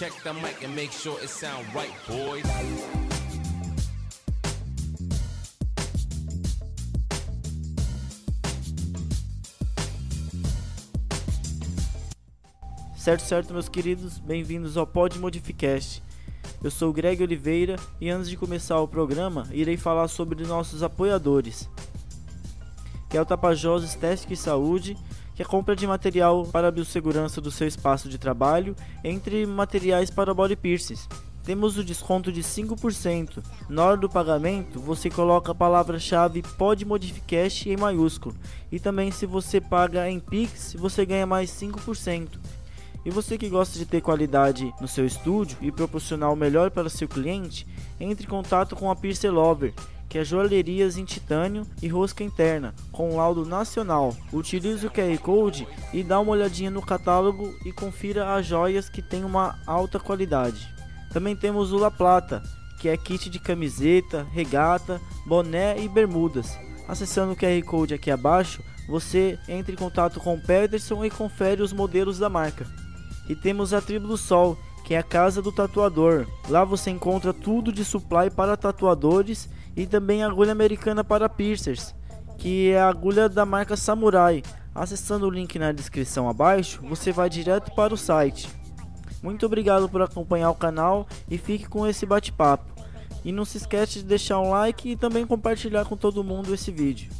Check 0.00 0.14
the 0.22 0.32
mic 0.32 0.64
and 0.64 0.74
make 0.74 0.92
sure 0.92 1.20
it 1.20 1.28
sound 1.28 1.66
right, 1.74 1.92
boys. 2.08 2.42
Certo, 12.96 13.20
certo, 13.20 13.52
meus 13.52 13.68
queridos, 13.68 14.18
bem-vindos 14.18 14.78
ao 14.78 14.86
Pod 14.86 15.18
Modificast. 15.18 16.02
Eu 16.64 16.70
sou 16.70 16.88
o 16.88 16.92
Greg 16.94 17.22
Oliveira 17.22 17.76
e 18.00 18.08
antes 18.08 18.30
de 18.30 18.38
começar 18.38 18.80
o 18.80 18.88
programa, 18.88 19.46
irei 19.52 19.76
falar 19.76 20.08
sobre 20.08 20.46
nossos 20.46 20.82
apoiadores, 20.82 21.68
que 23.10 23.18
é 23.18 23.20
o 23.20 23.26
Tapajós 23.26 23.84
Estética 23.84 24.32
e 24.32 24.36
Saúde, 24.38 24.96
que 25.40 25.42
é 25.42 25.46
compra 25.46 25.74
de 25.74 25.86
material 25.86 26.44
para 26.44 26.68
a 26.68 26.70
biossegurança 26.70 27.40
do 27.40 27.50
seu 27.50 27.66
espaço 27.66 28.10
de 28.10 28.18
trabalho, 28.18 28.76
entre 29.02 29.46
materiais 29.46 30.10
para 30.10 30.34
body 30.34 30.54
piercings. 30.54 31.08
Temos 31.42 31.78
o 31.78 31.82
desconto 31.82 32.30
de 32.30 32.42
5%. 32.42 33.42
Na 33.66 33.86
hora 33.86 33.96
do 33.96 34.06
pagamento, 34.06 34.78
você 34.78 35.08
coloca 35.08 35.52
a 35.52 35.54
palavra-chave 35.54 36.42
PodModificast 36.58 37.70
em 37.70 37.76
maiúsculo. 37.78 38.36
E 38.70 38.78
também 38.78 39.10
se 39.10 39.24
você 39.24 39.62
paga 39.62 40.10
em 40.10 40.20
Pix, 40.20 40.76
você 40.78 41.06
ganha 41.06 41.26
mais 41.26 41.50
5%. 41.52 42.38
E 43.02 43.10
você 43.10 43.38
que 43.38 43.48
gosta 43.48 43.78
de 43.78 43.86
ter 43.86 44.02
qualidade 44.02 44.70
no 44.78 44.86
seu 44.86 45.06
estúdio 45.06 45.56
e 45.62 45.72
proporcionar 45.72 46.30
o 46.30 46.36
melhor 46.36 46.70
para 46.70 46.90
seu 46.90 47.08
cliente, 47.08 47.66
entre 47.98 48.26
em 48.26 48.28
contato 48.28 48.76
com 48.76 48.90
a 48.90 48.94
Piercer 48.94 49.32
Lover, 49.32 49.72
que 50.10 50.18
é 50.18 50.24
joalherias 50.24 50.98
em 50.98 51.04
titânio 51.04 51.64
e 51.80 51.86
rosca 51.86 52.24
interna, 52.24 52.74
com 52.90 53.16
laudo 53.16 53.46
nacional. 53.46 54.14
Utilize 54.32 54.84
o 54.84 54.90
QR 54.90 55.16
Code 55.18 55.68
e 55.92 56.02
dá 56.02 56.18
uma 56.18 56.32
olhadinha 56.32 56.70
no 56.70 56.82
catálogo 56.82 57.54
e 57.64 57.72
confira 57.72 58.34
as 58.34 58.44
joias 58.44 58.88
que 58.88 59.00
têm 59.00 59.24
uma 59.24 59.56
alta 59.64 60.00
qualidade. 60.00 60.68
Também 61.12 61.36
temos 61.36 61.72
o 61.72 61.78
La 61.78 61.92
Plata, 61.92 62.42
que 62.80 62.88
é 62.88 62.96
kit 62.96 63.30
de 63.30 63.38
camiseta, 63.38 64.26
regata, 64.32 65.00
boné 65.24 65.80
e 65.80 65.88
bermudas. 65.88 66.58
Acessando 66.88 67.32
o 67.32 67.36
QR 67.36 67.62
Code 67.64 67.94
aqui 67.94 68.10
abaixo, 68.10 68.64
você 68.88 69.38
entra 69.48 69.72
em 69.72 69.78
contato 69.78 70.18
com 70.18 70.34
o 70.34 70.40
Pederson 70.40 71.04
e 71.04 71.10
confere 71.10 71.62
os 71.62 71.72
modelos 71.72 72.18
da 72.18 72.28
marca. 72.28 72.66
E 73.28 73.36
temos 73.36 73.72
a 73.72 73.80
Tribo 73.80 74.08
do 74.08 74.16
Sol, 74.16 74.58
que 74.84 74.94
é 74.94 74.98
a 74.98 75.04
casa 75.04 75.40
do 75.40 75.52
tatuador. 75.52 76.26
Lá 76.48 76.64
você 76.64 76.90
encontra 76.90 77.32
tudo 77.32 77.72
de 77.72 77.84
supply 77.84 78.28
para 78.28 78.56
tatuadores 78.56 79.48
e 79.80 79.86
também 79.86 80.22
agulha 80.22 80.52
americana 80.52 81.02
para 81.02 81.26
piercers, 81.26 81.94
que 82.36 82.70
é 82.70 82.78
a 82.78 82.88
agulha 82.88 83.30
da 83.30 83.46
marca 83.46 83.78
Samurai. 83.78 84.42
Acessando 84.74 85.26
o 85.26 85.30
link 85.30 85.58
na 85.58 85.72
descrição 85.72 86.28
abaixo, 86.28 86.82
você 86.82 87.10
vai 87.10 87.30
direto 87.30 87.74
para 87.74 87.94
o 87.94 87.96
site. 87.96 88.50
Muito 89.22 89.46
obrigado 89.46 89.88
por 89.88 90.02
acompanhar 90.02 90.50
o 90.50 90.54
canal 90.54 91.08
e 91.30 91.38
fique 91.38 91.66
com 91.66 91.86
esse 91.86 92.04
bate-papo. 92.04 92.70
E 93.24 93.32
não 93.32 93.46
se 93.46 93.56
esquece 93.56 94.00
de 94.00 94.04
deixar 94.04 94.38
um 94.38 94.50
like 94.50 94.90
e 94.90 94.96
também 94.96 95.26
compartilhar 95.26 95.86
com 95.86 95.96
todo 95.96 96.22
mundo 96.22 96.52
esse 96.52 96.70
vídeo. 96.70 97.10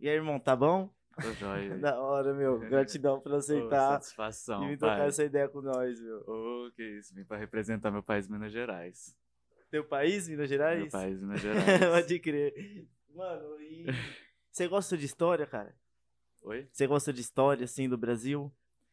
E 0.00 0.08
aí, 0.08 0.16
irmão, 0.16 0.40
tá 0.40 0.56
bom? 0.56 0.90
Tô 1.20 1.32
joia. 1.34 1.78
Da 1.78 2.00
hora, 2.00 2.34
meu. 2.34 2.58
Gratidão 2.58 3.20
por 3.20 3.32
aceitar 3.34 3.92
satisfação, 3.92 4.64
e 4.64 4.70
me 4.70 4.76
trocar 4.76 4.98
pai. 4.98 5.06
essa 5.06 5.22
ideia 5.22 5.48
com 5.48 5.62
nós, 5.62 6.00
meu. 6.00 6.18
Ô, 6.26 6.70
que 6.74 6.82
isso, 6.98 7.14
vim 7.14 7.24
pra 7.24 7.36
representar 7.36 7.92
meu 7.92 8.02
país, 8.02 8.26
Minas 8.26 8.50
Gerais. 8.50 9.21
Teu 9.72 9.82
país, 9.84 10.28
Minas 10.28 10.50
Gerais? 10.50 10.82
Meu 10.82 10.90
país, 10.90 11.18
Minas 11.22 11.40
Gerais. 11.40 11.80
Pode 11.80 12.18
crer. 12.20 12.86
Mano, 13.14 13.58
e. 13.58 13.86
Você 14.52 14.68
gosta 14.68 14.98
de 14.98 15.06
história, 15.06 15.46
cara? 15.46 15.74
Oi? 16.42 16.68
Você 16.70 16.86
gosta 16.86 17.10
de 17.10 17.22
história, 17.22 17.64
assim, 17.64 17.88
do 17.88 17.96
Brasil? 17.96 18.52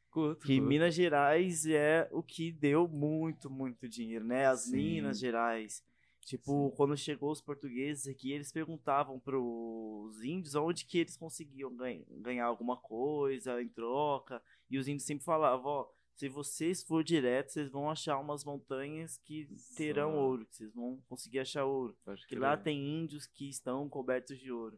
Curto, 0.10 0.48
Que 0.48 0.56
curto. 0.56 0.70
Minas 0.70 0.96
Gerais 0.96 1.66
é 1.66 2.08
o 2.14 2.24
que 2.24 2.50
deu 2.50 2.88
muito, 2.88 3.50
muito 3.50 3.90
dinheiro, 3.90 4.24
né? 4.24 4.46
As 4.46 4.62
Sim. 4.62 4.78
Minas 4.78 5.20
Gerais. 5.20 5.84
Tipo, 6.22 6.70
Sim. 6.70 6.76
quando 6.78 6.96
chegou 6.96 7.30
os 7.30 7.42
portugueses 7.42 8.08
aqui, 8.08 8.32
eles 8.32 8.52
perguntavam 8.52 9.20
pros 9.20 10.24
índios 10.24 10.56
onde 10.56 10.86
que 10.86 11.00
eles 11.00 11.18
conseguiam 11.18 11.76
ganha- 11.76 12.06
ganhar 12.22 12.46
alguma 12.46 12.78
coisa 12.78 13.62
em 13.62 13.68
troca. 13.68 14.42
E 14.70 14.78
os 14.78 14.88
índios 14.88 15.04
sempre 15.06 15.26
falavam, 15.26 15.66
ó, 15.70 15.88
se 16.20 16.28
vocês 16.28 16.84
for 16.84 17.02
direto, 17.02 17.50
vocês 17.54 17.70
vão 17.72 17.90
achar 17.90 18.18
umas 18.20 18.44
montanhas 18.44 19.18
que 19.24 19.48
terão 19.78 20.12
Só. 20.12 20.18
ouro, 20.20 20.46
que 20.46 20.56
vocês 20.58 20.74
vão 20.74 21.02
conseguir 21.08 21.40
achar 21.40 21.64
ouro. 21.64 21.98
Pode 22.04 22.28
crer. 22.28 22.40
lá 22.42 22.58
tem 22.58 22.78
índios 23.02 23.26
que 23.26 23.48
estão 23.50 23.88
cobertos 23.88 24.38
de 24.38 24.52
ouro. 24.52 24.78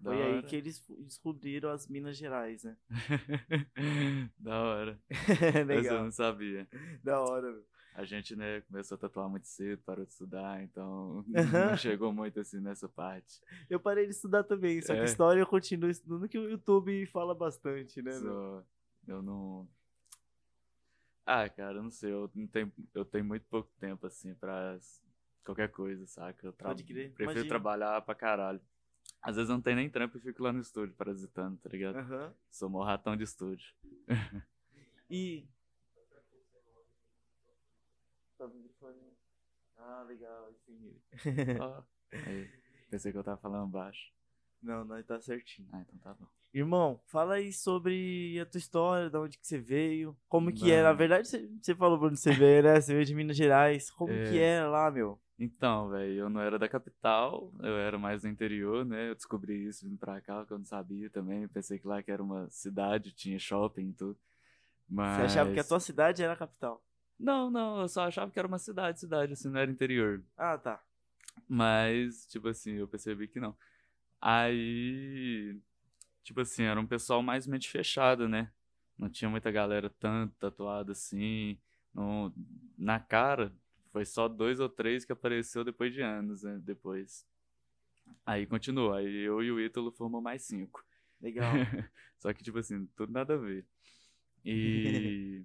Da 0.00 0.10
Foi 0.10 0.20
aí 0.22 0.32
hora. 0.38 0.42
que 0.42 0.56
eles 0.56 0.84
descobriram 1.00 1.70
as 1.70 1.86
Minas 1.86 2.16
Gerais, 2.16 2.64
né? 2.64 2.76
da 4.38 4.60
hora. 4.62 5.00
Essa 5.10 5.94
eu 5.94 6.02
não 6.04 6.10
sabia. 6.10 6.66
da 7.04 7.20
hora, 7.20 7.52
meu. 7.52 7.64
A 7.94 8.04
gente, 8.04 8.34
né, 8.34 8.60
começou 8.62 8.94
a 8.96 8.98
tatuar 8.98 9.28
muito 9.28 9.46
cedo, 9.46 9.82
parou 9.84 10.04
de 10.06 10.12
estudar, 10.12 10.62
então 10.62 11.24
não 11.28 11.76
chegou 11.76 12.12
muito 12.12 12.40
assim 12.40 12.58
nessa 12.60 12.88
parte. 12.88 13.40
Eu 13.68 13.78
parei 13.78 14.06
de 14.06 14.12
estudar 14.12 14.42
também, 14.42 14.80
só 14.80 14.94
que 14.94 15.00
É. 15.00 15.04
história 15.04 15.40
eu 15.40 15.46
continuo 15.46 15.90
estudando, 15.90 16.28
que 16.28 16.38
o 16.38 16.48
YouTube 16.48 17.04
fala 17.06 17.34
bastante, 17.34 18.00
né, 18.02 18.18
meu? 18.18 18.64
Eu 19.06 19.22
não. 19.22 19.68
Ah, 21.26 21.48
cara, 21.48 21.78
eu 21.78 21.82
não 21.82 21.90
sei, 21.90 22.12
eu 22.12 22.30
não 22.34 22.46
tenho, 22.46 22.72
eu 22.94 23.04
tenho 23.04 23.24
muito 23.24 23.46
pouco 23.46 23.70
tempo 23.78 24.06
assim 24.06 24.34
pra 24.34 24.78
qualquer 25.44 25.70
coisa, 25.70 26.06
saca? 26.06 26.46
Eu 26.46 26.52
tra- 26.52 26.68
Pode 26.68 26.82
crer, 26.82 27.08
prefiro 27.14 27.24
imagino. 27.24 27.48
trabalhar 27.48 28.00
pra 28.02 28.14
caralho. 28.14 28.60
Às 29.22 29.36
vezes 29.36 29.48
eu 29.50 29.54
não 29.56 29.62
tenho 29.62 29.76
nem 29.76 29.90
trampo 29.90 30.16
e 30.18 30.20
fico 30.20 30.42
lá 30.42 30.52
no 30.52 30.60
estúdio 30.60 30.94
parasitando, 30.96 31.56
tá 31.58 31.68
ligado? 31.68 31.96
Aham. 31.98 32.34
Sou 32.50 32.68
mó 32.68 32.82
ratão 32.84 33.16
de 33.16 33.24
estúdio. 33.24 33.74
E. 35.10 35.44
Ah, 39.78 40.04
legal, 40.06 40.52
sim. 40.66 40.94
Ó, 41.58 41.82
aí, 42.26 42.48
pensei 42.90 43.12
que 43.12 43.18
eu 43.18 43.24
tava 43.24 43.40
falando 43.40 43.68
baixo. 43.70 44.12
Não, 44.62 44.84
não, 44.84 45.02
tá 45.02 45.20
certinho. 45.20 45.68
Ah, 45.72 45.80
então 45.80 45.98
tá 45.98 46.14
bom. 46.14 46.26
Irmão, 46.52 47.00
fala 47.06 47.34
aí 47.34 47.52
sobre 47.52 48.38
a 48.40 48.44
tua 48.46 48.58
história, 48.58 49.08
de 49.08 49.16
onde 49.16 49.38
que 49.38 49.46
você 49.46 49.58
veio, 49.58 50.16
como 50.28 50.52
que 50.52 50.70
era. 50.70 50.88
Na 50.88 50.92
verdade, 50.94 51.28
você, 51.28 51.48
você 51.62 51.74
falou 51.76 51.96
pra 51.96 52.08
onde 52.08 52.18
você 52.18 52.32
veio, 52.32 52.62
né? 52.64 52.80
Você 52.80 52.92
veio 52.92 53.06
de 53.06 53.14
Minas 53.14 53.36
Gerais. 53.36 53.88
Como 53.90 54.12
É. 54.12 54.30
que 54.30 54.38
era 54.38 54.68
lá, 54.68 54.90
meu? 54.90 55.20
Então, 55.38 55.88
velho, 55.88 56.12
eu 56.12 56.28
não 56.28 56.40
era 56.40 56.58
da 56.58 56.68
capital, 56.68 57.50
eu 57.60 57.78
era 57.78 57.98
mais 57.98 58.22
do 58.22 58.28
interior, 58.28 58.84
né? 58.84 59.10
Eu 59.10 59.14
descobri 59.14 59.64
isso 59.66 59.86
vindo 59.86 59.96
pra 59.96 60.20
cá, 60.20 60.44
que 60.44 60.52
eu 60.52 60.58
não 60.58 60.66
sabia 60.66 61.08
também. 61.08 61.46
Pensei 61.48 61.78
que 61.78 61.86
lá 61.86 62.02
que 62.02 62.10
era 62.10 62.22
uma 62.22 62.50
cidade, 62.50 63.12
tinha 63.14 63.38
shopping 63.38 63.88
e 63.90 63.92
tudo. 63.94 64.18
Mas... 64.88 65.16
Você 65.16 65.22
achava 65.22 65.52
que 65.52 65.60
a 65.60 65.64
tua 65.64 65.80
cidade 65.80 66.22
era 66.22 66.32
a 66.32 66.36
capital? 66.36 66.84
Não, 67.18 67.48
não, 67.50 67.80
eu 67.80 67.88
só 67.88 68.06
achava 68.06 68.30
que 68.30 68.38
era 68.38 68.48
uma 68.48 68.58
cidade, 68.58 68.98
cidade, 69.00 69.32
assim, 69.34 69.48
não 69.48 69.60
era 69.60 69.70
interior. 69.70 70.22
Ah, 70.36 70.58
tá. 70.58 70.82
Mas, 71.48 72.26
tipo 72.26 72.48
assim, 72.48 72.72
eu 72.72 72.88
percebi 72.88 73.28
que 73.28 73.38
não. 73.38 73.56
Aí, 74.20 75.56
tipo 76.30 76.40
assim, 76.42 76.62
era 76.62 76.80
um 76.80 76.86
pessoal 76.86 77.22
mais 77.24 77.44
mente 77.44 77.68
fechada, 77.68 78.28
né? 78.28 78.52
Não 78.96 79.10
tinha 79.10 79.28
muita 79.28 79.50
galera 79.50 79.90
tanto 79.90 80.32
tatuada 80.36 80.92
assim. 80.92 81.58
Não, 81.92 82.32
na 82.78 83.00
cara, 83.00 83.52
foi 83.90 84.04
só 84.04 84.28
dois 84.28 84.60
ou 84.60 84.68
três 84.68 85.04
que 85.04 85.10
apareceu 85.10 85.64
depois 85.64 85.92
de 85.92 86.02
anos, 86.02 86.44
né? 86.44 86.60
Depois. 86.62 87.26
Aí 88.24 88.46
continuou, 88.46 88.92
aí 88.92 89.12
eu 89.24 89.42
e 89.42 89.50
o 89.50 89.60
Ítalo 89.60 89.90
formou 89.90 90.20
mais 90.20 90.42
cinco. 90.42 90.84
Legal. 91.20 91.52
Só 92.16 92.32
que, 92.32 92.44
tipo 92.44 92.58
assim, 92.58 92.86
tudo 92.94 93.12
nada 93.12 93.34
a 93.34 93.36
ver. 93.36 93.66
E 94.44 95.44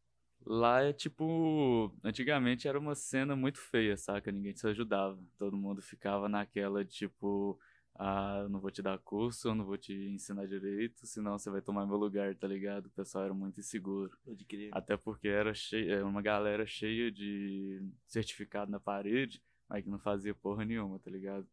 lá 0.44 0.82
é 0.82 0.92
tipo. 0.92 1.90
Antigamente 2.04 2.68
era 2.68 2.78
uma 2.78 2.94
cena 2.94 3.34
muito 3.34 3.58
feia, 3.58 3.96
saca? 3.96 4.30
Ninguém 4.30 4.54
se 4.54 4.66
ajudava. 4.66 5.18
Todo 5.38 5.56
mundo 5.56 5.80
ficava 5.80 6.28
naquela, 6.28 6.84
tipo. 6.84 7.58
Ah, 7.98 8.40
eu 8.42 8.48
não 8.50 8.60
vou 8.60 8.70
te 8.70 8.82
dar 8.82 8.98
curso, 8.98 9.48
eu 9.48 9.54
não 9.54 9.64
vou 9.64 9.78
te 9.78 9.94
ensinar 9.94 10.46
direito, 10.46 11.06
senão 11.06 11.38
você 11.38 11.48
vai 11.48 11.62
tomar 11.62 11.86
meu 11.86 11.96
lugar, 11.96 12.34
tá 12.34 12.46
ligado? 12.46 12.86
O 12.86 12.90
pessoal 12.90 13.24
era 13.24 13.34
muito 13.34 13.58
inseguro. 13.58 14.16
Pode 14.24 14.44
crer. 14.44 14.70
Até 14.72 14.96
porque 14.96 15.28
era 15.28 15.54
cheia, 15.54 15.94
era 15.94 16.06
uma 16.06 16.20
galera 16.20 16.66
cheia 16.66 17.10
de 17.10 17.82
certificado 18.06 18.70
na 18.70 18.78
parede, 18.78 19.42
mas 19.66 19.82
que 19.82 19.88
não 19.88 19.98
fazia 19.98 20.34
porra 20.34 20.64
nenhuma, 20.64 20.98
tá 20.98 21.10
ligado? 21.10 21.46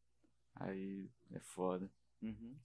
Aí 0.56 1.10
é 1.32 1.40
foda. 1.40 1.90
Uhum. 2.22 2.56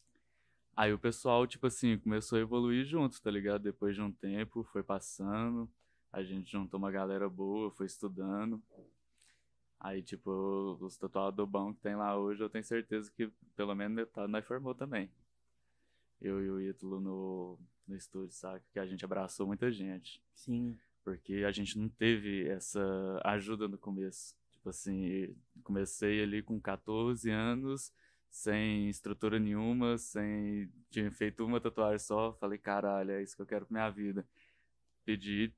Aí 0.76 0.92
o 0.92 0.98
pessoal, 0.98 1.46
tipo 1.46 1.66
assim, 1.66 1.98
começou 1.98 2.38
a 2.38 2.40
evoluir 2.40 2.84
junto, 2.84 3.20
tá 3.20 3.30
ligado? 3.30 3.62
Depois 3.62 3.94
de 3.94 4.02
um 4.02 4.12
tempo, 4.12 4.64
foi 4.64 4.82
passando, 4.82 5.70
a 6.12 6.22
gente 6.22 6.50
juntou 6.50 6.78
uma 6.78 6.90
galera 6.90 7.28
boa, 7.28 7.70
foi 7.70 7.86
estudando. 7.86 8.62
Aí, 9.80 10.02
tipo, 10.02 10.76
os 10.80 10.96
tatuadores 10.96 11.50
bons 11.50 11.74
que 11.74 11.80
tem 11.80 11.94
lá 11.94 12.16
hoje, 12.18 12.42
eu 12.42 12.50
tenho 12.50 12.64
certeza 12.64 13.10
que 13.12 13.30
pelo 13.54 13.74
menos 13.74 13.94
metade 13.94 14.30
nós 14.30 14.44
formou 14.44 14.74
também. 14.74 15.10
Eu 16.20 16.44
e 16.44 16.50
o 16.50 16.60
Ítalo 16.60 17.00
no, 17.00 17.58
no 17.86 17.96
estúdio, 17.96 18.32
saca? 18.32 18.64
Que 18.72 18.80
a 18.80 18.86
gente 18.86 19.04
abraçou 19.04 19.46
muita 19.46 19.70
gente. 19.70 20.20
Sim. 20.34 20.76
Porque 21.04 21.44
a 21.46 21.52
gente 21.52 21.78
não 21.78 21.88
teve 21.88 22.48
essa 22.48 22.80
ajuda 23.24 23.68
no 23.68 23.78
começo. 23.78 24.34
Tipo 24.50 24.70
assim, 24.70 25.34
comecei 25.62 26.22
ali 26.22 26.42
com 26.42 26.60
14 26.60 27.30
anos, 27.30 27.92
sem 28.28 28.88
estrutura 28.88 29.38
nenhuma, 29.38 29.96
sem. 29.96 30.68
Tinha 30.90 31.10
feito 31.12 31.44
uma 31.44 31.60
tatuagem 31.60 32.00
só. 32.00 32.32
Falei, 32.34 32.58
caralho, 32.58 33.12
é 33.12 33.22
isso 33.22 33.36
que 33.36 33.42
eu 33.42 33.46
quero 33.46 33.64
pra 33.64 33.74
minha 33.74 33.90
vida. 33.90 34.26
Pedi 35.04 35.54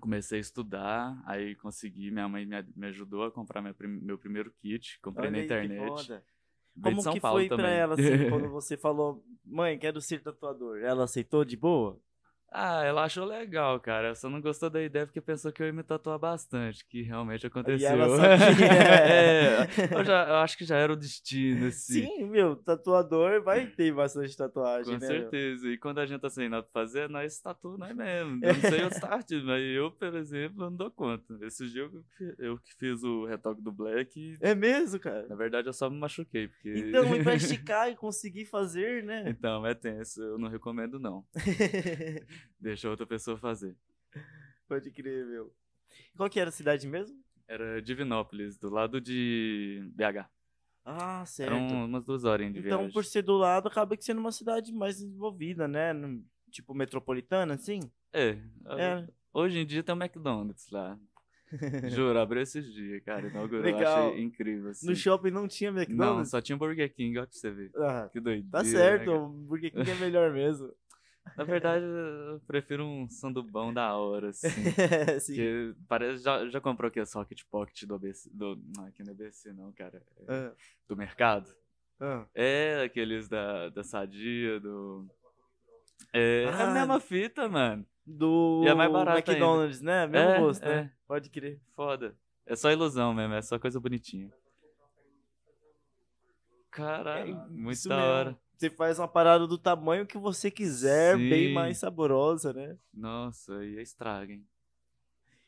comecei 0.00 0.38
a 0.38 0.40
estudar, 0.40 1.22
aí 1.26 1.54
consegui, 1.56 2.10
minha 2.10 2.28
mãe 2.28 2.46
me, 2.46 2.86
ajudou 2.88 3.24
a 3.24 3.30
comprar 3.30 3.60
minha 3.62 3.74
meu 3.78 4.18
primeiro 4.18 4.52
kit, 4.60 4.98
comprei 5.00 5.28
Olha 5.28 5.32
na 5.32 5.38
que 5.38 5.44
internet. 5.44 5.88
foda. 5.88 6.24
Veio 6.74 6.96
de 6.96 7.02
Como 7.02 7.02
São 7.02 7.12
que 7.12 7.20
Paulo 7.20 7.38
foi 7.38 7.48
pra 7.48 7.56
também. 7.58 7.72
ela, 7.72 7.94
assim, 7.94 8.30
quando 8.30 8.48
você 8.50 8.76
falou, 8.76 9.24
mãe, 9.44 9.78
quero 9.78 10.00
ser 10.00 10.22
tatuador? 10.22 10.78
Ela 10.78 11.04
aceitou 11.04 11.44
de 11.44 11.56
boa? 11.56 12.00
Ah, 12.54 12.84
ela 12.84 13.04
achou 13.04 13.24
legal, 13.24 13.80
cara. 13.80 14.14
Só 14.14 14.28
não 14.28 14.40
gostou 14.40 14.68
da 14.68 14.82
ideia 14.82 15.06
porque 15.06 15.20
pensou 15.20 15.50
que 15.50 15.62
eu 15.62 15.66
ia 15.66 15.72
me 15.72 15.82
tatuar 15.82 16.18
bastante, 16.18 16.84
que 16.86 17.00
realmente 17.02 17.46
aconteceu. 17.46 17.88
ela 17.88 18.16
sabia. 18.16 18.66
é, 18.68 19.68
eu, 19.98 20.04
já, 20.04 20.28
eu 20.28 20.34
acho 20.36 20.58
que 20.58 20.64
já 20.64 20.76
era 20.76 20.92
o 20.92 20.96
destino, 20.96 21.66
assim. 21.68 22.02
Sim, 22.04 22.24
meu, 22.26 22.54
tatuador 22.56 23.42
vai 23.42 23.66
ter 23.66 23.92
bastante 23.94 24.36
tatuagem, 24.36 24.94
Com 24.94 25.00
né? 25.00 25.06
certeza. 25.06 25.66
E 25.68 25.78
quando 25.78 25.98
a 25.98 26.06
gente 26.06 26.20
tá 26.20 26.28
sem 26.28 26.48
nada 26.48 26.62
pra 26.62 26.82
fazer, 26.82 27.08
nós 27.08 27.38
tatuamos 27.40 27.78
nós 27.80 27.96
mesmo. 27.96 28.38
Eu 28.44 28.54
não 28.54 28.60
sei 28.60 28.84
outros 28.84 29.02
artistas, 29.04 29.44
mas 29.44 29.62
eu, 29.64 29.90
por 29.90 30.14
exemplo, 30.14 30.58
não 30.58 30.76
dou 30.76 30.90
conta. 30.90 31.38
Esse 31.42 31.66
dia 31.70 31.82
eu, 31.82 31.90
que- 32.18 32.34
eu 32.38 32.58
que 32.58 32.74
fiz 32.78 33.02
o 33.02 33.24
retoque 33.24 33.62
do 33.62 33.72
Black 33.72 34.18
e, 34.20 34.36
É 34.40 34.54
mesmo, 34.54 35.00
cara? 35.00 35.26
na 35.26 35.34
verdade, 35.36 35.68
eu 35.68 35.72
só 35.72 35.88
me 35.88 35.96
machuquei. 35.98 36.48
Porque... 36.48 36.74
Então, 36.76 37.16
e 37.16 37.22
pra 37.22 37.34
esticar 37.34 37.88
e 37.90 37.96
conseguir 37.96 38.44
fazer, 38.44 39.02
né? 39.04 39.24
Então, 39.26 39.66
é 39.66 39.74
tenso. 39.74 40.20
Eu 40.22 40.38
não 40.38 40.48
recomendo, 40.48 40.98
não. 40.98 41.24
Deixa 42.60 42.88
outra 42.88 43.06
pessoa 43.06 43.36
fazer. 43.36 43.76
Pode 44.68 44.90
crer, 44.90 45.26
meu. 45.26 45.52
Qual 46.16 46.28
que 46.30 46.40
era 46.40 46.48
a 46.48 46.52
cidade 46.52 46.86
mesmo? 46.86 47.16
Era 47.48 47.82
Divinópolis, 47.82 48.56
do 48.56 48.70
lado 48.70 49.00
de 49.00 49.82
BH. 49.94 50.26
Ah, 50.84 51.24
certo. 51.26 51.52
Eram 51.52 51.84
umas 51.86 52.04
duas 52.04 52.24
horas 52.24 52.52
de 52.52 52.58
Então, 52.60 52.78
viagem. 52.78 52.92
por 52.92 53.04
ser 53.04 53.22
do 53.22 53.36
lado, 53.36 53.68
acaba 53.68 53.96
que 53.96 54.04
sendo 54.04 54.18
uma 54.18 54.32
cidade 54.32 54.72
mais 54.72 54.96
desenvolvida, 54.96 55.68
né? 55.68 55.92
Tipo, 56.50 56.74
metropolitana, 56.74 57.54
assim? 57.54 57.80
É, 58.12 58.30
É. 58.78 59.06
hoje 59.32 59.58
em 59.58 59.66
dia 59.66 59.82
tem 59.82 59.94
um 59.94 59.98
McDonald's 60.02 60.68
lá. 60.70 60.98
Juro, 61.90 62.18
abriu 62.18 62.40
esses 62.42 62.72
dias, 62.72 63.02
cara. 63.04 63.28
Inaugurou, 63.28 63.62
Legal. 63.62 64.08
achei 64.08 64.22
incrível, 64.22 64.70
assim. 64.70 64.86
No 64.86 64.96
shopping 64.96 65.30
não 65.30 65.46
tinha 65.46 65.70
Não, 65.70 65.78
McDonald's? 65.82 66.30
só 66.30 66.40
tinha 66.40 66.56
Burger 66.56 66.92
King, 66.94 67.18
olha 67.18 67.26
pra 67.26 67.36
você 67.36 67.50
ver. 67.50 67.70
Ah, 67.76 68.08
Que 68.10 68.20
doideira. 68.20 68.48
tá 68.50 68.62
né, 68.62 68.68
certo, 68.70 69.04
cara? 69.06 69.18
o 69.20 69.28
Burger 69.28 69.70
King 69.72 69.90
é 69.90 69.94
melhor 69.96 70.32
mesmo. 70.32 70.72
Na 71.36 71.44
verdade, 71.44 71.84
eu 71.84 72.40
prefiro 72.46 72.84
um 72.84 73.08
sandubão 73.08 73.72
da 73.72 73.94
hora, 73.96 74.30
assim. 74.30 74.48
Sim. 75.20 75.34
Porque 75.34 75.74
parece, 75.88 76.22
já, 76.22 76.48
já 76.48 76.60
comprou 76.60 76.88
aqui 76.88 77.00
a 77.00 77.06
Socket 77.06 77.42
Pocket 77.50 77.84
do 77.84 77.94
ABC, 77.94 78.28
do, 78.32 78.60
não, 78.76 78.86
aqui 78.86 79.02
não 79.02 79.10
é 79.10 79.14
ABC 79.14 79.52
não, 79.52 79.72
cara, 79.72 80.02
é 80.16 80.24
Ah, 80.32 80.52
do 80.88 80.96
mercado. 80.96 81.48
ah. 82.00 82.26
É, 82.34 82.82
aqueles 82.84 83.28
da, 83.28 83.68
da 83.70 83.82
Sadia, 83.84 84.58
do... 84.60 85.06
É, 86.12 86.42
é 86.44 86.48
Ah. 86.48 86.70
a 86.70 86.74
mesma 86.74 87.00
fita, 87.00 87.48
mano. 87.48 87.86
Do 88.04 88.62
E 88.64 88.68
é 88.68 88.74
mais 88.74 88.90
barato 88.92 89.18
ainda. 89.18 89.30
McDonald's, 89.30 89.80
né? 89.80 90.06
Mesmo 90.08 90.28
É, 90.28 90.38
gosto, 90.40 90.62
né? 90.64 90.74
é. 90.74 90.90
Pode 91.06 91.30
crer. 91.30 91.60
Foda. 91.76 92.16
É 92.44 92.56
só 92.56 92.70
ilusão 92.72 93.14
mesmo, 93.14 93.32
é 93.34 93.40
só 93.42 93.58
coisa 93.60 93.78
bonitinha. 93.78 94.28
Caralho, 96.70 97.34
É 97.36 97.48
muito 97.50 97.88
da 97.88 98.24
mesmo. 98.24 98.38
Você 98.62 98.70
faz 98.70 98.96
uma 99.00 99.08
parada 99.08 99.44
do 99.44 99.58
tamanho 99.58 100.06
que 100.06 100.16
você 100.16 100.48
quiser, 100.48 101.18
bem 101.18 101.48
Sim. 101.48 101.52
mais 101.52 101.78
saborosa, 101.78 102.52
né? 102.52 102.78
Nossa, 102.94 103.58
aí 103.58 103.80
estraga, 103.80 104.32
hein? 104.32 104.46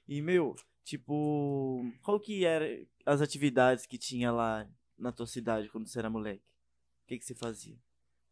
E, 0.08 0.20
meu, 0.20 0.56
tipo, 0.82 1.86
qual 2.02 2.18
que 2.18 2.44
era 2.44 2.66
as 3.06 3.20
atividades 3.20 3.86
que 3.86 3.96
tinha 3.96 4.32
lá 4.32 4.68
na 4.98 5.12
tua 5.12 5.28
cidade 5.28 5.68
quando 5.68 5.86
você 5.86 6.00
era 6.00 6.10
moleque? 6.10 6.42
O 6.42 7.06
que 7.06 7.16
que 7.16 7.24
você 7.24 7.36
fazia? 7.36 7.78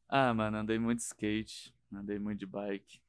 Ah, 0.08 0.34
mano, 0.34 0.56
andei 0.56 0.80
muito 0.80 0.98
de 0.98 1.04
skate, 1.04 1.72
andei 1.92 2.18
muito 2.18 2.40
de 2.40 2.46
bike. 2.46 3.00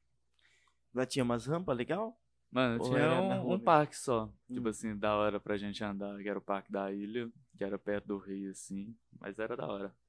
Lá 0.94 1.04
tinha 1.04 1.24
umas 1.24 1.44
rampas 1.44 1.76
legal? 1.76 2.16
Mano, 2.52 2.80
Ou 2.80 2.88
tinha 2.88 3.20
um, 3.20 3.42
rua 3.42 3.56
um 3.56 3.58
parque 3.58 3.96
só. 3.96 4.32
Hum. 4.48 4.54
Tipo 4.54 4.68
assim, 4.68 4.96
da 4.96 5.16
hora 5.16 5.40
pra 5.40 5.56
gente 5.56 5.82
andar, 5.82 6.22
que 6.22 6.28
era 6.28 6.38
o 6.38 6.40
parque 6.42 6.70
da 6.70 6.92
ilha, 6.92 7.28
que 7.58 7.64
era 7.64 7.76
perto 7.76 8.06
do 8.06 8.18
rio, 8.18 8.52
assim. 8.52 8.96
Mas 9.18 9.40
era 9.40 9.56
da 9.56 9.66
hora. 9.66 10.03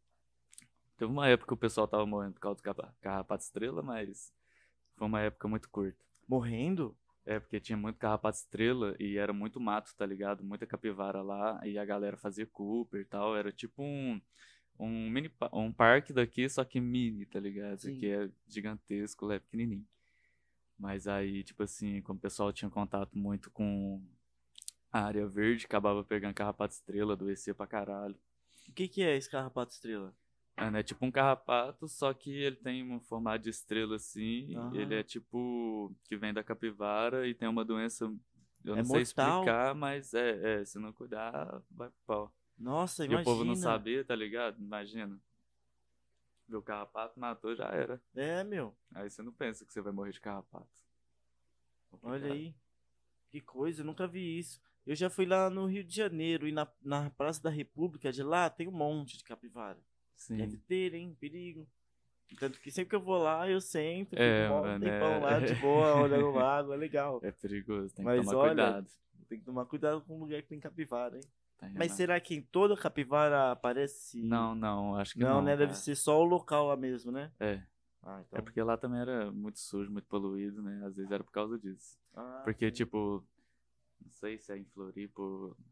Teve 0.98 1.12
uma 1.12 1.28
época 1.28 1.48
que 1.48 1.54
o 1.54 1.58
pessoal 1.58 1.88
tava 1.88 2.06
morrendo 2.06 2.34
por 2.34 2.40
causa 2.40 2.62
do 2.62 2.88
carrapato 3.02 3.44
estrela, 3.44 3.82
mas 3.82 4.34
foi 4.96 5.08
uma 5.08 5.22
época 5.22 5.48
muito 5.48 5.70
curta. 5.70 6.04
Morrendo? 6.28 6.96
É, 7.26 7.40
porque 7.40 7.60
tinha 7.60 7.78
muito 7.78 7.98
carrapato 7.98 8.38
estrela 8.38 8.96
e 9.00 9.18
era 9.18 9.34
muito 9.34 9.60
mato, 9.60 9.94
tá 9.96 10.06
ligado? 10.06 10.44
Muita 10.44 10.66
capivara 10.66 11.22
lá 11.22 11.60
e 11.66 11.78
a 11.78 11.84
galera 11.84 12.16
fazia 12.16 12.46
Cooper 12.46 13.02
e 13.02 13.06
tal. 13.06 13.36
Era 13.36 13.52
tipo 13.52 13.82
um, 13.82 14.22
um 14.80 15.10
mini 15.10 15.32
um 15.52 15.72
parque 15.72 16.14
daqui, 16.14 16.48
só 16.48 16.64
que 16.64 16.80
mini, 16.80 17.26
tá 17.26 17.40
ligado? 17.40 17.80
Sim. 17.80 17.98
Que 17.98 18.08
é 18.08 18.30
gigantesco, 18.48 19.32
é 19.32 19.40
pequenininho. 19.40 19.86
Mas 20.78 21.08
aí, 21.08 21.44
tipo 21.44 21.64
assim, 21.64 22.02
como 22.02 22.18
o 22.18 22.22
pessoal 22.22 22.54
tinha 22.54 22.70
contato 22.70 23.18
muito 23.18 23.50
com 23.50 24.02
a 24.92 25.02
área 25.02 25.28
verde, 25.28 25.66
acabava 25.66 26.04
pegando 26.04 26.34
carrapato 26.34 26.74
estrela, 26.74 27.14
adoecia 27.14 27.56
pra 27.56 27.66
caralho. 27.66 28.16
O 28.70 28.74
que 28.74 28.88
que 28.88 29.02
é 29.02 29.16
esse 29.18 29.30
carrapato 29.30 29.74
estrela? 29.74 30.14
É 30.58 30.84
tipo 30.84 31.06
um 31.06 31.12
carrapato, 31.12 31.88
só 31.88 32.14
que 32.14 32.32
ele 32.32 32.56
tem 32.56 32.90
um 32.90 33.00
formato 33.02 33.44
de 33.44 33.50
estrela 33.50 33.96
assim. 33.98 34.56
Ah. 34.56 34.72
Ele 34.74 34.96
é 34.96 35.04
tipo. 35.04 35.94
que 36.06 36.16
vem 36.16 36.34
da 36.34 36.44
capivara 36.44 37.28
e 37.28 37.34
tem 37.34 37.48
uma 37.48 37.66
doença. 37.66 38.06
Eu 38.64 38.74
É 38.74 38.78
não 38.78 38.86
sei 38.86 38.96
mortal? 39.00 39.02
explicar, 39.02 39.76
mas 39.76 40.14
é, 40.14 40.62
é, 40.62 40.66
se 40.66 40.80
não 40.80 40.92
cuidar, 40.94 41.62
vai 41.70 41.90
pro 41.90 42.00
pau. 42.06 42.36
Nossa, 42.58 43.04
E 43.04 43.08
imagina. 43.08 43.22
o 43.22 43.26
povo 43.26 43.44
não 43.44 43.56
sabia, 43.56 44.04
tá 44.06 44.16
ligado? 44.16 44.58
Imagina. 44.62 45.20
Viu 46.48 46.60
o 46.60 46.64
carrapato, 46.64 47.20
matou, 47.20 47.56
já 47.56 47.66
era. 47.66 48.02
É, 48.16 48.44
meu. 48.44 48.76
Aí 48.94 49.10
você 49.10 49.22
não 49.22 49.34
pensa 49.34 49.66
que 49.66 49.74
você 49.74 49.82
vai 49.82 49.92
morrer 49.92 50.12
de 50.14 50.22
carrapato. 50.22 50.84
Olha 52.02 52.32
aí. 52.32 52.56
Que 53.30 53.42
coisa, 53.42 53.82
eu 53.82 53.86
nunca 53.86 54.08
vi 54.08 54.40
isso. 54.40 54.62
Eu 54.86 54.96
já 54.96 55.10
fui 55.10 55.26
lá 55.26 55.50
no 55.50 55.66
Rio 55.66 55.84
de 55.84 55.94
Janeiro 55.96 56.48
e 56.48 56.52
na, 56.52 56.68
na 56.82 57.10
Praça 57.10 57.42
da 57.42 57.50
República 57.50 58.12
de 58.12 58.24
lá 58.24 58.50
tem 58.50 58.68
um 58.68 58.72
monte 58.72 59.18
de 59.18 59.24
capivara. 59.24 59.80
Sim. 60.16 60.38
Deve 60.38 60.58
ter, 60.58 60.94
hein? 60.94 61.16
Perigo. 61.20 61.68
Tanto 62.40 62.60
que 62.60 62.72
sempre 62.72 62.90
que 62.90 62.96
eu 62.96 63.02
vou 63.02 63.22
lá, 63.22 63.48
eu 63.50 63.62
sento, 63.62 64.16
É, 64.18 64.48
fico 64.48 64.62
mano, 64.62 64.80
tempão 64.80 65.12
é. 65.14 65.20
lá 65.20 65.40
de 65.40 65.56
boa, 65.56 65.96
olhando 66.02 66.28
o 66.28 66.32
lago, 66.32 66.74
é 66.74 66.78
legal. 66.78 67.20
É 67.24 67.32
perigoso, 67.32 67.94
tem 67.94 68.04
Mas 68.04 68.20
que 68.22 68.26
tomar 68.26 68.38
olha, 68.40 68.56
cuidado. 68.56 68.88
Tem 69.30 69.40
que 69.40 69.46
tomar 69.46 69.66
cuidado 69.66 70.02
com 70.02 70.16
o 70.16 70.20
lugar 70.20 70.42
que 70.42 70.48
tem 70.50 70.60
capivara, 70.60 71.18
hein? 71.18 71.24
Tem, 71.60 71.72
Mas 71.74 71.92
será 71.94 72.20
que 72.20 72.36
em 72.36 72.42
toda 72.42 72.76
capivara 72.76 73.52
aparece? 73.52 74.22
Não, 74.22 74.54
não, 74.56 74.96
acho 74.96 75.14
que 75.14 75.20
Não, 75.20 75.36
não. 75.36 75.42
né? 75.44 75.56
Deve 75.56 75.76
ser 75.76 75.96
só 75.96 76.20
o 76.20 76.24
local 76.26 76.68
lá 76.68 76.76
mesmo, 76.76 77.12
né? 77.12 77.32
É. 77.40 77.62
Ah, 78.04 78.22
então. 78.26 78.40
É 78.40 78.42
porque 78.42 78.62
lá 78.62 78.78
também 78.78 79.00
era 79.00 79.32
muito 79.32 79.60
sujo, 79.60 79.90
muito 79.92 80.08
poluído, 80.08 80.62
né? 80.62 80.84
Às 80.86 80.96
vezes 80.96 81.12
era 81.12 81.24
por 81.24 81.32
causa 81.32 81.58
disso. 81.58 81.98
Ah, 82.14 82.42
Porque, 82.44 82.68
sim. 82.68 82.74
tipo, 82.74 83.24
não 84.02 84.12
sei 84.12 84.38
se 84.38 84.52
é 84.54 84.58
em 84.58 84.66
Floripa. 84.66 85.22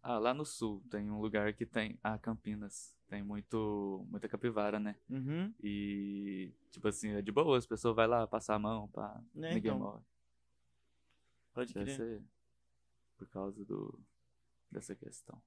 Ah, 0.01 0.17
lá 0.19 0.33
no 0.33 0.45
sul 0.45 0.83
tem 0.89 1.09
um 1.09 1.19
lugar 1.19 1.53
que 1.53 1.65
tem. 1.65 1.97
Ah, 2.03 2.17
Campinas. 2.17 2.95
Tem 3.07 3.21
muito, 3.21 4.05
muita 4.09 4.27
capivara, 4.27 4.79
né? 4.79 4.95
Uhum. 5.09 5.53
E, 5.61 6.51
tipo 6.71 6.87
assim, 6.87 7.09
é 7.11 7.21
de 7.21 7.31
boa, 7.31 7.57
as 7.57 7.65
pessoas 7.67 7.95
vão 7.95 8.07
lá 8.07 8.25
passar 8.25 8.55
a 8.55 8.59
mão, 8.59 8.87
pá, 8.87 9.21
É, 9.35 9.53
ninguém 9.53 9.71
então. 9.71 9.79
morre. 9.79 10.01
Pode 11.53 11.73
Deve 11.73 11.95
crer. 11.95 12.21
por 13.17 13.27
causa 13.27 13.63
do, 13.65 13.99
dessa 14.71 14.95
questão. 14.95 15.39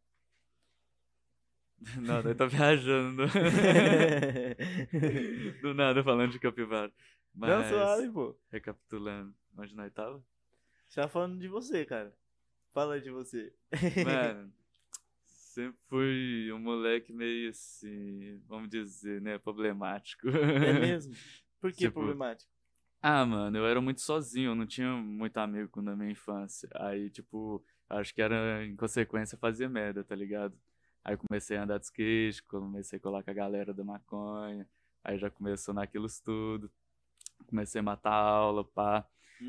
Não, 2.00 2.20
eu 2.20 2.34
tô 2.36 2.46
viajando. 2.48 3.24
Do 5.60 5.74
nada 5.74 6.02
falando 6.04 6.30
de 6.32 6.38
capivara. 6.38 6.92
Mas, 7.34 7.50
Não, 7.50 7.68
suave, 7.68 8.10
pô. 8.10 8.34
recapitulando, 8.50 9.34
onde 9.58 9.74
nós 9.74 9.92
tava? 9.92 10.22
Já 10.88 11.06
falando 11.08 11.38
de 11.38 11.48
você, 11.48 11.84
cara. 11.84 12.14
Fala 12.76 13.00
de 13.00 13.10
você. 13.10 13.50
Mano, 14.04 14.52
sempre 15.24 15.78
fui 15.88 16.52
um 16.52 16.58
moleque 16.58 17.10
meio 17.10 17.48
assim, 17.48 18.38
vamos 18.46 18.68
dizer, 18.68 19.18
né, 19.22 19.38
problemático. 19.38 20.28
É 20.28 20.74
mesmo? 20.78 21.14
Por 21.58 21.72
que 21.72 21.78
Tipo, 21.78 22.00
problemático? 22.00 22.52
Ah, 23.00 23.24
mano, 23.24 23.56
eu 23.56 23.66
era 23.66 23.80
muito 23.80 24.02
sozinho, 24.02 24.50
eu 24.50 24.54
não 24.54 24.66
tinha 24.66 24.92
muito 24.92 25.38
amigo 25.38 25.80
na 25.80 25.96
minha 25.96 26.10
infância. 26.10 26.68
Aí, 26.74 27.08
tipo, 27.08 27.64
acho 27.88 28.14
que 28.14 28.20
era, 28.20 28.62
em 28.66 28.76
consequência, 28.76 29.38
fazia 29.38 29.70
merda, 29.70 30.04
tá 30.04 30.14
ligado? 30.14 30.54
Aí 31.02 31.16
comecei 31.16 31.56
a 31.56 31.62
andar 31.62 31.78
de 31.78 31.86
skate, 31.86 32.42
comecei 32.42 32.98
a 32.98 33.00
colar 33.00 33.22
com 33.22 33.30
a 33.30 33.34
galera 33.34 33.72
da 33.72 33.82
maconha, 33.82 34.68
aí 35.02 35.16
já 35.16 35.30
começou 35.30 35.72
naquilo 35.72 36.08
tudo. 36.22 36.70
Comecei 37.46 37.78
a 37.78 37.82
matar 37.82 38.10
a 38.12 38.20
aula, 38.20 38.64
pá. 38.64 39.06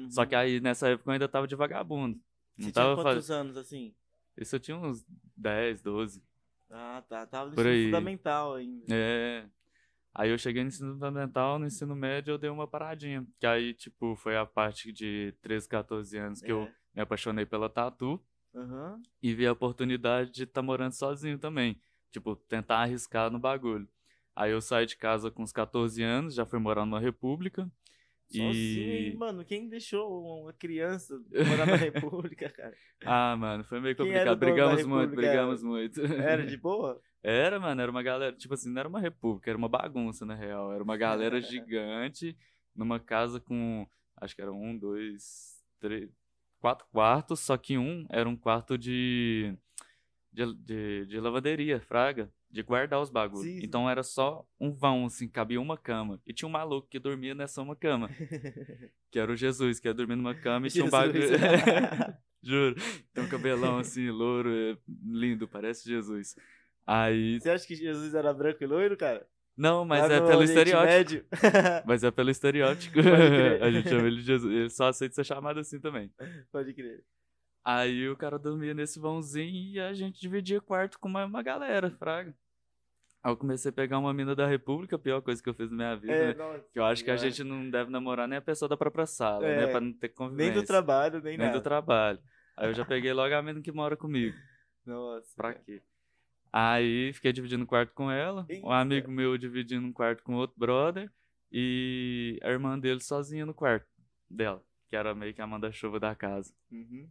Só 0.10 0.26
que 0.26 0.34
aí, 0.34 0.62
nessa 0.62 0.88
época, 0.88 1.10
eu 1.10 1.14
ainda 1.14 1.28
tava 1.28 1.46
de 1.46 1.56
vagabundo. 1.56 2.18
Não 2.58 2.66
Você 2.66 2.72
tinha 2.72 2.96
quantos 2.96 3.32
anos 3.32 3.58
assim? 3.58 3.94
Isso 4.36 4.56
eu 4.56 4.60
tinha 4.60 4.78
uns 4.78 5.06
10, 5.36 5.82
12. 5.82 6.24
Ah, 6.70 7.04
tá. 7.08 7.26
Tava 7.26 7.50
no 7.50 7.56
Por 7.56 7.62
ensino 7.66 7.74
aí. 7.76 7.86
fundamental 7.86 8.56
ainda. 8.56 8.86
É. 8.90 9.46
Aí 10.14 10.30
eu 10.32 10.38
cheguei 10.38 10.64
no 10.64 10.70
ensino 10.70 10.94
fundamental, 10.94 11.60
no 11.60 11.66
ensino 11.68 11.96
médio 11.96 12.32
eu 12.32 12.38
dei 12.38 12.50
uma 12.50 12.68
paradinha. 12.68 13.26
Que 13.40 13.46
aí, 13.46 13.74
tipo, 13.74 14.16
foi 14.16 14.36
a 14.36 14.46
parte 14.46 14.92
de 14.92 15.34
13, 15.42 15.70
14 15.70 16.18
anos 16.18 16.42
que 16.42 16.52
eu 16.52 16.64
É. 16.64 16.74
me 16.96 17.02
apaixonei 17.04 17.46
pela 17.46 17.70
tatu 17.70 18.20
Aham. 18.56 19.00
e 19.22 19.34
vi 19.36 19.46
a 19.46 19.52
oportunidade 19.52 20.32
de 20.32 20.44
estar 20.44 20.62
morando 20.64 20.94
sozinho 20.94 21.38
também. 21.38 21.80
Tipo, 22.12 22.36
tentar 22.36 22.78
arriscar 22.80 23.30
no 23.30 23.38
bagulho. 23.38 23.88
Aí 24.36 24.52
eu 24.52 24.62
saí 24.62 24.86
de 24.86 24.96
casa 24.98 25.30
com 25.30 25.44
uns 25.44 25.52
14 25.52 26.02
anos, 26.02 26.34
já 26.34 26.46
fui 26.46 26.58
morar 26.60 26.86
numa 26.86 27.00
república. 27.00 27.70
Sozinho, 28.30 28.54
E. 28.54 29.08
hein, 29.10 29.16
mano, 29.16 29.46
quem 29.46 29.70
deixou 29.70 30.42
uma 30.42 30.54
criança 30.54 31.18
morar 31.48 31.66
na 31.66 31.76
República, 31.76 32.50
cara? 32.50 32.76
Ah, 33.06 33.36
mano, 33.38 33.64
foi 33.64 33.80
meio 33.80 33.94
era 33.94 34.04
complicado. 34.04 34.38
Brigamos 34.40 34.86
muito, 34.86 35.16
brigamos 35.16 35.64
muito. 35.64 36.02
Era 36.02 36.46
de 36.46 36.58
boa? 36.58 37.02
Era, 37.24 37.60
mano, 37.60 37.82
era 37.82 37.90
uma 37.90 38.04
galera, 38.04 38.36
tipo 38.36 38.54
assim, 38.54 38.70
não 38.72 38.80
era 38.80 38.90
uma 38.90 39.00
república, 39.00 39.50
era 39.50 39.58
uma 39.58 39.70
bagunça, 39.70 40.26
na 40.26 40.36
real. 40.36 40.74
Era 40.74 40.84
uma 40.84 40.98
galera 40.98 41.40
gigante 41.42 42.38
numa 42.76 43.00
casa 43.00 43.40
com, 43.40 43.88
acho 44.18 44.36
que 44.36 44.42
era 44.42 44.52
um, 44.52 44.78
dois, 44.78 45.64
três, 45.80 46.10
quatro 46.60 46.86
quartos, 46.92 47.40
só 47.40 47.58
que 47.58 47.78
um 47.78 48.06
era 48.10 48.28
um 48.28 48.36
quarto 48.36 48.78
de, 48.78 49.56
de, 50.32 50.54
de, 50.54 51.06
de 51.06 51.20
lavanderia, 51.20 51.80
fraga, 51.80 52.32
de 52.58 52.64
guardar 52.64 53.00
os 53.00 53.12
bagulhos. 53.12 53.46
Sim. 53.46 53.60
Então 53.64 53.88
era 53.88 54.02
só 54.02 54.44
um 54.60 54.74
vão, 54.74 55.06
assim, 55.06 55.30
cabia 55.30 55.62
uma 55.62 55.78
cama. 55.78 56.20
E 56.26 56.34
tinha 56.34 56.50
um 56.50 56.52
maluco 56.52 56.88
que 56.90 56.98
dormia 56.98 57.36
nessa 57.36 57.62
uma 57.62 57.76
cama, 57.76 58.10
que 59.12 59.20
era 59.20 59.32
o 59.32 59.36
Jesus, 59.36 59.80
que 59.80 59.88
ia 59.88 59.94
dormir 59.94 60.16
numa 60.16 60.34
cama 60.34 60.66
e 60.66 60.72
tinha 60.72 60.84
um 60.84 60.90
bagulho. 60.90 61.22
Jesus. 61.22 61.40
Juro. 62.42 62.76
Tem 63.14 63.24
um 63.24 63.30
cabelão 63.30 63.78
assim, 63.78 64.10
louro, 64.10 64.50
é, 64.50 64.76
lindo, 65.06 65.48
parece 65.48 65.88
Jesus. 65.88 66.36
Aí. 66.86 67.40
Você 67.40 67.52
acha 67.52 67.68
que 67.68 67.76
Jesus 67.76 68.16
era 68.16 68.34
branco 68.34 68.64
e 68.64 68.66
loiro, 68.66 68.98
cara? 68.98 69.28
Não, 69.56 69.86
mas 69.86 70.10
é 70.10 70.20
pelo 70.20 70.44
estereótipo. 70.44 71.28
Mas 71.86 72.04
é 72.04 72.12
pelo 72.12 72.30
estereótipo. 72.30 73.00
a 73.62 73.70
gente 73.70 73.90
chama 73.90 74.08
ele 74.08 74.18
de 74.18 74.24
Jesus. 74.24 74.52
Ele 74.52 74.70
só 74.70 74.88
aceita 74.88 75.14
ser 75.14 75.26
chamado 75.26 75.60
assim 75.60 75.80
também. 75.80 76.12
Pode 76.52 76.74
crer. 76.74 77.04
Aí 77.64 78.08
o 78.08 78.16
cara 78.16 78.40
dormia 78.40 78.74
nesse 78.74 78.98
vãozinho 78.98 79.74
e 79.74 79.80
a 79.80 79.94
gente 79.94 80.22
dividia 80.22 80.62
quarto 80.62 80.98
com 81.00 81.10
uma, 81.10 81.26
uma 81.26 81.44
galera, 81.44 81.92
fraga. 81.92 82.34
Aí 83.24 83.32
eu 83.32 83.38
comecei 83.38 83.70
a 83.70 83.74
pegar 83.74 83.98
uma 84.00 84.14
mina 84.14 84.36
da 84.36 84.48
República, 84.48 84.96
a 84.96 85.00
pior 85.00 85.22
coisa 85.22 85.42
que 85.42 85.50
eu 85.50 85.54
fiz 85.54 85.70
na 85.70 85.76
minha 85.76 85.96
vida, 85.96 86.14
É, 86.14 86.28
né? 86.30 86.34
nossa 86.36 86.66
Que 86.72 86.80
eu 86.80 86.86
acho 86.86 87.04
que 87.04 87.12
a 87.12 87.18
gente 87.18 87.44
não 87.44 87.70
deve 87.70 87.90
namorar 87.92 88.28
nem 88.28 88.38
a 88.38 88.42
pessoa 88.42 88.70
da 88.70 88.78
própria 88.78 89.06
sala, 89.06 89.46
É, 89.46 89.66
né? 89.66 89.72
Pra 89.72 89.82
não 89.82 89.92
ter 89.94 90.10
convivência. 90.10 90.54
Nem 90.54 90.62
do 90.62 90.66
trabalho, 90.66 91.22
nem, 91.22 91.38
Nem 91.38 91.48
nada. 91.48 91.60
do 91.60 91.64
trabalho. 91.64 92.20
Aí 92.56 92.70
eu 92.70 92.74
já 92.74 92.86
peguei 92.86 93.12
logo 93.14 93.34
a 93.36 93.42
mina 93.42 93.62
que 93.62 93.72
mora 93.72 93.98
comigo. 93.98 94.36
Nossa. 94.86 95.32
Pra 95.36 95.54
cara. 95.54 95.64
quê? 95.66 95.82
Aí 96.54 97.12
fiquei 97.14 97.34
dividindo 97.34 97.64
um 97.64 97.68
quarto 97.68 97.94
com 97.94 98.10
ela, 98.10 98.46
Eita. 98.50 98.66
um 98.66 98.72
amigo 98.72 99.12
meu 99.12 99.38
dividindo 99.38 99.86
um 99.86 99.92
quarto 99.94 100.24
com 100.24 100.34
outro 100.36 100.56
brother 100.58 101.12
e 101.52 102.40
a 102.42 102.50
irmã 102.50 102.80
dele 102.80 103.00
sozinha 103.02 103.46
no 103.46 103.54
quarto 103.54 103.86
dela, 104.30 104.64
que 104.90 104.96
era 104.96 105.14
meio 105.14 105.34
que 105.34 105.42
a 105.42 105.46
manda-chuva 105.48 106.00
da 106.00 106.16
casa. 106.16 106.54
Uhum. 106.72 107.08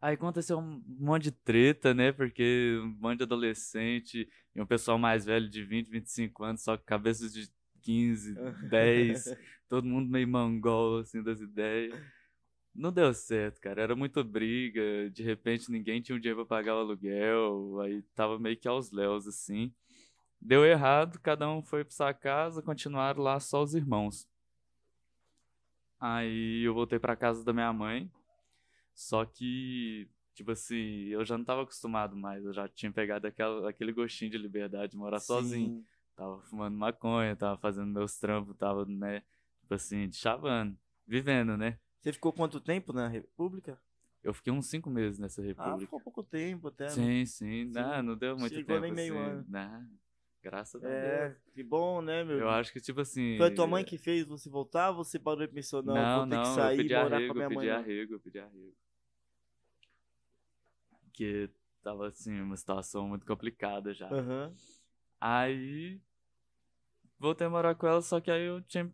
Aí 0.00 0.14
aconteceu 0.14 0.58
um 0.58 0.82
monte 0.86 1.24
de 1.24 1.32
treta, 1.32 1.92
né? 1.92 2.12
Porque 2.12 2.78
um 2.82 2.96
monte 3.00 3.18
de 3.18 3.24
adolescente 3.24 4.28
e 4.54 4.60
um 4.60 4.66
pessoal 4.66 4.98
mais 4.98 5.24
velho 5.24 5.48
de 5.48 5.64
20, 5.64 5.90
25 5.90 6.44
anos, 6.44 6.62
só 6.62 6.76
com 6.76 6.84
cabeças 6.84 7.32
de 7.32 7.50
15, 7.82 8.36
10, 8.68 9.24
todo 9.68 9.86
mundo 9.86 10.08
meio 10.10 10.28
mongol, 10.28 10.98
assim, 10.98 11.22
das 11.22 11.40
ideias. 11.40 11.98
Não 12.74 12.92
deu 12.92 13.12
certo, 13.12 13.60
cara. 13.60 13.82
Era 13.82 13.96
muita 13.96 14.22
briga. 14.22 15.10
De 15.10 15.22
repente 15.24 15.70
ninguém 15.70 16.00
tinha 16.00 16.14
um 16.14 16.20
dinheiro 16.20 16.46
pra 16.46 16.58
pagar 16.58 16.76
o 16.76 16.80
aluguel. 16.80 17.80
Aí 17.80 18.02
tava 18.14 18.38
meio 18.38 18.56
que 18.56 18.68
aos 18.68 18.92
léus, 18.92 19.26
assim. 19.26 19.72
Deu 20.40 20.64
errado, 20.64 21.18
cada 21.18 21.50
um 21.50 21.60
foi 21.60 21.84
pra 21.84 21.92
sua 21.92 22.14
casa, 22.14 22.62
continuaram 22.62 23.20
lá 23.20 23.40
só 23.40 23.62
os 23.62 23.74
irmãos. 23.74 24.28
Aí 25.98 26.62
eu 26.62 26.72
voltei 26.72 27.00
pra 27.00 27.16
casa 27.16 27.44
da 27.44 27.52
minha 27.52 27.72
mãe. 27.72 28.08
Só 29.00 29.24
que, 29.24 30.10
tipo 30.34 30.50
assim, 30.50 31.04
eu 31.06 31.24
já 31.24 31.38
não 31.38 31.44
tava 31.44 31.62
acostumado 31.62 32.16
mais. 32.16 32.44
Eu 32.44 32.52
já 32.52 32.68
tinha 32.68 32.90
pegado 32.90 33.28
aquela, 33.28 33.70
aquele 33.70 33.92
gostinho 33.92 34.28
de 34.32 34.36
liberdade 34.36 34.90
de 34.90 34.98
morar 34.98 35.20
sozinho. 35.20 35.68
Sim. 35.78 35.84
Tava 36.16 36.42
fumando 36.42 36.76
maconha, 36.76 37.36
tava 37.36 37.56
fazendo 37.58 37.86
meus 37.92 38.18
trampos, 38.18 38.56
tava, 38.56 38.84
né, 38.86 39.22
tipo 39.60 39.72
assim, 39.72 40.10
chavando, 40.10 40.76
vivendo, 41.06 41.56
né? 41.56 41.78
Você 42.00 42.12
ficou 42.12 42.32
quanto 42.32 42.60
tempo 42.60 42.92
na 42.92 43.06
República? 43.06 43.80
Eu 44.20 44.34
fiquei 44.34 44.52
uns 44.52 44.66
cinco 44.66 44.90
meses 44.90 45.16
nessa 45.16 45.40
Ah, 45.42 45.44
república. 45.44 45.78
ficou 45.78 46.00
pouco 46.00 46.24
tempo 46.24 46.66
até. 46.66 46.86
né? 46.86 46.90
sim, 46.90 47.24
sim, 47.24 47.64
Não, 47.66 48.02
não 48.02 48.16
deu 48.16 48.36
muito 48.36 48.52
Chegou 48.52 48.74
tempo 48.80 48.80
nem 48.80 48.92
meio 48.92 49.16
assim. 49.16 49.30
ano. 49.30 49.44
Não, 49.48 49.88
graças 50.42 50.84
a 50.84 50.88
É, 50.88 51.28
Deus. 51.28 51.38
que 51.54 51.62
bom, 51.62 52.02
né, 52.02 52.24
meu? 52.24 52.38
Eu 52.40 52.50
acho 52.50 52.72
que, 52.72 52.80
tipo 52.80 53.00
assim... 53.00 53.36
Foi 53.36 53.46
a 53.46 53.54
tua 53.54 53.68
mãe 53.68 53.84
que 53.84 53.96
fez 53.96 54.26
você 54.26 54.50
voltar? 54.50 54.90
Você 54.90 55.20
parou 55.20 55.44
e 55.44 55.48
pensou, 55.48 55.84
não, 55.84 55.94
Não, 55.94 56.18
vou 56.18 56.28
ter 56.30 56.34
não, 56.34 56.42
que 56.42 56.48
eu 56.48 56.54
sair 56.54 56.76
pedi 56.78 56.92
e 56.94 56.96
morar 56.96 57.16
arrego, 57.16 57.26
com 57.28 57.32
a 57.32 57.34
minha 57.36 57.44
eu 57.46 57.50
mãe. 57.54 57.58
pedi 57.66 57.70
não. 57.70 57.78
arrego, 57.78 58.12
eu 58.14 58.20
pedi 58.20 58.38
arrego. 58.40 58.76
Porque 61.18 61.50
tava, 61.82 62.06
assim, 62.06 62.40
uma 62.40 62.56
situação 62.56 63.08
muito 63.08 63.26
complicada 63.26 63.92
já. 63.92 64.08
Aham. 64.08 64.54
Aí 65.20 66.00
voltei 67.18 67.44
a 67.44 67.50
morar 67.50 67.74
com 67.74 67.88
ela, 67.88 68.00
só 68.00 68.20
que 68.20 68.30
aí 68.30 68.44
eu 68.44 68.62
tinha 68.62 68.88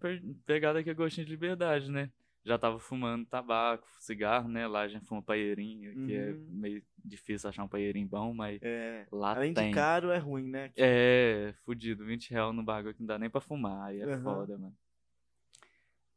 pegado 0.46 0.78
aquele 0.78 0.94
gostinho 0.94 1.26
de 1.26 1.32
liberdade, 1.32 1.90
né? 1.90 2.10
Já 2.42 2.56
tava 2.58 2.78
fumando 2.78 3.26
tabaco, 3.26 3.86
cigarro, 4.00 4.48
né? 4.48 4.66
Lá 4.66 4.80
a 4.80 4.88
gente 4.88 5.04
fuma 5.04 5.20
paeirinha, 5.22 5.94
que 5.96 6.14
é 6.14 6.30
Uhum. 6.30 6.46
meio 6.48 6.82
difícil 7.04 7.50
achar 7.50 7.62
um 7.62 7.68
paeirinho 7.68 8.08
bom, 8.08 8.32
mas 8.32 8.58
É. 8.62 9.06
lá 9.12 9.34
Além 9.34 9.52
tem. 9.52 9.66
de 9.68 9.74
caro, 9.74 10.10
é 10.10 10.16
ruim, 10.16 10.48
né? 10.48 10.72
É, 10.78 11.52
fudido, 11.62 12.06
20 12.06 12.30
reais 12.30 12.54
no 12.54 12.62
bagulho 12.64 12.94
que 12.94 13.00
não 13.00 13.06
dá 13.06 13.18
nem 13.18 13.28
pra 13.28 13.42
fumar, 13.42 13.88
aí 13.88 14.00
é 14.00 14.06
Aham. 14.08 14.22
foda, 14.22 14.56
mano. 14.56 14.74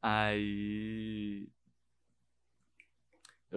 Aí. 0.02 1.50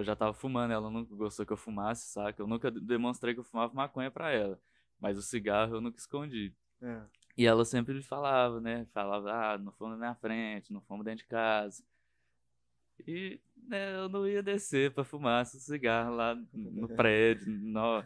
Eu 0.01 0.05
já 0.05 0.17
tava 0.17 0.33
fumando, 0.33 0.73
ela 0.73 0.89
nunca 0.91 1.15
gostou 1.15 1.45
que 1.45 1.53
eu 1.53 1.59
fumasse, 1.59 2.09
saca? 2.09 2.41
Eu 2.41 2.47
nunca 2.47 2.71
demonstrei 2.71 3.35
que 3.35 3.41
eu 3.41 3.45
fumava 3.45 3.75
maconha 3.75 4.11
pra 4.11 4.31
ela. 4.31 4.59
Mas 4.99 5.19
o 5.19 5.23
cigarro 5.23 5.77
eu 5.77 5.81
nunca 5.81 5.99
escondi. 5.99 6.55
É. 6.81 7.03
E 7.37 7.47
ela 7.47 7.67
sempre 7.67 8.03
falava, 8.03 8.63
né? 8.63 8.87
Falava, 8.95 9.31
ah, 9.31 9.59
não 9.59 9.71
fumo 9.73 9.91
na 9.91 9.97
minha 9.99 10.15
frente, 10.15 10.73
não 10.73 10.81
fumo 10.81 11.05
dentro 11.05 11.19
de 11.19 11.27
casa. 11.27 11.85
E 13.07 13.39
né, 13.57 13.95
eu 13.97 14.09
não 14.09 14.27
ia 14.27 14.43
descer 14.43 14.91
pra 14.91 15.05
fumar 15.05 15.43
esse 15.43 15.61
cigarro 15.61 16.15
lá 16.15 16.35
no 16.35 16.89
prédio, 16.97 17.53
no, 17.61 18.03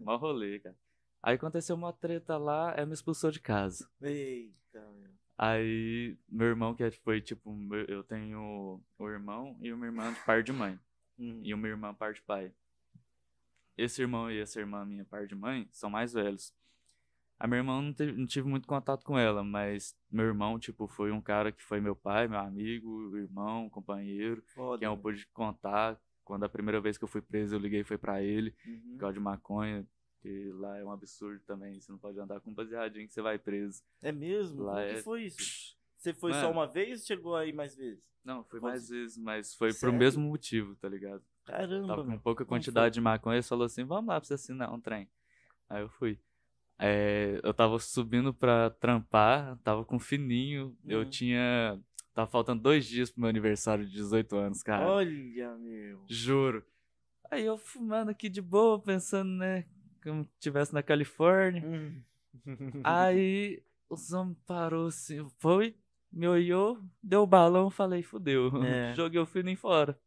mó 0.00 0.16
rolê, 0.16 0.60
cara. 0.60 0.76
Aí 1.22 1.34
aconteceu 1.36 1.76
uma 1.76 1.92
treta 1.92 2.38
lá, 2.38 2.72
ela 2.74 2.86
me 2.86 2.94
expulsou 2.94 3.30
de 3.30 3.40
casa. 3.40 3.86
Eita, 4.00 4.80
meu. 4.80 5.10
Aí 5.36 6.16
meu 6.26 6.46
irmão, 6.46 6.74
que 6.74 6.90
foi 6.90 7.20
tipo, 7.20 7.52
meu- 7.52 7.84
eu 7.84 8.02
tenho 8.02 8.80
o 8.98 9.10
irmão 9.10 9.58
e 9.60 9.70
uma 9.72 9.84
irmã 9.84 10.10
de 10.10 10.20
par 10.20 10.42
de 10.42 10.52
mãe. 10.52 10.78
Hum. 11.18 11.40
E 11.44 11.54
uma 11.54 11.68
irmã 11.68 11.94
par 11.94 12.12
de 12.12 12.22
pai. 12.22 12.52
Esse 13.76 14.02
irmão 14.02 14.30
e 14.30 14.38
essa 14.38 14.60
irmã 14.60 14.84
minha 14.84 15.04
par 15.04 15.26
de 15.26 15.34
mãe 15.34 15.68
são 15.72 15.90
mais 15.90 16.12
velhos. 16.12 16.52
A 17.38 17.46
minha 17.48 17.58
irmã 17.58 17.82
não, 17.82 17.92
teve- 17.92 18.12
não 18.12 18.26
tive 18.26 18.48
muito 18.48 18.66
contato 18.68 19.04
com 19.04 19.18
ela, 19.18 19.42
mas 19.42 19.96
meu 20.10 20.24
irmão, 20.26 20.58
tipo, 20.58 20.86
foi 20.86 21.10
um 21.10 21.20
cara 21.20 21.50
que 21.50 21.62
foi 21.62 21.80
meu 21.80 21.96
pai, 21.96 22.28
meu 22.28 22.38
amigo, 22.38 23.16
irmão, 23.16 23.68
companheiro, 23.68 24.40
Foda. 24.54 24.78
quem 24.78 24.86
eu 24.86 24.96
pude 24.96 25.26
contar. 25.28 26.00
Quando 26.24 26.44
a 26.44 26.48
primeira 26.48 26.80
vez 26.80 26.96
que 26.96 27.04
eu 27.04 27.08
fui 27.08 27.20
preso, 27.20 27.54
eu 27.56 27.58
liguei 27.58 27.82
foi 27.84 27.98
pra 27.98 28.22
ele, 28.22 28.54
Uhum. 28.64 28.96
por 28.98 29.12
de 29.12 29.20
maconha, 29.20 29.86
que 30.22 30.50
lá 30.52 30.78
é 30.78 30.84
um 30.84 30.90
absurdo 30.92 31.40
também, 31.44 31.78
você 31.80 31.90
não 31.92 31.98
pode 31.98 32.18
andar 32.18 32.40
com 32.40 32.50
um 32.50 32.54
baseadinho 32.54 33.06
que 33.06 33.12
você 33.12 33.20
vai 33.20 33.38
preso. 33.38 33.82
É 34.00 34.10
mesmo? 34.12 34.62
Lá 34.62 34.76
Como 34.76 34.86
que 34.88 34.94
é- 35.00 35.02
foi 35.02 35.24
isso? 35.24 35.73
Você 36.04 36.12
foi 36.12 36.34
só 36.34 36.40
Mano. 36.40 36.52
uma 36.52 36.66
vez 36.66 37.00
ou 37.00 37.06
chegou 37.06 37.34
aí 37.34 37.50
mais 37.50 37.74
vezes? 37.74 38.04
Não, 38.22 38.44
foi 38.44 38.60
mais 38.60 38.90
vezes, 38.90 39.16
mas 39.16 39.54
foi 39.54 39.72
Sério? 39.72 39.90
pro 39.94 39.98
mesmo 39.98 40.22
motivo, 40.28 40.76
tá 40.76 40.86
ligado? 40.86 41.22
Caramba, 41.46 41.86
Tava 41.88 42.04
com 42.04 42.18
pouca 42.18 42.44
quantidade 42.44 42.92
de 42.92 43.00
maconha, 43.00 43.36
ele 43.36 43.42
falou 43.42 43.64
assim, 43.64 43.84
vamos 43.84 44.08
lá 44.08 44.20
pra 44.20 44.26
você 44.28 44.34
assinar 44.34 44.70
um 44.70 44.78
trem. 44.78 45.08
Aí 45.66 45.80
eu 45.80 45.88
fui. 45.88 46.20
É, 46.78 47.40
eu 47.42 47.54
tava 47.54 47.78
subindo 47.78 48.34
pra 48.34 48.68
trampar, 48.68 49.56
tava 49.64 49.82
com 49.82 49.98
fininho, 49.98 50.76
eu 50.84 51.00
Hum. 51.00 51.08
tinha... 51.08 51.80
Tava 52.12 52.30
faltando 52.30 52.60
dois 52.60 52.84
dias 52.84 53.10
pro 53.10 53.22
meu 53.22 53.30
aniversário 53.30 53.86
de 53.86 53.92
18 53.92 54.36
anos, 54.36 54.62
cara. 54.62 54.86
Olha, 54.86 55.56
meu. 55.56 56.04
Juro. 56.06 56.62
Aí 57.30 57.46
eu 57.46 57.56
fumando 57.56 58.10
aqui 58.10 58.28
de 58.28 58.42
boa, 58.42 58.78
pensando, 58.78 59.30
né, 59.30 59.64
como 60.02 60.28
tivesse 60.38 60.74
na 60.74 60.82
Califórnia. 60.82 61.64
Hum. 61.66 62.02
Aí 62.84 63.62
o 63.88 63.96
Zom 63.96 64.34
parou 64.46 64.88
assim, 64.88 65.26
foi, 65.38 65.74
me 66.14 66.28
olhou, 66.28 66.78
deu 67.02 67.22
o 67.22 67.26
balão, 67.26 67.68
falei, 67.68 68.02
fudeu. 68.02 68.50
É. 68.64 68.94
Joguei 68.94 69.20
o 69.20 69.26
fininho 69.26 69.56
fora. 69.56 69.98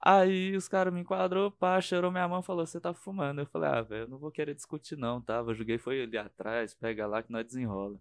Aí 0.00 0.54
os 0.54 0.68
caras 0.68 0.92
me 0.92 1.00
enquadrou, 1.00 1.50
pá, 1.50 1.80
cheirou 1.80 2.10
minha 2.10 2.28
mão 2.28 2.40
e 2.40 2.42
falou, 2.42 2.66
você 2.66 2.80
tá 2.80 2.92
fumando. 2.92 3.40
Eu 3.40 3.46
falei, 3.46 3.70
ah, 3.70 3.82
velho, 3.82 4.02
eu 4.02 4.08
não 4.08 4.18
vou 4.18 4.30
querer 4.30 4.54
discutir 4.54 4.96
não, 4.96 5.20
tá? 5.20 5.36
Eu 5.36 5.54
joguei, 5.54 5.78
foi 5.78 6.02
ali 6.02 6.18
atrás, 6.18 6.74
pega 6.74 7.06
lá 7.06 7.22
que 7.22 7.32
nós 7.32 7.46
desenrola. 7.46 7.98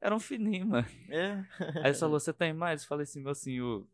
Era 0.00 0.14
um 0.14 0.20
fininho, 0.20 0.66
mano. 0.66 0.86
É. 1.08 1.44
Aí 1.84 1.94
falou, 1.94 2.18
você 2.18 2.32
tem 2.32 2.52
mais? 2.52 2.82
Eu 2.82 2.88
falei 2.88 3.04
assim, 3.04 3.22
meu 3.22 3.34
senhor, 3.34 3.86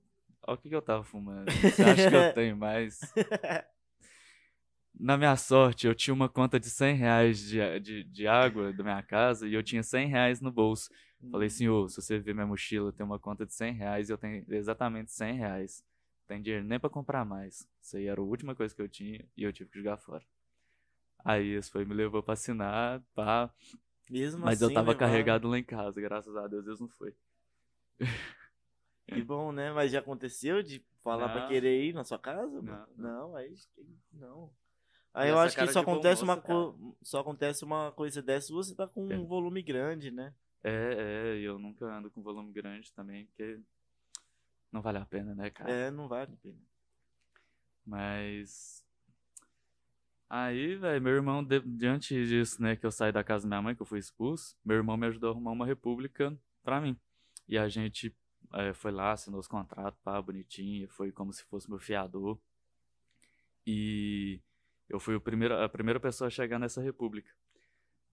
olha 0.46 0.54
o 0.54 0.58
que, 0.58 0.68
que 0.68 0.74
eu 0.74 0.82
tava 0.82 1.04
fumando. 1.04 1.50
Você 1.50 1.82
acha 1.82 2.10
que 2.10 2.16
eu 2.16 2.34
tenho 2.34 2.56
mais? 2.56 3.00
Na 4.98 5.16
minha 5.16 5.36
sorte, 5.36 5.86
eu 5.86 5.94
tinha 5.94 6.14
uma 6.14 6.28
conta 6.28 6.58
de 6.58 6.70
100 6.70 6.96
reais 6.96 7.40
de, 7.40 7.80
de, 7.80 8.04
de 8.04 8.26
água 8.26 8.72
da 8.72 8.82
minha 8.82 9.02
casa 9.02 9.46
e 9.46 9.54
eu 9.54 9.62
tinha 9.62 9.82
100 9.82 10.08
reais 10.08 10.40
no 10.40 10.50
bolso. 10.50 10.90
Falei, 11.30 11.48
senhor, 11.50 11.88
se 11.90 12.00
você 12.00 12.18
ver 12.18 12.34
minha 12.34 12.46
mochila, 12.46 12.92
tem 12.92 13.04
uma 13.04 13.18
conta 13.18 13.44
de 13.46 13.52
100 13.54 13.72
reais 13.72 14.08
e 14.08 14.12
eu 14.12 14.18
tenho 14.18 14.44
exatamente 14.48 15.12
100 15.12 15.34
reais. 15.34 15.84
Não 16.20 16.26
tem 16.36 16.42
dinheiro 16.42 16.64
nem 16.64 16.78
pra 16.78 16.90
comprar 16.90 17.24
mais. 17.24 17.68
Isso 17.80 17.96
aí 17.96 18.06
era 18.06 18.20
a 18.20 18.24
última 18.24 18.54
coisa 18.54 18.74
que 18.74 18.82
eu 18.82 18.88
tinha 18.88 19.24
e 19.36 19.42
eu 19.42 19.52
tive 19.52 19.70
que 19.70 19.78
jogar 19.78 19.96
fora. 19.96 20.24
Aí 21.24 21.48
esse 21.48 21.70
foi, 21.70 21.84
me 21.84 21.94
levou 21.94 22.22
pra 22.22 22.34
assinar, 22.34 23.02
pá. 23.14 23.50
Mesmo 24.08 24.44
Mas 24.44 24.62
assim, 24.62 24.64
eu 24.66 24.74
tava 24.74 24.92
levaram. 24.92 24.98
carregado 24.98 25.48
lá 25.48 25.58
em 25.58 25.64
casa, 25.64 26.00
graças 26.00 26.36
a 26.36 26.46
Deus, 26.46 26.64
Deus 26.64 26.80
não 26.80 26.88
foi. 26.88 27.14
Que 29.06 29.22
bom, 29.22 29.52
né? 29.52 29.72
Mas 29.72 29.92
já 29.92 30.00
aconteceu 30.00 30.62
de 30.62 30.84
falar 31.02 31.28
pra 31.28 31.40
Não. 31.42 31.48
querer 31.48 31.84
ir 31.84 31.92
na 31.92 32.04
sua 32.04 32.18
casa? 32.18 32.60
Não, 32.62 32.86
Não, 32.96 33.36
aí 33.36 33.54
não. 34.12 34.50
Aí 35.14 35.30
eu 35.30 35.38
acho 35.38 35.56
que 35.56 35.72
só 35.72 35.80
acontece 35.80 36.22
uma 36.22 36.36
co... 36.36 36.96
só 37.02 37.20
acontece 37.20 37.64
uma 37.64 37.90
coisa 37.92 38.20
dessa 38.20 38.48
se 38.48 38.52
você 38.52 38.74
tá 38.74 38.86
com 38.86 39.10
É. 39.10 39.16
um 39.16 39.26
volume 39.26 39.62
grande, 39.62 40.10
né? 40.10 40.34
É, 40.66 41.36
é, 41.36 41.40
eu 41.40 41.58
nunca 41.58 41.86
ando 41.86 42.10
com 42.10 42.22
volume 42.22 42.52
grande 42.52 42.92
também, 42.92 43.26
porque 43.26 43.60
não 44.72 44.80
vale 44.82 44.98
a 44.98 45.04
pena, 45.04 45.34
né, 45.34 45.50
cara? 45.50 45.70
É, 45.70 45.90
não 45.90 46.08
vale 46.08 46.32
a 46.32 46.36
pena. 46.36 46.60
Mas. 47.86 48.84
Aí, 50.28 50.74
velho, 50.76 51.00
meu 51.02 51.12
irmão, 51.14 51.42
de- 51.44 51.60
diante 51.60 52.14
disso, 52.26 52.60
né, 52.60 52.74
que 52.76 52.84
eu 52.84 52.90
saí 52.90 53.12
da 53.12 53.22
casa 53.22 53.44
da 53.44 53.48
minha 53.48 53.62
mãe, 53.62 53.74
que 53.76 53.82
eu 53.82 53.86
fui 53.86 53.98
expulso, 53.98 54.56
meu 54.64 54.76
irmão 54.76 54.96
me 54.96 55.06
ajudou 55.06 55.30
a 55.30 55.32
arrumar 55.32 55.52
uma 55.52 55.66
república 55.66 56.36
pra 56.64 56.80
mim. 56.80 56.96
E 57.48 57.56
a 57.56 57.68
gente 57.68 58.14
eh, 58.54 58.72
foi 58.74 58.90
lá, 58.90 59.12
assinou 59.12 59.38
os 59.40 59.46
contratos, 59.48 60.00
pá, 60.02 60.20
bonitinho, 60.20 60.88
foi 60.88 61.12
como 61.12 61.32
se 61.32 61.44
fosse 61.44 61.68
meu 61.70 61.78
fiador. 61.78 62.38
E 63.66 64.40
eu 64.88 64.98
fui 65.00 65.14
o 65.14 65.20
primeiro, 65.20 65.54
a 65.62 65.68
primeira 65.68 66.00
pessoa 66.00 66.28
a 66.28 66.30
chegar 66.30 66.58
nessa 66.58 66.80
república. 66.82 67.30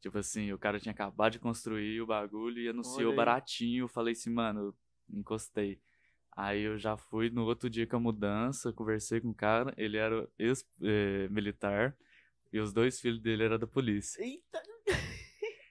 Tipo 0.04 0.18
assim, 0.18 0.52
o 0.52 0.58
cara 0.58 0.82
tinha 0.82 0.92
acabado 0.92 1.32
de 1.32 1.40
construir 1.40 2.02
o 2.02 2.06
bagulho 2.06 2.60
e 2.60 2.68
anunciou 2.68 3.04
Olha 3.04 3.10
aí. 3.12 3.16
baratinho. 3.16 3.86
Eu 3.86 3.88
falei 3.88 4.12
assim, 4.12 4.30
mano, 4.30 4.76
encostei. 5.10 5.80
Aí 6.36 6.64
eu 6.64 6.78
já 6.78 6.98
fui 6.98 7.30
no 7.30 7.46
outro 7.46 7.70
dia 7.70 7.88
com 7.88 7.96
a 7.96 8.00
mudança, 8.02 8.74
conversei 8.74 9.22
com 9.22 9.30
o 9.30 9.34
cara, 9.34 9.74
ele 9.78 9.96
era 9.96 10.28
ex-militar 10.38 11.96
e 12.52 12.60
os 12.60 12.74
dois 12.74 13.00
filhos 13.00 13.22
dele 13.22 13.46
eram 13.46 13.58
da 13.58 13.66
polícia. 13.66 14.22
Eita! 14.22 14.62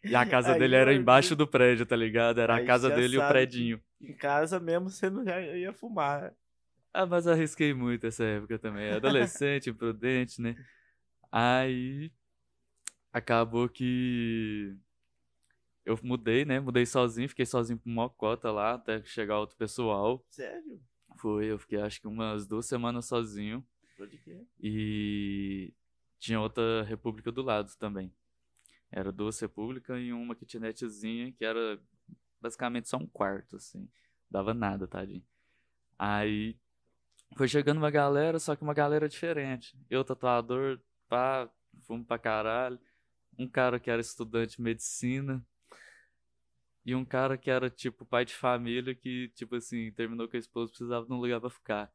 E 0.02 0.16
a 0.16 0.24
casa 0.24 0.52
Aí, 0.54 0.58
dele 0.58 0.76
era 0.76 0.94
embaixo 0.94 1.36
do 1.36 1.46
prédio, 1.46 1.84
tá 1.84 1.94
ligado? 1.94 2.40
Era 2.40 2.56
a 2.56 2.64
casa 2.64 2.88
dele 2.88 3.16
e 3.16 3.18
o 3.18 3.28
predinho. 3.28 3.82
Em 4.00 4.14
casa 4.14 4.58
mesmo 4.58 4.88
você 4.88 5.10
não 5.10 5.22
já 5.22 5.38
ia 5.42 5.74
fumar. 5.74 6.34
Ah, 6.94 7.04
mas 7.04 7.26
arrisquei 7.26 7.74
muito 7.74 8.06
essa 8.06 8.24
época 8.24 8.58
também. 8.58 8.92
Adolescente, 8.92 9.68
imprudente, 9.70 10.40
né? 10.40 10.56
Aí 11.30 12.10
acabou 13.12 13.68
que 13.68 14.76
eu 15.84 15.98
mudei, 16.02 16.44
né? 16.44 16.60
Mudei 16.60 16.86
sozinho, 16.86 17.28
fiquei 17.28 17.44
sozinho 17.44 17.78
por 17.78 17.90
uma 17.90 18.08
cota 18.08 18.50
lá, 18.50 18.74
até 18.74 19.02
chegar 19.04 19.38
outro 19.38 19.56
pessoal. 19.56 20.24
Sério? 20.30 20.80
Foi, 21.18 21.46
eu 21.46 21.58
fiquei 21.58 21.80
acho 21.80 22.00
que 22.00 22.06
umas 22.06 22.46
duas 22.46 22.66
semanas 22.66 23.06
sozinho. 23.06 23.64
Pode 23.96 24.16
crer. 24.18 24.46
E 24.60 25.74
tinha 26.18 26.40
outra 26.40 26.82
república 26.84 27.30
do 27.30 27.42
lado 27.42 27.70
também. 27.78 28.12
Era 28.90 29.10
duas 29.10 29.38
repúblicas 29.40 30.00
e 30.00 30.12
uma 30.12 30.34
kitnetzinha 30.34 31.32
que 31.32 31.44
era 31.44 31.80
basicamente 32.40 32.88
só 32.88 32.96
um 32.96 33.06
quarto, 33.06 33.56
assim. 33.56 33.88
Dava 34.30 34.54
nada, 34.54 34.86
tadinho. 34.86 35.24
Aí 35.98 36.56
foi 37.36 37.48
chegando 37.48 37.78
uma 37.78 37.90
galera, 37.90 38.38
só 38.38 38.54
que 38.54 38.62
uma 38.62 38.74
galera 38.74 39.08
diferente. 39.08 39.76
Eu, 39.88 40.04
tatuador, 40.04 40.80
pá, 41.08 41.50
fumo 41.82 42.04
pra 42.04 42.18
caralho. 42.18 42.78
Um 43.38 43.48
cara 43.48 43.80
que 43.80 43.90
era 43.90 44.00
estudante 44.00 44.56
de 44.56 44.62
medicina. 44.62 45.44
E 46.84 46.94
um 46.94 47.04
cara 47.04 47.38
que 47.38 47.50
era, 47.50 47.70
tipo, 47.70 48.04
pai 48.04 48.24
de 48.24 48.34
família 48.34 48.94
que, 48.94 49.28
tipo 49.34 49.54
assim, 49.54 49.92
terminou 49.92 50.28
com 50.28 50.36
a 50.36 50.40
esposa 50.40 50.70
precisava 50.70 51.06
de 51.06 51.12
um 51.12 51.16
lugar 51.16 51.40
pra 51.40 51.48
ficar. 51.48 51.92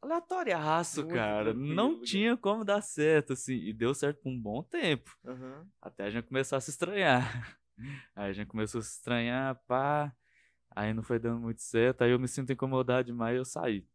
Aleatoriaço, 0.00 1.02
Muito 1.02 1.14
cara. 1.14 1.54
Não 1.54 1.98
né? 1.98 2.02
tinha 2.04 2.36
como 2.36 2.64
dar 2.64 2.82
certo, 2.82 3.34
assim. 3.34 3.54
E 3.54 3.72
deu 3.72 3.94
certo 3.94 4.22
por 4.22 4.30
um 4.30 4.40
bom 4.40 4.62
tempo. 4.62 5.16
Aham. 5.24 5.66
Até 5.80 6.04
a 6.04 6.10
gente 6.10 6.26
começar 6.26 6.56
a 6.56 6.60
se 6.60 6.70
estranhar. 6.70 7.58
Aí 8.14 8.30
a 8.30 8.32
gente 8.32 8.48
começou 8.48 8.78
a 8.78 8.82
se 8.82 8.96
estranhar, 8.96 9.54
pá. 9.66 10.14
Aí 10.70 10.92
não 10.92 11.02
foi 11.02 11.18
dando 11.18 11.40
muito 11.40 11.62
certo. 11.62 12.02
Aí 12.02 12.10
eu 12.10 12.18
me 12.18 12.28
sinto 12.28 12.52
incomodado 12.52 13.06
demais 13.06 13.34
e 13.34 13.38
eu 13.38 13.44
saí. 13.44 13.86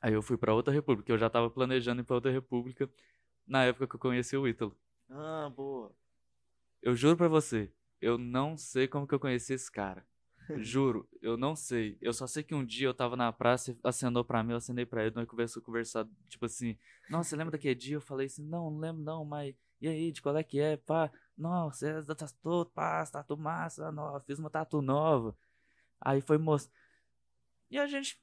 Aí 0.00 0.12
eu 0.12 0.22
fui 0.22 0.36
pra 0.36 0.54
outra 0.54 0.72
república. 0.72 1.10
Eu 1.10 1.18
já 1.18 1.30
tava 1.30 1.50
planejando 1.50 2.00
ir 2.02 2.04
pra 2.04 2.14
outra 2.16 2.30
república 2.30 2.88
na 3.48 3.64
época 3.64 3.88
que 3.88 3.96
eu 3.96 4.00
conheci 4.00 4.36
o 4.36 4.46
Ítalo. 4.46 4.76
Ah, 5.08 5.50
boa. 5.54 5.92
Eu 6.82 6.94
juro 6.94 7.16
pra 7.16 7.28
você, 7.28 7.72
eu 8.00 8.18
não 8.18 8.56
sei 8.56 8.86
como 8.86 9.06
que 9.06 9.14
eu 9.14 9.20
conheci 9.20 9.54
esse 9.54 9.70
cara. 9.70 10.06
Juro, 10.58 11.06
eu 11.20 11.36
não 11.36 11.54
sei. 11.54 11.98
Eu 12.00 12.12
só 12.12 12.26
sei 12.26 12.42
que 12.42 12.54
um 12.54 12.64
dia 12.64 12.86
eu 12.86 12.94
tava 12.94 13.16
na 13.16 13.30
praça, 13.32 13.72
e 13.72 13.78
acenou 13.84 14.24
pra 14.24 14.42
mim, 14.42 14.52
eu 14.52 14.56
acenei 14.56 14.86
pra 14.86 15.04
ele, 15.04 15.14
nós 15.14 15.26
conversamos, 15.26 15.66
conversado, 15.66 16.10
tipo 16.28 16.46
assim, 16.46 16.78
nossa, 17.10 17.30
você 17.30 17.36
lembra 17.36 17.52
daquele 17.52 17.74
dia? 17.74 17.96
Eu 17.96 18.00
falei 18.00 18.26
assim, 18.26 18.42
não, 18.44 18.70
não 18.70 18.78
lembro 18.78 19.02
não, 19.02 19.24
mas 19.24 19.54
e 19.80 19.86
aí, 19.86 20.10
de 20.10 20.20
qual 20.20 20.36
é 20.36 20.42
que 20.42 20.58
é, 20.58 20.76
pá? 20.76 21.10
Nossa, 21.36 21.88
é 21.88 22.02
da 22.02 22.14
tatu, 22.14 22.66
pá, 22.74 23.04
tatu 23.06 23.36
massa, 23.36 23.92
nova, 23.92 24.20
fiz 24.20 24.38
uma 24.38 24.50
tatu 24.50 24.82
nova. 24.82 25.36
Aí 26.00 26.20
foi, 26.20 26.38
moço. 26.38 26.70
E 27.70 27.78
a 27.78 27.86
gente 27.86 28.20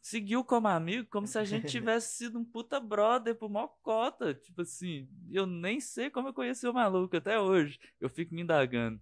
seguiu 0.00 0.44
como 0.44 0.68
amigo, 0.68 1.08
como 1.10 1.26
se 1.26 1.38
a 1.38 1.44
gente 1.44 1.66
tivesse 1.72 2.16
sido 2.16 2.38
um 2.38 2.44
puta 2.44 2.80
brother 2.80 3.34
por 3.36 3.48
mó 3.50 3.68
cota. 3.82 4.34
Tipo 4.34 4.62
assim, 4.62 5.08
eu 5.30 5.46
nem 5.46 5.80
sei 5.80 6.10
como 6.10 6.28
eu 6.28 6.34
conheci 6.34 6.66
o 6.66 6.72
maluco 6.74 7.16
até 7.16 7.38
hoje. 7.38 7.78
Eu 8.00 8.08
fico 8.08 8.34
me 8.34 8.42
indagando. 8.42 9.00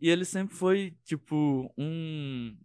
E 0.00 0.08
ele 0.10 0.24
sempre 0.24 0.54
foi, 0.54 0.90
tipo, 1.04 1.72
um, 1.76 2.56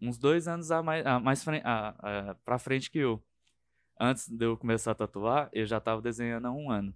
uns 0.00 0.16
dois 0.18 0.48
anos 0.48 0.70
a 0.70 0.82
mais, 0.82 1.04
a 1.06 1.20
mais 1.20 1.44
fren- 1.44 1.60
a, 1.64 2.30
a, 2.30 2.34
pra 2.36 2.58
frente 2.58 2.90
que 2.90 2.98
eu. 2.98 3.22
Antes 4.00 4.28
de 4.28 4.44
eu 4.44 4.56
começar 4.56 4.92
a 4.92 4.94
tatuar, 4.94 5.50
eu 5.52 5.66
já 5.66 5.80
tava 5.80 6.02
desenhando 6.02 6.46
há 6.46 6.52
um 6.52 6.70
ano. 6.70 6.94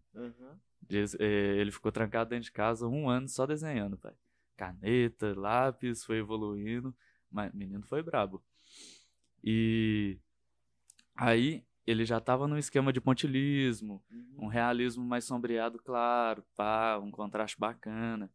Eh, 1.19 1.57
Ele 1.61 1.71
ficou 1.73 1.93
trancado 1.93 2.31
dentro 2.31 2.45
de 2.47 2.53
casa 2.53 2.87
um 2.89 3.09
ano 3.09 3.29
só 3.29 3.47
desenhando, 3.47 3.97
pai. 3.99 4.15
Caneta, 4.57 5.35
lápis, 5.39 6.05
foi 6.05 6.19
evoluindo. 6.19 6.95
Mas 7.31 7.53
menino 7.53 7.83
foi 7.87 8.03
brabo. 8.03 8.43
E 9.49 10.19
aí 11.15 11.65
ele 11.87 12.05
já 12.05 12.21
tava 12.21 12.49
num 12.49 12.59
esquema 12.59 12.93
de 12.93 13.01
pontilismo, 13.01 14.03
um 14.37 14.43
Uhum. 14.47 14.49
realismo 14.49 15.05
mais 15.05 15.25
sombreado, 15.25 15.79
claro, 15.79 16.45
pá, 16.57 16.99
um 16.99 17.13
contraste 17.13 17.57
bacana. 17.59 18.29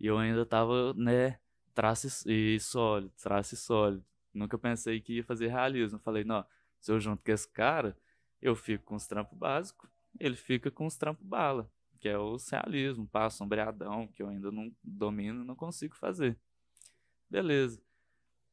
E 0.00 0.06
eu 0.06 0.16
ainda 0.16 0.46
tava, 0.46 0.94
né, 0.94 1.38
traço 1.74 2.08
e 2.30 2.58
sólido, 2.60 3.12
traço 3.22 3.54
e 3.54 3.58
sólido. 3.58 4.02
Nunca 4.32 4.56
pensei 4.58 5.02
que 5.02 5.16
ia 5.16 5.24
fazer 5.24 5.48
realismo. 5.48 5.98
Falei, 5.98 6.24
não, 6.24 6.44
se 6.80 6.90
eu 6.90 6.98
junto 6.98 7.22
com 7.22 7.30
esse 7.30 7.46
cara, 7.48 7.94
eu 8.40 8.56
fico 8.56 8.84
com 8.84 8.94
os 8.96 9.06
trampos 9.06 9.36
básicos, 9.36 9.90
ele 10.18 10.34
fica 10.36 10.70
com 10.70 10.86
os 10.86 10.96
trampos 10.96 11.26
bala, 11.26 11.70
que 12.00 12.08
é 12.08 12.18
o 12.18 12.36
realismo, 12.50 13.06
pá, 13.06 13.28
sombreadão, 13.28 14.08
que 14.08 14.22
eu 14.22 14.28
ainda 14.28 14.50
não 14.50 14.74
domino, 14.82 15.44
não 15.44 15.54
consigo 15.54 15.94
fazer. 15.94 16.38
Beleza. 17.28 17.82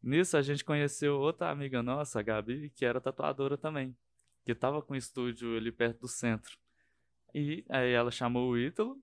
Nisso 0.02 0.36
a 0.38 0.42
gente 0.42 0.64
conheceu 0.66 1.20
outra 1.20 1.50
amiga 1.52 1.84
nossa, 1.84 2.20
a 2.20 2.24
Gabi, 2.24 2.70
que 2.72 2.84
era 2.86 3.00
tatuadora 3.00 3.58
também, 3.58 3.96
que 4.44 4.56
tava 4.56 4.82
com 4.82 4.94
um 4.94 4.98
estúdio 4.98 5.56
ali 5.56 5.72
perto 5.72 6.02
do 6.02 6.08
centro. 6.08 6.58
E 7.34 7.64
aí 7.70 7.92
ela 7.92 8.12
chamou 8.12 8.50
o 8.50 8.58
Ítalo 8.58 8.98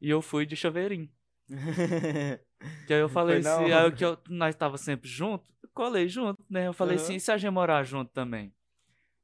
e 0.00 0.08
eu 0.10 0.22
fui 0.22 0.46
de 0.46 0.56
chaveirinho. 0.56 1.10
Que 2.86 2.94
aí 2.94 3.00
eu 3.00 3.08
falei 3.08 3.40
Foi 3.42 3.52
assim, 3.52 3.72
aí 3.72 3.88
o 3.88 3.92
que 3.94 4.04
eu- 4.04 4.18
nós 4.28 4.54
tava 4.56 4.76
sempre 4.76 5.08
junto, 5.08 5.44
eu 5.62 5.68
colei 5.72 6.08
junto, 6.08 6.44
né? 6.50 6.66
Eu 6.66 6.72
falei 6.72 6.96
Aham. 6.96 7.04
assim, 7.04 7.14
e 7.16 7.20
se 7.20 7.30
a 7.30 7.36
gente 7.38 7.50
morar 7.52 7.84
junto 7.84 8.10
também? 8.12 8.52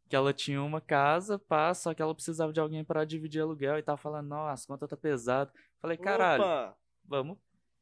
Que 0.08 0.14
ela 0.16 0.32
tinha 0.32 0.62
uma 0.62 0.80
casa, 0.80 1.38
pá, 1.40 1.74
só 1.74 1.92
que 1.92 2.00
ela 2.00 2.14
precisava 2.14 2.52
de 2.52 2.60
alguém 2.60 2.84
pra 2.84 3.04
dividir 3.04 3.40
aluguel 3.42 3.76
e 3.78 3.82
tava 3.82 3.98
falando, 3.98 4.28
nossa, 4.28 4.52
as 4.52 4.66
contas 4.66 4.88
tá 4.88 4.96
pesado. 4.96 5.52
Falei, 5.80 5.96
caralho, 5.96 6.44
Opa! 6.44 6.76
vamos. 7.04 7.36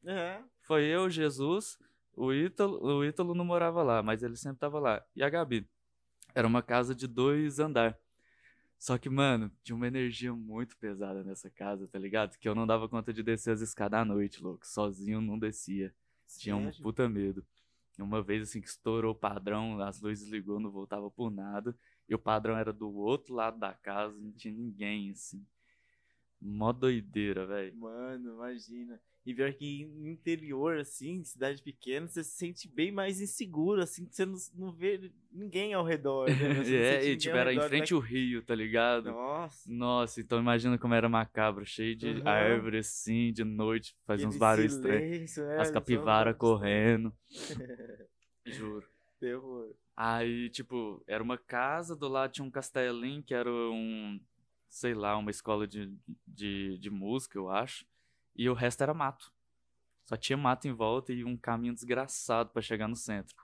É. 0.05 0.41
Foi 0.63 0.83
eu, 0.85 1.09
Jesus, 1.09 1.77
o 2.17 2.33
Ítalo, 2.33 2.83
o 2.83 3.05
Ítalo 3.05 3.35
não 3.35 3.45
morava 3.45 3.83
lá, 3.83 4.01
mas 4.01 4.23
ele 4.23 4.35
sempre 4.35 4.59
tava 4.59 4.79
lá. 4.79 5.05
E 5.15 5.21
a 5.23 5.29
Gabi. 5.29 5.69
Era 6.33 6.47
uma 6.47 6.61
casa 6.63 6.93
de 6.95 7.07
dois 7.07 7.59
andar. 7.59 7.97
Só 8.79 8.97
que, 8.97 9.09
mano, 9.09 9.51
tinha 9.63 9.75
uma 9.75 9.87
energia 9.87 10.33
muito 10.33 10.77
pesada 10.77 11.23
nessa 11.23 11.49
casa, 11.49 11.87
tá 11.87 11.97
ligado? 11.97 12.37
Que 12.37 12.49
eu 12.49 12.55
não 12.55 12.67
dava 12.67 12.89
conta 12.89 13.13
de 13.13 13.23
descer 13.23 13.51
as 13.51 13.61
escadas 13.61 14.01
à 14.01 14.05
noite, 14.05 14.41
louco. 14.41 14.65
Sozinho 14.67 15.21
não 15.21 15.37
descia. 15.37 15.93
Tinha 16.37 16.55
um 16.55 16.65
Sério? 16.65 16.83
puta 16.83 17.07
medo. 17.07 17.45
E 17.97 18.01
Uma 18.01 18.21
vez, 18.21 18.43
assim, 18.43 18.61
que 18.61 18.67
estourou 18.67 19.13
o 19.13 19.15
padrão, 19.15 19.79
as 19.81 20.01
luzes 20.01 20.27
ligou, 20.29 20.59
não 20.59 20.69
voltava 20.71 21.09
por 21.09 21.31
nada. 21.31 21.75
E 22.09 22.13
o 22.13 22.19
padrão 22.19 22.57
era 22.57 22.73
do 22.73 22.93
outro 22.95 23.33
lado 23.33 23.59
da 23.59 23.73
casa, 23.73 24.19
não 24.19 24.31
tinha 24.31 24.53
ninguém, 24.53 25.11
assim. 25.11 25.45
Mó 26.39 26.71
doideira, 26.71 27.45
velho. 27.45 27.75
Mano, 27.77 28.33
imagina. 28.35 28.99
E 29.27 29.33
pior 29.33 29.51
que 29.51 29.85
no 29.85 30.07
interior, 30.07 30.77
assim, 30.79 31.21
cidade 31.21 31.61
pequena, 31.61 32.07
você 32.07 32.23
se 32.23 32.31
sente 32.37 32.65
bem 32.65 32.93
mais 32.93 33.19
inseguro, 33.19 33.81
assim, 33.81 34.05
que 34.05 34.15
você 34.15 34.25
não, 34.25 34.37
não 34.55 34.71
vê 34.71 35.11
ninguém 35.29 35.73
ao 35.73 35.83
redor. 35.83 36.29
Né? 36.29 36.35
É, 36.65 37.05
e 37.05 37.17
tipo, 37.17 37.35
era 37.35 37.53
em 37.53 37.59
frente 37.59 37.91
né? 37.93 37.97
ao 37.97 38.01
rio, 38.01 38.41
tá 38.41 38.55
ligado? 38.55 39.11
Nossa, 39.11 39.69
Nossa, 39.69 40.21
então 40.21 40.39
imagina 40.39 40.77
como 40.77 40.93
era 40.93 41.09
macabro, 41.09 41.65
cheio 41.65 41.93
de 41.93 42.07
Aham. 42.21 42.29
árvore 42.29 42.77
assim, 42.77 43.33
de 43.33 43.43
noite, 43.43 43.97
fazia 44.05 44.29
uns 44.29 44.37
barulhos 44.37 44.75
estranhos. 44.75 45.37
é, 45.37 45.59
As 45.59 45.67
só 45.67 45.73
capivaras 45.73 46.37
correndo. 46.37 47.13
Juro. 48.47 48.87
Terror. 49.19 49.75
Aí, 49.93 50.49
tipo, 50.51 51.03
era 51.05 51.21
uma 51.21 51.37
casa, 51.37 51.97
do 51.97 52.07
lado 52.07 52.31
tinha 52.31 52.45
um 52.45 52.51
castelinho 52.51 53.21
que 53.21 53.33
era 53.33 53.51
um, 53.51 54.21
sei 54.69 54.93
lá, 54.93 55.17
uma 55.17 55.31
escola 55.31 55.67
de, 55.67 55.91
de, 56.25 56.77
de 56.77 56.89
música, 56.89 57.37
eu 57.37 57.49
acho. 57.49 57.85
E 58.37 58.49
o 58.49 58.53
resto 58.53 58.83
era 58.83 58.93
mato. 58.93 59.33
Só 60.05 60.15
tinha 60.15 60.37
mato 60.37 60.67
em 60.67 60.73
volta 60.73 61.11
e 61.11 61.25
um 61.25 61.35
caminho 61.35 61.73
desgraçado 61.73 62.51
pra 62.51 62.61
chegar 62.61 62.87
no 62.87 62.95
centro. 62.95 63.35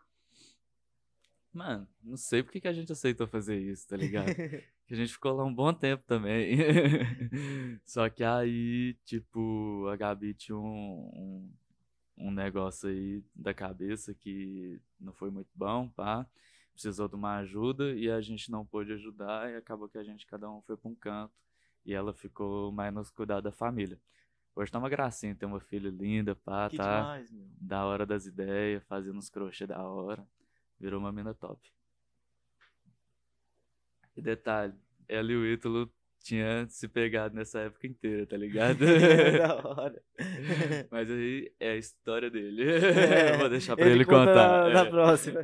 Mano, 1.52 1.88
não 2.02 2.16
sei 2.16 2.42
por 2.42 2.52
que, 2.52 2.62
que 2.62 2.68
a 2.68 2.74
gente 2.74 2.92
aceitou 2.92 3.28
fazer 3.28 3.60
isso, 3.60 3.88
tá 3.88 3.98
ligado? 3.98 4.26
que 4.88 4.94
a 4.94 4.96
gente 4.96 5.12
ficou 5.12 5.34
lá 5.34 5.44
um 5.44 5.54
bom 5.54 5.74
tempo 5.74 6.04
também. 6.06 6.58
Só 7.86 8.10
que 8.10 8.24
aí, 8.24 8.96
tipo, 9.06 9.88
a 9.88 9.96
Gabi 9.96 10.34
tinha 10.34 10.58
um, 10.58 11.12
um, 11.14 11.54
um 12.18 12.32
negócio 12.32 12.90
aí 12.90 13.24
da 13.36 13.54
cabeça 13.54 14.14
que 14.14 14.82
não 15.00 15.14
foi 15.14 15.30
muito 15.30 15.52
bom, 15.54 15.90
pá. 15.90 16.26
Precisou 16.72 17.08
de 17.08 17.16
uma 17.16 17.38
ajuda 17.38 17.94
e 17.94 18.10
a 18.10 18.20
gente 18.20 18.50
não 18.50 18.66
pôde 18.66 18.94
ajudar 18.94 19.52
e 19.52 19.56
acabou 19.56 19.88
que 19.88 19.98
a 19.98 20.04
gente, 20.04 20.26
cada 20.26 20.50
um 20.50 20.62
foi 20.64 20.76
pra 20.76 20.90
um 20.90 20.96
canto 20.96 21.34
e 21.86 21.94
ela 21.94 22.14
ficou 22.14 22.72
mais 22.72 22.92
nos 22.94 23.12
cuidar 23.12 23.42
da 23.42 23.52
família. 23.52 24.00
Hoje 24.56 24.72
tá 24.72 24.78
uma 24.78 24.90
gracinha, 24.90 25.36
tem 25.36 25.48
uma 25.48 25.60
filha 25.60 25.90
linda, 25.90 26.36
pá, 26.36 26.70
Que 26.70 26.78
tá 26.78 27.00
demais, 27.02 27.32
meu. 27.32 27.46
da 27.60 27.86
hora 27.86 28.06
das 28.06 28.26
ideias, 28.26 28.84
fazendo 28.84 29.18
uns 29.18 29.30
crochê 29.30 29.66
da 29.66 29.82
hora. 29.84 30.26
Virou 30.80 31.00
uma 31.00 31.12
mina 31.12 31.34
top. 31.34 31.60
E 34.16 34.22
detalhe, 34.22 34.74
ela 35.08 35.32
e 35.32 35.36
o 35.36 35.46
Ítalo 35.46 35.92
tinha 36.20 36.68
se 36.70 36.88
pegado 36.88 37.36
nessa 37.36 37.62
época 37.62 37.88
inteira, 37.88 38.28
tá 38.28 38.38
ligado? 38.38 38.78
da 39.40 39.56
hora. 39.68 40.04
Mas 40.92 41.10
aí 41.10 41.52
é 41.60 41.72
a 41.72 41.76
história 41.78 42.30
dele. 42.30 42.64
É, 42.72 43.36
vou 43.38 43.50
deixar 43.50 43.76
pra 43.76 43.88
ele, 43.88 44.06
conta 44.06 44.28
contar. 44.28 44.64
Na, 44.66 44.70
na 44.70 44.86
É. 44.86 44.90
próxima. 44.90 45.40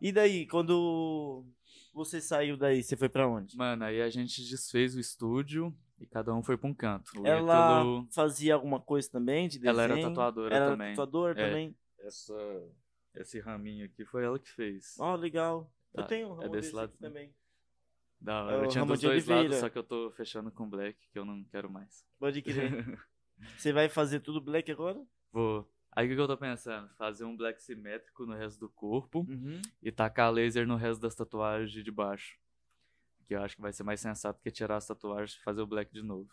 E 0.00 0.12
daí, 0.12 0.46
quando 0.46 1.44
você 1.92 2.20
saiu 2.20 2.56
daí, 2.56 2.82
você 2.82 2.96
foi 2.96 3.08
pra 3.08 3.26
onde? 3.26 3.56
Mano, 3.56 3.84
aí 3.84 4.00
a 4.00 4.08
gente 4.10 4.40
desfez 4.48 4.94
o 4.94 5.00
estúdio 5.00 5.74
e 5.98 6.06
cada 6.06 6.34
um 6.34 6.42
foi 6.42 6.56
pra 6.56 6.68
um 6.68 6.74
canto. 6.74 7.10
O 7.20 7.26
Ela 7.26 7.42
Ítalo, 7.80 8.08
fazia 8.12 8.54
alguma 8.54 8.80
coisa 8.80 9.10
também 9.10 9.48
de 9.48 9.58
desenho? 9.58 9.72
ela 9.80 9.82
era 9.84 10.00
tatuadora 10.08 10.54
Era 10.54 10.70
também. 10.70 10.88
tatuadora 10.94 11.40
É. 11.40 11.46
também? 11.48 11.76
Essa, 12.00 12.68
esse 13.14 13.40
raminho 13.40 13.84
aqui 13.86 14.04
foi 14.04 14.24
ela 14.24 14.38
que 14.38 14.50
fez. 14.50 14.96
Ó, 14.98 15.14
legal. 15.14 15.70
Eu 15.94 16.02
Tá, 16.02 16.08
tenho 16.08 16.28
um 16.28 16.32
é 16.32 16.44
ramo 16.44 16.48
desse 16.50 16.60
desse 16.68 16.74
lado 16.74 16.88
aqui 16.90 16.98
também. 16.98 17.34
Da 18.20 18.32
É 18.32 18.42
hora. 18.42 18.60
o 18.60 18.64
Eu 18.64 18.68
tinha 18.68 18.84
dos 18.84 19.00
dois 19.00 19.26
lados, 19.26 19.40
Oliveira. 19.40 19.60
só 19.60 19.68
que 19.68 19.78
eu 19.78 19.84
tô 19.84 20.10
fechando 20.12 20.50
com 20.50 20.68
black, 20.68 20.98
que 21.10 21.18
eu 21.18 21.24
não 21.24 21.44
quero 21.44 21.70
mais. 21.70 22.04
Pode 22.18 22.42
crer. 22.42 22.98
você 23.56 23.72
vai 23.72 23.88
fazer 23.88 24.20
tudo 24.20 24.40
black 24.40 24.70
agora? 24.72 25.00
Vou. 25.32 25.68
Aí 25.96 26.06
o 26.06 26.08
que 26.08 26.16
que 26.16 26.20
eu 26.20 26.26
tô 26.26 26.36
pensando? 26.36 26.88
Fazer 26.96 27.24
um 27.24 27.36
black 27.36 27.62
simétrico 27.62 28.26
no 28.26 28.34
resto 28.34 28.58
do 28.58 28.68
corpo 28.68 29.20
Uhum. 29.28 29.62
e 29.80 29.92
tacar 29.92 30.32
laser 30.32 30.66
no 30.66 30.74
resto 30.76 31.00
das 31.00 31.14
tatuagens 31.14 31.84
de 31.84 31.90
baixo. 31.92 32.36
Que 33.26 33.34
eu 33.34 33.42
acho 33.42 33.56
que 33.56 33.62
vai 33.62 33.72
ser 33.72 33.82
mais 33.82 34.00
sensato 34.00 34.40
que 34.42 34.50
tirar 34.50 34.76
as 34.76 34.86
tatuagens 34.86 35.38
e 35.38 35.42
fazer 35.42 35.60
o 35.62 35.66
black 35.66 35.92
de 35.92 36.02
novo. 36.02 36.28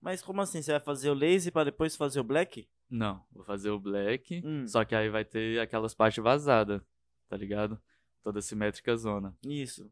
Mas 0.00 0.22
como 0.22 0.40
assim? 0.40 0.62
Você 0.62 0.72
vai 0.72 0.80
fazer 0.80 1.10
o 1.10 1.14
laser 1.14 1.52
pra 1.52 1.64
depois 1.64 1.94
fazer 1.96 2.20
o 2.20 2.24
black? 2.24 2.68
Não, 2.88 3.24
vou 3.30 3.44
fazer 3.44 3.70
o 3.70 3.78
black, 3.78 4.42
Hum. 4.44 4.66
só 4.66 4.84
que 4.84 4.94
aí 4.94 5.08
vai 5.08 5.24
ter 5.24 5.60
aquelas 5.60 5.94
partes 5.94 6.22
vazadas, 6.22 6.82
tá 7.28 7.36
ligado? 7.36 7.80
Toda 8.22 8.40
simétrica 8.42 8.96
zona. 8.96 9.36
Isso. 9.44 9.90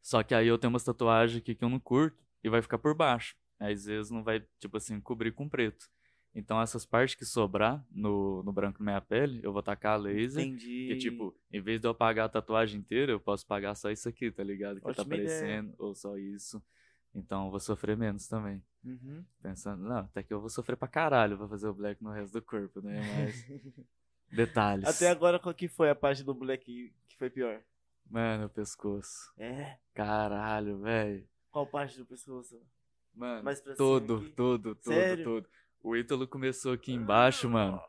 Só 0.00 0.22
que 0.22 0.34
aí 0.34 0.46
eu 0.46 0.56
tenho 0.56 0.72
umas 0.72 0.84
tatuagens 0.84 1.38
aqui 1.42 1.54
que 1.54 1.64
eu 1.64 1.68
não 1.68 1.80
curto 1.80 2.16
e 2.42 2.48
vai 2.48 2.62
ficar 2.62 2.78
por 2.78 2.94
baixo. 2.94 3.36
Às 3.58 3.84
vezes 3.84 4.10
não 4.10 4.22
vai, 4.22 4.40
tipo 4.58 4.76
assim, 4.76 5.00
cobrir 5.00 5.32
com 5.32 5.48
preto. 5.48 5.90
Então 6.36 6.60
essas 6.60 6.84
partes 6.84 7.14
que 7.14 7.24
sobrar 7.24 7.82
no, 7.90 8.42
no 8.42 8.52
branco 8.52 8.78
da 8.78 8.84
minha 8.84 9.00
pele, 9.00 9.40
eu 9.42 9.54
vou 9.54 9.62
tacar 9.62 9.94
a 9.94 9.96
laser. 9.96 10.44
Entendi. 10.44 10.88
Que 10.88 10.98
tipo, 10.98 11.34
em 11.50 11.62
vez 11.62 11.80
de 11.80 11.88
eu 11.88 11.94
pagar 11.94 12.26
a 12.26 12.28
tatuagem 12.28 12.78
inteira, 12.78 13.10
eu 13.10 13.18
posso 13.18 13.46
pagar 13.46 13.74
só 13.74 13.90
isso 13.90 14.06
aqui, 14.06 14.30
tá 14.30 14.44
ligado? 14.44 14.76
Que 14.76 14.82
tá 14.82 14.90
Ótima 14.90 15.14
ideia. 15.14 15.30
aparecendo, 15.30 15.74
ou 15.78 15.94
só 15.94 16.18
isso. 16.18 16.62
Então 17.14 17.46
eu 17.46 17.50
vou 17.50 17.58
sofrer 17.58 17.96
menos 17.96 18.28
também. 18.28 18.62
Uhum. 18.84 19.24
Pensando, 19.42 19.82
não, 19.82 19.96
até 19.96 20.22
que 20.22 20.34
eu 20.34 20.38
vou 20.38 20.50
sofrer 20.50 20.76
pra 20.76 20.86
caralho 20.86 21.38
pra 21.38 21.48
fazer 21.48 21.68
o 21.68 21.74
black 21.74 22.04
no 22.04 22.10
resto 22.10 22.34
do 22.34 22.42
corpo, 22.42 22.82
né? 22.82 23.00
Mas. 23.16 23.46
Detalhes. 24.30 24.84
Até 24.84 25.08
agora, 25.08 25.38
qual 25.38 25.54
que 25.54 25.68
foi 25.68 25.88
a 25.88 25.94
parte 25.94 26.22
do 26.22 26.34
black 26.34 26.92
que 27.08 27.16
foi 27.16 27.30
pior? 27.30 27.62
Mano, 28.10 28.44
o 28.44 28.50
pescoço. 28.50 29.32
É? 29.38 29.78
Caralho, 29.94 30.80
velho. 30.80 31.26
Qual 31.50 31.66
parte 31.66 31.96
do 31.96 32.04
pescoço? 32.04 32.60
Mano, 33.14 33.42
cima 33.54 33.74
todo, 33.74 34.16
aqui? 34.18 34.30
O 35.86 35.94
Ítalo 35.94 36.26
começou 36.26 36.72
aqui 36.72 36.92
embaixo, 36.92 37.48
mano. 37.48 37.80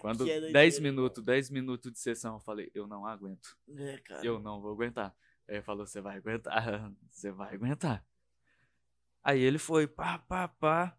Quando 0.00 0.22
Aqui 0.22 0.30
é 0.30 0.40
10 0.40 0.52
doideira, 0.52 0.80
minutos, 0.82 1.24
10 1.24 1.50
minutos 1.50 1.92
de 1.92 1.98
sessão, 1.98 2.34
eu 2.34 2.40
falei, 2.40 2.70
eu 2.72 2.86
não 2.86 3.04
aguento. 3.04 3.58
É, 3.76 3.98
cara. 3.98 4.24
Eu 4.24 4.38
não 4.38 4.60
vou 4.60 4.70
aguentar. 4.70 5.12
Aí 5.48 5.56
ele 5.56 5.62
falou, 5.62 5.84
você 5.84 6.00
vai 6.00 6.18
aguentar, 6.18 6.54
você 7.10 7.32
vai 7.32 7.52
aguentar. 7.52 8.06
Aí 9.20 9.40
ele 9.40 9.58
foi, 9.58 9.88
pá, 9.88 10.16
pá, 10.16 10.46
pá. 10.46 10.96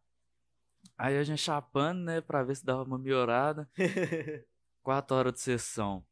Aí 0.98 1.18
a 1.18 1.24
gente 1.24 1.42
chapando, 1.42 2.02
né, 2.02 2.20
pra 2.20 2.44
ver 2.44 2.58
se 2.58 2.66
dava 2.66 2.84
uma 2.84 3.00
melhorada. 3.00 3.70
Quatro 4.84 5.16
horas 5.16 5.34
de 5.36 5.40
sessão. 5.40 6.06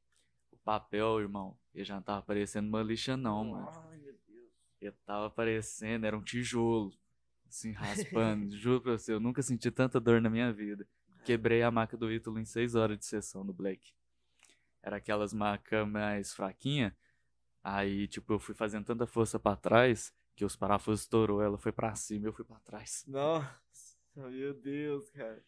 O 0.53 0.57
papel, 0.59 1.19
irmão, 1.19 1.59
ele 1.73 1.83
já 1.83 1.95
não 1.95 2.01
tava 2.01 2.21
parecendo 2.21 2.69
uma 2.69 2.81
lixa 2.81 3.17
não, 3.17 3.43
mano. 3.43 3.67
Ai, 3.89 3.97
meu 3.97 4.13
Deus. 4.25 4.49
Ele 4.79 4.95
tava 5.05 5.29
parecendo, 5.29 6.05
era 6.05 6.17
um 6.17 6.23
tijolo, 6.23 6.97
assim, 7.49 7.71
raspando. 7.71 8.55
Juro 8.57 8.81
pra 8.81 8.97
você, 8.97 9.13
eu 9.13 9.19
nunca 9.19 9.41
senti 9.41 9.69
tanta 9.69 9.99
dor 9.99 10.21
na 10.21 10.29
minha 10.29 10.53
vida. 10.53 10.87
Quebrei 11.25 11.61
a 11.61 11.69
maca 11.69 11.97
do 11.97 12.11
Ítalo 12.11 12.39
em 12.39 12.45
seis 12.45 12.75
horas 12.75 12.97
de 12.97 13.05
sessão 13.05 13.43
no 13.43 13.53
Black. 13.53 13.93
Era 14.81 14.97
aquelas 14.97 15.33
macas 15.33 15.87
mais 15.87 16.33
fraquinhas. 16.33 16.93
Aí, 17.61 18.07
tipo, 18.07 18.33
eu 18.33 18.39
fui 18.39 18.55
fazendo 18.55 18.85
tanta 18.85 19.05
força 19.05 19.37
pra 19.37 19.55
trás 19.55 20.13
que 20.35 20.45
os 20.45 20.55
parafusos 20.55 21.01
estourou. 21.01 21.41
Ela 21.41 21.57
foi 21.57 21.71
pra 21.71 21.93
cima 21.95 22.25
e 22.25 22.29
eu 22.29 22.33
fui 22.33 22.45
pra 22.45 22.59
trás. 22.59 23.03
Nossa, 23.07 23.97
meu 24.15 24.53
Deus, 24.53 25.09
cara. 25.11 25.43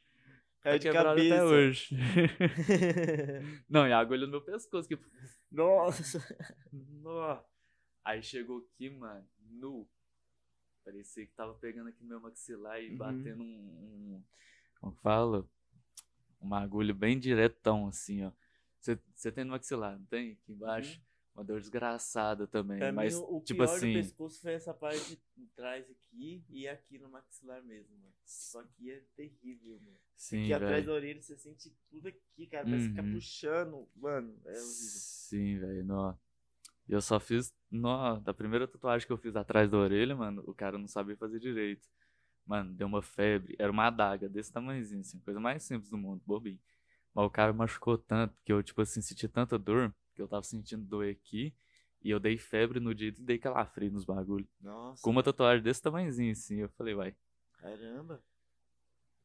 Tá 0.62 0.70
Caiu 0.70 0.80
de 0.80 0.92
cabeça. 0.92 1.36
até 1.36 1.44
hoje. 1.44 1.98
Não, 3.68 3.88
e 3.88 3.94
a 3.94 3.98
agulha 3.98 4.26
no 4.26 4.32
meu 4.32 4.42
pescoço. 4.42 4.88
Que... 4.88 5.00
Nossa. 5.50 6.20
Nó. 6.72 7.42
Aí 8.04 8.22
chegou 8.22 8.60
aqui, 8.60 8.90
mano, 8.90 9.28
nu. 9.40 9.90
Parecia 10.84 11.26
que 11.26 11.34
tava 11.34 11.54
pegando 11.56 11.90
aqui 11.90 12.02
no 12.04 12.10
meu 12.10 12.20
maxilar 12.20 12.82
e 12.82 12.90
Uhum. 12.90 12.98
batendo 12.98 13.44
um, 13.44 13.46
um. 13.46 14.24
Como 14.80 14.94
fala? 14.96 15.48
Uma 16.40 16.60
agulha 16.62 16.94
bem 16.94 17.20
diretão, 17.20 17.88
assim, 17.88 18.24
ó. 18.24 18.32
Você 19.14 19.32
tem 19.32 19.44
no 19.44 19.52
maxilar, 19.52 19.98
não 20.00 20.06
tem? 20.08 20.32
Aqui 20.32 20.52
embaixo? 20.54 21.00
Uma 21.36 21.44
dor 21.46 21.60
desgraçada 21.62 22.46
também. 22.48 22.80
Pra 22.80 22.92
mas, 22.92 23.14
mim, 23.16 23.22
o 23.30 23.40
tipo 23.42 23.64
pior 23.64 23.76
assim. 23.76 23.94
do 23.94 24.00
pescoço 24.00 24.42
foi 24.42 24.54
essa 24.54 24.74
parte 24.74 25.22
de 25.38 25.48
trás 25.56 25.90
aqui 25.90 26.44
e 26.50 26.68
aqui 26.68 26.98
no 27.00 27.10
maxilar 27.10 27.64
mesmo, 27.64 27.96
mano. 27.98 28.14
Só 28.26 28.64
que 28.64 28.92
é 28.92 29.02
terrível, 29.16 29.80
mano. 29.80 29.98
Sim, 30.16 30.44
Aqui 30.44 30.54
atrás 30.54 30.86
da 30.86 30.92
orelha 30.94 31.22
você 31.22 31.38
sente 31.38 31.70
tudo 31.90 32.08
aqui, 32.08 32.48
cara. 32.48 32.66
Parece 32.66 32.86
que 32.86 32.90
fica 32.90 33.04
Uhum. 33.04 33.14
puxando. 33.14 33.88
Mano, 33.96 34.36
é 34.46 34.50
horrível. 34.50 34.66
Sim, 34.68 35.60
velho. 35.60 35.86
E 36.88 36.94
eu 36.94 37.02
só 37.02 37.20
fiz, 37.20 37.54
nó, 37.70 38.20
da 38.20 38.34
primeira 38.34 38.68
tatuagem 38.68 39.08
que 39.08 39.14
eu 39.14 39.18
fiz 39.18 39.36
atrás 39.36 39.70
da 39.70 39.78
orelha, 39.78 40.16
mano, 40.16 40.44
o 40.46 40.54
cara 40.54 40.78
não 40.78 40.88
sabia 40.88 41.16
fazer 41.16 41.40
direito. 41.40 41.88
Mano, 42.46 42.74
deu 42.74 42.88
uma 42.88 43.02
febre, 43.02 43.56
era 43.60 43.72
uma 43.72 43.88
adaga 43.88 44.28
desse 44.28 44.52
tamanhozinho, 44.52 45.02
assim, 45.02 45.20
coisa 45.20 45.40
mais 45.40 45.64
simples 45.64 45.90
do 45.90 45.98
mundo, 45.98 46.22
bobinho. 46.26 46.60
Mas 47.14 47.26
o 47.26 47.30
cara 47.30 47.54
machucou 47.54 47.98
tanto 47.98 48.36
que 48.44 48.52
eu, 48.52 48.62
tipo 48.64 48.82
assim, 48.82 49.02
senti 49.02 49.28
tanta 49.28 49.58
dor, 49.58 49.94
que 50.16 50.22
eu 50.22 50.28
tava 50.28 50.44
sentindo 50.44 50.84
dor 50.86 51.08
aqui, 51.08 51.54
e 52.02 52.10
eu 52.10 52.20
dei 52.20 52.38
febre 52.38 52.80
no 52.80 52.94
dia 52.96 53.10
e 53.10 53.12
dei 53.12 53.38
calafrio 53.38 53.92
nos 53.92 54.04
bagulhos. 54.04 54.50
Nossa. 54.60 55.02
Com 55.04 55.12
uma 55.12 55.24
tatuagem 55.24 55.64
desse 55.64 55.82
tamanhozinho, 55.82 56.32
assim, 56.32 56.58
eu 56.58 56.70
falei, 56.70 56.94
vai. 56.96 57.16
Caramba. 57.60 58.22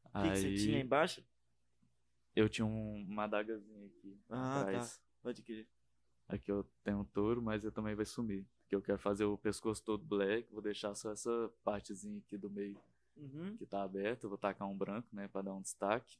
O 0.03 0.09
que, 0.21 0.29
que 0.31 0.37
você 0.37 0.49
Aí 0.49 0.55
tinha 0.55 0.79
embaixo? 0.79 1.23
eu 2.35 2.47
tinha 2.47 2.65
um- 2.65 3.05
uma 3.09 3.23
adagazinha 3.23 3.85
aqui 3.87 4.17
Ah, 4.29 4.61
atrás. 4.61 4.95
tá. 4.95 5.03
Pode 5.23 5.41
crer. 5.41 5.67
Aqui 6.27 6.51
eu 6.51 6.63
tenho 6.83 6.99
um 6.99 7.05
touro, 7.05 7.41
mas 7.41 7.63
eu 7.63 7.71
também 7.71 7.95
vai 7.95 8.05
sumir. 8.05 8.45
Porque 8.61 8.75
eu 8.75 8.81
quero 8.81 8.99
fazer 8.99 9.23
o 9.25 9.37
pescoço 9.37 9.81
todo 9.83 10.03
black, 10.03 10.51
vou 10.51 10.61
deixar 10.61 10.93
só 10.93 11.11
essa 11.11 11.49
partezinha 11.63 12.19
aqui 12.19 12.37
do 12.37 12.49
meio 12.49 12.77
Uhum. 13.15 13.55
que 13.57 13.65
tá 13.65 13.81
aberta, 13.81 14.27
vou 14.27 14.37
tacar 14.37 14.67
um 14.67 14.77
branco, 14.77 15.07
né, 15.11 15.27
pra 15.27 15.41
dar 15.41 15.53
um 15.53 15.61
destaque. 15.61 16.17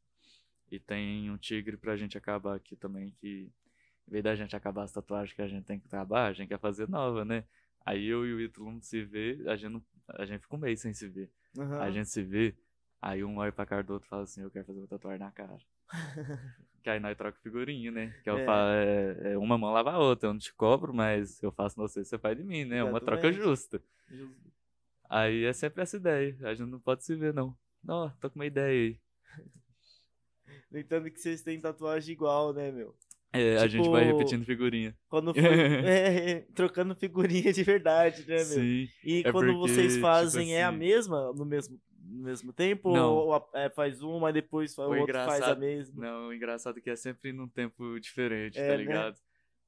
E 0.71 0.79
tem 0.79 1.29
um 1.29 1.37
tigre 1.37 1.77
pra 1.77 1.95
gente 1.95 2.17
acabar 2.17 2.55
aqui 2.55 2.75
também, 2.75 3.11
que 3.11 3.51
em 4.07 4.11
vez 4.11 4.23
da 4.23 4.35
gente 4.35 4.55
acabar 4.55 4.83
as 4.83 4.91
tatuagens 4.91 5.33
que 5.35 5.41
a 5.41 5.47
gente 5.47 5.65
tem 5.65 5.79
que 5.79 5.87
acabar, 5.87 6.27
a 6.27 6.33
gente 6.33 6.47
quer 6.47 6.59
fazer 6.59 6.89
nova, 6.89 7.23
né? 7.23 7.43
Aí 7.85 8.05
eu 8.05 8.25
e 8.25 8.33
o 8.33 8.41
Ítalo 8.41 8.71
não 8.71 8.81
se 8.81 9.03
vê, 9.03 9.43
a 9.47 9.55
gente, 9.55 9.71
não, 9.71 9.83
a 10.09 10.25
gente 10.25 10.41
fica 10.41 10.55
um 10.55 10.59
mês 10.59 10.81
sem 10.81 10.93
se 10.93 11.07
ver. 11.07 11.29
Aham. 11.57 11.81
A 11.81 11.91
gente 11.91 12.09
se 12.09 12.23
vê, 12.23 12.55
aí 13.01 13.23
um 13.23 13.37
olha 13.37 13.51
pra 13.51 13.65
cara 13.65 13.83
do 13.83 13.93
outro 13.93 14.07
e 14.07 14.09
fala 14.09 14.23
assim, 14.23 14.41
eu 14.41 14.51
quero 14.51 14.65
fazer 14.65 14.79
uma 14.79 14.87
tatuagem 14.87 15.19
na 15.19 15.31
cara. 15.31 15.57
Que 16.83 16.89
aí 16.91 16.99
nós 17.01 17.17
troca 17.17 17.37
figurinha, 17.43 17.91
né? 17.91 18.13
Que 18.23 18.29
eu 18.29 18.37
É. 18.37 18.45
falo, 18.45 18.69
é, 18.69 19.33
é 19.33 19.37
uma 19.37 19.57
mão 19.57 19.73
lava 19.73 19.91
a 19.91 19.99
outra, 19.99 20.29
eu 20.29 20.33
não 20.33 20.39
te 20.39 20.53
cobro, 20.53 20.93
mas 20.93 21.41
eu 21.43 21.51
faço 21.51 21.75
você, 21.75 22.05
você 22.05 22.17
faz 22.17 22.37
de 22.37 22.43
mim, 22.45 22.63
né? 22.63 22.77
É 22.77 22.83
uma 22.83 23.01
troca 23.01 23.27
Exatamente. 23.27 23.43
justa. 23.43 23.81
Aí 25.09 25.43
é 25.43 25.51
sempre 25.53 25.81
essa 25.83 25.97
ideia, 25.97 26.37
a 26.43 26.53
gente 26.55 26.69
não 26.69 26.79
pode 26.79 27.03
se 27.03 27.13
ver, 27.15 27.33
não. 27.33 27.53
Não, 27.83 28.09
tô 28.21 28.29
com 28.29 28.35
uma 28.39 28.45
ideia 28.45 28.69
aí. 28.71 28.99
No 30.71 30.79
entanto 30.79 31.09
que 31.11 31.19
vocês 31.19 31.41
têm 31.41 31.59
tatuagem 31.59 32.13
igual, 32.13 32.53
né, 32.53 32.71
meu? 32.71 32.95
É, 33.33 33.57
a 33.57 33.67
gente 33.67 33.89
vai 33.89 34.05
Tipo, 34.05 34.17
repetindo 34.17 34.45
figurinha. 34.45 34.95
Quando 35.09 35.33
foi. 35.35 35.41
é, 35.85 36.39
trocando 36.55 36.95
figurinha 36.95 37.51
de 37.51 37.63
verdade, 37.63 38.21
né, 38.27 38.35
meu? 38.35 38.45
Sim. 38.45 38.87
E 39.03 39.23
É 39.25 39.31
quando 39.31 39.53
porque, 39.53 39.73
vocês 39.73 39.93
tipo 39.93 40.01
fazem, 40.01 40.55
é 40.55 40.63
a 40.63 40.69
assim- 40.69 40.77
mesma? 40.77 41.33
No 41.33 41.45
mesmo, 41.45 41.79
no 42.07 42.23
mesmo 42.23 42.53
tempo? 42.53 42.91
Não. 42.93 43.13
Ou 43.15 43.33
a- 43.35 43.49
é, 43.53 43.69
faz 43.69 44.01
uma 44.01 44.29
e 44.29 44.33
depois 44.33 44.73
fa- 44.73 44.87
o, 44.87 44.91
O 44.91 44.97
outro 44.99 45.13
faz 45.15 45.41
a 45.43 45.55
mesma? 45.55 46.01
Não, 46.05 46.27
o 46.29 46.33
engraçado 46.33 46.77
é 46.77 46.81
que 46.81 46.89
é 46.89 46.95
sempre 46.95 47.31
num 47.33 47.47
tempo 47.47 47.99
diferente, 47.99 48.57
É, 48.59 48.67
tá 48.67 48.73
né? 48.73 48.77
ligado? 48.77 49.17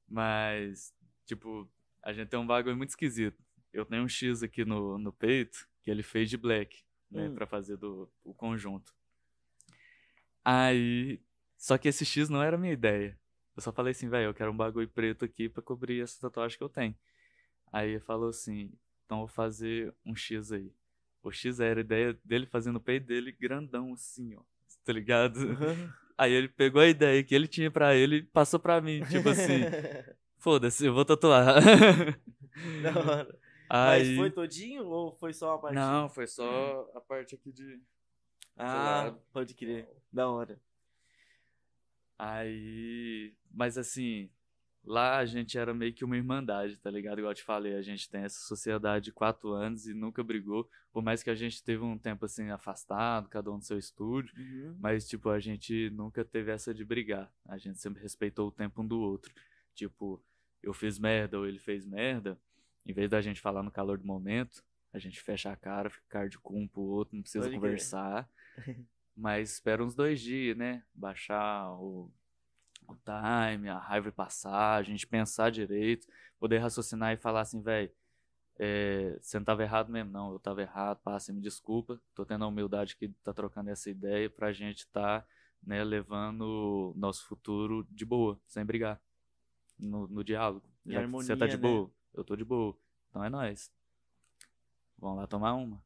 Mas, 0.08 0.94
tipo, 1.26 1.68
a 2.02 2.12
gente 2.12 2.28
tem 2.28 2.38
um 2.40 2.46
bagulho 2.46 2.76
muito 2.76 2.90
esquisito. 2.90 3.42
Eu 3.72 3.84
tenho 3.84 4.02
um 4.02 4.08
X 4.08 4.42
aqui 4.42 4.64
no, 4.64 4.98
no 4.98 5.12
peito 5.12 5.68
que 5.82 5.90
ele 5.90 6.02
fez 6.02 6.28
de 6.28 6.36
black, 6.36 6.82
né, 7.10 7.28
Hum. 7.28 7.34
pra 7.34 7.46
fazer 7.46 7.76
do, 7.76 8.10
o 8.24 8.34
conjunto. 8.34 8.92
Aí, 10.44 11.20
só 11.56 11.76
que 11.78 11.88
esse 11.88 12.04
X 12.04 12.28
não 12.28 12.42
era 12.42 12.56
a 12.56 12.58
minha 12.58 12.72
ideia. 12.72 13.18
Eu 13.56 13.62
só 13.62 13.72
falei 13.72 13.92
assim, 13.92 14.08
velho, 14.08 14.26
eu 14.30 14.34
quero 14.34 14.50
um 14.50 14.56
bagulho 14.56 14.88
preto 14.88 15.24
aqui 15.24 15.48
pra 15.48 15.62
cobrir 15.62 16.00
essa 16.02 16.20
tatuagem 16.20 16.56
que 16.56 16.64
eu 16.64 16.68
tenho. 16.68 16.96
Aí 17.72 17.90
ele 17.90 18.00
falou 18.00 18.30
assim, 18.30 18.72
então 19.04 19.18
eu 19.18 19.26
vou 19.26 19.28
fazer 19.28 19.94
um 20.04 20.14
X 20.16 20.50
aí. 20.52 20.72
O 21.22 21.30
X 21.30 21.60
era 21.60 21.80
a 21.80 21.82
ideia 21.82 22.18
dele 22.24 22.46
fazendo 22.46 22.76
o 22.76 22.80
peito 22.80 23.06
dele 23.06 23.32
grandão 23.32 23.92
assim, 23.92 24.34
ó. 24.34 24.40
Tá 24.84 24.92
ligado? 24.92 25.38
Aí 26.16 26.32
ele 26.32 26.48
pegou 26.48 26.82
a 26.82 26.86
ideia 26.86 27.22
que 27.24 27.34
ele 27.34 27.48
tinha 27.48 27.70
pra 27.70 27.94
ele 27.94 28.16
e 28.16 28.22
passou 28.22 28.60
pra 28.60 28.80
mim, 28.80 29.02
tipo 29.06 29.28
assim, 29.30 29.60
foda-se, 30.36 30.84
eu 30.86 30.92
vou 30.92 31.04
tatuar. 31.04 31.62
Da 32.82 32.98
hora. 32.98 33.38
Aí, 33.72 34.08
Mas 34.08 34.16
foi 34.16 34.30
todinho 34.30 34.84
ou 34.86 35.14
foi 35.14 35.32
só 35.32 35.52
uma 35.52 35.60
parte? 35.60 35.74
não, 35.76 36.08
foi 36.08 36.26
só 36.26 36.90
a 36.94 37.00
parte 37.00 37.36
aqui 37.36 37.52
de 37.52 37.80
Ah, 38.56 39.14
pode 39.32 39.54
crer. 39.54 39.88
Da 40.12 40.28
hora. 40.28 40.60
Aí, 42.18 43.32
mas 43.50 43.78
assim, 43.78 44.28
lá 44.84 45.18
a 45.18 45.26
gente 45.26 45.58
era 45.58 45.72
meio 45.74 45.92
que 45.92 46.04
uma 46.04 46.16
irmandade, 46.16 46.76
tá 46.78 46.90
ligado? 46.90 47.18
Igual 47.18 47.32
eu 47.32 47.36
te 47.36 47.42
falei, 47.42 47.74
a 47.74 47.82
gente 47.82 48.08
tem 48.08 48.22
essa 48.22 48.40
sociedade 48.40 49.06
de 49.06 49.12
quatro 49.12 49.52
anos 49.52 49.86
e 49.86 49.94
nunca 49.94 50.22
brigou, 50.24 50.68
por 50.92 51.02
mais 51.02 51.22
que 51.22 51.30
a 51.30 51.34
gente 51.34 51.62
teve 51.62 51.82
um 51.82 51.98
tempo 51.98 52.24
assim 52.24 52.50
afastado, 52.50 53.28
cada 53.28 53.50
um 53.50 53.56
no 53.56 53.62
seu 53.62 53.78
estúdio, 53.78 54.34
Uhum. 54.36 54.76
mas 54.80 55.06
tipo, 55.08 55.28
a 55.30 55.38
gente 55.38 55.90
nunca 55.90 56.24
teve 56.24 56.50
essa 56.50 56.72
de 56.74 56.84
brigar. 56.84 57.32
A 57.46 57.58
gente 57.58 57.78
sempre 57.78 58.02
respeitou 58.02 58.48
o 58.48 58.52
tempo 58.52 58.82
um 58.82 58.86
do 58.86 59.00
outro. 59.00 59.32
Tipo, 59.74 60.22
eu 60.62 60.72
fiz 60.74 60.98
merda 60.98 61.38
ou 61.38 61.46
ele 61.46 61.58
fez 61.58 61.86
merda, 61.86 62.38
em 62.84 62.92
vez 62.92 63.08
da 63.10 63.20
gente 63.20 63.40
falar 63.40 63.62
no 63.62 63.70
calor 63.70 63.98
do 63.98 64.06
momento, 64.06 64.64
a 64.92 64.98
gente 64.98 65.20
fecha 65.20 65.52
a 65.52 65.56
cara, 65.56 65.88
fica 65.88 66.26
de 66.26 66.38
cu 66.38 66.56
um 66.58 66.66
pro 66.66 66.80
outro, 66.80 67.14
não 67.14 67.22
precisa 67.22 67.44
Pode 67.44 67.54
conversar. 67.54 68.28
Mas 69.16 69.52
espera 69.52 69.84
uns 69.84 69.94
dois 69.94 70.20
dias, 70.20 70.56
né? 70.56 70.82
Baixar 70.94 71.70
o, 71.74 72.10
o 72.92 72.98
time, 73.04 73.68
a 73.68 73.78
raiva 73.78 74.10
passar, 74.12 74.76
a 74.76 74.82
gente 74.82 75.06
pensar 75.06 75.50
direito, 75.50 76.06
poder 76.38 76.58
raciocinar 76.58 77.12
e 77.12 77.16
falar 77.16 77.42
assim, 77.42 77.60
velho, 77.60 77.90
você 79.20 79.38
não 79.38 79.44
tava 79.44 79.62
errado 79.62 79.90
mesmo, 79.90 80.10
não, 80.10 80.32
eu 80.32 80.38
tava 80.38 80.60
errado, 80.60 80.98
passa, 81.02 81.32
me 81.32 81.40
desculpa, 81.40 82.00
tô 82.14 82.24
tendo 82.24 82.44
a 82.44 82.48
humildade 82.48 82.96
que 82.96 83.08
tá 83.22 83.32
trocando 83.32 83.70
essa 83.70 83.88
ideia 83.88 84.28
pra 84.28 84.52
gente 84.52 84.86
tá, 84.88 85.24
né, 85.62 85.82
levando 85.82 86.92
nosso 86.96 87.24
futuro 87.26 87.86
de 87.90 88.04
boa, 88.04 88.38
sem 88.46 88.64
brigar, 88.64 89.00
no, 89.78 90.06
no 90.08 90.22
diálogo. 90.22 90.68
Já 90.86 91.02
que 91.02 91.08
você 91.08 91.36
tá 91.36 91.46
harmonia, 91.46 91.56
de 91.56 91.56
né? 91.56 91.62
boa, 91.62 91.90
eu 92.12 92.24
tô 92.24 92.36
de 92.36 92.44
boa, 92.44 92.76
então 93.08 93.24
é 93.24 93.30
nóis. 93.30 93.70
Vamos 94.98 95.16
lá 95.16 95.26
tomar 95.26 95.54
uma. 95.54 95.82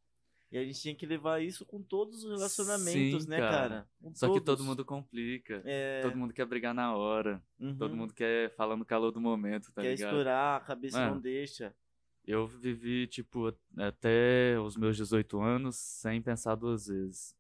E 0.55 0.59
a 0.59 0.65
gente 0.65 0.81
tinha 0.81 0.95
que 0.95 1.05
levar 1.05 1.43
isso 1.43 1.67
com 1.67 1.83
todos 1.83 2.23
os 2.23 2.31
relacionamentos, 2.31 3.25
Sim, 3.25 3.29
né, 3.29 3.39
cara. 3.41 3.51
cara? 3.51 3.89
Só 4.15 4.29
que 4.29 4.35
todo 4.35 4.45
todos. 4.45 4.65
mundo 4.65 4.85
complica. 4.85 5.61
É, 5.65 6.01
Todo 6.03 6.17
mundo 6.17 6.33
quer 6.33 6.47
brigar 6.47 6.73
na 6.73 6.95
hora. 6.95 7.43
uhum. 7.59 7.77
Todo 7.77 7.97
mundo 7.97 8.15
quer 8.15 8.55
falar 8.55 8.77
no 8.77 8.85
calor 8.85 9.11
do 9.11 9.21
momento, 9.21 9.73
tá 9.73 9.83
quer 9.83 9.97
ligado? 9.97 10.11
estourar, 10.11 10.61
a 10.63 10.65
cabeça 10.65 11.01
não 11.01 11.09
Mano. 11.11 11.21
deixa. 11.21 11.75
Eu 12.25 12.47
vivi, 12.47 13.09
tipo, 13.09 13.53
até 13.77 14.57
os 14.61 14.77
meus 14.77 14.97
18 14.97 15.41
anos 15.41 15.75
sem 15.75 16.23
pensar 16.23 16.55
duas 16.55 16.87
vezes. 16.87 17.37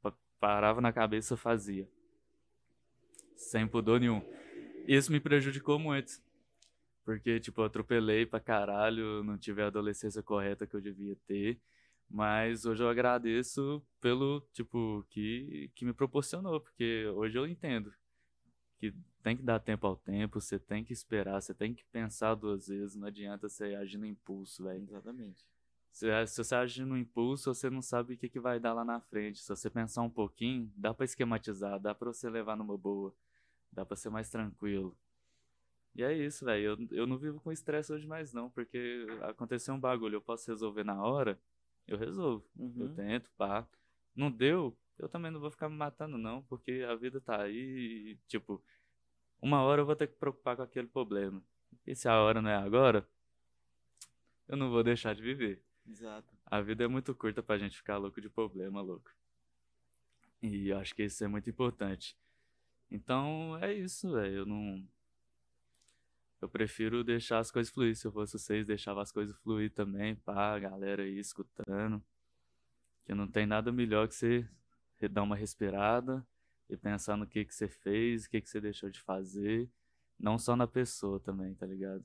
Pa- 0.00 0.16
Parava 0.40 0.80
na 0.80 0.92
cabeça, 0.94 1.36
fazia. 1.36 1.86
Sem 3.36 3.68
pudor 3.68 4.00
nenhum. 4.00 4.22
Isso 4.86 5.12
me 5.12 5.20
prejudicou 5.20 5.78
muito. 5.78 6.22
Porque, 7.04 7.38
tipo, 7.38 7.60
eu 7.60 7.66
atropelei 7.66 8.26
pra 8.26 8.40
caralho, 8.40 9.22
não 9.22 9.36
tive 9.38 9.62
a 9.62 9.66
adolescência 9.66 10.22
correta 10.22 10.66
que 10.66 10.74
eu 10.74 10.80
devia 10.80 11.16
ter. 11.26 11.58
Mas 12.10 12.64
hoje 12.64 12.82
eu 12.82 12.88
agradeço 12.88 13.82
pelo, 14.00 14.40
tipo, 14.52 15.04
que, 15.10 15.70
que 15.74 15.84
me 15.84 15.92
proporcionou. 15.92 16.60
Porque 16.60 17.06
hoje 17.14 17.38
eu 17.38 17.46
entendo 17.46 17.92
que 18.78 18.94
tem 19.22 19.36
que 19.36 19.42
dar 19.42 19.58
tempo 19.58 19.86
ao 19.86 19.96
tempo, 19.96 20.40
você 20.40 20.58
tem 20.58 20.84
que 20.84 20.92
esperar, 20.92 21.40
você 21.40 21.52
tem 21.52 21.74
que 21.74 21.84
pensar 21.86 22.34
duas 22.34 22.68
vezes, 22.68 22.96
não 22.96 23.08
adianta 23.08 23.48
você 23.48 23.74
agir 23.74 23.98
no 23.98 24.06
impulso, 24.06 24.64
velho. 24.64 24.82
Exatamente. 24.82 25.44
Se, 25.90 26.26
se 26.26 26.44
você 26.44 26.54
agir 26.54 26.84
no 26.84 26.96
impulso, 26.96 27.52
você 27.52 27.68
não 27.68 27.82
sabe 27.82 28.14
o 28.14 28.16
que, 28.16 28.28
que 28.28 28.40
vai 28.40 28.60
dar 28.60 28.72
lá 28.72 28.84
na 28.84 29.00
frente. 29.00 29.40
Se 29.40 29.48
você 29.48 29.68
pensar 29.68 30.02
um 30.02 30.10
pouquinho, 30.10 30.72
dá 30.76 30.94
pra 30.94 31.04
esquematizar, 31.04 31.80
dá 31.80 31.94
pra 31.94 32.12
você 32.12 32.30
levar 32.30 32.56
numa 32.56 32.78
boa, 32.78 33.14
dá 33.72 33.84
pra 33.84 33.96
ser 33.96 34.10
mais 34.10 34.30
tranquilo. 34.30 34.96
E 35.94 36.02
é 36.02 36.12
isso, 36.12 36.44
velho. 36.44 36.78
Eu, 36.90 36.98
eu 36.98 37.06
não 37.06 37.18
vivo 37.18 37.40
com 37.40 37.50
estresse 37.50 37.92
hoje 37.92 38.06
mais 38.06 38.32
não, 38.32 38.48
porque 38.48 39.06
aconteceu 39.22 39.74
um 39.74 39.80
bagulho, 39.80 40.16
eu 40.16 40.20
posso 40.20 40.48
resolver 40.50 40.84
na 40.84 41.02
hora, 41.02 41.38
eu 41.88 41.96
resolvo. 41.98 42.44
Eu 42.56 42.64
Uhum. 42.64 42.94
tento, 42.94 43.30
pá. 43.36 43.66
Não 44.14 44.30
deu, 44.30 44.76
eu 44.98 45.08
também 45.08 45.30
não 45.30 45.40
vou 45.40 45.50
ficar 45.50 45.68
me 45.68 45.76
matando, 45.76 46.18
não, 46.18 46.42
porque 46.44 46.84
a 46.88 46.94
vida 46.94 47.20
tá 47.20 47.42
aí 47.42 48.12
e, 48.12 48.18
tipo, 48.28 48.62
uma 49.40 49.62
hora 49.62 49.82
eu 49.82 49.86
vou 49.86 49.96
ter 49.96 50.06
que 50.08 50.16
preocupar 50.16 50.56
com 50.56 50.62
aquele 50.62 50.88
problema. 50.88 51.42
E 51.86 51.94
se 51.94 52.08
a 52.08 52.20
hora 52.20 52.42
não 52.42 52.50
é 52.50 52.56
agora, 52.56 53.08
eu 54.46 54.56
não 54.56 54.70
vou 54.70 54.82
deixar 54.82 55.14
de 55.14 55.22
viver. 55.22 55.62
Exato. 55.86 56.32
A 56.46 56.60
vida 56.60 56.84
é 56.84 56.88
muito 56.88 57.14
curta 57.14 57.42
pra 57.42 57.58
gente 57.58 57.76
ficar 57.76 57.96
louco 57.96 58.20
de 58.20 58.28
problema, 58.28 58.80
louco. 58.82 59.10
E 60.42 60.68
eu 60.68 60.78
acho 60.78 60.94
que 60.94 61.04
isso 61.04 61.24
é 61.24 61.28
muito 61.28 61.48
importante. 61.48 62.16
Então, 62.90 63.58
é 63.62 63.72
isso, 63.72 64.12
velho. 64.12 64.38
Eu 64.38 64.46
não. 64.46 64.86
Eu 66.40 66.48
prefiro 66.48 67.02
deixar 67.02 67.38
as 67.38 67.50
coisas 67.50 67.72
fluir. 67.72 67.96
Se 67.96 68.06
eu 68.06 68.12
fosse 68.12 68.38
vocês, 68.38 68.66
deixava 68.66 69.02
as 69.02 69.10
coisas 69.10 69.36
fluir 69.38 69.72
também, 69.72 70.14
pá, 70.14 70.54
a 70.54 70.58
galera 70.58 71.02
aí 71.02 71.18
escutando. 71.18 72.02
Que 73.04 73.14
não 73.14 73.26
tem 73.26 73.46
nada 73.46 73.72
melhor 73.72 74.06
que 74.06 74.14
você 74.14 74.48
dar 75.10 75.22
uma 75.22 75.36
respirada 75.36 76.26
e 76.68 76.76
pensar 76.76 77.16
no 77.16 77.26
que 77.26 77.44
que 77.44 77.54
você 77.54 77.68
fez, 77.68 78.24
o 78.24 78.30
que 78.30 78.40
que 78.40 78.48
você 78.48 78.60
deixou 78.60 78.90
de 78.90 79.00
fazer. 79.00 79.68
Não 80.18 80.38
só 80.38 80.54
na 80.56 80.66
pessoa 80.66 81.18
também, 81.18 81.54
tá 81.54 81.66
ligado? 81.66 82.04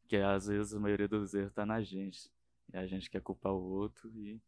Porque 0.00 0.16
às 0.16 0.46
vezes 0.46 0.74
a 0.74 0.80
maioria 0.80 1.08
dos 1.08 1.34
erros 1.34 1.52
tá 1.52 1.64
na 1.64 1.82
gente. 1.82 2.30
E 2.72 2.76
a 2.76 2.86
gente 2.86 3.10
quer 3.10 3.20
culpar 3.20 3.52
o 3.52 3.62
outro 3.62 4.10
e 4.14 4.40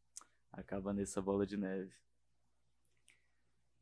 acaba 0.53 0.93
nessa 0.93 1.21
bola 1.21 1.47
de 1.47 1.57
neve. 1.57 1.93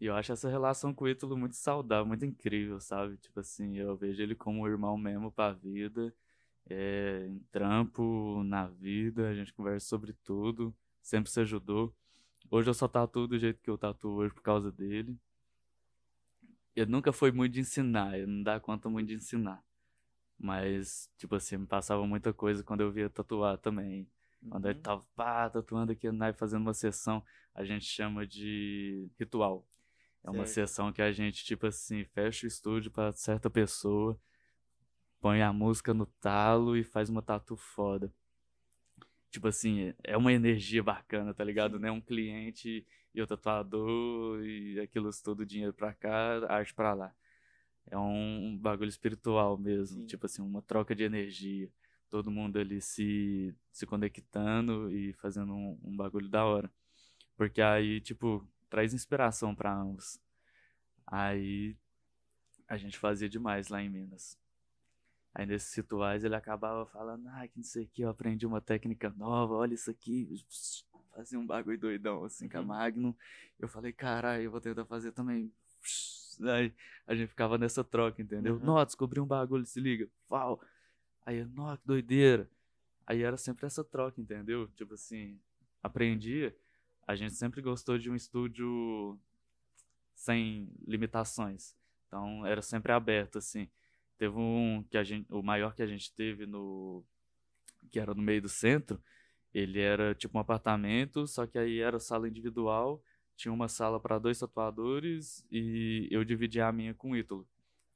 E 0.01 0.07
eu 0.07 0.15
acho 0.17 0.33
essa 0.33 0.49
relação 0.51 0.93
com 0.95 1.05
o 1.05 1.09
Ítalo 1.09 1.37
muito 1.37 1.57
saudável, 1.57 2.07
muito 2.07 2.25
incrível, 2.25 2.81
sabe? 2.81 3.17
Tipo 3.19 3.41
assim, 3.41 3.77
eu 3.79 3.97
vejo 3.97 4.23
ele 4.23 4.35
como 4.35 4.63
um 4.63 4.69
irmão 4.69 4.97
mesmo 4.99 5.31
pra 5.33 5.53
vida. 5.53 6.15
É, 6.69 7.27
em 7.29 7.41
trampo, 7.53 8.43
na 8.45 8.67
vida, 8.69 9.29
a 9.31 9.35
gente 9.35 9.53
conversa 9.55 9.87
sobre 9.89 10.13
tudo. 10.25 10.75
Sempre 11.03 11.31
se 11.31 11.41
ajudou. 11.41 11.95
Hoje 12.51 12.71
eu 12.71 12.75
só 12.75 12.89
tatuo 12.89 13.27
do 13.29 13.39
jeito 13.39 13.61
que 13.63 13.71
eu 13.71 13.79
tatuo 13.79 14.15
hoje 14.17 14.35
por 14.35 14.43
causa 14.43 14.73
dele. 14.73 15.19
Ele 16.75 16.91
nunca 16.91 17.13
foi 17.13 17.31
muito 17.31 17.53
de 17.55 17.61
ensinar, 17.61 18.17
ele 18.19 18.27
não 18.27 18.43
dá 18.43 18.59
conta 18.61 18.89
muito 18.89 19.09
de 19.09 19.15
ensinar. 19.15 19.63
Mas, 20.39 21.11
tipo 21.19 21.35
assim, 21.37 21.59
me 21.59 21.67
passava 21.67 22.07
muita 22.07 22.33
coisa 22.33 22.65
quando 22.65 22.83
eu 22.83 22.93
via 22.93 23.11
tatuar 23.11 23.59
também. 23.59 24.09
Quando 24.51 24.67
ele 24.67 24.75
Uhum. 24.77 24.83
tava 24.83 25.05
pá, 25.17 25.51
tatuando 25.51 25.93
aqui, 25.93 26.11
né, 26.13 26.33
fazendo 26.33 26.63
uma 26.63 26.75
sessão, 26.75 27.25
a 27.55 27.65
gente 27.65 27.85
chama 27.87 28.27
de 28.27 29.09
ritual. 29.19 29.67
É 30.25 30.31
uma 30.31 30.47
Certo. 30.47 30.55
sessão 30.55 30.93
que 30.93 31.03
a 31.03 31.13
gente, 31.13 31.45
tipo 31.45 31.67
assim, 31.67 32.03
fecha 32.07 32.47
o 32.47 32.49
estúdio 32.49 32.91
pra 32.91 33.13
certa 33.13 33.51
pessoa, 33.51 34.19
põe 35.21 35.43
a 35.43 35.53
música 35.53 35.93
no 35.93 36.07
talo 36.07 36.77
e 36.77 36.83
faz 36.83 37.11
uma 37.11 37.21
tatu 37.23 37.57
foda. 37.57 38.11
Tipo 39.31 39.49
assim, 39.49 39.93
é 40.03 40.17
uma 40.17 40.33
energia 40.33 40.83
bacana, 40.83 41.35
tá 41.35 41.45
ligado? 41.45 41.79
Né? 41.79 41.91
Um 41.91 42.01
cliente 42.01 42.87
e 43.15 43.21
o 43.21 43.27
tatuador 43.27 44.43
e 44.45 44.81
aquilo 44.81 45.11
tudo, 45.23 45.45
dinheiro 45.45 45.75
pra 45.75 45.93
cá, 45.93 46.47
arte 46.49 46.73
pra 46.73 46.95
lá. 46.95 47.15
É 47.87 47.99
um 47.99 48.57
bagulho 48.59 48.89
espiritual 48.89 49.59
mesmo, 49.59 50.01
Sim. 50.01 50.07
tipo 50.07 50.25
assim, 50.25 50.41
uma 50.41 50.63
troca 50.63 50.95
de 50.95 51.05
energia. 51.05 51.71
Todo 52.09 52.31
mundo 52.31 52.59
ali 52.59 52.81
se, 52.81 53.55
se 53.71 53.85
conectando 53.87 54.91
e 54.91 55.13
fazendo 55.15 55.53
um, 55.53 55.79
um 55.83 55.97
bagulho 55.97 56.29
da 56.29 56.45
hora. 56.47 56.73
Porque 57.37 57.61
aí, 57.61 58.01
tipo, 58.01 58.47
traz 58.75 58.93
inspiração 58.93 59.55
pra 59.55 59.73
ambos. 59.73 60.19
Aí 61.07 61.77
a 62.67 62.77
gente 62.77 62.99
fazia 62.99 63.29
demais 63.29 63.69
lá 63.69 63.81
em 63.81 63.89
Minas. 63.89 64.37
Aí 65.33 65.47
nesses 65.47 65.73
rituais 65.77 66.25
ele 66.25 66.35
acabava 66.35 66.85
falando, 66.87 67.29
ah, 67.29 67.47
que 67.47 67.57
não 67.57 67.63
sei 67.63 67.85
o 67.85 67.89
que, 67.89 68.03
eu 68.03 68.09
aprendi 68.09 68.45
uma 68.45 68.61
técnica 68.61 69.11
nova, 69.11 69.55
olha 69.55 69.75
isso 69.75 69.93
aqui. 69.93 70.45
Fazia 71.15 71.39
um 71.39 71.47
bagulho 71.47 71.79
doidão 71.79 72.25
assim 72.25 72.49
com 72.49 72.59
a 72.59 72.61
Uhum. 72.63 72.67
Magnum. 72.67 73.15
Eu 73.61 73.69
falei, 73.69 73.93
caralho, 73.93 74.43
eu 74.43 74.51
vou 74.51 74.61
tentar 74.61 74.85
fazer 74.87 75.13
também. 75.13 75.53
Aí 76.43 76.75
a 77.07 77.15
gente 77.15 77.29
ficava 77.29 77.57
nessa 77.57 77.85
troca, 77.85 78.21
entendeu? 78.21 78.55
Uhum. 78.57 78.65
Nó, 78.65 78.85
descobri 78.85 79.21
um 79.21 79.27
bagulho, 79.27 79.65
se 79.65 79.79
liga. 79.79 80.11
Fal. 80.29 80.61
Aí, 81.25 81.37
eu, 81.39 81.49
nó, 81.49 81.77
que 81.77 81.87
doideira. 81.87 82.51
Aí 83.07 83.23
era 83.23 83.37
sempre 83.37 83.67
essa 83.67 83.85
troca, 83.85 84.21
entendeu? 84.21 84.67
Tipo 84.75 84.95
assim, 84.95 85.41
aprendia. 85.81 86.57
A 87.07 87.15
gente 87.15 87.35
sempre 87.35 87.61
gostou 87.61 87.99
de 87.99 88.11
um 88.11 88.15
estúdio 88.15 89.19
sem 90.15 90.71
limitações. 90.87 91.77
Então 92.07 92.47
era 92.47 92.63
sempre 92.63 92.93
aberto, 92.93 93.39
assim. 93.39 93.69
Teve 94.17 94.37
um 94.37 94.85
que 94.89 94.97
a 94.97 95.05
gente, 95.05 95.27
o 95.33 95.43
maior 95.43 95.75
que 95.75 95.83
a 95.83 95.87
gente 95.87 96.13
teve 96.13 96.47
no 96.47 97.05
que 97.91 98.01
era 98.01 98.15
no 98.15 98.23
meio 98.23 98.43
do 98.43 98.49
centro, 98.49 99.01
ele 99.53 99.81
era 99.81 100.15
tipo 100.15 100.37
um 100.37 100.41
apartamento, 100.41 101.27
só 101.27 101.47
que 101.47 101.59
aí 101.59 101.79
era 101.79 102.01
sala 102.01 102.27
individual, 102.29 103.03
tinha 103.37 103.53
uma 103.53 103.69
sala 103.69 104.01
para 104.01 104.19
dois 104.19 104.39
tatuadores 104.39 105.47
e 105.51 106.09
eu 106.11 106.25
dividia 106.25 106.67
a 106.67 106.73
minha 106.73 106.95
com 106.95 107.11
o 107.11 107.17
Ítalo, 107.17 107.47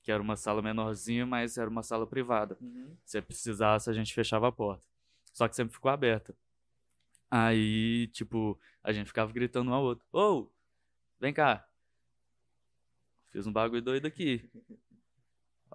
que 0.03 0.12
era 0.12 0.23
uma 0.23 0.37
sala 0.37 0.61
menorzinha, 0.62 1.25
mas 1.27 1.57
era 1.57 1.68
uma 1.68 1.83
sala 1.83 2.07
privada. 2.07 2.57
Uhum. 2.61 2.97
Se 3.05 3.21
precisasse, 3.23 3.88
a 3.88 3.92
gente 3.92 4.14
fechava 4.14 4.49
a 4.49 4.53
porta. 4.53 4.85
Só 5.33 5.49
que 5.49 5.57
sempre 5.57 5.75
ficou 5.75 5.90
aberta. 5.90 6.37
Aí, 7.30 8.08
tipo, 8.08 8.58
a 8.82 8.92
gente 8.92 9.08
ficava 9.08 9.32
gritando 9.32 9.70
um 9.70 9.74
ao 9.74 9.84
outro: 9.84 10.06
Ô, 10.12 10.50
vem 11.20 11.32
cá. 11.32 11.68
Fiz 13.30 13.46
um 13.46 13.52
bagulho 13.52 13.82
doido 13.82 14.06
aqui. 14.06 14.50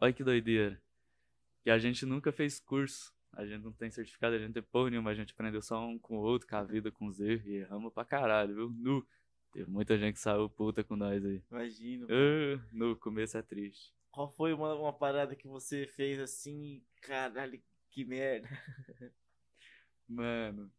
Olha 0.01 0.11
que 0.11 0.23
doideira. 0.23 0.81
Que 1.63 1.69
a 1.69 1.77
gente 1.77 2.05
nunca 2.05 2.31
fez 2.31 2.59
curso. 2.59 3.13
A 3.31 3.45
gente 3.45 3.63
não 3.63 3.71
tem 3.71 3.89
certificado, 3.89 4.35
a 4.35 4.37
gente 4.37 4.47
não 4.47 4.53
tem 4.53 4.63
porra 4.63 4.89
nenhuma. 4.89 5.11
A 5.11 5.15
gente 5.15 5.33
aprendeu 5.33 5.61
só 5.61 5.85
um 5.85 5.97
com 5.97 6.17
o 6.17 6.21
outro, 6.21 6.47
com 6.47 6.55
a 6.55 6.63
vida, 6.63 6.91
com 6.91 7.05
os 7.05 7.19
erros. 7.19 7.45
E 7.45 7.55
erramos 7.57 7.93
pra 7.93 8.03
caralho, 8.03 8.55
viu? 8.55 8.69
Nu. 8.69 9.07
Teve 9.51 9.69
muita 9.69 9.97
gente 9.97 10.15
que 10.15 10.19
saiu 10.19 10.49
puta 10.49 10.83
com 10.83 10.95
nós 10.95 11.23
aí. 11.23 11.43
Imagino. 11.51 12.07
Ah, 12.09 12.67
no 12.71 12.95
começo 12.95 13.37
é 13.37 13.41
triste. 13.43 13.93
Qual 14.11 14.27
foi 14.27 14.51
uma, 14.51 14.73
uma 14.73 14.93
parada 14.93 15.35
que 15.35 15.47
você 15.47 15.85
fez 15.85 16.19
assim, 16.19 16.83
caralho, 17.01 17.61
que 17.89 18.03
merda? 18.03 18.49
Mano, 20.07 20.71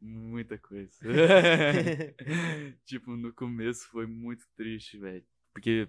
muita 0.00 0.58
coisa. 0.58 0.92
tipo, 2.84 3.16
no 3.16 3.32
começo 3.32 3.88
foi 3.88 4.06
muito 4.06 4.46
triste, 4.56 4.98
velho. 4.98 5.24
Porque 5.52 5.88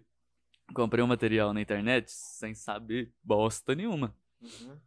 comprei 0.74 1.04
um 1.04 1.08
material 1.08 1.54
na 1.54 1.62
internet 1.62 2.12
sem 2.12 2.54
saber 2.54 3.14
bosta 3.24 3.76
nenhuma. 3.76 4.16
Uhum. 4.42 4.78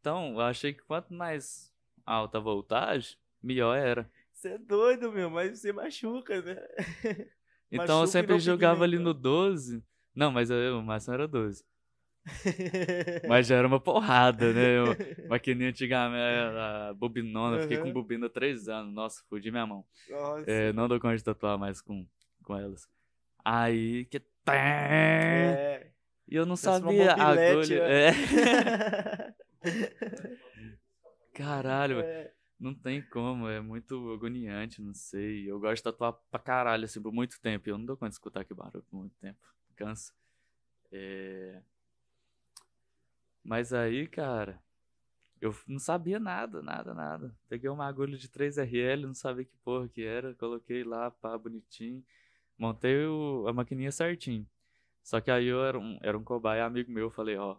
Então, 0.00 0.32
eu 0.34 0.40
achei 0.40 0.72
que 0.72 0.82
quanto 0.82 1.14
mais 1.14 1.72
alta 2.04 2.38
a 2.38 2.40
voltagem, 2.40 3.16
melhor 3.42 3.76
era. 3.76 4.10
Você 4.32 4.48
é 4.48 4.58
doido, 4.58 5.12
meu, 5.12 5.30
mas 5.30 5.60
você 5.60 5.72
machuca, 5.72 6.42
né? 6.42 6.56
Então 7.70 7.86
Machuca 7.86 8.02
eu 8.02 8.06
sempre 8.06 8.38
jogava 8.38 8.84
ali 8.84 8.98
no 8.98 9.14
12. 9.14 9.82
Não, 10.14 10.30
mas 10.30 10.50
eu, 10.50 10.78
o 10.78 10.82
máximo 10.82 11.14
era 11.14 11.26
12. 11.26 11.64
Mas 13.28 13.46
já 13.48 13.56
era 13.56 13.66
uma 13.66 13.80
porrada, 13.80 14.52
né? 14.52 14.78
Eu, 14.78 14.84
maquininha 15.28 15.70
antigamente, 15.70 16.22
a 16.56 16.94
bobinona, 16.94 17.56
eu 17.56 17.62
fiquei 17.62 17.78
com 17.78 17.86
Uhum. 17.88 17.92
bobina 17.92 18.26
há 18.26 18.30
três 18.30 18.68
anos. 18.68 18.94
Nossa, 18.94 19.22
fudi 19.28 19.50
minha 19.50 19.66
mão. 19.66 19.84
É, 20.46 20.72
não 20.72 20.86
dou 20.88 21.00
conta 21.00 21.16
de 21.16 21.24
tatuar 21.24 21.58
mais 21.58 21.80
com, 21.80 22.06
com 22.44 22.56
elas. 22.56 22.88
Aí 23.44 24.04
que. 24.06 24.22
É. 24.48 25.90
E 26.28 26.36
eu 26.36 26.46
não 26.46 26.56
Parece 26.56 26.80
sabia 26.82 27.12
a 27.12 27.28
agulha. 27.30 27.88
né? 27.88 28.08
É. 28.08 29.34
Caralho. 31.34 32.00
É. 32.00 32.32
não 32.58 32.74
tem 32.74 33.02
como, 33.02 33.48
é 33.48 33.60
muito 33.60 34.12
agoniante, 34.12 34.80
não 34.80 34.94
sei. 34.94 35.50
Eu 35.50 35.58
gosto 35.58 35.76
de 35.76 35.82
tatuar 35.84 36.12
pra 36.30 36.38
caralho, 36.38 36.84
assim, 36.84 37.02
por 37.02 37.12
muito 37.12 37.40
tempo. 37.40 37.68
Eu 37.68 37.76
não 37.78 37.84
dou 37.84 37.96
conta 37.96 38.10
de 38.10 38.14
escutar 38.14 38.40
aquele 38.40 38.58
barulho 38.58 38.84
por 38.88 38.96
muito 38.96 39.16
tempo. 39.20 39.38
Cansa. 39.76 40.12
É... 40.92 41.60
Mas 43.44 43.72
aí, 43.72 44.06
cara, 44.06 44.60
eu 45.40 45.54
não 45.66 45.78
sabia 45.78 46.18
nada, 46.20 46.62
nada, 46.62 46.94
nada. 46.94 47.36
Peguei 47.48 47.70
uma 47.70 47.86
agulha 47.86 48.18
de 48.18 48.28
3RL, 48.28 49.06
não 49.06 49.14
sabia 49.14 49.44
que 49.44 49.56
porra 49.64 49.88
que 49.88 50.02
era, 50.04 50.34
coloquei 50.34 50.84
lá, 50.84 51.10
pá, 51.10 51.36
bonitinho. 51.38 52.04
Montei 52.58 53.06
o- 53.06 53.46
a 53.48 53.52
maquininha 53.52 53.92
certinho. 53.92 54.46
Só 55.04 55.20
que 55.20 55.30
aí 55.30 55.46
eu 55.46 55.64
era 55.64 55.78
um, 55.78 55.98
era 56.02 56.18
um 56.18 56.24
cobaia 56.24 56.64
amigo 56.66 56.92
meu, 56.92 57.06
eu 57.06 57.10
falei, 57.10 57.36
ó, 57.36 57.56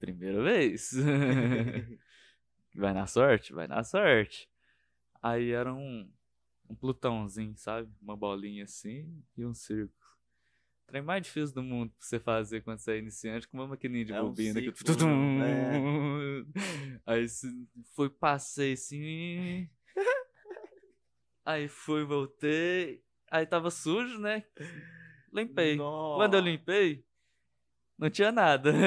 primeira 0.00 0.42
vez. 0.42 0.92
Vai 2.74 2.92
na 2.94 3.06
sorte? 3.06 3.52
Vai 3.52 3.66
na 3.66 3.82
sorte. 3.84 4.48
Aí 5.22 5.50
era 5.52 5.72
um, 5.74 6.10
um 6.70 6.74
plutãozinho, 6.74 7.56
sabe? 7.56 7.90
Uma 8.02 8.16
bolinha 8.16 8.64
assim 8.64 9.22
e 9.36 9.44
um 9.46 9.54
círculo. 9.54 9.92
O 10.86 10.88
trem 10.88 11.02
mais 11.02 11.20
difícil 11.24 11.52
do 11.52 11.64
mundo 11.64 11.90
pra 11.90 12.06
você 12.06 12.20
fazer 12.20 12.60
quando 12.62 12.78
você 12.78 12.92
é 12.92 12.98
iniciante 12.98 13.48
com 13.48 13.56
uma 13.56 13.66
maquininha 13.66 14.04
de 14.04 14.12
É 14.12 14.22
um 14.22 14.26
bobina. 14.28 14.54
que... 14.60 14.66
círculo, 14.66 14.84
tudum. 14.84 15.38
né? 15.38 15.72
Aí 17.04 17.26
foi, 17.92 18.08
passei 18.08 18.74
assim. 18.74 19.68
Aí 21.44 21.66
fui, 21.66 22.04
voltei. 22.04 23.02
Aí 23.28 23.44
tava 23.44 23.68
sujo, 23.68 24.18
né? 24.20 24.44
Limpei. 25.32 25.76
Quando 25.76 26.34
eu 26.34 26.40
limpei, 26.40 27.04
não 27.98 28.08
tinha 28.08 28.30
nada. 28.30 28.72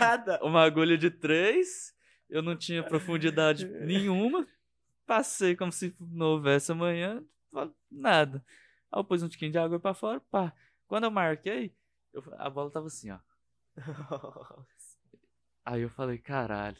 Nada. 0.00 0.40
uma 0.42 0.62
agulha 0.64 0.98
de 0.98 1.10
três, 1.10 1.94
eu 2.28 2.42
não 2.42 2.56
tinha 2.56 2.82
profundidade 2.82 3.66
nenhuma. 3.68 4.48
Passei 5.06 5.54
como 5.54 5.70
se 5.70 5.94
não 6.00 6.26
houvesse 6.26 6.72
amanhã, 6.72 7.22
nada. 7.90 8.44
Aí 8.92 9.00
eu 9.00 9.04
pus 9.04 9.22
um 9.22 9.28
tiquinho 9.28 9.50
de 9.50 9.58
água 9.58 9.80
pra 9.80 9.94
fora, 9.94 10.20
pá. 10.30 10.52
Quando 10.86 11.04
eu 11.04 11.10
marquei, 11.10 11.74
eu- 12.12 12.22
a 12.38 12.50
bola 12.50 12.70
tava 12.70 12.86
assim, 12.86 13.10
ó. 13.10 13.18
Aí 15.64 15.80
eu 15.82 15.88
falei, 15.88 16.18
caralho. 16.18 16.76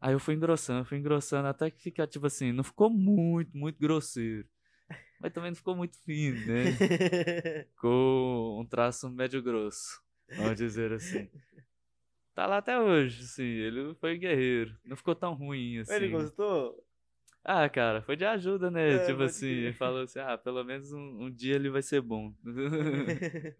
Aí 0.00 0.12
eu 0.12 0.20
fui 0.20 0.34
engrossando, 0.34 0.84
fui 0.84 0.98
engrossando, 0.98 1.48
até 1.48 1.70
que 1.70 1.80
fica, 1.82 2.06
tipo 2.06 2.26
assim, 2.26 2.52
não 2.52 2.62
ficou 2.62 2.88
muito, 2.90 3.56
muito 3.56 3.78
grosseiro. 3.78 4.48
Mas 5.18 5.32
também 5.32 5.50
não 5.50 5.56
ficou 5.56 5.74
muito 5.74 5.98
fino, 6.04 6.44
né? 6.46 6.64
Ficou 7.74 8.60
um 8.60 8.66
traço 8.66 9.10
médio 9.10 9.42
grosso, 9.42 10.00
vamos 10.36 10.56
dizer 10.56 10.92
assim. 10.92 11.28
Tá 12.34 12.46
lá 12.46 12.58
até 12.58 12.78
hoje, 12.78 13.22
assim, 13.24 13.42
ele 13.42 13.94
foi 13.94 14.18
guerreiro. 14.18 14.78
Não 14.84 14.96
ficou 14.96 15.14
tão 15.14 15.32
ruim, 15.34 15.78
assim. 15.78 15.94
Ele 15.94 16.08
gostou? 16.08 16.85
Ah, 17.48 17.68
cara, 17.68 18.02
foi 18.02 18.16
de 18.16 18.24
ajuda, 18.24 18.72
né? 18.72 18.94
É, 18.96 19.06
tipo 19.06 19.22
assim, 19.22 19.46
ele 19.46 19.72
falou 19.72 20.02
assim, 20.02 20.18
ah, 20.18 20.36
pelo 20.36 20.64
menos 20.64 20.92
um, 20.92 21.26
um 21.26 21.30
dia 21.30 21.54
ele 21.54 21.70
vai 21.70 21.80
ser 21.80 22.00
bom. 22.00 22.34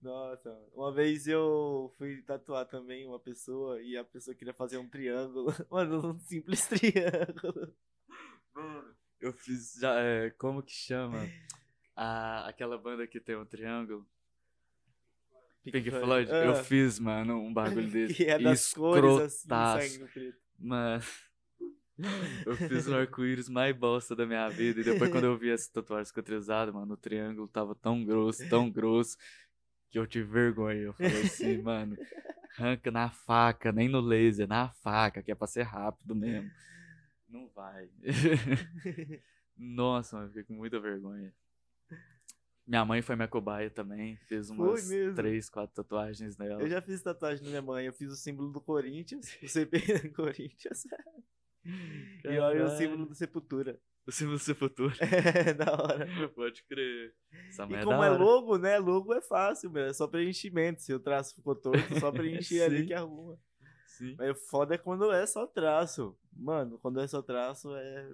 Nossa, 0.00 0.56
uma 0.72 0.92
vez 0.92 1.26
eu 1.26 1.92
fui 1.98 2.22
tatuar 2.22 2.66
também 2.66 3.04
uma 3.04 3.18
pessoa 3.18 3.82
e 3.82 3.96
a 3.96 4.04
pessoa 4.04 4.36
queria 4.36 4.54
fazer 4.54 4.78
um 4.78 4.88
triângulo. 4.88 5.52
Mano, 5.68 6.12
um 6.12 6.18
simples 6.20 6.68
triângulo. 6.70 7.74
Eu 9.20 9.32
fiz 9.32 9.74
já, 9.80 9.98
é, 9.98 10.30
como 10.30 10.62
que 10.62 10.72
chama? 10.72 11.18
Ah, 11.96 12.46
aquela 12.46 12.78
banda 12.78 13.08
que 13.08 13.18
tem 13.18 13.34
um 13.34 13.44
triângulo. 13.44 14.06
Pink 15.64 15.90
Floyd, 15.90 16.30
eu 16.30 16.52
Ah, 16.52 16.62
fiz, 16.62 17.00
mano, 17.00 17.40
um 17.40 17.52
bagulho 17.52 17.90
desse. 17.90 18.14
Que 18.14 18.26
é 18.26 18.38
das 18.38 18.72
cores 18.72 19.18
assim, 19.18 19.48
sangue 19.48 19.98
no 19.98 20.08
preto. 20.08 20.38
Mano, 20.60 21.02
eu 22.46 22.56
fiz 22.56 22.88
o 22.88 22.94
arco-íris 22.94 23.48
mais 23.48 23.74
bosta 23.76 24.16
da 24.16 24.26
minha 24.26 24.48
vida. 24.48 24.80
E 24.80 24.84
depois, 24.84 25.10
quando 25.10 25.24
eu 25.24 25.36
vi 25.36 25.50
essa 25.50 25.70
tatuagem 25.72 26.06
cicatrizada, 26.06 26.72
mano, 26.72 26.94
o 26.94 26.96
triângulo 26.96 27.46
tava 27.46 27.74
tão 27.74 28.04
grosso, 28.04 28.48
tão 28.48 28.70
grosso, 28.70 29.16
que 29.90 29.98
eu 29.98 30.06
tive 30.06 30.30
vergonha. 30.30 30.80
Eu 30.80 30.92
falei 30.92 31.22
assim, 31.22 31.58
mano, 31.62 31.96
arranca 32.58 32.90
na 32.90 33.10
faca, 33.10 33.70
nem 33.70 33.88
no 33.88 34.00
laser, 34.00 34.48
na 34.48 34.70
faca, 34.70 35.22
que 35.22 35.30
é 35.30 35.34
pra 35.34 35.46
ser 35.46 35.62
rápido 35.62 36.14
mesmo. 36.14 36.50
Não 37.28 37.48
vai. 37.48 37.88
Nossa, 39.56 40.16
mano, 40.16 40.28
eu 40.28 40.30
fiquei 40.30 40.44
com 40.44 40.54
muita 40.54 40.80
vergonha. 40.80 41.32
Minha 42.66 42.84
mãe 42.84 43.02
foi 43.02 43.14
minha 43.14 43.28
cobaia 43.28 43.70
também, 43.70 44.16
fez 44.26 44.48
umas 44.48 44.88
três, 45.14 45.50
quatro 45.50 45.74
tatuagens 45.74 46.36
nela. 46.38 46.62
Eu 46.62 46.68
já 46.68 46.80
fiz 46.80 47.02
tatuagem 47.02 47.44
na 47.44 47.50
minha 47.50 47.62
mãe. 47.62 47.84
Eu 47.84 47.92
fiz 47.92 48.10
o 48.10 48.16
símbolo 48.16 48.50
do 48.50 48.60
Corinthians, 48.60 49.38
o 49.42 49.48
CP 49.48 49.98
do 49.98 50.12
Corinthians. 50.12 50.84
E 52.24 52.38
olha 52.38 52.64
o 52.64 52.68
símbolo 52.70 53.06
do 53.06 53.14
Sepultura. 53.14 53.80
O 54.06 54.12
símbolo 54.12 54.36
do 54.36 54.42
Sepultura. 54.42 54.94
É, 55.48 55.54
da 55.54 55.72
hora. 55.72 56.06
Pode 56.34 56.62
crer. 56.64 57.14
Essa 57.48 57.66
E 57.70 57.74
é 57.74 57.84
como 57.84 58.02
é 58.02 58.10
logo, 58.10 58.58
né? 58.58 58.78
Logo 58.78 59.14
é 59.14 59.20
fácil, 59.20 59.70
meu. 59.70 59.84
É 59.84 59.92
só 59.92 60.06
preenchimento. 60.06 60.82
Se 60.82 60.92
o 60.92 61.00
traço 61.00 61.34
ficou 61.34 61.54
torto, 61.54 61.94
é 61.94 62.00
só 62.00 62.12
preencher 62.12 62.62
ali 62.62 62.86
que 62.86 62.94
arruma. 62.94 63.38
Sim. 63.86 64.14
Mas 64.18 64.30
o 64.30 64.34
foda 64.34 64.74
é 64.74 64.78
quando 64.78 65.10
é 65.12 65.26
só 65.26 65.46
traço. 65.46 66.18
Mano, 66.32 66.78
quando 66.78 67.00
é 67.00 67.06
só 67.06 67.22
traço 67.22 67.74
é. 67.76 68.12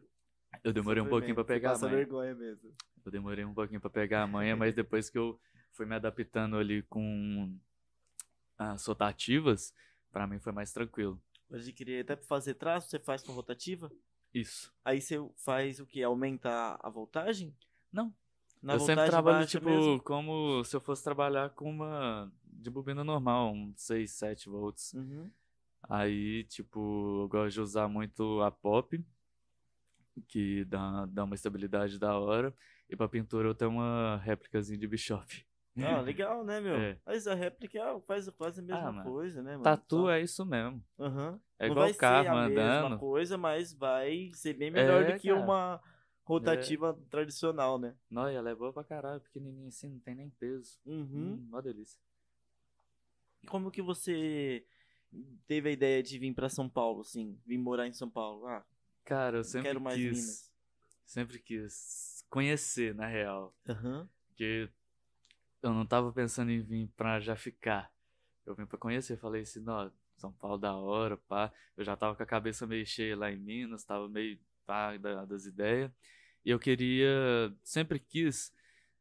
Eu 0.63 0.73
demorei 0.73 1.03
um 1.03 1.09
pouquinho 1.09 1.35
pra 1.35 1.45
pegar 1.45 1.75
a 1.75 1.79
manha. 1.79 1.97
vergonha 1.97 2.35
mesmo. 2.35 2.73
Eu 3.05 3.11
demorei 3.11 3.45
um 3.45 3.55
pouquinho 3.55 3.81
pra 3.81 3.89
pegar 3.89 4.23
a 4.23 4.27
manha, 4.27 4.57
mas 4.57 4.75
depois 4.75 5.09
que 5.09 5.17
eu 5.17 5.41
fui 5.73 5.87
me 5.87 5.95
adaptando 5.95 6.57
ali 6.57 6.83
com 6.83 7.57
as 8.59 8.85
rotativas, 8.85 9.73
pra 10.13 10.27
mim 10.27 10.39
foi 10.39 10.53
mais 10.53 10.73
tranquilo. 10.73 11.21
Querer 11.75 12.03
até 12.03 12.17
pra 12.17 12.25
fazer 12.25 12.55
traço, 12.55 12.89
você 12.89 12.99
faz 12.99 13.23
com 13.23 13.33
rotativa? 13.33 13.91
Isso. 14.33 14.73
Aí 14.85 15.01
você 15.01 15.17
faz 15.37 15.81
o 15.81 15.87
que? 15.87 16.03
Aumentar 16.03 16.79
a 16.81 16.89
voltagem? 16.89 17.55
Não. 17.93 18.15
Na 18.63 18.75
eu 18.75 18.81
sempre 18.81 19.07
trabalho, 19.07 19.47
tipo, 19.47 19.69
mesmo? 19.69 20.03
como 20.03 20.63
se 20.65 20.77
eu 20.77 20.81
fosse 20.81 21.03
trabalhar 21.03 21.51
com 21.51 21.71
uma 21.71 22.31
de 22.45 22.71
bobina 22.71 23.03
normal, 23.03 23.53
um 23.55 23.73
6, 23.75 24.11
7 24.11 24.49
volts. 24.49 24.93
Uhum. 24.93 25.31
Aí, 25.89 26.45
tipo, 26.45 27.23
eu 27.23 27.29
gosto 27.29 27.55
de 27.55 27.61
usar 27.61 27.89
muito 27.89 28.43
a 28.43 28.51
pop, 28.51 29.03
que 30.29 30.65
dá, 30.67 31.07
dá 31.07 31.25
uma 31.25 31.35
estabilidade 31.35 31.99
da 31.99 32.19
hora. 32.19 32.55
E 32.89 32.95
pra 32.95 33.09
pintura 33.09 33.49
eu 33.49 33.55
tenho 33.55 33.71
uma 33.71 34.19
réplicazinha 34.19 34.79
de 34.79 34.87
Bishop. 34.87 35.47
Ah, 35.85 36.01
legal, 36.03 36.45
né, 36.45 36.61
meu? 36.61 36.77
É. 36.77 36.99
Mas 37.07 37.27
a 37.27 37.35
réplica 37.35 37.79
é- 37.79 38.01
faz 38.01 38.29
quase 38.31 38.61
a 38.61 38.63
mesma 38.63 39.01
Ah, 39.01 39.03
coisa, 39.03 39.43
né, 39.43 39.53
mano? 39.53 39.65
Tatu 39.65 39.97
Só- 40.03 40.11
é 40.11 40.21
isso 40.23 40.45
mesmo. 40.45 40.83
Aham. 40.99 41.41
É 41.59 41.67
Não 41.69 41.73
igual 41.75 41.87
vai 41.87 41.93
o 41.93 41.99
carro 41.99 42.23
ser 42.25 42.29
a 42.29 42.35
mesma 42.49 42.63
andando. 42.87 42.99
coisa, 42.99 43.37
mas 43.39 43.73
vai 43.75 44.31
ser 44.35 44.55
bem 44.55 44.71
melhor 44.71 45.03
É, 45.05 45.13
do 45.13 45.21
que 45.21 45.29
cara. 45.31 45.45
uma 45.45 45.81
rotativa 46.25 46.99
tradicional, 47.11 47.79
né? 47.79 47.95
Não, 48.11 48.31
e 48.31 48.35
ela 48.35 48.49
é 48.51 48.55
boa 48.55 48.73
pra 48.73 48.83
caralho, 48.85 49.21
pequenininha 49.21 49.69
assim, 49.69 49.89
não 49.91 49.99
tem 50.01 50.15
nem 50.15 50.31
peso. 50.31 50.79
Uhum. 50.87 51.35
Hum, 51.35 51.47
uma 51.49 51.61
delícia. 51.61 52.01
E 53.43 53.47
como 53.47 53.71
que 53.71 53.83
você 53.83 54.65
teve 55.47 55.69
a 55.69 55.73
ideia 55.73 56.03
de 56.03 56.19
vir 56.19 56.33
pra 56.35 56.49
São 56.49 56.69
Paulo, 56.69 57.01
assim? 57.03 57.39
Vir 57.47 57.59
morar 57.59 57.87
em 57.87 57.93
São 57.93 58.09
Paulo? 58.09 58.47
Ah, 58.47 58.65
Cara, 59.05 59.39
eu 59.39 59.45
sempre 59.45 59.69
quero 59.69 59.81
mais 59.81 59.97
quis. 59.99 60.11
Minas. 60.13 60.51
Sempre 61.05 61.39
quis 61.41 62.25
conhecer, 62.31 62.95
na 62.95 63.07
real. 63.07 63.55
Aham. 63.69 64.09
Porque 64.29 64.71
eu 65.63 65.73
não 65.75 65.87
tava 65.87 66.13
pensando 66.13 66.51
em 66.51 66.61
vir 66.63 66.89
pra 66.97 67.21
já 67.21 67.37
ficar. 67.37 67.91
Eu 68.47 68.55
vim 68.55 68.67
pra 68.67 68.79
conhecer, 68.79 69.17
falei 69.19 69.43
assim, 69.43 69.61
não, 69.61 69.93
São 70.17 70.33
Paulo 70.33 70.59
da 70.59 70.75
hora, 70.77 71.17
pá. 71.17 71.53
Eu 71.77 71.85
já 71.85 71.97
tava 71.97 72.17
com 72.17 72.23
a 72.23 72.27
cabeça 72.27 72.67
meio 72.67 72.87
cheia 72.87 73.17
lá 73.17 73.31
em 73.31 73.37
Minas, 73.39 73.85
tava 73.85 74.09
meio 74.09 74.39
pá 74.67 74.97
da- 74.97 75.25
das 75.25 75.47
ideias. 75.47 75.91
E 76.45 76.51
eu 76.51 76.59
queria, 76.59 77.55
sempre 77.63 77.99
quis 78.01 78.53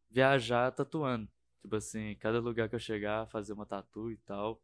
viajar 0.10 0.72
tatuando. 0.72 1.30
Tipo 1.62 1.76
assim, 1.78 2.16
cada 2.18 2.40
lugar 2.40 2.70
que 2.70 2.76
eu 2.76 2.80
chegar, 2.80 3.28
fazer 3.30 3.54
uma 3.54 3.66
tatu 3.66 4.12
e 4.12 4.18
tal. 4.18 4.62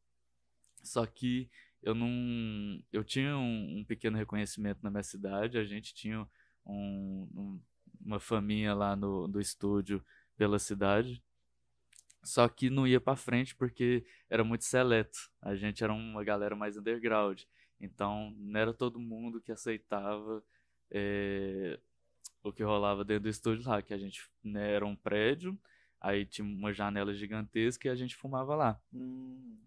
Só 0.84 1.06
que 1.06 1.50
eu 1.82 1.94
não. 1.96 2.82
Eu 2.92 3.04
tinha 3.04 3.38
um, 3.38 3.80
um 3.80 3.86
pequeno 3.86 4.18
reconhecimento 4.18 4.80
na 4.84 4.90
minha 4.90 5.04
cidade, 5.04 5.58
a 5.58 5.64
gente 5.66 5.94
tinha 5.94 6.28
um- 6.66 7.28
um- 7.36 7.62
uma 8.02 8.20
faminha 8.20 8.74
lá 8.74 8.96
no, 8.96 9.28
do 9.28 9.40
estúdio 9.40 10.04
pela 10.38 10.60
cidade. 10.60 11.24
Só 12.26 12.50
que 12.50 12.72
não 12.72 12.88
ia 12.88 13.00
pra 13.00 13.16
frente 13.16 13.56
porque 13.56 14.04
era 14.30 14.44
muito 14.44 14.66
seleto. 14.66 15.30
A 15.42 15.56
gente 15.56 15.84
era 15.84 15.94
uma 15.94 16.24
galera 16.24 16.56
mais 16.56 16.76
underground. 16.76 17.44
Então 17.80 18.34
não 18.38 18.60
era 18.60 18.74
todo 18.74 19.00
mundo 19.00 19.40
que 19.40 19.52
aceitava 19.52 20.44
eh, 20.90 21.80
o 22.44 22.52
que 22.52 22.64
rolava 22.64 23.06
dentro 23.06 23.24
do 23.24 23.30
estúdio 23.30 23.70
lá, 23.70 23.82
que 23.82 23.94
a 23.94 23.98
gente 23.98 24.28
né, 24.44 24.74
era 24.74 24.86
um 24.86 24.96
prédio, 24.96 25.58
aí 26.02 26.26
tinha 26.26 26.46
uma 26.46 26.74
janela 26.74 27.14
gigantesca 27.14 27.88
e 27.88 27.92
a 27.92 27.96
gente 27.96 28.16
fumava 28.16 28.56
lá. 28.56 28.82
Hum. 28.92 29.58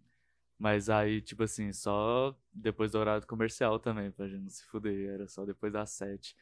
Mas 0.59 0.91
aí, 0.91 1.21
tipo 1.21 1.45
assim, 1.45 1.73
só 1.73 2.37
depois 2.53 2.91
do 2.91 2.99
horário 2.99 3.25
comercial 3.25 3.79
também, 3.79 4.11
pra 4.11 4.27
gente 4.27 4.43
não 4.43 4.51
se 4.51 4.65
fuder. 4.65 5.11
Era 5.11 5.29
só 5.29 5.45
depois 5.45 5.73
das 5.73 5.91
sete. 5.91 6.35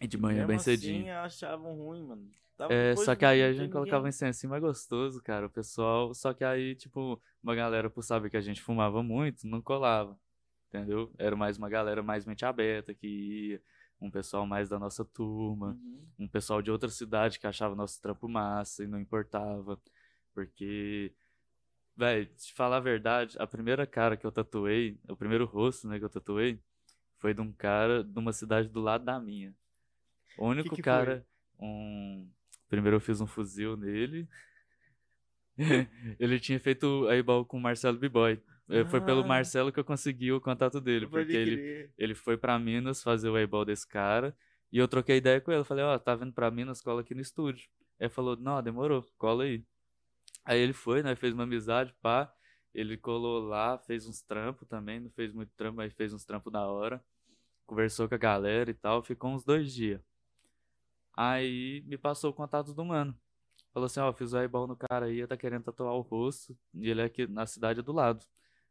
E 0.00 0.06
de 0.06 0.18
manhã 0.18 0.38
Mesmo 0.38 0.48
bem 0.48 0.56
assim, 0.56 0.64
cedinho. 0.64 1.14
achavam 1.18 1.74
ruim, 1.74 2.02
mano. 2.02 2.30
Tava 2.56 2.72
É, 2.72 2.90
depois 2.90 3.06
só 3.06 3.14
que 3.16 3.24
aí 3.24 3.42
a 3.42 3.48
gente 3.48 3.58
ninguém. 3.58 3.70
colocava 3.70 4.04
um 4.04 4.08
incenso 4.08 4.48
mais 4.48 4.60
gostoso, 4.62 5.22
cara, 5.22 5.46
o 5.46 5.50
pessoal. 5.50 6.14
Só 6.14 6.32
que 6.34 6.44
aí, 6.44 6.74
tipo, 6.74 7.20
uma 7.42 7.54
galera, 7.54 7.88
por 7.90 8.02
saber 8.02 8.30
que 8.30 8.36
a 8.36 8.40
gente 8.40 8.60
fumava 8.62 9.02
muito, 9.02 9.46
não 9.46 9.62
colava. 9.62 10.18
Entendeu? 10.68 11.12
Era 11.18 11.36
mais 11.36 11.56
uma 11.58 11.68
galera 11.68 12.02
mais 12.02 12.24
mente 12.26 12.44
aberta 12.44 12.92
que 12.94 13.06
ia, 13.52 13.62
um 14.00 14.10
pessoal 14.10 14.46
mais 14.46 14.68
da 14.68 14.78
nossa 14.78 15.04
turma, 15.04 15.78
Uhum. 15.82 16.06
um 16.18 16.28
pessoal 16.28 16.60
de 16.60 16.70
outra 16.70 16.88
cidade 16.90 17.38
que 17.38 17.46
achava 17.46 17.74
nosso 17.74 18.00
trampo 18.02 18.28
massa 18.28 18.84
e 18.84 18.86
não 18.86 18.98
importava. 19.00 19.80
Porque, 20.34 21.14
velho, 21.96 22.26
te 22.36 22.52
falar 22.54 22.78
a 22.78 22.80
verdade, 22.80 23.36
a 23.38 23.46
primeira 23.46 23.86
cara 23.86 24.16
que 24.16 24.26
eu 24.26 24.32
tatuei, 24.32 24.98
o 25.08 25.16
primeiro 25.16 25.46
rosto, 25.46 25.88
né, 25.88 25.98
que 25.98 26.04
eu 26.04 26.10
tatuei, 26.10 26.60
foi 27.18 27.34
de 27.34 27.40
um 27.40 27.52
cara 27.52 28.04
de 28.04 28.18
uma 28.18 28.32
cidade 28.32 28.68
do 28.68 28.80
lado 28.80 29.04
da 29.04 29.20
minha. 29.20 29.54
O 30.38 30.46
único 30.48 30.74
que 30.74 30.82
cara, 30.82 31.26
um. 31.58 32.28
Primeiro 32.68 32.96
eu 32.96 33.00
fiz 33.00 33.20
um 33.20 33.26
fuzil 33.26 33.76
nele. 33.76 34.28
Ele 36.18 36.38
tinha 36.38 36.60
feito 36.60 37.06
a 37.08 37.16
igual 37.16 37.44
com 37.44 37.56
o 37.56 37.60
Marcelo 37.60 37.98
B-Boy. 37.98 38.42
Eh, 38.68 38.84
Foi 38.84 39.00
pelo 39.00 39.22
Ah. 39.22 39.26
Marcelo 39.26 39.72
que 39.72 39.78
eu 39.80 39.84
consegui 39.84 40.32
o 40.32 40.40
contato 40.40 40.80
dele, 40.80 41.06
porque 41.06 41.32
ele, 41.36 41.90
ele 41.96 42.14
foi 42.14 42.36
pra 42.36 42.58
Minas 42.58 43.02
fazer 43.02 43.28
o 43.30 43.38
eyeball 43.38 43.64
desse 43.64 43.86
cara. 43.86 44.36
E 44.72 44.78
eu 44.78 44.88
troquei 44.88 45.16
ideia 45.18 45.40
com 45.40 45.52
ele. 45.52 45.62
Falei, 45.64 45.84
ó, 45.84 45.96
tá 45.98 46.14
vindo 46.16 46.32
pra 46.32 46.50
Minas, 46.50 46.82
cola 46.82 47.00
aqui 47.00 47.14
no 47.14 47.20
estúdio. 47.20 47.68
Ele 47.98 48.10
falou, 48.10 48.36
não, 48.36 48.60
demorou, 48.62 49.06
cola 49.16 49.44
aí. 49.44 49.64
Aí 50.44 50.58
ele 50.58 50.72
foi, 50.72 51.02
né? 51.02 51.14
Fez 51.14 51.32
uma 51.32 51.44
amizade, 51.44 51.94
pá. 52.02 52.30
Ele 52.74 52.96
colou 52.96 53.40
lá, 53.40 53.78
fez 53.78 54.06
uns 54.06 54.20
trampos 54.20 54.68
também. 54.68 55.00
Não 55.00 55.10
fez 55.10 55.32
muito 55.32 55.50
trampo, 55.56 55.76
mas 55.76 55.92
fez 55.94 56.12
uns 56.12 56.24
trampos 56.24 56.52
da 56.52 56.66
hora. 56.66 57.02
Conversou 57.64 58.08
com 58.08 58.14
a 58.16 58.18
galera 58.18 58.68
e 58.70 58.74
tal. 58.74 59.02
Ficou 59.02 59.30
uns 59.32 59.44
dois 59.44 59.72
dias. 59.72 60.00
Aí 61.16 61.82
me 61.86 61.96
passou 61.96 62.30
o 62.30 62.34
contato 62.34 62.74
do 62.74 62.84
mano. 62.84 63.18
Falou 63.72 63.86
assim, 63.86 64.00
ó, 64.00 64.12
fiz 64.12 64.32
o 64.32 64.38
eyeball 64.38 64.66
no 64.66 64.76
cara 64.76 65.06
aí, 65.06 65.26
tá 65.26 65.36
querendo 65.36 65.64
tatuar 65.64 65.94
o 65.94 66.00
rosto. 66.00 66.56
E 66.74 66.88
ele 66.90 67.00
é 67.02 67.04
aqui 67.04 67.26
na 67.26 67.46
cidade 67.46 67.82
do 67.82 67.92
lado. 67.92 68.24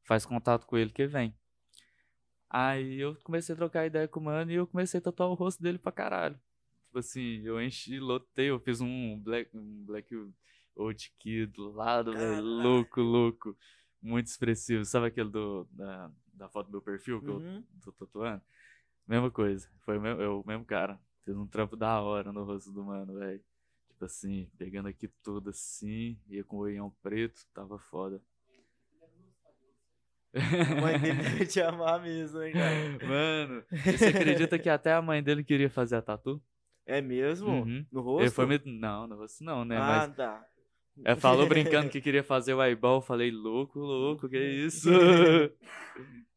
Faz 0.03 0.25
contato 0.25 0.65
com 0.65 0.77
ele 0.77 0.91
que 0.91 1.07
vem. 1.07 1.35
Aí 2.49 2.99
eu 2.99 3.15
comecei 3.23 3.53
a 3.53 3.55
trocar 3.57 3.85
ideia 3.85 4.07
com 4.07 4.19
o 4.19 4.23
mano 4.23 4.51
e 4.51 4.55
eu 4.55 4.67
comecei 4.67 4.99
a 4.99 5.01
tatuar 5.01 5.29
o 5.29 5.33
rosto 5.33 5.61
dele 5.61 5.77
pra 5.77 5.91
caralho. 5.91 6.39
Tipo 6.85 6.99
assim, 6.99 7.41
eu 7.43 7.61
enchi, 7.61 7.99
lotei, 7.99 8.49
eu 8.49 8.59
fiz 8.59 8.79
um 8.79 9.19
black, 9.19 9.49
um 9.55 9.83
black 9.85 10.15
old 10.75 11.13
kid 11.19 11.47
do 11.47 11.71
lado, 11.71 12.13
velho, 12.13 12.41
louco, 12.43 13.01
louco. 13.01 13.57
Muito 14.01 14.27
expressivo. 14.27 14.85
Sabe 14.85 15.07
aquele 15.07 15.29
do, 15.29 15.67
da, 15.71 16.11
da 16.33 16.49
foto 16.49 16.67
do 16.67 16.71
meu 16.71 16.81
perfil 16.81 17.21
que 17.21 17.29
Uhum. 17.29 17.63
eu 17.75 17.81
tô 17.83 17.91
tatuando? 17.91 18.41
Mesma 19.07 19.29
coisa. 19.31 19.69
Foi 19.83 19.97
o 19.97 20.01
mesmo, 20.01 20.21
eu, 20.21 20.41
o 20.41 20.47
mesmo 20.47 20.63
cara. 20.63 20.99
Fiz 21.25 21.35
um 21.35 21.47
trampo 21.47 21.75
da 21.75 21.99
hora 22.01 22.31
no 22.31 22.43
rosto 22.43 22.71
do 22.71 22.83
mano, 22.83 23.15
velho. 23.15 23.41
Tipo 23.89 24.05
assim, 24.05 24.47
pegando 24.57 24.87
aqui 24.87 25.07
tudo 25.23 25.49
assim, 25.49 26.19
ia 26.27 26.43
com 26.43 26.57
o 26.57 26.59
olhão 26.59 26.93
preto, 27.01 27.41
tava 27.51 27.79
foda. 27.79 28.21
A 30.35 30.81
mãe 30.81 30.99
dele 30.99 31.23
deve 31.23 31.45
te 31.47 31.61
amar 31.61 31.99
mesmo, 32.01 32.43
hein, 32.43 32.53
cara? 32.53 33.07
Mano, 33.07 33.63
você 33.71 34.05
acredita 34.07 34.59
que 34.59 34.69
até 34.69 34.93
a 34.93 35.01
mãe 35.01 35.23
dele 35.23 35.43
queria 35.43 35.69
fazer 35.69 35.95
a 35.95 36.01
tatu? 36.01 36.39
É 36.85 37.01
mesmo? 37.01 37.49
Uhum. 37.49 37.85
No 37.91 38.01
rosto? 38.01 38.41
Ele 38.41 38.57
foi. 38.57 38.61
Não, 38.65 39.07
no 39.07 39.15
rosto 39.15 39.43
não, 39.43 39.65
né? 39.65 39.77
Ah, 39.77 40.07
Mas 40.07 40.15
tá. 40.15 40.45
ela 41.03 41.15
falou 41.15 41.47
brincando 41.49 41.89
que 41.89 42.01
queria 42.01 42.23
fazer 42.23 42.53
o 42.53 42.61
eyeball. 42.61 42.97
Eu 42.97 43.01
falei, 43.01 43.31
louco, 43.31 43.79
louco, 43.79 44.29
que 44.29 44.37
isso? 44.37 44.89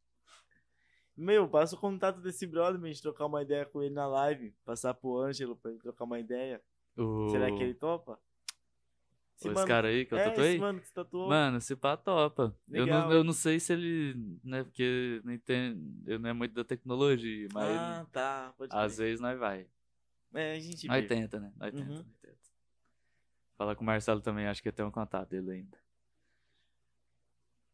Meu, 1.19 1.49
passa 1.49 1.75
o 1.75 1.79
contato 1.79 2.21
desse 2.21 2.47
brother 2.47 2.79
pra 2.79 2.89
gente 2.89 3.03
trocar 3.03 3.27
uma 3.27 3.43
ideia 3.43 3.67
com 3.67 3.83
ele 3.83 3.93
na 3.93 4.07
live. 4.07 4.55
Passar 4.65 4.95
pro 4.95 5.19
Ângelo 5.19 5.57
pra 5.57 5.73
ele 5.73 5.81
trocar 5.81 6.05
uma 6.05 6.21
ideia. 6.21 6.63
o... 6.97 7.29
Será 7.31 7.51
que 7.51 7.61
ele 7.61 7.75
topa? 7.75 8.21
Esse 9.37 9.67
cara 9.67 9.89
aí 9.89 10.05
que 10.05 10.15
eu 10.15 10.19
é, 10.19 10.25
tatuei? 10.25 10.51
esse 10.51 10.59
mano 10.59 10.81
que 10.81 10.87
você 10.87 10.95
tatuou. 10.95 11.29
Mano, 11.29 11.61
se 11.61 11.75
pá, 11.77 11.97
topa. 11.97 12.57
Eu 12.71 12.87
não, 12.87 13.13
eu 13.13 13.25
não 13.25 13.33
sei 13.33 13.59
se 13.61 13.73
ele, 13.73 14.15
né, 14.43 14.63
porque 14.65 15.21
não 15.25 15.33
entendo, 15.33 15.81
eu 16.07 16.19
não 16.19 16.31
é 16.31 16.33
muito 16.33 16.55
da 16.55 16.65
tecnologia, 16.65 17.49
mas 17.53 17.69
ah, 17.79 18.07
tá. 18.13 18.55
Pode 18.57 18.75
às 18.75 18.95
crer. 18.97 19.07
vezes 19.07 19.21
nós 19.21 19.39
vai. 19.39 19.67
É, 20.35 20.53
a 20.55 20.59
gente 20.61 20.87
Nós 20.87 21.07
tenta, 21.07 21.41
né? 21.41 21.53
Nós 21.57 21.73
tenta, 21.73 21.89
Uhum. 21.89 21.97
nós 21.97 22.17
tenta. 22.21 22.39
Falar 23.57 23.75
com 23.77 23.83
o 23.83 23.87
Marcelo 23.87 24.21
também, 24.21 24.47
acho 24.47 24.63
que 24.63 24.71
tem 24.71 24.85
um 24.85 24.91
contato 24.91 25.29
dele 25.31 25.51
ainda. 25.51 25.79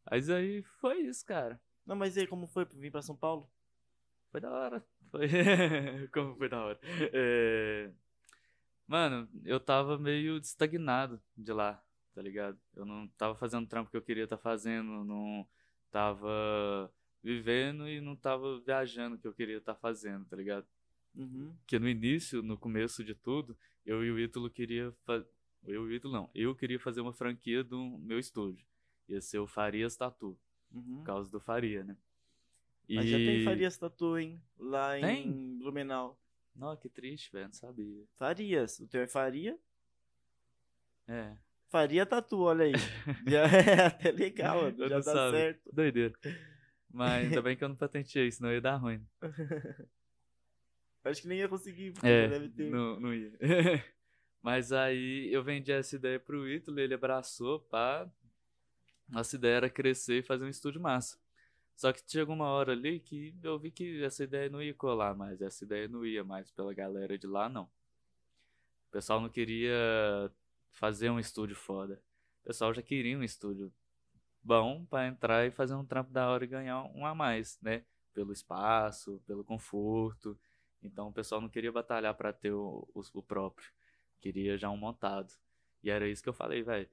Mas 0.09 0.29
aí 0.29 0.61
foi 0.61 0.99
isso, 1.01 1.25
cara. 1.25 1.59
Não, 1.85 1.95
mas 1.95 2.17
e 2.17 2.21
aí, 2.21 2.27
como 2.27 2.47
foi 2.47 2.65
vir 2.65 2.91
pra 2.91 3.01
São 3.01 3.15
Paulo? 3.15 3.49
Foi 4.31 4.41
da 4.41 4.51
hora. 4.51 4.85
Foi... 5.11 5.27
Como 6.11 6.35
foi 6.35 6.49
da 6.49 6.65
hora. 6.65 6.79
É, 7.13 7.89
Mano, 8.87 9.27
eu 9.43 9.59
tava 9.59 9.97
meio 9.97 10.37
estagnado 10.37 11.19
de 11.35 11.51
lá, 11.51 11.83
tá 12.13 12.21
ligado? 12.21 12.59
Eu 12.75 12.85
não 12.85 13.07
tava 13.17 13.35
fazendo 13.35 13.63
o 13.63 13.67
trampo 13.67 13.89
que 13.89 13.97
eu 13.97 14.01
queria 14.01 14.25
estar 14.25 14.37
fazendo, 14.37 15.03
não 15.03 15.47
tava 15.89 16.91
vivendo 17.23 17.89
e 17.89 17.99
não 17.99 18.15
tava 18.15 18.59
viajando 18.59 19.17
que 19.17 19.27
eu 19.27 19.33
queria 19.33 19.57
estar 19.57 19.73
fazendo, 19.75 20.25
tá 20.25 20.35
ligado? 20.35 20.67
Uhum. 21.15 21.55
Porque 21.61 21.79
no 21.79 21.89
início, 21.89 22.43
no 22.43 22.57
começo 22.57 23.03
de 23.03 23.15
tudo, 23.15 23.57
eu 23.83 24.03
e 24.03 24.11
o 24.11 24.19
Ítalo 24.19 24.49
queria. 24.51 24.93
Eu 25.63 25.87
e 25.87 25.87
o 25.87 25.91
Ítalo 25.91 26.13
não. 26.13 26.29
Eu 26.35 26.53
queria 26.53 26.79
fazer 26.79 27.01
uma 27.01 27.13
franquia 27.13 27.63
do 27.63 27.97
meu 27.97 28.19
estúdio. 28.19 28.67
Ia 29.09 29.19
ser 29.19 29.39
o 29.39 29.47
Farias 29.47 29.95
Tatu, 29.95 30.37
Uhum. 30.75 30.97
por 30.97 31.03
causa 31.05 31.31
do 31.31 31.39
Faria, 31.39 31.83
né? 31.83 31.95
Mas 32.89 33.07
já 33.07 33.17
tem 33.17 33.43
Farias 33.43 33.77
Tatu, 33.77 34.17
hein? 34.17 34.39
Lá 34.59 34.91
Tem? 34.99 35.27
em 35.27 35.57
Blumenau. 35.57 36.19
Nossa, 36.55 36.79
que 36.81 36.89
triste, 36.89 37.31
velho, 37.31 37.45
não 37.45 37.53
sabia. 37.53 38.03
Farias. 38.15 38.79
O 38.79 38.87
teu 38.87 39.01
é 39.01 39.07
Faria? 39.07 39.57
É, 41.07 41.35
Faria 41.69 42.05
Tatu, 42.05 42.41
olha 42.41 42.65
aí. 42.65 42.73
já 43.27 43.41
é 43.47 43.85
até 43.87 44.11
legal, 44.11 44.61
mano. 44.63 44.77
Já 44.87 44.97
dá 44.99 45.03
sabe. 45.03 45.37
certo. 45.37 45.69
doideira. 45.73 46.13
Mas 46.91 47.25
ainda 47.25 47.41
bem 47.41 47.57
que 47.57 47.63
eu 47.63 47.69
não 47.69 47.75
patenteei, 47.75 48.31
senão 48.31 48.51
ia 48.53 48.61
dar 48.61 48.75
ruim. 48.77 49.05
Acho 51.03 51.21
que 51.21 51.27
nem 51.27 51.39
ia 51.39 51.49
conseguir, 51.49 51.91
porque 51.91 52.07
É, 52.07 52.27
deve 52.27 52.49
ter. 52.49 52.69
não, 52.71 52.99
não 52.99 53.13
ia. 53.13 53.31
Mas 54.41 54.71
aí 54.71 55.29
eu 55.33 55.43
vendi 55.43 55.71
essa 55.71 55.95
ideia 55.95 56.19
pro 56.19 56.47
Ítalo, 56.47 56.79
ele 56.79 56.93
abraçou, 56.93 57.59
pá. 57.59 58.09
Nossa 59.07 59.35
ideia 59.35 59.55
era 59.55 59.69
crescer 59.69 60.19
e 60.19 60.23
fazer 60.23 60.45
um 60.45 60.49
estúdio 60.49 60.81
massa. 60.81 61.17
Só 61.75 61.91
que 61.91 62.01
chegou 62.07 62.35
uma 62.35 62.47
hora 62.47 62.71
ali 62.71 62.99
que 62.99 63.35
eu 63.43 63.59
vi 63.59 63.69
que 63.69 64.03
essa 64.03 64.23
ideia 64.23 64.49
não 64.49 64.61
ia 64.61 64.73
colar 64.73 65.15
mais, 65.15 65.41
essa 65.41 65.63
ideia 65.65 65.87
não 65.87 66.05
ia 66.05 66.23
mais 66.23 66.49
pela 66.51 66.73
galera 66.73 67.17
de 67.17 67.27
lá, 67.27 67.49
não. 67.49 67.63
O 68.87 68.91
pessoal 68.91 69.19
não 69.19 69.29
queria 69.29 70.31
fazer 70.71 71.09
um 71.09 71.19
estúdio 71.19 71.55
foda. 71.55 72.01
O 72.41 72.47
pessoal 72.47 72.73
já 72.73 72.81
queria 72.81 73.17
um 73.17 73.23
estúdio 73.23 73.73
bom 74.41 74.85
para 74.85 75.07
entrar 75.07 75.45
e 75.45 75.51
fazer 75.51 75.73
um 75.73 75.85
trampo 75.85 76.11
da 76.11 76.29
hora 76.29 76.43
e 76.45 76.47
ganhar 76.47 76.83
um 76.95 77.05
a 77.05 77.13
mais, 77.15 77.59
né? 77.61 77.83
Pelo 78.13 78.31
espaço, 78.31 79.21
pelo 79.25 79.43
conforto. 79.43 80.39
Então 80.81 81.09
o 81.09 81.13
pessoal 81.13 81.41
não 81.41 81.49
queria 81.49 81.71
batalhar 81.71 82.13
para 82.13 82.31
ter 82.31 82.51
o, 82.51 82.87
o, 82.93 83.01
o, 83.13 83.23
próprio, 83.23 83.67
queria 84.21 84.57
já 84.57 84.69
um 84.69 84.77
montado. 84.77 85.33
E 85.83 85.89
era 85.89 86.07
isso 86.07 86.23
que 86.23 86.29
eu 86.29 86.33
falei, 86.33 86.63
velho. 86.63 86.87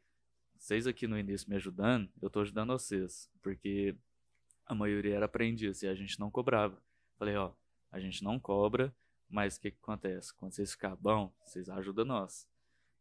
Vocês 0.63 0.87
aqui 0.87 1.09
no 1.09 1.19
início 1.19 1.51
me 1.51 1.57
ajudando, 1.57 2.09
eu 2.23 2.31
tô 2.31 2.39
ajudando 2.39 2.69
vocês, 2.69 3.29
porque 3.43 3.97
a 4.65 4.73
maioria 4.73 5.17
era 5.17 5.27
aprendiz 5.27 5.83
e 5.83 5.89
a 5.89 5.95
gente 5.97 6.21
não 6.21 6.31
cobrava. 6.31 6.81
Falei, 7.19 7.35
ó, 7.35 7.53
a 7.91 7.99
gente 7.99 8.23
não 8.23 8.39
cobra, 8.39 8.95
mas 9.29 9.57
o 9.57 9.61
que, 9.61 9.73
que 9.73 9.79
acontece? 9.83 10.33
Quando 10.33 10.53
vocês 10.53 10.71
ficar 10.71 10.95
bom, 10.95 11.35
vocês 11.45 11.69
ajudam 11.69 12.05
nós. 12.05 12.49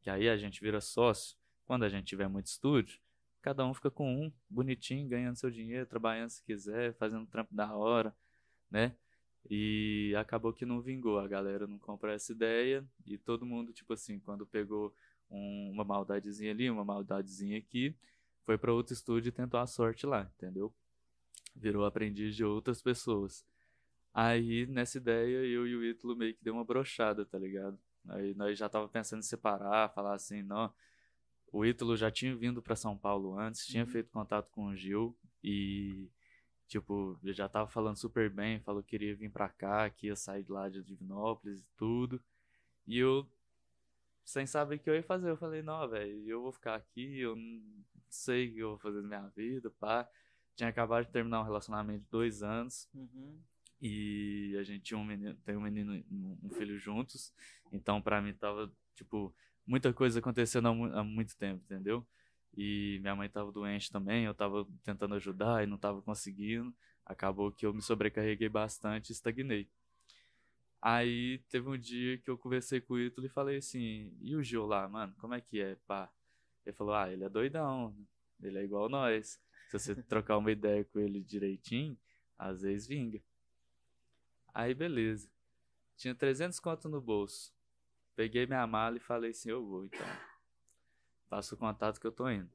Que 0.02 0.10
aí 0.10 0.28
a 0.28 0.36
gente 0.38 0.60
vira 0.60 0.82
sócio. 0.82 1.38
Quando 1.64 1.84
a 1.84 1.90
gente 1.90 2.08
tiver 2.08 2.28
muito 2.28 2.48
estúdio, 2.48 3.00
cada 3.44 3.64
um 3.64 3.76
fica 3.76 3.92
com 3.92 4.12
um, 4.12 4.34
bonitinho, 4.50 5.08
ganhando 5.08 5.36
seu 5.36 5.52
dinheiro, 5.52 5.86
trabalhando 5.86 6.32
se 6.32 6.44
quiser, 6.44 6.96
fazendo 6.96 7.28
trampo 7.28 7.54
da 7.54 7.76
hora, 7.76 8.12
né? 8.72 8.96
E 9.48 10.16
acabou 10.18 10.52
que 10.52 10.66
não 10.66 10.82
vingou, 10.82 11.20
a 11.20 11.28
galera 11.28 11.68
não 11.68 11.78
comprou 11.78 12.12
essa 12.12 12.32
ideia 12.32 12.84
e 13.06 13.20
todo 13.20 13.46
mundo, 13.46 13.72
tipo 13.72 13.94
assim, 13.94 14.20
quando 14.20 14.48
pegou 14.48 14.92
um, 15.32 15.72
uma 15.74 15.84
maldadezinha 15.84 16.52
ali, 16.52 16.70
uma 16.70 16.86
maldadezinha 16.86 17.58
aqui, 17.58 17.96
foi 18.44 18.58
para 18.58 18.74
outro 18.74 18.94
estúdio 18.94 19.30
e 19.30 19.32
tentou 19.32 19.60
a 19.60 19.66
sorte 19.66 20.06
lá, 20.06 20.30
entendeu? 20.38 20.74
virou 21.56 21.86
aprendiz 21.86 22.36
de 22.36 22.44
outras 22.44 22.82
pessoas. 22.82 23.46
Aí, 24.14 24.66
nessa 24.68 24.98
ideia, 24.98 25.38
eu 25.46 25.68
e 25.68 25.76
o 25.76 25.86
Ítalo 25.86 26.16
meio 26.16 26.34
que 26.34 26.44
deu 26.44 26.54
uma 26.54 26.66
brochada, 26.66 27.26
tá 27.26 27.38
ligado? 27.38 27.78
Aí 28.10 28.34
nós 28.36 28.58
já 28.58 28.68
tava 28.68 28.88
pensando 28.90 29.20
em 29.20 29.24
separar, 29.24 29.94
falar 29.94 30.16
assim, 30.16 30.42
não. 30.42 30.74
O 31.52 31.66
Ítalo 31.66 31.96
já 31.96 32.10
tinha 32.10 32.36
vindo 32.36 32.62
para 32.62 32.76
São 32.76 32.98
Paulo 32.98 33.38
antes, 33.38 33.66
tinha 33.66 33.84
uhum. 33.84 33.90
feito 33.90 34.12
contato 34.12 34.50
com 34.52 34.68
o 34.68 34.76
Gil 34.76 35.16
e 35.44 36.10
tipo, 36.68 37.20
ele 37.22 37.34
já 37.34 37.50
tava 37.50 37.70
falando 37.70 37.98
super 37.98 38.30
bem, 38.30 38.62
falou 38.62 38.82
que 38.82 38.92
queria 38.92 39.14
vir 39.14 39.30
para 39.30 39.50
cá, 39.50 39.90
que 39.90 40.08
ia 40.08 40.16
sair 40.16 40.44
de 40.44 40.52
lá 40.52 40.70
de 40.70 40.82
Divinópolis 40.82 41.60
e 41.60 41.66
tudo. 41.76 42.22
E 42.88 42.98
eu 42.98 43.28
sem 44.24 44.46
saber 44.46 44.76
o 44.76 44.80
que 44.80 44.90
eu 44.90 44.96
ia 44.96 45.04
fazer, 45.04 45.30
eu 45.30 45.38
falei, 45.38 45.62
não, 45.62 45.88
velho, 45.90 46.28
eu 46.28 46.42
vou 46.42 46.52
ficar 46.52 46.76
aqui, 46.76 47.20
eu 47.20 47.36
não 47.36 47.62
sei 48.10 48.50
o 48.50 48.54
que 48.54 48.60
eu 48.60 48.70
vou 48.70 48.78
fazer 48.80 49.02
na 49.02 49.08
minha 49.08 49.28
vida, 49.36 49.70
pá 49.80 50.08
tinha 50.56 50.70
acabado 50.70 51.06
de 51.06 51.12
terminar 51.12 51.42
um 51.42 51.46
relacionamento 51.46 52.04
de 52.04 52.10
dois 52.10 52.44
anos. 52.44 52.88
Uhum. 52.94 53.40
E 53.82 54.56
a 54.60 54.64
gente 54.64 54.84
tinha 54.84 54.98
um 54.98 55.04
menino, 55.04 55.36
tem 55.44 55.58
um 55.58 55.62
menino, 55.62 56.04
um 56.44 56.50
filho 56.52 56.78
juntos. 56.78 57.34
Então, 57.72 58.02
para 58.02 58.22
mim, 58.22 58.34
tava, 58.34 58.72
tipo, 58.96 59.34
muita 59.66 59.92
coisa 59.92 60.20
acontecendo 60.20 60.68
há, 60.68 61.00
há, 61.00 61.04
muito 61.04 61.36
tempo, 61.36 61.64
entendeu? 61.66 62.06
E 62.56 63.00
minha 63.02 63.16
mãe 63.16 63.28
tava 63.28 63.52
doente 63.52 63.92
também, 63.92 64.26
eu 64.26 64.36
tava 64.36 64.68
tentando 64.84 65.16
ajudar 65.16 65.64
e 65.64 65.68
não 65.68 65.78
tava 65.78 66.02
conseguindo. 66.02 66.74
Acabou 67.04 67.52
que 67.52 67.66
eu 67.66 67.74
me 67.74 67.82
sobrecarreguei 67.82 68.50
bastante 68.50 69.10
e 69.10 69.14
estagnei. 69.14 69.68
Aí 70.82 71.38
teve 71.50 71.70
um 71.70 71.78
dia 71.78 72.18
que 72.18 72.30
eu 72.30 72.38
conversei 72.38 72.82
com 72.82 72.96
o 72.96 73.00
Ítalo 73.00 73.28
e 73.28 73.30
falei 73.30 73.58
assim: 73.58 74.12
e 74.20 74.36
o 74.36 74.42
Gil 74.42 74.66
lá, 74.66 74.88
mano, 74.88 75.14
como 75.20 75.36
é 75.36 75.42
que 75.42 75.62
é, 75.62 75.76
pá? 75.88 76.12
Ele 76.66 76.76
falou: 76.76 76.96
ah, 76.96 77.12
ele 77.12 77.24
é 77.24 77.30
doidão, 77.30 77.96
ele 78.42 78.58
é 78.58 78.64
igual 78.64 78.90
nós. 78.90 79.40
Se 79.70 79.80
você 79.80 79.96
trocar 80.04 80.38
uma 80.38 80.52
ideia 80.52 80.84
com 80.86 81.00
ele 81.00 81.22
direitinho, 81.22 81.96
às 82.38 82.64
vezes 82.64 82.88
vinga. 82.88 83.22
Aí, 84.54 84.74
beleza. 84.74 85.30
Tinha 85.96 86.16
300 86.16 86.60
conto 86.60 86.90
no 86.90 87.00
bolso. 87.00 87.54
Peguei 88.16 88.48
minha 88.48 88.66
mala 88.66 88.98
e 88.98 89.00
falei 89.00 89.32
assim: 89.32 89.52
eu 89.52 89.64
vou, 89.64 89.86
então. 89.86 90.06
Passa 91.30 91.54
o 91.54 91.58
contato 91.58 92.00
que 92.00 92.08
eu 92.08 92.12
tô 92.12 92.28
indo. 92.28 92.52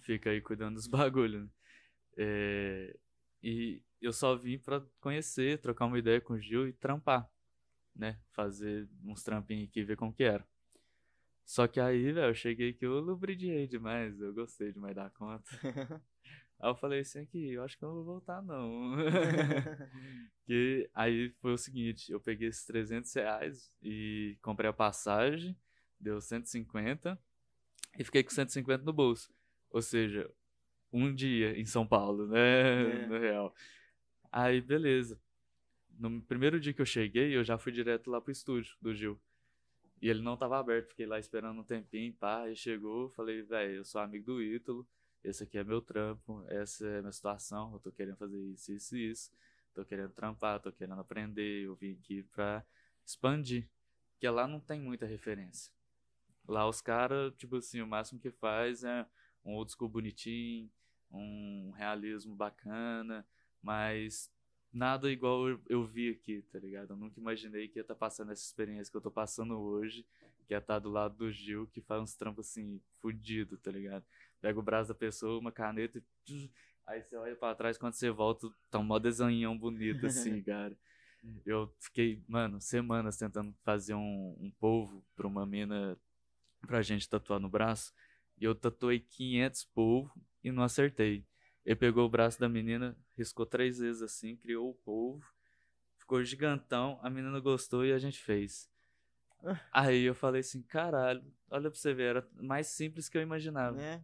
Fica 0.00 0.30
aí 0.30 0.40
cuidando 0.40 0.76
dos 0.76 0.86
bagulhos. 0.88 1.42
Né? 1.42 1.50
É, 2.16 2.96
e 3.42 3.82
eu 4.06 4.12
só 4.12 4.36
vim 4.36 4.58
pra 4.58 4.82
conhecer, 5.00 5.60
trocar 5.60 5.86
uma 5.86 5.98
ideia 5.98 6.20
com 6.20 6.34
o 6.34 6.40
Gil 6.40 6.68
e 6.68 6.72
trampar. 6.72 7.30
Né? 7.94 8.18
Fazer 8.32 8.88
uns 9.04 9.22
trampinhos 9.22 9.68
aqui 9.68 9.80
e 9.80 9.84
ver 9.84 9.96
como 9.96 10.12
que 10.12 10.22
era. 10.22 10.46
Só 11.44 11.66
que 11.66 11.80
aí, 11.80 12.12
velho, 12.12 12.30
eu 12.30 12.34
cheguei 12.34 12.72
que 12.72 12.86
eu 12.86 13.00
lubridiei 13.00 13.66
demais, 13.66 14.20
eu 14.20 14.32
gostei 14.32 14.72
demais 14.72 14.94
da 14.94 15.10
conta. 15.10 15.50
aí 16.60 16.70
eu 16.70 16.76
falei 16.76 17.00
assim 17.00 17.22
aqui, 17.22 17.52
eu 17.52 17.64
acho 17.64 17.76
que 17.76 17.84
eu 17.84 17.88
não 17.88 17.96
vou 17.96 18.04
voltar 18.04 18.40
não. 18.40 18.94
que 20.46 20.88
aí 20.94 21.30
foi 21.40 21.52
o 21.52 21.58
seguinte, 21.58 22.12
eu 22.12 22.20
peguei 22.20 22.48
esses 22.48 22.64
300 22.66 23.12
reais 23.14 23.72
e 23.82 24.38
comprei 24.40 24.70
a 24.70 24.72
passagem, 24.72 25.56
deu 25.98 26.20
150 26.20 27.18
e 27.98 28.04
fiquei 28.04 28.22
com 28.22 28.30
150 28.30 28.84
no 28.84 28.92
bolso. 28.92 29.34
Ou 29.70 29.82
seja, 29.82 30.30
um 30.92 31.12
dia 31.12 31.58
em 31.58 31.64
São 31.64 31.86
Paulo, 31.86 32.26
né? 32.28 33.02
É. 33.02 33.06
No 33.06 33.18
real. 33.18 33.54
Aí, 34.32 34.60
beleza. 34.60 35.20
No 35.98 36.22
primeiro 36.22 36.60
dia 36.60 36.72
que 36.72 36.80
eu 36.80 36.86
cheguei, 36.86 37.36
eu 37.36 37.42
já 37.42 37.58
fui 37.58 37.72
direto 37.72 38.10
lá 38.10 38.20
pro 38.20 38.30
estúdio 38.30 38.76
do 38.80 38.94
Gil. 38.94 39.20
E 40.00 40.08
ele 40.08 40.22
não 40.22 40.36
tava 40.36 40.58
aberto, 40.58 40.88
fiquei 40.88 41.04
lá 41.04 41.18
esperando 41.18 41.60
um 41.60 41.64
tempinho, 41.64 42.14
pá, 42.14 42.48
e 42.48 42.56
chegou, 42.56 43.10
falei, 43.10 43.42
velho, 43.42 43.76
eu 43.76 43.84
sou 43.84 44.00
amigo 44.00 44.24
do 44.24 44.42
Ítalo, 44.42 44.86
esse 45.22 45.42
aqui 45.42 45.58
é 45.58 45.64
meu 45.64 45.82
trampo, 45.82 46.42
essa 46.48 46.86
é 46.86 46.98
a 46.98 47.02
minha 47.02 47.12
situação, 47.12 47.74
eu 47.74 47.80
tô 47.80 47.92
querendo 47.92 48.16
fazer 48.16 48.40
isso, 48.40 48.72
isso 48.72 48.96
e 48.96 49.10
isso, 49.10 49.30
tô 49.74 49.84
querendo 49.84 50.10
trampar, 50.12 50.58
tô 50.58 50.72
querendo 50.72 50.98
aprender, 51.00 51.64
eu 51.64 51.74
vim 51.74 51.92
aqui 51.92 52.22
pra 52.22 52.64
expandir, 53.04 53.68
porque 54.12 54.26
lá 54.30 54.46
não 54.48 54.58
tem 54.58 54.80
muita 54.80 55.04
referência. 55.04 55.70
Lá 56.48 56.66
os 56.66 56.80
caras, 56.80 57.34
tipo 57.36 57.56
assim, 57.56 57.82
o 57.82 57.86
máximo 57.86 58.18
que 58.18 58.30
faz 58.30 58.82
é 58.82 59.06
um 59.44 59.52
old 59.52 59.70
school 59.70 59.90
bonitinho, 59.90 60.70
um 61.10 61.72
realismo 61.72 62.34
bacana, 62.34 63.26
mas 63.62 64.30
nada 64.72 65.10
igual 65.10 65.48
eu, 65.48 65.60
eu, 65.68 65.84
vi 65.84 66.10
aqui, 66.10 66.42
tá 66.52 66.58
ligado? 66.58 66.90
Eu 66.90 66.96
nunca 66.96 67.18
imaginei 67.18 67.68
que 67.68 67.78
ia 67.78 67.82
estar 67.82 67.94
tá 67.94 67.98
passando 67.98 68.32
essa 68.32 68.42
experiência 68.42 68.90
que 68.90 68.96
eu 68.96 69.00
tô 69.00 69.10
passando 69.10 69.58
hoje, 69.58 70.06
que 70.46 70.54
ia 70.54 70.58
estar 70.58 70.74
tá 70.74 70.78
do 70.78 70.90
lado 70.90 71.16
do 71.16 71.30
Gil, 71.30 71.66
que 71.68 71.80
faz 71.80 72.02
uns 72.02 72.14
trampos 72.14 72.48
assim, 72.48 72.80
fudido, 73.00 73.56
tá 73.58 73.70
ligado? 73.70 74.04
Pega 74.40 74.58
o 74.58 74.62
braço 74.62 74.88
da 74.88 74.94
pessoa, 74.94 75.38
uma 75.38 75.52
caneta 75.52 76.02
e. 76.28 76.50
Aí 76.86 77.02
você 77.02 77.16
olha 77.16 77.36
pra 77.36 77.54
trás, 77.54 77.78
quando 77.78 77.92
você 77.92 78.10
volta, 78.10 78.48
tá 78.68 78.78
um 78.78 78.82
mó 78.82 78.98
desenhão 78.98 79.56
bonito, 79.56 80.06
assim, 80.06 80.42
cara. 80.42 80.76
Eu 81.44 81.72
fiquei, 81.78 82.22
mano, 82.26 82.60
semanas 82.60 83.16
tentando 83.16 83.54
fazer 83.62 83.94
um, 83.94 84.36
um 84.40 84.50
polvo 84.58 85.04
pra 85.14 85.26
uma 85.26 85.46
mina 85.46 85.96
pra 86.66 86.82
gente 86.82 87.08
tatuar 87.08 87.38
no 87.38 87.48
braço. 87.48 87.92
E 88.38 88.44
eu 88.44 88.54
tatuei 88.54 89.00
500 89.00 89.64
polvo 89.66 90.12
e 90.42 90.50
não 90.50 90.62
acertei. 90.62 91.24
Ele 91.70 91.76
pegou 91.76 92.04
o 92.04 92.08
braço 92.08 92.40
da 92.40 92.48
menina, 92.48 92.96
riscou 93.16 93.46
três 93.46 93.78
vezes 93.78 94.02
assim, 94.02 94.34
criou 94.34 94.70
o 94.70 94.74
polvo, 94.74 95.24
ficou 95.96 96.20
gigantão, 96.24 96.98
a 97.00 97.08
menina 97.08 97.38
gostou 97.38 97.86
e 97.86 97.92
a 97.92 97.98
gente 98.00 98.18
fez. 98.18 98.68
Ah. 99.44 99.60
Aí 99.72 100.02
eu 100.02 100.12
falei 100.12 100.40
assim, 100.40 100.62
caralho, 100.62 101.22
olha 101.48 101.70
pra 101.70 101.78
você 101.78 101.94
ver, 101.94 102.16
era 102.16 102.28
mais 102.34 102.66
simples 102.66 103.08
que 103.08 103.16
eu 103.16 103.22
imaginava. 103.22 103.80
É. 103.80 104.02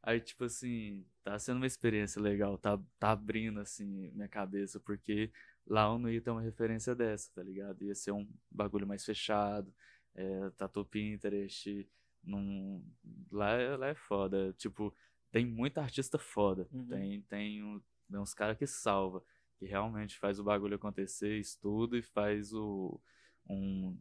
Aí, 0.00 0.20
tipo 0.20 0.44
assim, 0.44 1.04
tá 1.24 1.36
sendo 1.36 1.56
uma 1.56 1.66
experiência 1.66 2.22
legal, 2.22 2.56
tá, 2.56 2.80
tá 2.96 3.10
abrindo, 3.10 3.58
assim, 3.58 4.12
minha 4.12 4.28
cabeça, 4.28 4.78
porque 4.78 5.32
lá 5.66 5.86
eu 5.86 5.98
não 5.98 6.08
ia 6.08 6.20
ter 6.20 6.30
uma 6.30 6.40
referência 6.40 6.94
dessa, 6.94 7.28
tá 7.34 7.42
ligado? 7.42 7.82
Ia 7.82 7.94
ser 7.96 8.12
um 8.12 8.24
bagulho 8.48 8.86
mais 8.86 9.04
fechado, 9.04 9.74
é, 10.14 10.50
Tatu 10.50 10.84
Pinterest, 10.84 11.88
num... 12.22 12.84
lá, 13.32 13.50
é, 13.50 13.76
lá 13.76 13.88
é 13.88 13.96
foda, 13.96 14.54
tipo, 14.56 14.94
tem 15.30 15.46
muita 15.46 15.80
artista 15.80 16.18
foda. 16.18 16.68
Uhum. 16.72 16.86
Tem, 16.86 17.20
tem, 17.22 17.62
um, 17.62 17.80
tem 18.10 18.18
uns 18.18 18.34
caras 18.34 18.56
que 18.56 18.66
salva, 18.66 19.22
que 19.58 19.66
realmente 19.66 20.18
faz 20.18 20.38
o 20.38 20.44
bagulho 20.44 20.76
acontecer, 20.76 21.38
estuda 21.38 21.96
e 21.96 22.02
faz 22.02 22.52
o, 22.52 23.00
um 23.48 23.96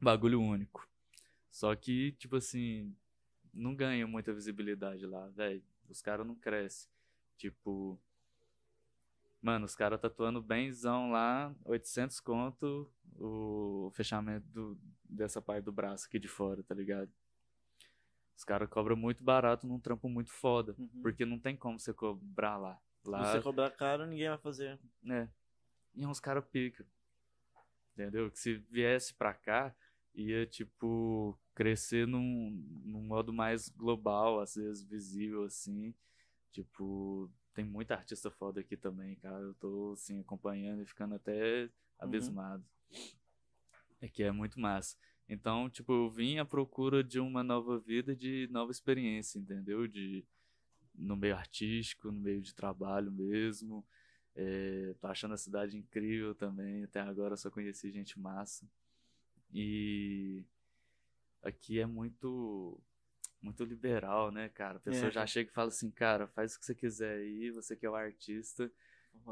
bagulho 0.00 0.40
único. 0.40 0.88
Só 1.50 1.74
que, 1.74 2.12
tipo 2.12 2.36
assim, 2.36 2.94
não 3.52 3.74
ganha 3.74 4.06
muita 4.06 4.32
visibilidade 4.32 5.06
lá, 5.06 5.28
velho. 5.28 5.64
Os 5.88 6.02
caras 6.02 6.26
não 6.26 6.34
crescem. 6.34 6.90
Tipo, 7.36 7.98
mano, 9.40 9.64
os 9.64 9.74
caras 9.74 10.00
tatuando 10.00 10.42
benzão 10.42 11.10
lá, 11.10 11.54
800 11.64 12.20
conto 12.20 12.90
o 13.18 13.90
fechamento 13.94 14.46
do, 14.48 14.78
dessa 15.04 15.40
parte 15.40 15.64
do 15.64 15.72
braço 15.72 16.06
aqui 16.06 16.18
de 16.18 16.28
fora, 16.28 16.62
tá 16.62 16.74
ligado? 16.74 17.10
Os 18.36 18.44
caras 18.44 18.68
cobram 18.68 18.96
muito 18.96 19.24
barato 19.24 19.66
num 19.66 19.80
trampo 19.80 20.08
muito 20.08 20.30
foda. 20.30 20.74
Uhum. 20.78 21.00
Porque 21.02 21.24
não 21.24 21.38
tem 21.38 21.56
como 21.56 21.78
você 21.78 21.92
cobrar 21.92 22.58
lá. 22.58 22.78
lá... 23.04 23.24
Se 23.24 23.32
você 23.32 23.42
cobrar 23.42 23.70
caro, 23.70 24.06
ninguém 24.06 24.28
vai 24.28 24.38
fazer. 24.38 24.78
É. 25.08 25.28
E 25.94 26.06
uns 26.06 26.20
caras 26.20 26.44
pica. 26.44 26.86
Entendeu? 27.94 28.30
Que 28.30 28.38
se 28.38 28.56
viesse 28.70 29.14
pra 29.14 29.32
cá, 29.32 29.74
ia, 30.14 30.46
tipo, 30.46 31.38
crescer 31.54 32.06
num, 32.06 32.50
num 32.84 33.02
modo 33.02 33.32
mais 33.32 33.70
global, 33.70 34.40
às 34.40 34.54
vezes 34.54 34.84
visível, 34.84 35.44
assim. 35.44 35.94
Tipo, 36.52 37.30
tem 37.54 37.64
muita 37.64 37.94
artista 37.94 38.30
foda 38.30 38.60
aqui 38.60 38.76
também, 38.76 39.16
cara. 39.16 39.40
Eu 39.40 39.54
tô, 39.54 39.92
assim, 39.92 40.20
acompanhando 40.20 40.82
e 40.82 40.86
ficando 40.86 41.14
até 41.14 41.70
abismado. 41.98 42.62
É 43.98 44.08
que 44.08 44.22
é 44.22 44.30
muito 44.30 44.60
massa. 44.60 44.94
Então, 45.28 45.68
tipo, 45.68 45.92
eu 45.92 46.10
vim 46.10 46.38
à 46.38 46.44
procura 46.44 47.02
de 47.02 47.18
uma 47.18 47.42
nova 47.42 47.78
vida, 47.78 48.14
de 48.14 48.48
nova 48.50 48.70
experiência, 48.70 49.38
entendeu? 49.38 49.86
De 49.88 50.24
no 50.94 51.16
meio 51.16 51.36
artístico, 51.36 52.10
no 52.10 52.20
meio 52.20 52.40
de 52.40 52.54
trabalho 52.54 53.10
mesmo. 53.10 53.84
É, 54.34 54.94
tô 55.00 55.06
achando 55.08 55.34
a 55.34 55.38
cidade 55.38 55.76
incrível 55.76 56.34
também. 56.34 56.84
Até 56.84 57.00
agora 57.00 57.36
só 57.36 57.50
conheci 57.50 57.90
gente 57.90 58.18
massa. 58.18 58.68
E 59.52 60.44
aqui 61.42 61.80
é 61.80 61.86
muito 61.86 62.80
muito 63.42 63.64
liberal, 63.64 64.32
né, 64.32 64.48
cara? 64.48 64.78
A 64.78 64.80
pessoa 64.80 65.08
É. 65.08 65.12
já 65.12 65.26
chega 65.26 65.48
e 65.50 65.52
fala 65.52 65.68
assim, 65.68 65.90
cara, 65.90 66.26
faz 66.26 66.54
o 66.56 66.58
que 66.58 66.66
você 66.66 66.74
quiser 66.74 67.18
aí, 67.18 67.50
você 67.50 67.76
que 67.76 67.86
é 67.86 67.90
o 67.90 67.94
artista. 67.94 68.70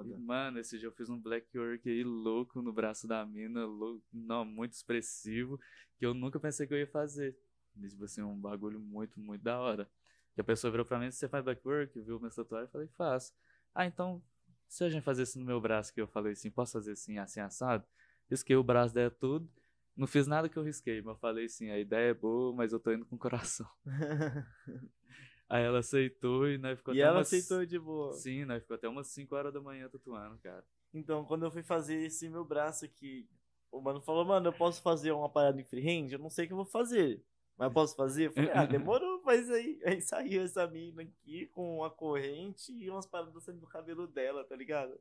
E, 0.05 0.17
mano, 0.17 0.59
esse 0.59 0.79
dia 0.79 0.89
eu 0.89 0.93
fiz 0.93 1.09
um 1.09 1.19
black 1.19 1.57
work 1.59 1.89
aí 1.89 2.05
louco 2.05 2.61
no 2.63 2.73
braço 2.73 3.07
da 3.07 3.25
mina, 3.25 3.65
louco, 3.65 4.05
não, 4.13 4.45
muito 4.45 4.73
expressivo, 4.73 5.59
que 5.97 6.05
eu 6.05 6.15
nunca 6.15 6.39
pensei 6.41 6.67
que 6.67 6.75
eu 6.75 6.79
ia 6.79 6.87
fazer. 6.87 7.37
E, 7.77 7.89
Tipo 7.89 8.05
assim, 8.05 8.23
um 8.23 8.39
bagulho 8.39 8.81
muito, 8.81 9.19
muito 9.21 9.43
da 9.43 9.59
hora. 9.59 9.89
Que 10.35 10.41
a 10.41 10.45
pessoa 10.45 10.71
virou 10.71 10.85
pra 10.85 10.99
mim, 10.99 11.11
você 11.11 11.29
faz 11.29 11.45
black 11.45 11.67
work? 11.67 12.01
Viu 12.01 12.19
minha 12.19 12.31
tatuagem? 12.31 12.67
Eu 12.67 12.73
falei, 12.73 12.89
faço. 12.89 13.33
Ah, 13.75 13.87
então, 13.87 14.23
se 14.69 14.85
a 14.85 14.89
gente 14.91 15.03
fazer 15.03 15.23
isso 15.23 15.39
no 15.39 15.45
meu 15.45 15.61
braço, 15.61 15.93
que 15.95 16.01
eu 16.01 16.09
falei 16.09 16.33
assim, 16.33 16.51
posso 16.51 16.73
fazer 16.73 16.93
assim, 16.93 17.19
assim, 17.19 17.41
assado? 17.41 17.85
Risquei 18.31 18.57
o 18.57 18.65
braço 18.65 18.95
dela 18.95 19.11
tudo. 19.11 19.49
Não 19.97 20.07
fiz 20.09 20.27
nada 20.27 20.49
que 20.49 20.57
eu 20.57 20.65
risquei, 20.65 21.01
mas 21.03 21.15
eu 21.15 21.21
falei 21.21 21.45
assim, 21.47 21.71
a 21.71 21.79
ideia 21.79 22.11
é 22.11 22.15
boa, 22.15 22.53
mas 22.53 22.73
eu 22.73 22.81
tô 22.81 22.93
indo 22.93 23.07
com 23.07 23.15
o 23.15 23.19
coração. 23.19 23.69
Aí 25.49 25.63
ela 25.63 25.81
aceitou 25.81 26.49
e 26.49 26.59
nós 26.59 26.79
ficou 26.79 26.95
e 26.95 27.01
até 27.01 27.09
ela 27.09 27.19
umas... 27.19 27.29
aceitou 27.29 27.65
de 27.67 27.79
boa. 27.79 28.13
Sim, 28.15 28.45
nós 28.45 28.63
ficou 28.63 28.77
até 28.77 28.89
umas 28.89 29.09
5 29.09 29.35
horas 29.35 29.53
da 29.53 29.61
manhã 29.61 29.89
tatuando, 29.89 30.39
cara. 30.39 30.65
Então, 30.93 31.25
quando 31.25 31.45
eu 31.45 31.51
fui 31.51 31.63
fazer 31.63 31.97
esse 31.97 32.29
meu 32.29 32.45
braço 32.45 32.85
aqui, 32.85 33.29
o 33.71 33.81
mano 33.81 34.01
falou, 34.01 34.25
mano, 34.25 34.49
eu 34.49 34.53
posso 34.53 34.81
fazer 34.81 35.13
uma 35.13 35.29
parada 35.29 35.61
em 35.61 35.65
freehand? 35.65 36.11
Eu 36.11 36.19
não 36.19 36.31
sei 36.31 36.45
o 36.45 36.49
que 36.49 36.53
eu 36.53 36.59
vou 36.59 36.67
fazer. 36.67 37.23
Mas 37.57 37.69
eu 37.69 37.73
posso 37.73 37.95
fazer? 37.95 38.27
Eu 38.27 38.33
falei, 38.33 38.51
ah, 38.53 38.65
demorou, 38.67 39.23
mas 39.25 39.51
aí, 39.51 39.81
aí 39.85 40.01
saiu 40.01 40.43
essa 40.43 40.67
mina 40.67 41.03
aqui 41.03 41.47
com 41.47 41.79
uma 41.79 41.91
corrente 41.91 42.73
e 42.73 42.89
umas 42.91 43.07
paradas 43.07 43.43
saindo 43.45 43.61
do 43.61 43.67
cabelo 43.67 44.07
dela, 44.07 44.45
tá 44.45 44.57
ligado? 44.57 44.99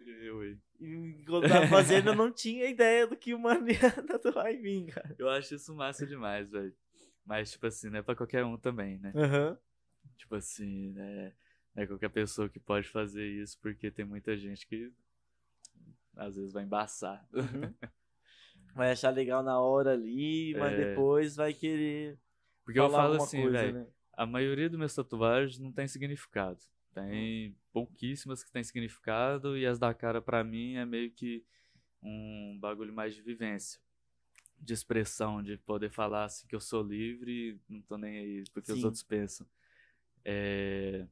Eu, 0.00 0.40
aí. 0.40 0.58
E 0.80 1.24
quando 1.24 1.44
eu 1.44 1.50
tava 1.50 1.66
fazendo, 1.68 2.10
eu 2.10 2.14
não 2.14 2.30
tinha 2.30 2.66
ideia 2.66 3.06
do 3.06 3.16
que 3.16 3.32
o 3.32 3.38
mano 3.38 3.70
ia 3.70 3.78
tatuar 4.06 4.52
em 4.52 4.60
mim, 4.60 4.86
cara. 4.86 5.14
eu 5.18 5.28
acho 5.30 5.54
isso 5.54 5.74
massa 5.74 6.06
demais, 6.06 6.50
velho. 6.50 6.74
Mas, 7.24 7.52
tipo 7.52 7.66
assim, 7.66 7.88
não 7.90 7.98
é 7.98 8.02
pra 8.02 8.14
qualquer 8.14 8.44
um 8.44 8.56
também, 8.58 8.98
né? 8.98 9.12
Aham. 9.14 9.58
Tipo 10.16 10.34
assim, 10.36 10.92
né? 10.92 11.32
Não 11.74 11.82
é 11.82 11.86
qualquer 11.86 12.10
pessoa 12.10 12.48
que 12.48 12.60
pode 12.60 12.88
fazer 12.88 13.26
isso, 13.26 13.58
porque 13.60 13.90
tem 13.90 14.04
muita 14.04 14.36
gente 14.36 14.66
que 14.66 14.92
às 16.16 16.36
vezes 16.36 16.52
vai 16.52 16.64
embaçar. 16.64 17.26
Uhum. 17.32 17.74
Vai 18.74 18.90
achar 18.90 19.10
legal 19.10 19.40
na 19.40 19.60
hora 19.60 19.92
ali, 19.92 20.52
mas 20.58 20.72
É. 20.72 20.90
depois 20.90 21.36
vai 21.36 21.54
querer 21.54 22.18
Porque 22.64 22.80
eu 22.80 22.90
falo 22.90 23.14
assim, 23.14 23.48
velho, 23.48 23.74
né? 23.74 23.86
a 24.14 24.26
maioria 24.26 24.68
dos 24.68 24.76
meus 24.78 24.92
tatuagens 24.92 25.60
não 25.60 25.70
tem 25.70 25.86
significado. 25.86 26.58
Tem 26.92 27.56
pouquíssimas 27.72 28.42
que 28.42 28.50
tem 28.50 28.64
significado 28.64 29.56
e 29.56 29.64
as 29.64 29.78
da 29.78 29.94
cara 29.94 30.20
pra 30.20 30.42
mim 30.42 30.74
é 30.74 30.84
meio 30.84 31.10
que 31.12 31.44
um 32.02 32.58
bagulho 32.60 32.92
mais 32.92 33.14
de 33.14 33.22
vivência, 33.22 33.80
de 34.64 34.72
expressão, 34.72 35.42
de 35.42 35.58
poder 35.58 35.90
falar 35.90 36.24
assim 36.24 36.46
que 36.46 36.54
eu 36.54 36.60
sou 36.60 36.82
livre, 36.82 37.60
não 37.68 37.82
tô 37.82 37.96
nem 37.96 38.18
aí 38.18 38.44
porque 38.52 38.72
os 38.72 38.78
Sim. 38.78 38.84
outros 38.84 39.02
pensam. 39.02 39.46
É... 40.24 41.06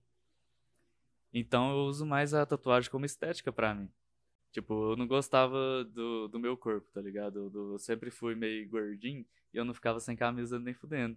Então 1.33 1.71
eu 1.71 1.85
uso 1.85 2.07
mais 2.07 2.35
a 2.35 2.45
tatuagem 2.45 2.91
como 2.91 3.05
estética 3.05 3.53
pra 3.53 3.75
mim. 3.75 3.91
Tipo, 4.51 4.93
eu 4.93 4.97
não 4.97 5.07
gostava 5.07 5.85
do, 5.85 6.29
do 6.29 6.39
meu 6.39 6.57
corpo, 6.57 6.91
tá 6.93 7.01
ligado? 7.01 7.51
Eu, 7.55 7.73
eu 7.73 7.79
sempre 7.79 8.11
fui 8.11 8.35
meio 8.35 8.69
gordinho 8.69 9.25
e 9.53 9.57
eu 9.57 9.65
não 9.65 9.73
ficava 9.73 9.99
sem 9.99 10.17
camisa 10.17 10.59
nem 10.59 10.75
fudendo. 10.75 11.17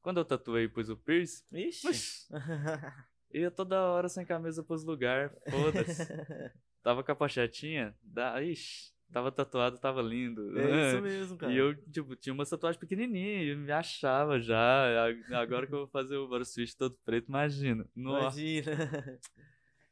Quando 0.00 0.18
eu 0.18 0.24
tatuei 0.24 0.64
e 0.64 0.68
pus 0.68 0.88
o 0.88 0.96
piercing, 0.96 1.44
Ixi. 1.52 2.26
Ia 3.32 3.50
toda 3.50 3.80
hora 3.80 4.08
sem 4.08 4.26
camisa 4.26 4.62
pros 4.62 4.84
lugares, 4.84 5.32
foda-se. 5.48 6.06
Tava 6.82 7.02
com 7.04 7.12
a 7.12 7.16
pochetinha, 7.16 7.96
da... 8.02 8.42
ixi, 8.42 8.91
tava 9.12 9.30
tatuado, 9.30 9.78
tava 9.78 10.00
lindo. 10.02 10.58
É 10.58 10.88
isso 10.92 11.02
mesmo, 11.02 11.36
cara. 11.36 11.52
E 11.52 11.56
eu, 11.56 11.74
tipo, 11.90 12.16
tinha 12.16 12.32
uma 12.32 12.44
tatuagem 12.46 12.80
pequenininha, 12.80 13.42
e 13.44 13.48
eu 13.50 13.56
me 13.58 13.70
achava 13.70 14.40
já. 14.40 14.84
Agora 15.32 15.66
que 15.66 15.74
eu 15.74 15.78
vou 15.80 15.88
fazer 15.88 16.16
o 16.16 16.26
body 16.28 16.44
switch 16.46 16.74
todo 16.74 16.96
preto, 17.04 17.28
imagina. 17.28 17.86
Nossa. 17.94 18.40
Imagina. 18.40 18.72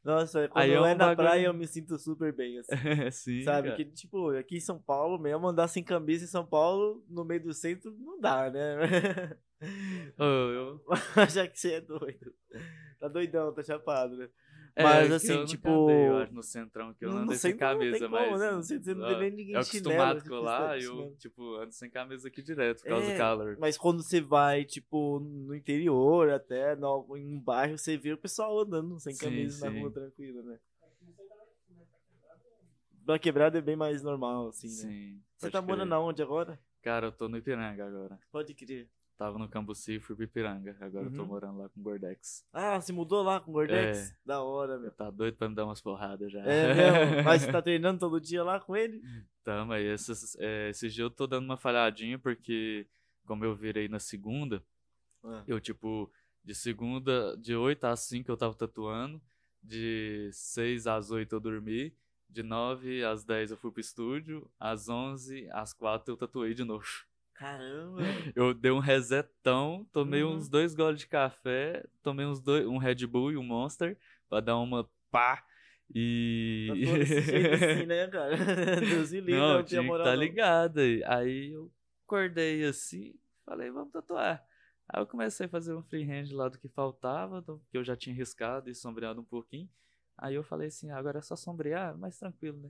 Nossa, 0.03 0.47
quando 0.47 0.63
Aí 0.63 0.71
é 0.71 0.73
é, 0.73 0.79
um 0.79 0.83
na 0.83 0.95
bagulho- 0.95 1.15
praia 1.15 1.45
eu 1.45 1.53
me 1.53 1.67
sinto 1.67 1.95
super 1.99 2.33
bem, 2.33 2.57
assim. 2.57 2.71
Sim, 3.11 3.43
sabe? 3.43 3.67
cara. 3.69 3.77
Que, 3.77 3.85
tipo, 3.85 4.29
aqui 4.31 4.57
em 4.57 4.59
São 4.59 4.79
Paulo 4.81 5.19
mesmo, 5.19 5.47
andar 5.47 5.67
sem 5.67 5.83
camisa 5.83 6.23
em 6.25 6.27
São 6.27 6.43
Paulo, 6.43 7.05
no 7.07 7.23
meio 7.23 7.43
do 7.43 7.53
centro, 7.53 7.95
não 7.99 8.19
dá, 8.19 8.49
né? 8.49 9.37
Ô, 10.17 10.23
eu... 10.23 10.81
Já 11.29 11.47
que 11.47 11.59
você 11.59 11.73
é 11.73 11.81
doido. 11.81 12.33
Tá 12.99 13.07
doidão, 13.07 13.53
tá 13.53 13.61
chapado, 13.61 14.17
né? 14.17 14.27
É, 14.73 14.83
Mas, 14.83 15.07
que 15.07 15.13
assim, 15.13 15.45
tipo, 15.45 15.67
andei, 15.69 16.07
eu 16.07 16.17
acho, 16.17 16.33
no 16.33 16.41
centrão, 16.43 16.93
que 16.93 17.03
eu 17.03 17.09
não 17.11 17.17
andei 17.19 17.37
sem 17.37 17.51
não 17.51 17.57
tem 17.57 17.67
camisa, 17.67 17.99
como, 18.09 18.31
mas... 18.31 18.39
né? 18.39 18.51
No 18.51 18.63
centro 18.63 18.83
você 18.85 18.93
não 18.93 19.05
ó, 19.05 19.09
vê 19.09 19.19
nem 19.19 19.31
ninguém 19.31 19.53
Eu 19.53 19.59
acostumado 19.59 20.23
com 20.29 20.35
lá, 20.35 20.77
eu, 20.77 20.81
chinelo. 20.81 21.15
tipo, 21.17 21.55
ando 21.57 21.71
sem 21.73 21.89
camisa 21.89 22.27
aqui 22.29 22.41
direto, 22.41 22.81
por 22.81 22.89
causa 22.89 23.05
É, 23.07 23.13
do 23.13 23.17
calor. 23.17 23.57
Mas 23.59 23.77
quando 23.77 24.01
você 24.01 24.21
vai, 24.21 24.63
tipo, 24.63 25.19
no 25.19 25.53
interior 25.53 26.29
até, 26.29 26.75
no, 26.77 27.05
em 27.17 27.35
um 27.35 27.39
bairro, 27.39 27.77
você 27.77 27.97
vê 27.97 28.13
o 28.13 28.17
pessoal 28.17 28.59
andando 28.59 28.97
sem 28.99 29.13
Sim, 29.13 29.25
camisa 29.25 29.65
na 29.65 29.71
sim. 29.73 29.79
rua 29.81 29.91
tranquilo, 29.91 30.41
né? 30.43 30.57
Na 33.05 33.19
quebrada 33.19 33.57
é 33.57 33.61
bem 33.61 33.75
mais 33.75 34.01
normal, 34.01 34.49
assim, 34.49 34.67
né? 34.67 34.73
Sim. 34.73 35.21
Você 35.35 35.47
pode 35.47 35.53
tá 35.53 35.61
morando 35.61 35.89
crer. 35.89 35.97
aonde 35.97 36.21
agora? 36.21 36.59
Cara, 36.81 37.07
eu 37.07 37.11
tô 37.11 37.27
no 37.27 37.37
Ipiranga 37.37 37.85
agora. 37.85 38.17
Pode 38.31 38.53
crer. 38.53 38.87
Tava 39.21 39.37
no 39.37 39.47
Cambuci, 39.47 39.99
fui 39.99 40.15
pro 40.15 40.23
Ipiranga. 40.25 40.75
Agora 40.81 41.05
eu 41.05 41.13
tô 41.13 41.21
Uhum. 41.21 41.27
morando 41.27 41.59
lá 41.59 41.69
com 41.69 41.79
o 41.79 41.83
Gordex. 41.83 42.43
Ah, 42.51 42.81
você 42.81 42.91
mudou 42.91 43.21
lá 43.21 43.39
com 43.39 43.51
o 43.51 43.53
Gordex? 43.53 44.09
É. 44.09 44.15
Da 44.25 44.41
hora, 44.41 44.79
meu. 44.79 44.89
Tá 44.89 45.11
doido 45.11 45.37
pra 45.37 45.47
me 45.47 45.53
dar 45.53 45.65
umas 45.65 45.79
porradas 45.79 46.31
já. 46.31 46.39
É 46.41 46.73
mesmo? 46.73 47.23
Mas 47.29 47.43
você 47.43 47.51
tá 47.51 47.61
treinando 47.61 47.99
todo 47.99 48.19
dia 48.19 48.43
lá 48.43 48.59
com 48.59 48.75
ele? 48.75 48.99
Tamo 49.43 49.73
aí. 49.73 49.85
Esses, 49.85 50.35
é, 50.39 50.69
esses 50.71 50.91
dias 50.91 51.03
eu 51.05 51.11
tô 51.11 51.27
dando 51.27 51.45
uma 51.45 51.55
falhadinha 51.55 52.17
porque, 52.17 52.87
como 53.27 53.45
eu 53.45 53.55
virei 53.55 53.87
na 53.87 53.99
segunda, 53.99 54.63
Ah. 55.23 55.43
eu, 55.47 55.59
tipo, 55.59 56.11
de 56.43 56.55
segunda, 56.55 57.37
de 57.37 57.55
8 57.55 57.83
às 57.85 57.99
5 57.99 58.31
eu 58.31 58.35
tava 58.37 58.55
tatuando, 58.55 59.21
de 59.61 60.31
6 60.33 60.87
às 60.87 61.11
8 61.11 61.35
eu 61.35 61.39
dormi, 61.39 61.95
de 62.27 62.41
9 62.41 63.03
às 63.03 63.23
10 63.23 63.51
eu 63.51 63.57
fui 63.57 63.69
pro 63.71 63.81
estúdio, 63.81 64.49
às 64.59 64.89
11 64.89 65.47
às 65.51 65.73
4 65.73 66.11
eu 66.11 66.17
tatuei 66.17 66.55
de 66.55 66.63
novo. 66.63 66.87
Caramba! 67.41 68.03
Eu 68.35 68.53
dei 68.53 68.69
um 68.69 68.77
resetão, 68.77 69.83
tomei 69.91 70.23
Uhum. 70.23 70.35
uns 70.35 70.47
dois 70.47 70.75
goles 70.75 70.99
de 70.99 71.07
café, 71.07 71.83
tomei 72.03 72.23
uns 72.23 72.39
dois, 72.39 72.67
um 72.67 72.77
Red 72.77 73.07
Bull 73.07 73.31
e 73.31 73.37
um 73.37 73.41
Monster, 73.43 73.97
pra 74.29 74.39
dar 74.39 74.57
uma 74.59 74.87
pá. 75.09 75.43
E. 75.93 76.69
Assim, 77.55 77.85
né, 77.87 78.07
cara? 78.09 78.37
Deus 78.87 79.11
me 79.11 79.21
livre, 79.21 79.39
não, 79.39 79.47
não 79.57 79.63
tinha 79.63 79.69
tinha 79.69 79.81
que 79.81 79.87
moral. 79.87 80.05
tá 80.05 80.15
ligado. 80.15 80.77
aí. 80.81 81.03
Aí 81.03 81.51
eu 81.53 81.71
acordei 82.05 82.63
assim, 82.63 83.15
falei, 83.43 83.71
vamos 83.71 83.91
tatuar. 83.91 84.45
Aí 84.87 85.01
eu 85.01 85.07
comecei 85.07 85.47
a 85.47 85.49
fazer 85.49 85.73
um 85.73 85.81
freehand 85.81 86.27
lá 86.33 86.47
do 86.47 86.59
que 86.59 86.69
faltava, 86.69 87.41
do 87.41 87.59
que 87.71 87.77
eu 87.77 87.83
já 87.83 87.95
tinha 87.95 88.15
riscado 88.15 88.69
e 88.69 88.75
sombreado 88.75 89.19
um 89.19 89.25
pouquinho. 89.25 89.67
Aí 90.15 90.35
eu 90.35 90.43
falei 90.43 90.67
assim, 90.67 90.91
ah, 90.91 90.97
agora 90.97 91.17
é 91.17 91.21
só 91.23 91.35
sombrear, 91.35 91.97
mais 91.97 92.19
tranquilo, 92.19 92.59
né? 92.61 92.69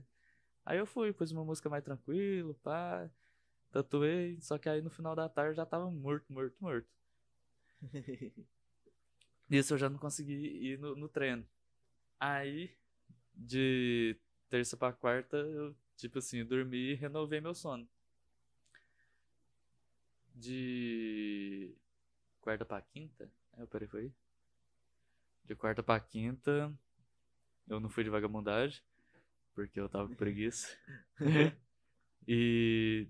Aí 0.64 0.78
eu 0.78 0.86
fui, 0.86 1.12
pus 1.12 1.30
uma 1.30 1.44
música 1.44 1.68
mais 1.68 1.84
tranquilo, 1.84 2.54
pá, 2.62 3.10
tatuei, 3.72 4.38
só 4.40 4.58
que 4.58 4.68
aí 4.68 4.82
no 4.82 4.90
final 4.90 5.16
da 5.16 5.28
tarde 5.28 5.56
já 5.56 5.66
tava 5.66 5.90
morto, 5.90 6.32
morto, 6.32 6.54
morto. 6.60 6.88
Isso 9.50 9.74
eu 9.74 9.78
já 9.78 9.88
não 9.88 9.98
consegui 9.98 10.32
ir 10.32 10.78
no, 10.78 10.94
no 10.94 11.08
treino. 11.08 11.46
Aí, 12.20 12.74
de 13.34 14.16
terça 14.48 14.76
pra 14.76 14.92
quarta, 14.92 15.36
eu, 15.36 15.74
tipo 15.96 16.18
assim, 16.18 16.44
dormi 16.44 16.92
e 16.92 16.94
renovei 16.94 17.40
meu 17.40 17.54
sono. 17.54 17.88
De 20.34 21.74
quarta 22.40 22.64
pra 22.64 22.80
quinta? 22.80 23.30
É, 23.56 23.62
eu 23.62 23.66
parei, 23.66 23.88
foi? 23.88 24.12
De 25.44 25.54
quarta 25.54 25.82
pra 25.82 26.00
quinta, 26.00 26.72
eu 27.68 27.80
não 27.80 27.90
fui 27.90 28.04
de 28.04 28.10
vagabundagem, 28.10 28.82
porque 29.54 29.78
eu 29.78 29.88
tava 29.88 30.08
com 30.08 30.14
preguiça. 30.14 30.68
e 32.26 33.08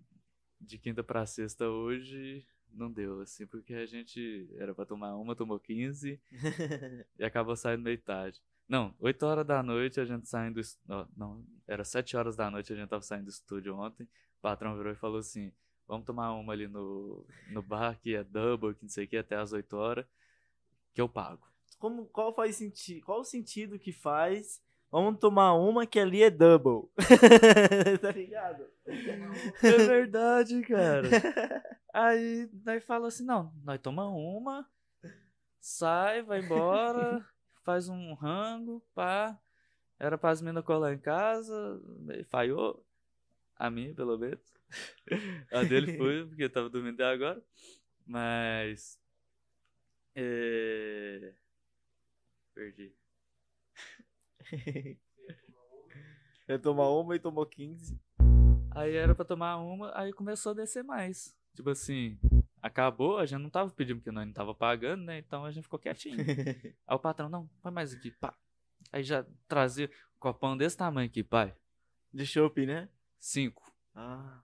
de 0.62 0.78
quinta 0.78 1.02
pra 1.02 1.26
sexta 1.26 1.68
hoje, 1.68 2.44
não 2.72 2.90
deu, 2.90 3.20
assim, 3.20 3.46
porque 3.46 3.74
a 3.74 3.86
gente 3.86 4.48
era 4.56 4.74
pra 4.74 4.86
tomar 4.86 5.14
uma, 5.16 5.36
tomou 5.36 5.58
15 5.58 6.20
e 7.18 7.24
acabou 7.24 7.56
saindo 7.56 7.82
meio 7.82 7.98
tarde. 7.98 8.40
Não, 8.68 8.94
8 9.00 9.22
horas 9.26 9.46
da 9.46 9.62
noite 9.62 10.00
a 10.00 10.04
gente 10.04 10.28
saindo 10.28 10.60
do 10.60 11.08
Não, 11.16 11.44
era 11.66 11.84
7 11.84 12.16
horas 12.16 12.36
da 12.36 12.50
noite 12.50 12.72
a 12.72 12.76
gente 12.76 12.88
tava 12.88 13.02
saindo 13.02 13.24
do 13.24 13.30
estúdio 13.30 13.76
ontem. 13.76 14.04
O 14.04 14.40
patrão 14.40 14.76
virou 14.76 14.92
e 14.92 14.96
falou 14.96 15.18
assim: 15.18 15.52
vamos 15.86 16.06
tomar 16.06 16.32
uma 16.32 16.52
ali 16.52 16.68
no, 16.68 17.26
no 17.50 17.62
bar 17.62 17.98
que 18.00 18.14
é 18.14 18.24
double, 18.24 18.74
que 18.74 18.82
não 18.82 18.88
sei 18.88 19.04
o 19.04 19.08
que, 19.08 19.16
até 19.16 19.36
as 19.36 19.52
8 19.52 19.76
horas, 19.76 20.06
que 20.94 21.00
eu 21.00 21.08
pago. 21.08 21.46
como, 21.78 22.06
qual 22.06 22.34
faz 22.34 22.56
sentido? 22.56 23.04
Qual 23.04 23.20
o 23.20 23.24
sentido 23.24 23.78
que 23.78 23.92
faz? 23.92 24.62
Vamos 24.92 25.18
tomar 25.18 25.54
uma 25.54 25.86
que 25.86 25.98
ali 25.98 26.22
é 26.22 26.28
double. 26.28 26.90
tá 27.98 28.10
ligado? 28.10 28.66
É 28.86 29.76
verdade, 29.86 30.60
cara. 30.60 31.08
Aí 31.94 32.46
nós 32.62 32.84
fala 32.84 33.08
assim, 33.08 33.24
não, 33.24 33.54
nós 33.64 33.80
toma 33.80 34.06
uma, 34.10 34.68
sai, 35.58 36.22
vai 36.22 36.40
embora, 36.40 37.26
faz 37.64 37.88
um 37.88 38.12
rango, 38.12 38.84
pá. 38.94 39.40
Era 39.98 40.18
para 40.18 40.28
as 40.28 40.42
minas 40.42 40.62
colar 40.62 40.92
em 40.92 40.98
casa, 40.98 41.80
falhou. 42.28 42.84
A 43.56 43.70
minha, 43.70 43.94
pelo 43.94 44.18
menos. 44.18 44.52
A 45.50 45.62
dele 45.62 45.96
foi, 45.96 46.26
porque 46.26 46.48
tava 46.50 46.68
dormindo 46.68 46.94
até 47.00 47.04
agora. 47.04 47.42
Mas. 48.04 48.98
É... 50.14 51.32
Perdi. 52.52 52.92
Eu 56.48 56.58
tomar 56.60 56.88
uma 56.90 57.16
e 57.16 57.20
tomou 57.20 57.46
15. 57.46 57.98
Aí 58.72 58.94
era 58.94 59.14
pra 59.14 59.24
tomar 59.24 59.56
uma, 59.58 59.96
aí 59.96 60.12
começou 60.12 60.52
a 60.52 60.54
descer 60.54 60.82
mais. 60.82 61.36
Tipo 61.54 61.70
assim, 61.70 62.18
acabou, 62.60 63.18
a 63.18 63.26
gente 63.26 63.40
não 63.40 63.50
tava 63.50 63.70
pedindo 63.70 63.98
porque 63.98 64.10
nós 64.10 64.26
não 64.26 64.32
tava 64.32 64.54
pagando, 64.54 65.04
né? 65.04 65.18
Então 65.18 65.44
a 65.44 65.50
gente 65.50 65.64
ficou 65.64 65.78
quietinho. 65.78 66.16
aí 66.86 66.96
o 66.96 66.98
patrão, 66.98 67.28
não, 67.28 67.48
põe 67.62 67.72
mais 67.72 67.92
aqui, 67.92 68.10
pá. 68.10 68.34
Aí 68.90 69.02
já 69.02 69.24
trazia 69.46 69.90
um 70.16 70.18
copão 70.18 70.56
desse 70.56 70.76
tamanho 70.76 71.08
aqui, 71.08 71.22
pai. 71.22 71.54
De 72.12 72.26
chopp, 72.26 72.64
né? 72.66 72.88
Cinco. 73.18 73.72
Ah. 73.94 74.42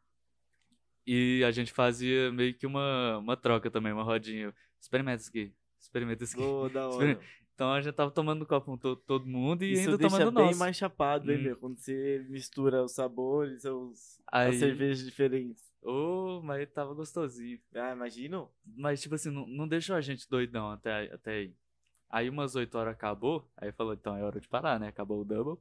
E 1.07 1.43
a 1.45 1.51
gente 1.51 1.73
fazia 1.73 2.31
meio 2.31 2.55
que 2.55 2.67
uma, 2.67 3.19
uma 3.19 3.37
troca 3.37 3.71
também, 3.71 3.93
uma 3.93 4.03
rodinha. 4.03 4.55
Experimenta 4.81 5.23
isso 5.23 5.31
aqui. 5.31 5.55
Experimenta 5.81 6.25
isso 6.25 6.37
aqui. 6.37 6.45
Oh, 6.45 6.69
da 6.69 6.89
hora. 6.91 7.21
Então 7.59 7.73
a 7.73 7.81
gente 7.81 7.93
tava 7.93 8.09
tomando 8.13 8.47
copo 8.47 8.79
todo, 8.79 9.01
todo 9.01 9.27
mundo 9.27 9.65
e 9.65 9.73
Isso 9.73 9.81
ainda 9.81 9.99
deixa 9.99 10.17
tomando 10.17 10.33
bem 10.37 10.45
nosso. 10.47 10.59
mais 10.61 10.77
chapado, 10.77 11.33
hein, 11.33 11.39
Hum. 11.39 11.43
meu? 11.43 11.57
Quando 11.57 11.77
você 11.77 12.25
mistura 12.29 12.85
os 12.85 12.93
sabores, 12.93 13.65
os, 13.65 14.21
Aí- 14.31 14.51
as 14.51 14.57
cervejas 14.61 15.05
diferentes. 15.05 15.65
Ô, 15.83 16.41
mas 16.41 16.71
tava 16.71 16.95
gostosinho. 16.95 17.59
Ah, 17.75 17.91
imagino. 17.93 18.49
Mas, 18.65 19.03
tipo 19.03 19.17
assim, 19.17 19.31
não, 19.33 19.45
não 19.49 19.67
deixou 19.67 19.97
a 19.97 20.01
gente 20.01 20.31
doidão 20.31 20.71
até, 20.71 21.13
até 21.13 21.33
aí. 21.33 21.55
Aí 22.09 22.31
umas 22.31 22.55
8 22.55 22.79
horas 22.79 22.95
acabou, 22.95 23.51
aí 23.57 23.73
falou, 23.73 23.93
então 23.93 24.17
é 24.17 24.23
hora 24.23 24.41
de 24.41 24.47
parar, 24.47 24.79
né? 24.79 24.87
Acabou 24.87 25.21
o 25.21 25.25
double. 25.25 25.61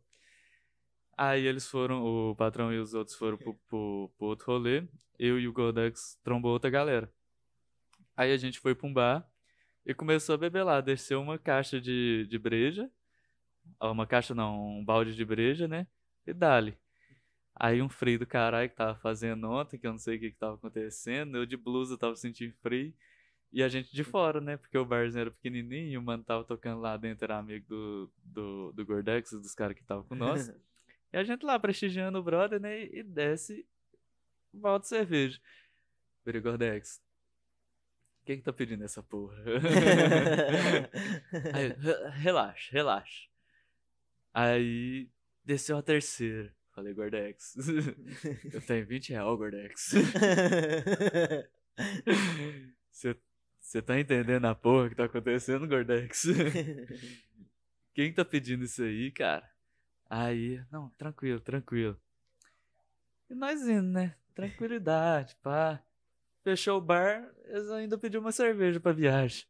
Aí 1.17 1.47
eles 1.47 1.67
foram, 1.67 2.03
o 2.05 2.35
patrão 2.35 2.71
e 2.71 2.77
os 2.77 2.93
outros 2.93 3.17
foram 3.17 3.39
pro, 3.39 3.55
pro, 3.67 4.11
pro 4.19 4.27
outro 4.27 4.45
rolê. 4.45 4.87
Eu 5.17 5.39
e 5.39 5.47
o 5.47 5.51
Goldex 5.51 6.19
trombou 6.23 6.51
outra 6.51 6.69
galera. 6.69 7.11
Aí 8.15 8.31
a 8.31 8.37
gente 8.37 8.59
foi 8.59 8.75
pra 8.75 8.85
um 8.87 8.93
bar 8.93 9.27
e 9.88 9.93
começou 9.93 10.35
a 10.35 10.38
beber 10.38 10.63
lá. 10.63 10.81
Desceu 10.81 11.21
uma 11.21 11.39
caixa 11.39 11.79
de, 11.79 12.27
de 12.27 12.38
breja. 12.38 12.91
Uma 13.81 14.05
caixa 14.05 14.35
não, 14.35 14.79
um 14.79 14.83
balde 14.83 15.15
de 15.15 15.23
breja, 15.23 15.65
né? 15.65 15.88
E 16.25 16.33
dali. 16.33 16.77
Aí 17.55 17.81
um 17.81 17.88
frio 17.88 18.19
do 18.19 18.27
caralho 18.27 18.69
que 18.69 18.75
tava 18.75 18.95
fazendo 18.99 19.49
ontem, 19.49 19.79
que 19.79 19.88
eu 19.88 19.91
não 19.91 19.97
sei 19.97 20.17
o 20.17 20.19
que 20.19 20.31
que 20.31 20.38
tava 20.38 20.55
acontecendo. 20.55 21.38
Eu 21.38 21.45
de 21.45 21.55
blusa 21.55 21.97
tava 21.97 22.17
sentindo 22.17 22.53
frio. 22.61 22.93
E 23.49 23.63
a 23.63 23.69
gente 23.69 23.89
de 23.95 24.03
fora, 24.03 24.41
né? 24.41 24.57
Porque 24.57 24.77
o 24.77 24.85
barzinho 24.85 25.21
era 25.21 25.31
pequenininho 25.31 25.93
e 25.93 25.97
o 25.97 26.01
mano 26.01 26.21
tava 26.21 26.43
tocando 26.43 26.81
lá 26.81 26.97
dentro, 26.97 27.23
era 27.23 27.38
amigo 27.38 27.65
do, 27.65 28.11
do, 28.25 28.71
do 28.73 28.85
Gordex, 28.85 29.31
dos 29.31 29.55
caras 29.55 29.73
que 29.73 29.81
estavam 29.81 30.03
com 30.03 30.15
nós. 30.15 30.51
E 31.13 31.15
a 31.15 31.23
gente 31.23 31.45
lá 31.45 31.57
prestigiando 31.57 32.19
o 32.19 32.21
brother, 32.21 32.59
né? 32.59 32.83
E 32.83 33.01
desce 33.01 33.65
balde 34.51 34.83
de 34.83 34.89
cerveja. 34.89 35.39
Virei 36.25 36.41
Gordex. 36.41 37.01
Quem 38.28 38.36
que 38.39 38.43
tá 38.43 38.51
pedindo 38.51 38.84
essa 38.84 39.01
porra? 39.01 39.38
Aí, 41.53 41.69
"Re- 41.69 42.09
relaxa, 42.19 42.69
relaxa. 42.73 43.30
Aí 44.34 45.09
desceu 45.45 45.78
a 45.78 45.82
terceira. 45.82 46.53
Falei, 46.75 46.93
Gordex. 46.93 47.55
Eu 48.53 48.61
tenho 48.63 48.86
20 48.86 49.11
real, 49.13 49.38
Gordex. 49.38 49.93
Você 52.91 53.82
tá 53.82 53.97
entendendo 53.97 54.43
a 54.43 54.53
porra 54.53 54.89
que 54.89 54.95
tá 54.95 55.05
acontecendo, 55.05 55.65
Gordex? 55.65 56.25
Quem 57.93 58.11
tá 58.13 58.25
pedindo 58.25 58.65
isso 58.65 58.84
aí, 58.84 59.09
cara? 59.09 59.49
Aí, 60.09 60.61
não, 60.69 60.89
tranquilo, 60.97 61.39
tranquilo. 61.39 61.97
E 63.30 63.34
nós 63.34 63.61
indo, 63.61 63.84
né? 63.88 64.15
Tranquilidade, 64.36 65.34
pá. 65.41 65.82
Fechou 66.47 66.77
o 66.77 66.81
bar, 66.81 67.29
eles 67.43 67.69
ainda 67.71 67.97
pediu 67.97 68.21
uma 68.21 68.31
cerveja 68.31 68.79
pra 68.79 68.93
viagem. 68.93 69.43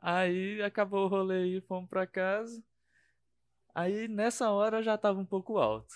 Aí 0.00 0.60
acabou 0.60 1.04
o 1.04 1.08
rolê 1.08 1.46
e 1.56 1.60
fomos 1.60 1.88
pra 1.88 2.04
casa. 2.04 2.60
Aí 3.72 4.08
nessa 4.08 4.50
hora 4.50 4.82
já 4.82 4.98
tava 4.98 5.20
um 5.20 5.24
pouco 5.24 5.56
alto. 5.58 5.94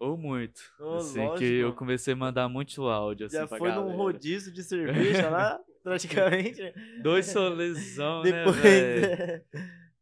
Ou 0.00 0.16
muito. 0.16 0.62
Ô, 0.80 0.94
assim, 0.94 1.18
lógico. 1.18 1.38
que 1.40 1.58
eu 1.58 1.74
comecei 1.74 2.14
a 2.14 2.16
mandar 2.16 2.48
muito 2.48 2.84
áudio 2.88 3.26
assim 3.26 3.36
Já 3.36 3.46
foi 3.46 3.70
num 3.70 3.82
galera. 3.82 3.96
rodízio 3.98 4.50
de 4.50 4.62
cerveja 4.62 5.28
lá, 5.28 5.60
praticamente. 5.84 6.62
Dois 7.02 7.26
solezão, 7.26 8.22
né, 8.22 8.44
Depois, 8.46 9.46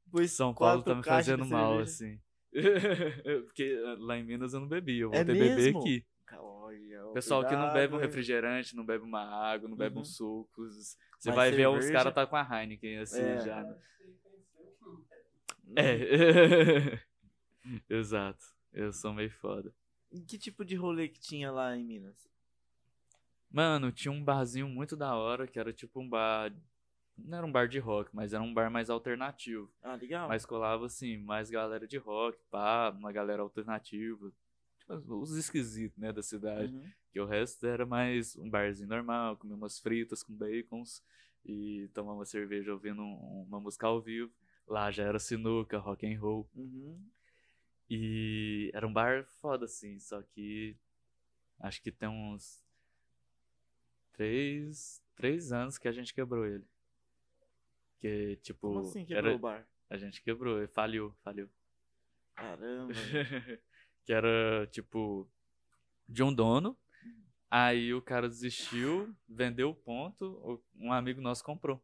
depois 0.07 0.31
São 0.31 0.55
Paulo 0.55 0.85
tá 0.85 0.95
me 0.95 1.03
fazendo 1.03 1.45
mal, 1.45 1.81
cerveja. 1.81 1.83
assim. 1.83 2.21
Porque 3.47 3.75
lá 3.99 4.17
em 4.19 4.23
Minas 4.23 4.55
eu 4.55 4.61
não 4.61 4.69
bebi, 4.69 5.01
eu 5.01 5.11
É 5.13 5.25
voltei 5.25 5.35
a 5.35 5.37
beber 5.37 5.57
mesmo? 5.57 5.81
aqui. 5.81 6.07
Ó, 6.97 7.13
Pessoal 7.13 7.43
que 7.43 7.53
não 7.53 7.59
cuidado, 7.71 7.75
bebe 7.75 7.95
um 7.95 7.99
refrigerante, 7.99 8.75
não 8.77 8.85
bebe 8.85 9.05
uma 9.05 9.23
água, 9.23 9.69
não 9.69 9.77
bebe 9.77 9.97
Uhum. 9.97 10.03
um 10.03 10.05
suco. 10.05 10.65
Você 11.19 11.31
vai 11.31 11.51
ver 11.51 11.69
os 11.69 11.89
caras 11.91 12.13
tá 12.15 12.27
com 12.27 12.37
a 12.37 12.43
Heineken 12.63 12.99
assim 12.99 13.21
É. 13.23 13.41
já. 13.41 13.63
né? 13.63 13.77
É. 15.77 16.99
Exato. 17.89 18.45
Eu 18.73 18.93
sou 18.93 19.13
meio 19.13 19.31
foda. 19.31 19.73
E 20.11 20.21
Que 20.21 20.37
tipo 20.39 20.65
de 20.65 20.75
rolê 20.75 21.09
que 21.09 21.21
tinha 21.21 21.51
lá 21.51 21.77
em 21.77 21.85
Minas? 21.85 22.29
Mano, 23.51 23.93
tinha 23.93 24.11
um 24.13 24.23
barzinho 24.23 24.67
muito 24.69 24.97
da 24.97 25.15
hora, 25.15 25.47
que 25.47 25.59
era 25.59 25.73
tipo 25.73 26.01
um 26.01 26.09
bar. 26.09 26.53
Não 27.19 27.39
era 27.39 27.47
um 27.47 27.53
bar 27.53 27.69
de 27.69 27.79
rock, 27.79 28.11
mas 28.15 28.33
era 28.33 28.43
um 28.43 28.53
bar 28.53 28.71
mais 28.71 28.89
alternativo. 28.89 29.71
Ah, 29.83 29.95
legal. 29.95 30.29
Mas 30.29 30.47
colava 30.47 30.87
assim, 30.87 31.19
mais 31.19 31.51
galera 31.51 31.87
de 31.87 31.99
rock, 31.99 32.39
pá, 32.51 32.91
uma 32.91 33.13
galera 33.13 33.43
alternativa. 33.43 34.33
Os 35.07 35.37
esquisitos, 35.37 35.97
né, 35.99 36.13
da 36.13 36.23
cidade. 36.23 36.73
Uhum. 36.75 36.91
Que 37.11 37.21
o 37.21 37.27
resto 37.27 37.67
era 37.67 37.85
mais 37.85 38.37
um 38.37 38.49
barzinho 38.49 38.89
normal, 38.89 39.37
comer 39.37 39.55
umas 39.55 39.79
fritas 39.79 40.23
com 40.23 40.33
bacons 40.35 41.03
e 41.45 41.89
tomar 41.95 42.15
uma 42.15 42.25
cerveja 42.25 42.73
ouvindo 42.73 43.03
um- 43.03 43.43
uma 43.49 43.61
música 43.61 43.87
ao 43.87 44.01
vivo. 44.01 44.33
Lá 44.67 44.91
já 44.91 45.05
era 45.05 45.19
sinuca, 45.19 45.79
rock 45.79 46.07
and 46.07 46.19
roll. 46.19 46.49
Uhum. 46.55 46.99
E 47.91 48.71
era 48.73 48.87
um 48.87 48.93
bar 48.93 49.25
foda, 49.41 49.67
assim, 49.67 49.99
só 49.99 50.23
que 50.23 50.77
acho 51.61 51.83
que 51.83 51.93
tem 51.93 52.09
uns 52.09 52.65
três, 54.13 55.03
três 55.15 55.53
anos 55.53 55.79
que 55.79 55.89
a 55.89 55.93
gente 55.93 56.15
quebrou 56.15 56.47
ele. 56.47 56.65
Que, 58.01 58.37
tipo, 58.37 58.69
Como 58.69 58.81
assim 58.81 59.05
quebrou 59.05 59.27
era, 59.29 59.37
o 59.37 59.39
bar? 59.39 59.67
a 59.91 59.97
gente 59.97 60.23
quebrou, 60.23 60.67
faliu, 60.69 61.15
faliu. 61.23 61.49
Caramba. 62.35 62.93
que 64.05 64.13
era, 64.13 64.67
tipo, 64.71 65.29
de 66.09 66.23
um 66.23 66.33
dono. 66.33 66.77
Aí 67.51 67.93
o 67.93 68.01
cara 68.01 68.29
desistiu, 68.29 69.15
vendeu 69.29 69.71
o 69.71 69.75
ponto, 69.75 70.63
um 70.75 70.93
amigo 70.93 71.21
nosso 71.21 71.45
comprou. 71.45 71.83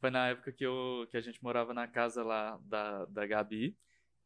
Foi 0.00 0.10
na 0.10 0.28
época 0.28 0.50
que, 0.50 0.64
eu, 0.64 1.06
que 1.10 1.16
a 1.16 1.20
gente 1.20 1.42
morava 1.42 1.74
na 1.74 1.86
casa 1.86 2.24
lá 2.24 2.58
da, 2.64 3.04
da 3.04 3.26
Gabi, 3.26 3.76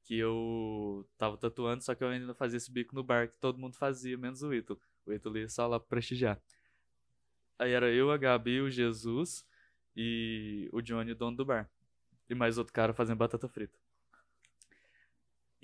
que 0.05 0.16
eu 0.16 1.07
tava 1.18 1.37
tatuando, 1.37 1.83
só 1.83 1.95
que 1.95 2.05
eu 2.05 2.09
ainda 2.09 2.35
fazia 2.35 2.59
esse 2.59 2.70
bico 2.70 2.95
no 2.95 3.03
bar 3.03 3.29
que 3.29 3.37
todo 3.39 3.59
mundo 3.59 3.77
fazia, 3.77 4.16
menos 4.16 4.43
o 4.43 4.55
Ítalo. 4.55 4.81
O 5.05 5.12
Ítalo 5.12 5.37
ia 5.37 5.49
só 5.49 5.66
lá 5.66 5.81
pra 5.81 5.89
prestigiar. 5.89 6.41
Aí 7.59 7.72
era 7.72 7.91
eu, 7.91 8.11
a 8.11 8.16
Gabi, 8.16 8.61
o 8.61 8.70
Jesus 8.70 9.47
e 9.97 10.68
o 10.72 10.81
Johnny, 10.81 11.12
o 11.12 11.16
dono 11.16 11.37
do 11.37 11.45
bar. 11.45 11.70
E 12.29 12.35
mais 12.35 12.57
outro 12.57 12.72
cara 12.72 12.95
fazendo 12.95 13.18
batata 13.18 13.49
frita. 13.49 13.79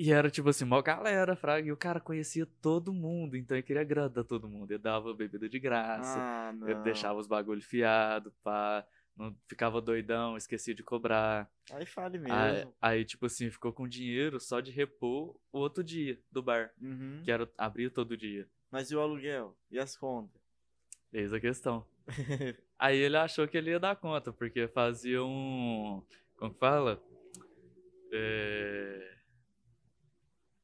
E 0.02 0.10
era 0.12 0.30
tipo 0.30 0.48
assim, 0.48 0.64
mó 0.64 0.80
galera, 0.80 1.36
fraga. 1.36 1.68
E 1.68 1.70
o 1.72 1.76
cara 1.76 2.00
conhecia 2.00 2.46
todo 2.62 2.90
mundo, 2.90 3.36
então 3.36 3.54
ele 3.54 3.62
queria 3.62 3.82
agradar 3.82 4.24
todo 4.24 4.48
mundo. 4.48 4.70
Ele 4.70 4.78
dava 4.78 5.12
bebida 5.12 5.46
de 5.46 5.58
graça, 5.60 6.18
Ah, 6.18 6.54
ele 6.62 6.80
deixava 6.80 7.18
os 7.18 7.26
bagulho 7.26 7.60
fiado, 7.60 8.32
pá. 8.42 8.82
Não 9.14 9.36
ficava 9.46 9.78
doidão, 9.82 10.38
esquecia 10.38 10.74
de 10.74 10.82
cobrar. 10.82 11.50
Aí 11.70 11.84
fale 11.84 12.16
mesmo. 12.18 12.34
Aí, 12.34 12.66
aí, 12.80 13.04
tipo 13.04 13.26
assim, 13.26 13.50
ficou 13.50 13.74
com 13.74 13.86
dinheiro 13.86 14.40
só 14.40 14.60
de 14.60 14.70
repor 14.70 15.36
o 15.52 15.58
outro 15.58 15.84
dia 15.84 16.18
do 16.32 16.42
bar, 16.42 16.70
Uhum. 16.80 17.20
que 17.22 17.30
era 17.30 17.46
abrir 17.58 17.90
todo 17.90 18.16
dia. 18.16 18.48
Mas 18.70 18.90
e 18.90 18.96
o 18.96 19.00
aluguel? 19.00 19.54
E 19.70 19.78
as 19.78 19.98
contas? 19.98 20.40
Eis 21.12 21.30
a 21.34 21.40
questão. 21.40 21.84
Aí 22.78 22.96
ele 22.96 23.18
achou 23.18 23.46
que 23.46 23.58
ele 23.58 23.68
ia 23.72 23.78
dar 23.78 23.96
conta, 23.96 24.32
porque 24.32 24.66
fazia 24.68 25.22
um. 25.22 26.02
Como 26.38 26.54
que 26.54 26.58
fala? 26.58 27.02
É... 28.12 29.09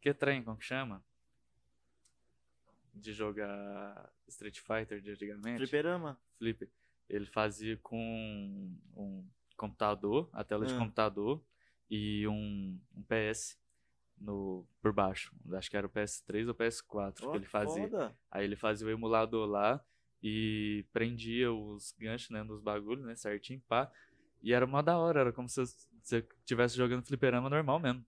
Que 0.06 0.14
trem, 0.14 0.40
como 0.40 0.56
que 0.56 0.64
chama? 0.64 1.04
De 2.94 3.12
jogar 3.12 4.08
Street 4.28 4.60
Fighter 4.60 5.00
de 5.00 5.10
antigamente. 5.10 5.58
Fliperama? 5.58 6.16
Flipper. 6.38 6.70
Ele 7.08 7.26
fazia 7.26 7.76
com 7.78 7.98
um, 8.96 9.28
computador, 9.56 10.30
a 10.32 10.44
tela 10.44 10.64
de 10.64 10.72
Ah. 10.74 10.78
computador 10.78 11.42
e 11.90 12.24
um, 12.28 12.80
um 12.94 13.02
PS 13.02 13.58
no, 14.16 14.64
por 14.80 14.92
baixo. 14.92 15.34
Acho 15.54 15.68
que 15.68 15.76
era 15.76 15.88
o 15.88 15.90
PS3 15.90 16.46
ou 16.46 16.54
PS4 16.54 17.24
Ó, 17.24 17.30
que 17.32 17.38
ele 17.38 17.46
fazia. 17.46 17.88
Foda. 17.88 18.16
Aí 18.30 18.44
ele 18.44 18.54
fazia 18.54 18.86
o 18.86 18.90
emulador 18.90 19.48
lá 19.48 19.84
e 20.22 20.86
prendia 20.92 21.52
os 21.52 21.90
ganchos, 21.98 22.30
né, 22.30 22.44
nos 22.44 22.60
bagulhos, 22.60 23.04
né, 23.04 23.16
certinho, 23.16 23.60
pá. 23.66 23.90
E 24.40 24.52
era 24.52 24.68
mó 24.68 24.80
da 24.82 24.96
hora, 24.96 25.22
era 25.22 25.32
como 25.32 25.48
se 25.48 25.66
você 25.66 26.24
estivesse 26.44 26.76
jogando 26.76 27.04
fliperama 27.04 27.50
normal 27.50 27.80
mesmo. 27.80 28.06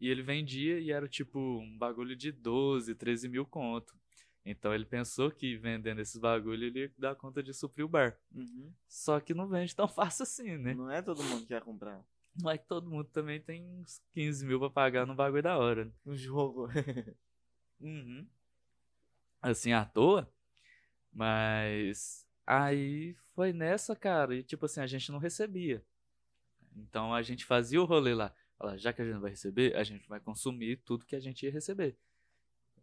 E 0.00 0.08
ele 0.08 0.22
vendia 0.22 0.78
e 0.78 0.90
era 0.90 1.08
tipo 1.08 1.38
um 1.38 1.76
bagulho 1.76 2.14
de 2.14 2.30
12, 2.30 2.94
13 2.94 3.28
mil 3.28 3.44
conto. 3.44 3.96
Então 4.44 4.74
ele 4.74 4.86
pensou 4.86 5.30
que 5.30 5.56
vendendo 5.56 6.00
esses 6.00 6.18
bagulho 6.18 6.64
ele 6.64 6.80
ia 6.80 6.92
dar 6.96 7.14
conta 7.14 7.42
de 7.42 7.52
suprir 7.52 7.84
o 7.84 7.88
bar. 7.88 8.18
Uhum. 8.34 8.72
Só 8.86 9.20
que 9.20 9.34
não 9.34 9.48
vende 9.48 9.74
tão 9.74 9.86
fácil 9.88 10.22
assim, 10.22 10.56
né? 10.56 10.74
Não 10.74 10.90
é 10.90 11.02
todo 11.02 11.22
mundo 11.22 11.44
que 11.46 11.52
vai 11.52 11.60
comprar 11.60 12.02
Não 12.40 12.50
é 12.50 12.56
que 12.56 12.66
todo 12.66 12.88
mundo 12.88 13.08
também 13.10 13.40
tem 13.40 13.62
uns 13.62 14.00
15 14.12 14.46
mil 14.46 14.58
pra 14.58 14.70
pagar 14.70 15.06
no 15.06 15.14
bagulho 15.14 15.42
da 15.42 15.58
hora. 15.58 15.84
né? 15.84 15.92
um 16.06 16.16
jogo. 16.16 16.68
Uhum. 17.80 18.26
Assim, 19.40 19.72
à 19.72 19.84
toa. 19.84 20.28
Mas 21.12 22.26
aí 22.44 23.14
foi 23.34 23.52
nessa, 23.52 23.94
cara, 23.94 24.34
e 24.34 24.42
tipo 24.42 24.66
assim, 24.66 24.80
a 24.80 24.86
gente 24.86 25.12
não 25.12 25.18
recebia. 25.20 25.84
Então 26.76 27.14
a 27.14 27.22
gente 27.22 27.44
fazia 27.44 27.80
o 27.80 27.84
rolê 27.84 28.14
lá. 28.14 28.34
Já 28.76 28.92
que 28.92 29.02
a 29.02 29.04
gente 29.04 29.14
não 29.14 29.20
vai 29.20 29.30
receber, 29.30 29.76
a 29.76 29.84
gente 29.84 30.08
vai 30.08 30.20
consumir 30.20 30.78
tudo 30.84 31.06
que 31.06 31.16
a 31.16 31.20
gente 31.20 31.44
ia 31.44 31.52
receber. 31.52 31.96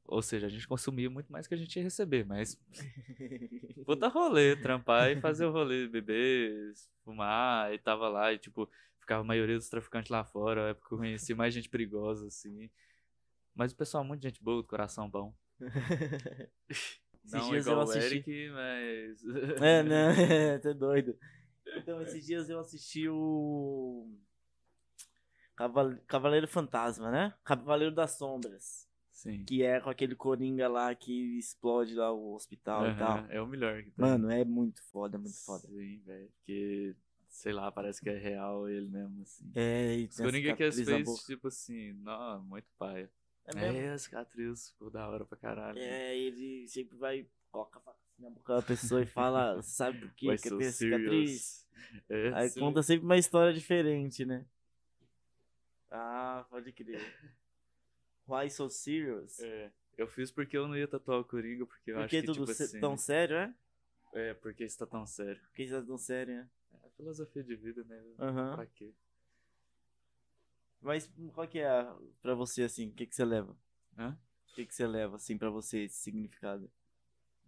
Ou 0.08 0.22
seja, 0.22 0.46
a 0.46 0.50
gente 0.50 0.68
consumia 0.68 1.10
muito 1.10 1.32
mais 1.32 1.48
que 1.48 1.54
a 1.54 1.58
gente 1.58 1.76
ia 1.76 1.84
receber, 1.84 2.26
mas 2.26 2.60
puta 3.86 4.08
rolê, 4.08 4.56
trampar 4.56 5.10
e 5.12 5.20
fazer 5.20 5.46
o 5.46 5.52
rolê, 5.52 5.88
beber, 5.88 6.74
fumar, 7.04 7.74
e 7.74 7.80
tava 7.80 8.08
lá, 8.08 8.32
e 8.32 8.38
tipo, 8.38 8.70
ficava 9.00 9.22
a 9.22 9.26
maioria 9.26 9.56
dos 9.56 9.68
traficantes 9.68 10.12
lá 10.12 10.24
fora, 10.24 10.66
a 10.66 10.70
época 10.70 10.94
eu 10.94 10.98
conheci 11.00 11.34
mais 11.34 11.54
gente 11.54 11.70
perigosa, 11.70 12.28
assim. 12.28 12.70
Mas 13.56 13.72
o 13.72 13.76
pessoal, 13.76 14.04
muito 14.04 14.22
gente 14.22 14.44
boa, 14.44 14.62
do 14.62 14.68
coração 14.68 15.10
bom. 15.10 15.34
Esses 17.26 17.34
Não 17.34 17.50
dias 17.50 17.66
igual 17.66 17.82
eu 17.82 17.88
o 17.88 17.90
assisti. 17.90 18.30
Eric, 18.30 18.50
mas. 18.52 19.24
É, 19.62 19.82
né? 19.82 20.60
Tá 20.60 20.74
doido. 20.74 21.18
Então, 21.78 22.00
esses 22.04 22.24
dias 22.24 22.50
eu 22.50 22.60
assisti 22.60 23.10
o. 23.10 24.08
Caval- 25.56 25.98
Cavaleiro 26.08 26.48
Fantasma, 26.48 27.12
né? 27.12 27.34
Cavaleiro 27.44 27.94
das 27.94 28.12
Sombras. 28.12 28.88
Sim. 29.12 29.44
Que 29.46 29.64
é 29.64 29.80
com 29.80 29.90
aquele 29.90 30.16
coringa 30.16 30.68
lá 30.68 30.94
que 30.94 31.38
explode 31.38 31.94
lá 31.96 32.12
o 32.12 32.34
hospital 32.34 32.88
e 32.88 32.96
tal. 32.98 33.18
É 33.30 33.42
o 33.42 33.48
melhor 33.48 33.82
que 33.84 33.92
tem. 33.92 34.06
Mano, 34.06 34.30
é 34.30 34.44
muito 34.44 34.84
foda, 34.92 35.18
muito 35.18 35.38
foda. 35.46 35.68
Sim, 35.68 36.02
velho. 36.06 36.30
Porque, 36.38 36.96
sei 37.30 37.54
lá, 37.54 37.72
parece 37.72 38.02
que 38.02 38.10
é 38.10 38.18
real 38.18 38.68
ele 38.68 38.90
mesmo, 38.90 39.22
assim. 39.22 39.52
É, 39.56 40.00
e 40.00 40.06
Os 40.06 40.20
a 40.20 40.24
Coringa 40.24 40.54
que 40.54 40.64
as 40.64 40.76
cicatriz 40.76 40.88
fez, 40.88 41.26
tipo 41.26 41.48
assim, 41.48 41.94
não, 41.94 42.42
muito 42.44 42.68
paia. 42.78 43.10
É 43.46 43.54
mesmo? 43.56 43.78
É, 43.78 43.92
a 43.92 43.98
cicatriz 43.98 44.70
ficou 44.70 44.90
da 44.90 45.08
hora 45.08 45.24
pra 45.26 45.38
caralho. 45.38 45.78
É, 45.80 46.18
ele 46.18 46.68
sempre 46.68 46.98
vai, 46.98 47.26
coloca 47.52 47.80
a 47.80 47.82
faca 47.82 47.98
assim 48.04 48.24
na 48.24 48.30
boca 48.30 48.56
da 48.56 48.62
pessoa 48.62 49.02
e 49.02 49.06
fala, 49.06 49.62
sabe 49.62 50.00
por 50.08 50.30
Why 50.30 50.38
que 50.38 50.50
so 50.50 50.58
tem 50.58 50.72
cicatriz? 50.72 51.32
serious? 51.32 51.66
É, 52.10 52.34
Aí 52.36 52.50
sim. 52.50 52.60
conta 52.60 52.84
sempre 52.84 53.06
uma 53.06 53.18
história 53.18 53.54
diferente, 53.54 54.26
né? 54.26 54.46
Ah, 55.98 56.46
pode 56.50 56.72
crer. 56.74 57.00
Why 58.28 58.50
so 58.50 58.70
serious? 58.70 59.40
É, 59.40 59.72
eu 59.98 60.08
fiz 60.08 60.30
porque 60.32 60.58
eu 60.58 60.68
não 60.68 60.76
ia 60.76 60.88
tatuar 60.88 61.20
o 61.20 61.26
Coringa, 61.26 61.66
porque 61.66 61.92
eu 61.92 61.96
Por 61.96 62.04
acho 62.04 62.10
que 62.10 62.24
tudo 62.24 62.40
tipo 62.40 62.52
assim... 62.52 62.80
tão 62.80 62.98
sério, 62.98 63.38
é? 63.38 63.56
É, 64.14 64.34
porque 64.34 64.66
isso 64.66 64.78
tá 64.78 64.86
tão 64.86 65.06
sério. 65.06 65.40
Por 65.42 65.52
que 65.54 65.64
isso 65.64 65.80
tá 65.80 65.86
tão 65.86 65.98
sério, 65.98 66.36
né? 66.36 66.50
É 66.84 66.88
a 66.88 66.90
filosofia 66.92 67.44
de 67.44 67.56
vida, 67.56 67.84
né? 67.86 68.04
Aham. 68.20 68.56
Pra 68.56 68.66
quê? 68.66 68.94
Mas 70.82 71.10
qual 71.34 71.48
que 71.48 71.60
é 71.60 71.68
a, 71.70 71.96
pra 72.22 72.36
você, 72.36 72.64
assim, 72.64 72.90
o 72.90 72.94
que 72.94 73.06
que 73.06 73.16
você 73.16 73.26
leva? 73.26 73.58
Hã? 73.98 74.18
O 74.52 74.56
que 74.56 74.66
que 74.66 74.76
você 74.76 74.86
leva, 74.86 75.16
assim, 75.16 75.38
pra 75.38 75.50
você, 75.50 75.84
esse 75.84 75.98
significado? 75.98 76.70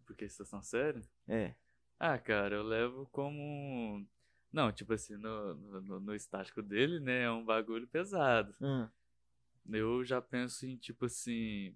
Porque 0.05 0.25
isso 0.25 0.43
tá 0.43 0.49
tão 0.49 0.61
sério? 0.61 1.01
É. 1.27 1.53
Ah, 1.99 2.17
cara, 2.17 2.55
eu 2.55 2.63
levo 2.63 3.07
como. 3.07 4.05
Não, 4.51 4.71
tipo 4.71 4.93
assim, 4.93 5.15
no, 5.17 5.53
no, 5.81 5.99
no 5.99 6.15
estático 6.15 6.61
dele, 6.61 6.99
né? 6.99 7.23
É 7.23 7.31
um 7.31 7.43
bagulho 7.43 7.87
pesado. 7.87 8.55
Ah, 8.61 8.89
Eu 9.69 10.03
já 10.03 10.21
penso 10.21 10.65
em, 10.65 10.77
tipo 10.77 11.05
assim. 11.05 11.75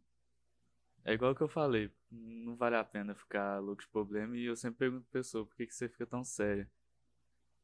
É 1.04 1.14
igual 1.14 1.36
que 1.36 1.42
eu 1.42 1.48
falei, 1.48 1.92
não 2.12 2.56
vale 2.56 2.76
a 2.76 2.84
pena 2.84 3.16
ficar 3.16 3.60
louco 3.60 3.82
de 3.82 3.88
problema. 3.90 4.38
E 4.38 4.46
eu 4.46 4.56
sempre 4.56 4.80
pergunto 4.80 5.04
pra 5.10 5.20
pessoa, 5.20 5.46
por 5.46 5.56
que, 5.56 5.66
que 5.66 5.74
você 5.74 5.90
fica 5.90 6.06
tão 6.06 6.24
séria? 6.24 6.70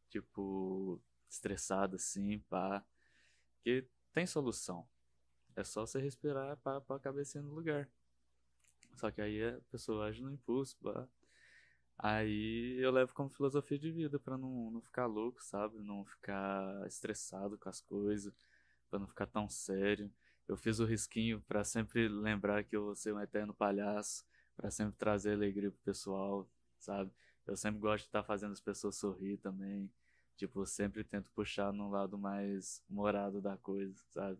Tipo, 0.09 1.01
estressado 1.29 1.95
assim, 1.95 2.39
pá. 2.49 2.83
Porque 3.55 3.87
tem 4.11 4.25
solução. 4.25 4.87
É 5.55 5.63
só 5.63 5.85
você 5.85 5.99
respirar 5.99 6.57
pra, 6.57 6.81
pra 6.81 6.95
a 6.95 6.99
cabecinha 6.99 7.43
no 7.43 7.53
lugar. 7.53 7.89
Só 8.95 9.11
que 9.11 9.21
aí 9.21 9.43
a 9.43 9.59
pessoa 9.71 10.07
age 10.07 10.21
no 10.21 10.31
impulso, 10.31 10.75
pá. 10.77 11.07
Aí 11.99 12.77
eu 12.79 12.91
levo 12.91 13.13
como 13.13 13.29
filosofia 13.29 13.77
de 13.79 13.91
vida 13.91 14.19
pra 14.19 14.37
não, 14.37 14.71
não 14.71 14.81
ficar 14.81 15.05
louco, 15.07 15.43
sabe? 15.43 15.79
Não 15.81 16.05
ficar 16.05 16.85
estressado 16.87 17.57
com 17.57 17.69
as 17.69 17.81
coisas, 17.81 18.33
pra 18.89 18.99
não 18.99 19.07
ficar 19.07 19.25
tão 19.27 19.49
sério. 19.49 20.11
Eu 20.47 20.55
fiz 20.55 20.79
o 20.79 20.85
risquinho 20.85 21.41
pra 21.47 21.63
sempre 21.63 22.07
lembrar 22.07 22.63
que 22.63 22.75
eu 22.75 22.85
vou 22.85 22.95
ser 22.95 23.13
um 23.13 23.19
eterno 23.21 23.53
palhaço, 23.53 24.23
pra 24.55 24.69
sempre 24.71 24.95
trazer 24.97 25.33
alegria 25.33 25.71
pro 25.71 25.79
pessoal, 25.81 26.47
sabe? 26.79 27.11
Eu 27.45 27.55
sempre 27.57 27.79
gosto 27.79 28.03
de 28.03 28.09
estar 28.09 28.23
fazendo 28.23 28.51
as 28.53 28.61
pessoas 28.61 28.95
sorrir 28.95 29.37
também. 29.37 29.89
Tipo, 30.35 30.65
sempre 30.65 31.03
tento 31.03 31.31
puxar 31.31 31.73
num 31.73 31.89
lado 31.89 32.17
mais 32.17 32.83
humorado 32.89 33.41
da 33.41 33.57
coisa, 33.57 33.95
sabe? 34.11 34.39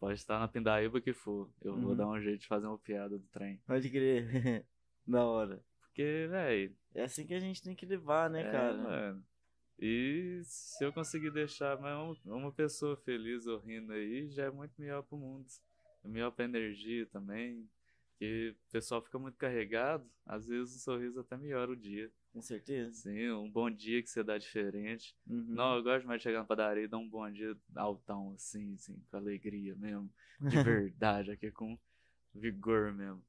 Pode 0.00 0.18
estar 0.18 0.38
na 0.40 0.48
pindaíba 0.48 1.00
que 1.00 1.12
for. 1.12 1.48
Eu 1.62 1.78
vou 1.78 1.90
Uhum. 1.90 1.96
dar 1.96 2.08
um 2.08 2.20
jeito 2.20 2.40
de 2.40 2.46
fazer 2.48 2.66
uma 2.66 2.78
piada 2.78 3.16
do 3.16 3.24
trem. 3.28 3.60
pode 3.66 3.88
crer. 3.90 4.26
da 5.06 5.24
hora. 5.24 5.62
Porque, 5.80 6.26
véi, 6.30 6.74
É 6.96 7.04
assim 7.04 7.26
que 7.26 7.34
a 7.34 7.40
gente 7.40 7.62
tem 7.62 7.76
que 7.76 7.84
levar, 7.84 8.30
né, 8.30 8.40
é, 8.40 8.50
cara? 8.50 8.74
mano. 8.74 9.24
E 9.78 10.40
se 10.44 10.82
eu 10.82 10.90
conseguir 10.90 11.30
deixar 11.30 11.78
mais 11.78 12.18
uma, 12.24 12.36
uma 12.36 12.52
pessoa 12.52 12.96
feliz 12.96 13.46
ou 13.46 13.58
rindo 13.58 13.92
aí, 13.92 14.30
já 14.30 14.44
é 14.44 14.50
muito 14.50 14.72
melhor 14.80 15.02
pro 15.02 15.18
mundo. 15.18 15.46
É 16.02 16.08
melhor 16.08 16.30
pra 16.30 16.46
energia 16.46 17.06
também. 17.06 17.68
Porque 18.12 18.56
o 18.68 18.72
pessoal 18.72 19.02
fica 19.02 19.18
muito 19.18 19.36
carregado, 19.36 20.10
às 20.24 20.46
vezes 20.46 20.74
um 20.74 20.78
sorriso 20.78 21.20
até 21.20 21.36
melhora 21.36 21.70
o 21.70 21.76
dia. 21.76 22.10
Com 22.32 22.40
certeza. 22.40 23.02
Sim, 23.02 23.30
um 23.32 23.50
bom 23.50 23.70
dia 23.70 24.02
que 24.02 24.08
você 24.08 24.24
dá 24.24 24.38
diferente. 24.38 25.14
Uhum. 25.26 25.44
Não, 25.48 25.76
eu 25.76 25.82
gosto 25.82 26.06
mais 26.06 26.20
de 26.20 26.22
chegar 26.22 26.38
na 26.38 26.46
padaria 26.46 26.84
e 26.84 26.88
dar 26.88 26.96
um 26.96 27.08
bom 27.08 27.30
dia 27.30 27.54
altão, 27.74 28.32
assim, 28.32 28.72
assim, 28.72 28.98
com 29.10 29.18
alegria 29.18 29.76
mesmo. 29.76 30.10
De 30.40 30.56
verdade, 30.64 31.30
aqui 31.30 31.50
com 31.50 31.78
vigor 32.34 32.90
mesmo. 32.94 33.22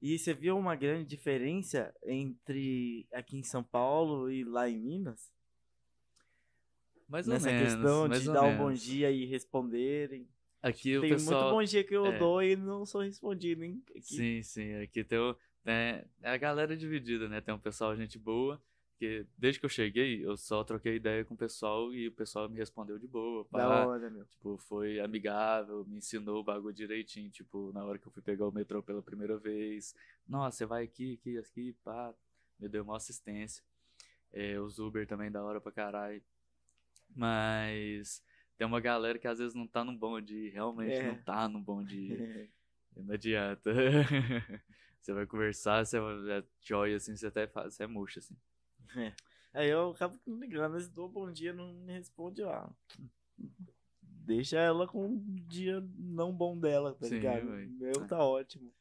E 0.00 0.18
você 0.18 0.34
viu 0.34 0.58
uma 0.58 0.76
grande 0.76 1.08
diferença 1.08 1.94
entre 2.04 3.06
aqui 3.12 3.38
em 3.38 3.42
São 3.42 3.62
Paulo 3.62 4.30
e 4.30 4.44
lá 4.44 4.68
em 4.68 4.78
Minas? 4.78 5.32
Mais 7.08 7.26
ou 7.26 7.34
Nessa 7.34 7.50
menos. 7.50 7.72
questão 7.74 8.08
mais 8.08 8.22
de 8.22 8.32
dar 8.32 8.42
um 8.42 8.50
menos. 8.50 8.58
bom 8.58 8.72
dia 8.72 9.10
e 9.10 9.24
responderem. 9.24 10.28
Aqui 10.62 10.96
o 10.96 11.02
Tem 11.02 11.10
pessoal... 11.10 11.42
muito 11.42 11.54
bom 11.54 11.62
dia 11.64 11.84
que 11.84 11.94
eu 11.94 12.06
é. 12.06 12.18
dou 12.18 12.42
e 12.42 12.56
não 12.56 12.86
sou 12.86 13.02
respondido, 13.02 13.62
hein? 13.64 13.82
Aqui. 13.90 14.02
Sim, 14.02 14.42
sim. 14.42 14.74
Aqui 14.76 15.04
tem 15.04 15.18
o, 15.18 15.36
né, 15.64 16.04
é 16.22 16.30
a 16.30 16.36
galera 16.36 16.76
dividida, 16.76 17.28
né? 17.28 17.40
Tem 17.40 17.54
um 17.54 17.58
pessoal, 17.58 17.94
gente 17.94 18.18
boa, 18.18 18.60
que 18.98 19.26
desde 19.36 19.60
que 19.60 19.66
eu 19.66 19.70
cheguei, 19.70 20.24
eu 20.24 20.36
só 20.36 20.62
troquei 20.64 20.96
ideia 20.96 21.24
com 21.24 21.34
o 21.34 21.36
pessoal 21.36 21.92
e 21.92 22.08
o 22.08 22.12
pessoal 22.12 22.48
me 22.48 22.56
respondeu 22.58 22.98
de 22.98 23.06
boa. 23.06 23.44
Da 23.44 23.48
pá. 23.68 23.86
hora, 23.86 24.10
meu. 24.10 24.24
Tipo, 24.26 24.56
foi 24.56 25.00
amigável, 25.00 25.84
me 25.84 25.98
ensinou 25.98 26.40
o 26.40 26.44
bagulho 26.44 26.74
direitinho. 26.74 27.30
Tipo, 27.30 27.72
na 27.72 27.84
hora 27.84 27.98
que 27.98 28.06
eu 28.06 28.12
fui 28.12 28.22
pegar 28.22 28.46
o 28.46 28.52
metrô 28.52 28.82
pela 28.82 29.02
primeira 29.02 29.36
vez. 29.36 29.94
Nossa, 30.28 30.58
você 30.58 30.66
vai 30.66 30.84
aqui, 30.84 31.14
aqui, 31.14 31.38
aqui, 31.38 31.72
pá. 31.84 32.14
Me 32.58 32.68
deu 32.68 32.84
uma 32.84 32.96
assistência. 32.96 33.62
É, 34.32 34.58
os 34.58 34.78
Uber 34.78 35.06
também 35.06 35.30
da 35.30 35.42
hora 35.42 35.60
pra 35.60 35.70
caralho. 35.72 36.22
Mas 37.14 38.22
tem 38.56 38.66
uma 38.66 38.80
galera 38.80 39.18
que 39.18 39.28
às 39.28 39.38
vezes 39.38 39.54
não 39.54 39.66
tá 39.66 39.84
no 39.84 39.96
bom 39.96 40.20
dia, 40.20 40.52
realmente 40.52 40.94
É. 40.96 41.08
não 41.08 41.16
tá 41.22 41.48
no 41.48 41.60
bom 41.60 41.82
dia. 41.82 42.16
Não 42.96 43.12
adianta. 43.12 43.72
você 45.02 45.12
vai 45.12 45.26
conversar, 45.26 45.84
você 45.84 45.98
vai- 45.98 46.38
é 46.38 46.44
joy, 46.60 46.94
assim, 46.94 47.16
você 47.16 47.26
até 47.26 47.44
faz, 47.44 47.74
você 47.74 47.82
é 47.82 47.86
murcho, 47.88 48.20
assim. 48.20 48.36
Aí 49.52 49.68
eu 49.68 49.90
acabo 49.90 50.18
ligando, 50.26 50.72
mas 50.72 50.88
dou 50.88 51.08
bom 51.08 51.30
dia 51.30 51.52
não 51.52 51.72
me 51.72 51.92
responde 51.92 52.42
lá. 52.42 52.68
Deixa 54.02 54.58
ela 54.58 54.86
com 54.86 55.06
um 55.06 55.34
dia 55.46 55.80
não 55.96 56.32
bom 56.32 56.58
dela, 56.58 56.94
tá 56.94 57.06
Sim, 57.06 57.16
ligado? 57.16 57.50
ué. 57.50 57.66
Meu 57.66 58.06
tá 58.06 58.18
ótimo. 58.18 58.72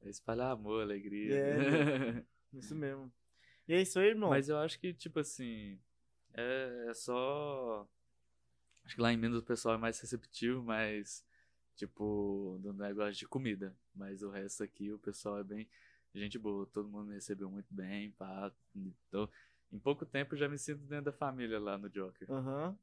É 0.00 0.08
espalhar 0.08 0.52
amor, 0.52 0.82
alegria. 0.82 1.34
É, 1.34 2.24
Isso 2.52 2.74
mesmo. 2.74 3.12
E 3.66 3.74
é 3.74 3.80
isso 3.80 3.98
aí, 3.98 4.08
irmão. 4.08 4.30
Mas 4.30 4.48
eu 4.48 4.58
acho 4.58 4.78
que, 4.78 4.92
tipo 4.92 5.20
assim, 5.20 5.78
é, 6.34 6.86
é 6.88 6.94
só. 6.94 7.88
Acho 8.84 8.96
que 8.96 9.00
lá 9.00 9.12
em 9.12 9.16
Minas 9.16 9.38
o 9.38 9.42
pessoal 9.44 9.76
é 9.76 9.78
mais 9.78 10.00
receptivo, 10.00 10.62
mas, 10.62 11.24
tipo, 11.76 12.58
do 12.60 12.72
negócio 12.72 13.14
de 13.14 13.26
comida. 13.26 13.74
Mas 13.94 14.22
o 14.22 14.30
resto 14.30 14.62
aqui 14.64 14.92
o 14.92 14.98
pessoal 14.98 15.38
é 15.38 15.44
bem 15.44 15.68
gente 16.14 16.38
boa, 16.38 16.66
todo 16.66 16.88
mundo 16.88 17.06
me 17.06 17.14
recebeu 17.14 17.50
muito 17.50 17.72
bem, 17.72 18.10
pá. 18.12 18.52
Então, 18.74 19.28
em 19.72 19.78
pouco 19.78 20.04
tempo 20.04 20.36
já 20.36 20.48
me 20.48 20.58
sinto 20.58 20.82
dentro 20.84 21.06
da 21.06 21.12
família 21.12 21.58
lá 21.58 21.78
no 21.78 21.88
Joker. 21.88 22.30
Aham. 22.30 22.76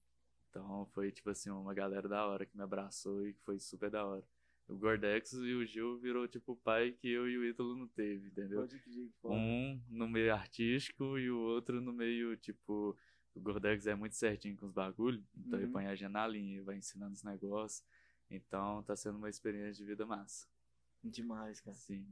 Então 0.49 0.85
foi, 0.93 1.11
tipo 1.11 1.29
assim, 1.29 1.49
uma 1.49 1.73
galera 1.73 2.07
da 2.09 2.25
hora 2.25 2.45
que 2.45 2.57
me 2.57 2.63
abraçou 2.63 3.25
e 3.27 3.33
que 3.33 3.41
foi 3.41 3.59
super 3.59 3.89
da 3.91 4.03
hora. 4.05 4.23
O 4.67 4.75
Gordex 4.75 5.33
e 5.33 5.53
o 5.53 5.65
Gil 5.65 5.97
virou, 5.99 6.27
tipo, 6.27 6.53
o 6.53 6.55
pai 6.55 6.91
que 6.91 7.07
eu 7.09 7.27
e 7.27 7.37
o 7.37 7.45
Ítalo 7.45 7.75
não 7.75 7.87
teve, 7.87 8.27
entendeu? 8.27 8.61
Pode 8.61 8.79
que. 8.79 9.11
Um 9.23 9.79
no 9.89 10.07
meio 10.07 10.33
artístico 10.33 11.17
e 11.17 11.29
o 11.29 11.39
outro 11.39 11.79
no 11.81 11.93
meio, 11.93 12.35
tipo, 12.37 12.97
o 13.35 13.39
Gordex 13.39 13.85
é 13.87 13.93
muito 13.95 14.15
certinho 14.15 14.55
com 14.57 14.65
os 14.65 14.71
bagulhos, 14.71 15.23
então 15.37 15.57
ele 15.59 15.67
Uhum. 15.67 15.73
põe 15.73 15.87
a 15.87 15.95
gente 15.95 16.11
na 16.11 16.27
linha, 16.27 16.63
vai 16.63 16.77
ensinando 16.77 17.13
os 17.13 17.23
negócios. 17.23 17.83
Então 18.29 18.83
tá 18.83 18.95
sendo 18.95 19.17
uma 19.17 19.29
experiência 19.29 19.83
de 19.83 19.85
vida 19.85 20.05
massa. 20.05 20.47
Demais, 21.03 21.61
cara. 21.61 21.75
Sim. 21.75 22.05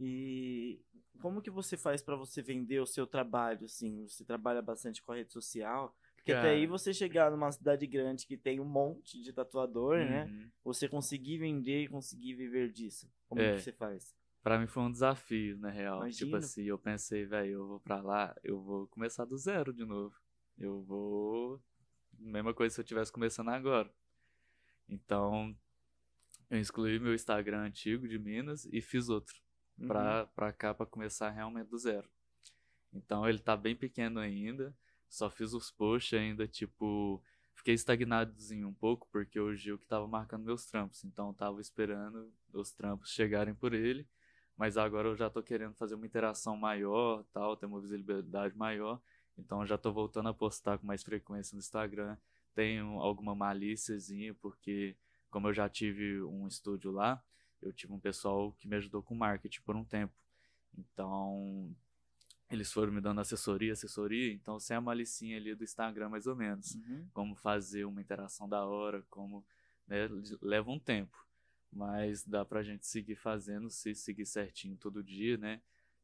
E 0.00 0.80
como 1.20 1.40
que 1.40 1.50
você 1.50 1.76
faz 1.76 2.02
pra 2.02 2.16
você 2.16 2.42
vender 2.42 2.80
o 2.80 2.86
seu 2.86 3.06
trabalho, 3.06 3.64
assim? 3.64 4.06
Você 4.08 4.24
trabalha 4.24 4.60
bastante 4.60 5.02
com 5.02 5.12
a 5.12 5.16
rede 5.16 5.32
social? 5.32 5.96
Porque 6.16 6.32
até 6.32 6.50
aí 6.50 6.66
você 6.66 6.92
chegar 6.92 7.30
numa 7.30 7.52
cidade 7.52 7.86
grande 7.86 8.26
que 8.26 8.36
tem 8.36 8.58
um 8.58 8.64
monte 8.64 9.20
de 9.22 9.32
tatuador, 9.32 9.98
né? 9.98 10.24
Uhum. 10.24 10.50
Você 10.64 10.88
conseguir 10.88 11.38
vender 11.38 11.82
e 11.84 11.88
conseguir 11.88 12.34
viver 12.34 12.72
disso. 12.72 13.10
Como 13.28 13.40
É. 13.42 13.56
que 13.56 13.60
você 13.62 13.72
faz? 13.72 14.14
Pra 14.42 14.58
mim 14.58 14.66
foi 14.66 14.82
um 14.82 14.90
desafio, 14.90 15.58
na 15.58 15.70
real. 15.70 16.00
Tipo 16.10 16.30
Imagino. 16.30 16.36
assim, 16.36 16.62
eu 16.64 16.78
pensei, 16.78 17.24
velho, 17.26 17.52
eu 17.52 17.66
vou 17.66 17.80
pra 17.80 18.00
lá, 18.00 18.34
eu 18.42 18.60
vou 18.60 18.86
começar 18.88 19.24
do 19.26 19.36
zero 19.36 19.72
de 19.72 19.84
novo. 19.84 20.14
Eu 20.58 20.82
vou. 20.82 21.62
Mesma 22.18 22.54
coisa 22.54 22.74
se 22.74 22.80
eu 22.80 22.84
tivesse 22.84 23.12
começando 23.12 23.48
agora. 23.48 23.92
Então, 24.88 25.54
eu 26.50 26.58
excluí 26.58 26.98
meu 26.98 27.14
Instagram 27.14 27.62
antigo 27.64 28.06
de 28.08 28.18
Minas 28.18 28.64
e 28.66 28.80
fiz 28.80 29.08
outro. 29.08 29.34
Uhum. 29.78 30.52
cá 30.56 30.72
pra 30.74 30.86
começar 30.86 31.30
realmente 31.30 31.68
do 31.68 31.78
zero. 31.78 32.08
Então 32.92 33.28
ele 33.28 33.38
tá 33.38 33.56
bem 33.56 33.74
pequeno 33.74 34.20
ainda, 34.20 34.74
só 35.08 35.28
fiz 35.28 35.52
os 35.52 35.70
posts 35.70 36.18
ainda, 36.18 36.46
tipo, 36.46 37.22
fiquei 37.54 37.74
estagnadozinho 37.74 38.68
um 38.68 38.74
pouco, 38.74 39.08
porque 39.10 39.38
o 39.38 39.54
Gil 39.54 39.78
que 39.78 39.86
tava 39.86 40.06
marcando 40.06 40.44
meus 40.44 40.66
trampos, 40.66 41.04
então 41.04 41.28
eu 41.28 41.34
tava 41.34 41.60
esperando 41.60 42.32
os 42.52 42.70
trampos 42.72 43.10
chegarem 43.10 43.54
por 43.54 43.72
ele, 43.72 44.06
mas 44.56 44.76
agora 44.76 45.08
eu 45.08 45.16
já 45.16 45.28
tô 45.28 45.42
querendo 45.42 45.74
fazer 45.74 45.96
uma 45.96 46.06
interação 46.06 46.56
maior, 46.56 47.24
tal, 47.32 47.56
ter 47.56 47.66
uma 47.66 47.80
visibilidade 47.80 48.56
maior, 48.56 49.00
então 49.36 49.66
já 49.66 49.76
tô 49.76 49.92
voltando 49.92 50.28
a 50.28 50.34
postar 50.34 50.78
com 50.78 50.86
mais 50.86 51.02
frequência 51.02 51.56
no 51.56 51.58
Instagram, 51.58 52.16
tenho 52.54 53.00
alguma 53.00 53.34
malíciazinha, 53.34 54.34
porque 54.34 54.96
como 55.30 55.48
eu 55.48 55.52
já 55.52 55.68
tive 55.68 56.22
um 56.22 56.46
estúdio 56.46 56.92
lá, 56.92 57.20
eu 57.62 57.72
tive 57.72 57.92
um 57.92 58.00
pessoal 58.00 58.52
que 58.52 58.68
me 58.68 58.76
ajudou 58.76 59.02
com 59.02 59.14
marketing 59.14 59.62
por 59.62 59.76
um 59.76 59.84
tempo. 59.84 60.14
Então, 60.76 61.74
eles 62.50 62.72
foram 62.72 62.92
me 62.92 63.00
dando 63.00 63.20
assessoria, 63.20 63.72
assessoria, 63.72 64.32
então 64.32 64.60
sem 64.60 64.76
a 64.76 64.80
malicinha 64.80 65.36
ali 65.36 65.54
do 65.54 65.64
Instagram 65.64 66.08
mais 66.08 66.26
ou 66.26 66.36
menos. 66.36 66.74
Uhum. 66.74 67.08
Como 67.12 67.34
fazer 67.34 67.84
uma 67.84 68.00
interação 68.00 68.48
da 68.48 68.64
hora, 68.64 69.02
como, 69.10 69.44
né, 69.86 70.08
leva 70.40 70.70
um 70.70 70.78
tempo. 70.78 71.24
Mas 71.72 72.24
dá 72.24 72.44
pra 72.44 72.62
gente 72.62 72.86
seguir 72.86 73.16
fazendo, 73.16 73.68
se 73.68 73.94
seguir 73.94 74.26
certinho 74.26 74.76
todo 74.76 75.02
dia, 75.02 75.36
né? 75.36 75.60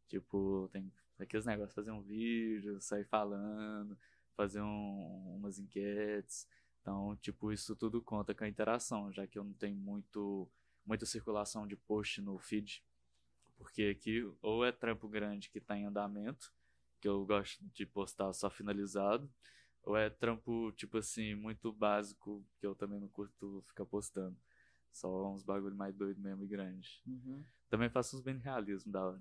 Tipo, 0.09 0.69
tem 0.73 0.91
aqueles 1.19 1.47
negócios, 1.47 1.75
fazer 1.75 1.93
um 1.93 2.03
vídeo, 2.03 2.81
sair 2.81 3.05
falando, 3.05 3.97
fazer 4.35 4.61
um- 4.61 5.37
umas 5.37 5.59
enquetes. 5.61 6.49
Então, 6.81 7.17
tipo, 7.17 7.53
isso 7.53 7.77
tudo 7.77 8.03
conta 8.03 8.35
com 8.35 8.43
a 8.43 8.49
interação, 8.49 9.13
já 9.13 9.27
que 9.27 9.39
eu 9.39 9.45
não 9.45 9.53
tenho 9.53 9.77
muito 9.77 10.51
muita 10.91 11.07
circulação 11.07 11.69
de 11.69 11.77
post 11.77 12.21
no 12.21 12.37
feed, 12.37 12.83
porque 13.57 13.95
aqui 13.97 14.29
ou 14.43 14.65
é 14.65 14.73
trampo 14.73 15.09
grande 15.09 15.49
que 15.49 15.61
tá 15.61 15.77
em 15.79 15.87
andamento, 15.87 16.53
que 17.01 17.07
eu 17.07 17.25
gosto 17.25 17.65
de 17.73 17.87
postar 17.87 18.33
só 18.33 18.51
finalizado, 18.51 19.31
ou 19.85 19.97
é 19.97 20.11
trampo, 20.11 20.73
tipo 20.73 20.99
assim, 20.99 21.37
muito 21.37 21.73
básico, 21.73 22.45
que 22.59 22.67
eu 22.67 22.75
também 22.75 22.99
não 22.99 23.09
curto 23.09 23.63
ficar 23.69 23.87
postando. 23.87 24.37
Só 24.91 25.09
uns 25.33 25.45
bagulho 25.45 25.77
mais 25.77 25.95
doido 25.95 26.21
mesmo 26.21 26.43
e 26.45 26.49
grande. 26.49 27.01
Uhum. 27.07 27.45
Também 27.69 27.89
faço 27.89 28.17
uns 28.17 28.23
bem 28.23 28.37
realismo 28.39 28.91
da 28.91 29.07
hora. 29.07 29.21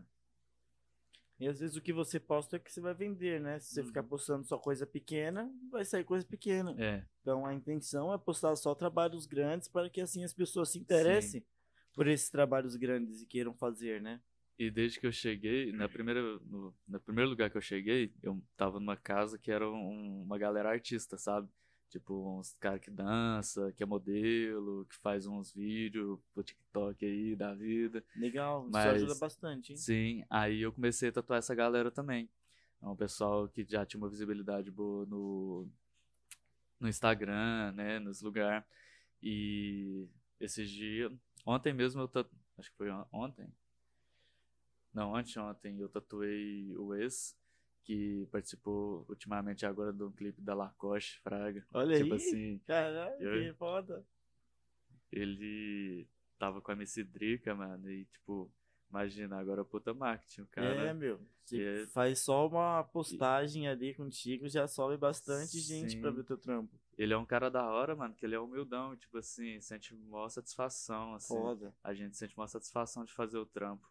E 1.39 1.47
às 1.47 1.59
vezes 1.59 1.75
o 1.77 1.81
que 1.81 1.93
você 1.93 2.19
posta 2.19 2.55
é 2.55 2.59
que 2.59 2.71
você 2.71 2.81
vai 2.81 2.93
vender, 2.95 3.39
né? 3.39 3.59
Se 3.59 3.73
você 3.73 3.83
ficar 3.83 4.01
Uhum. 4.01 4.09
postando 4.09 4.45
só 4.45 4.57
coisa 4.57 4.87
pequena, 4.87 5.49
vai 5.71 5.85
sair 5.85 6.03
coisa 6.03 6.25
pequena. 6.25 6.75
É, 6.77 7.05
Então 7.21 7.45
a 7.45 7.53
intenção 7.53 8.11
é 8.13 8.17
postar 8.17 8.55
só 8.55 8.73
trabalhos 8.75 9.25
grandes 9.25 9.67
para 9.67 9.89
que 9.89 10.01
assim 10.01 10.23
as 10.23 10.33
pessoas 10.33 10.69
se 10.71 10.79
interessem 10.79 11.45
por 11.99 12.07
esses 12.07 12.29
trabalhos 12.29 12.77
grandes 12.77 13.21
e 13.21 13.25
queiram 13.25 13.53
fazer, 13.53 14.01
né? 14.01 14.21
E 14.57 14.71
desde 14.71 15.01
que 15.01 15.05
eu 15.05 15.11
cheguei, 15.11 15.73
na 15.73 15.89
primeira, 15.89 16.21
no, 16.45 16.73
no 16.87 16.97
primeiro 17.01 17.29
lugar 17.29 17.49
que 17.49 17.57
eu 17.57 17.61
cheguei, 17.61 18.13
eu 18.23 18.41
tava 18.55 18.79
numa 18.79 18.95
casa 18.95 19.37
que 19.37 19.51
era 19.51 19.69
um- 19.69 20.21
uma 20.23 20.37
galera 20.37 20.69
artista, 20.69 21.17
sabe? 21.17 21.49
Tipo, 21.89 22.39
uns 22.39 22.53
caras 22.53 22.79
que 22.79 22.89
dança, 22.89 23.73
que 23.73 23.83
é 23.83 23.85
modelo, 23.85 24.85
que 24.85 24.95
faz 24.95 25.27
uns 25.27 25.51
vídeos 25.51 26.17
pro 26.33 26.41
TikTok 26.41 27.05
aí 27.05 27.35
da 27.35 27.53
vida. 27.53 28.01
Legal, 28.15 28.61
isso 28.61 28.71
Mas- 28.71 28.95
ajuda 29.03 29.15
bastante, 29.19 29.71
hein? 29.73 29.77
Sim, 29.77 30.23
aí 30.29 30.61
eu 30.61 30.71
comecei 30.71 31.09
a 31.09 31.11
tatuar 31.11 31.39
essa 31.39 31.53
galera 31.53 31.91
também. 31.91 32.29
É 32.81 32.87
um 32.87 32.95
pessoal 32.95 33.49
que 33.49 33.65
já 33.67 33.85
tinha 33.85 33.99
uma 34.01 34.09
visibilidade 34.09 34.71
boa 34.71 35.05
no, 35.05 35.67
no 36.79 36.87
Instagram, 36.87 37.73
né, 37.73 37.99
nos 37.99 38.21
lugares. 38.21 38.63
E 39.21 40.07
esses 40.39 40.69
dias, 40.69 41.11
ontem 41.45 41.73
mesmo 41.73 42.01
eu 42.01 42.07
tatu... 42.07 42.29
acho 42.57 42.69
que 42.71 42.77
foi 42.77 42.89
on- 42.91 43.05
ontem. 43.11 43.47
Não, 44.93 45.15
anteontem 45.15 45.79
eu 45.79 45.87
tatuei 45.89 46.75
o 46.77 46.95
ex, 46.95 47.37
que 47.83 48.27
participou 48.31 49.05
ultimamente 49.07 49.65
agora 49.65 49.93
do 49.93 50.11
clipe 50.11 50.41
da 50.41 50.53
Lacoste, 50.53 51.19
Fraga. 51.21 51.65
Olha 51.73 51.97
tipo 51.97 52.13
aí. 52.13 52.19
assim, 52.19 52.57
Caralho, 52.65 53.21
eu- 53.23 53.51
que 53.53 53.57
foda. 53.57 54.05
ele 55.11 56.07
tava 56.37 56.61
com 56.61 56.71
a 56.71 56.75
MC 56.75 57.03
Drica, 57.03 57.53
mano, 57.55 57.89
e 57.89 58.05
tipo, 58.05 58.51
imagina, 58.89 59.37
agora 59.37 59.63
puta 59.65 59.93
marketing, 59.93 60.41
o 60.41 60.43
É, 60.43 60.47
cara. 60.47 60.93
meu. 60.93 61.19
Você 61.45 61.83
é- 61.83 61.87
faz 61.87 62.19
só 62.19 62.47
uma 62.47 62.83
postagem 62.83 63.67
ali 63.67 63.93
contigo, 63.95 64.47
já 64.47 64.67
sobe 64.67 64.97
bastante 64.97 65.59
gente 65.59 65.97
pra 65.99 66.09
Sim. 66.11 66.17
ver 66.17 66.23
teu 66.25 66.37
trampo. 66.37 66.79
Ele 66.99 67.13
é 67.13 67.17
um 67.17 67.25
cara 67.25 67.49
da 67.49 67.65
hora, 67.65 67.95
mano, 67.95 68.13
que 68.13 68.25
ele 68.25 68.35
é 68.35 68.39
humildão, 68.39 68.93
tipo 68.97 69.17
assim, 69.17 69.61
sente 69.61 69.95
maior 69.95 70.27
satisfação, 70.27 71.13
assim. 71.15 71.33
Foda. 71.33 71.73
A 71.81 71.93
gente 71.93 72.17
sente 72.17 72.35
uma 72.35 72.45
satisfação 72.45 73.05
de 73.05 73.13
fazer 73.13 73.37
o 73.37 73.45
trampo. 73.45 73.89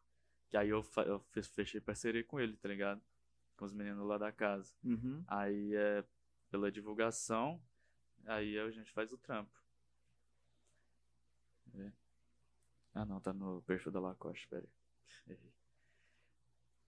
Que 0.50 0.58
aí 0.58 0.68
eu, 0.68 0.84
eu 1.06 1.18
fe- 1.18 1.42
fechei 1.42 1.80
parceria 1.80 2.22
com 2.22 2.38
ele, 2.38 2.54
tá 2.58 2.68
ligado? 2.68 3.00
Com 3.56 3.64
os 3.64 3.72
meninos 3.72 4.06
lá 4.06 4.18
da 4.18 4.30
casa. 4.30 4.74
Uhum. 4.84 5.24
Aí 5.26 5.74
é 5.74 6.04
pela 6.50 6.70
divulgação, 6.70 7.58
aí 8.26 8.58
a 8.58 8.70
gente 8.70 8.92
faz 8.92 9.10
o 9.10 9.16
trampo. 9.16 9.58
É. 11.76 11.92
Ah 12.92 13.06
não, 13.06 13.20
tá 13.22 13.32
no 13.32 13.62
perfil 13.62 13.90
da 13.90 14.00
Lacoste, 14.00 14.46
peraí. 14.48 14.68
Errei. 15.26 15.52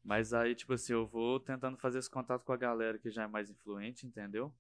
Mas 0.05 0.35
aí, 0.35 0.55
tipo 0.55 0.75
assim, 0.75 0.93
eu 0.93 1.07
vou 1.07 1.41
tentando 1.41 1.79
fazer 1.79 1.99
esse 1.99 2.11
contato 2.11 2.45
com 2.45 2.53
a 2.53 2.59
galera 2.59 2.99
que 2.99 3.11
já 3.11 3.23
é 3.23 3.27
mais 3.27 3.49
influente, 3.49 4.07
entendeu? 4.07 4.53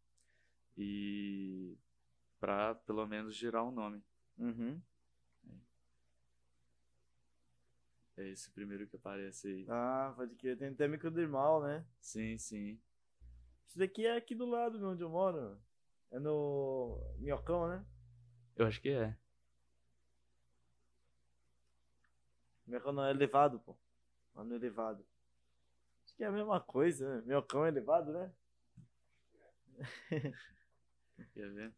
E 0.83 1.77
pra 2.41 2.75
pelo 2.75 3.07
menos 3.07 3.37
girar 3.37 3.63
o 3.63 3.71
nome. 3.71 4.03
Uhum. 4.39 4.81
É 8.17 8.29
esse 8.29 8.51
primeiro 8.51 8.87
que 8.87 8.97
aparece 8.97 9.49
aí. 9.49 9.67
Ah, 9.69 10.13
pode 10.17 10.35
crer. 10.37 10.57
Tem 10.57 10.69
até 10.69 10.89
micro 10.89 11.11
do 11.11 11.21
irmão, 11.21 11.63
né? 11.63 11.85
Sim, 12.01 12.39
sim. 12.39 12.81
Isso 13.67 13.79
daqui 13.79 14.07
é 14.07 14.17
aqui 14.17 14.35
do 14.35 14.47
lado 14.47 14.79
de 14.79 14.85
onde 14.85 15.03
eu 15.03 15.11
moro. 15.11 15.61
É 16.11 16.19
no 16.19 16.99
Minhocão, 17.19 17.69
né? 17.69 17.85
Eu 18.57 18.67
acho 18.67 18.81
que 18.81 18.89
é. 18.89 19.15
Minhocão 22.67 22.93
não 22.93 23.05
é 23.05 23.11
elevado, 23.11 23.61
pô. 23.61 23.77
Lá 24.35 24.45
no 24.45 24.55
elevado. 24.55 25.07
Acho 26.05 26.17
que 26.17 26.25
é 26.25 26.27
a 26.27 26.33
mesma 26.33 26.61
coisa, 26.61 27.17
né? 27.17 27.23
Minhocão 27.27 27.65
é 27.65 27.69
elevado, 27.69 28.13
né? 28.13 28.33
Quer 31.33 31.51
ver? 31.53 31.75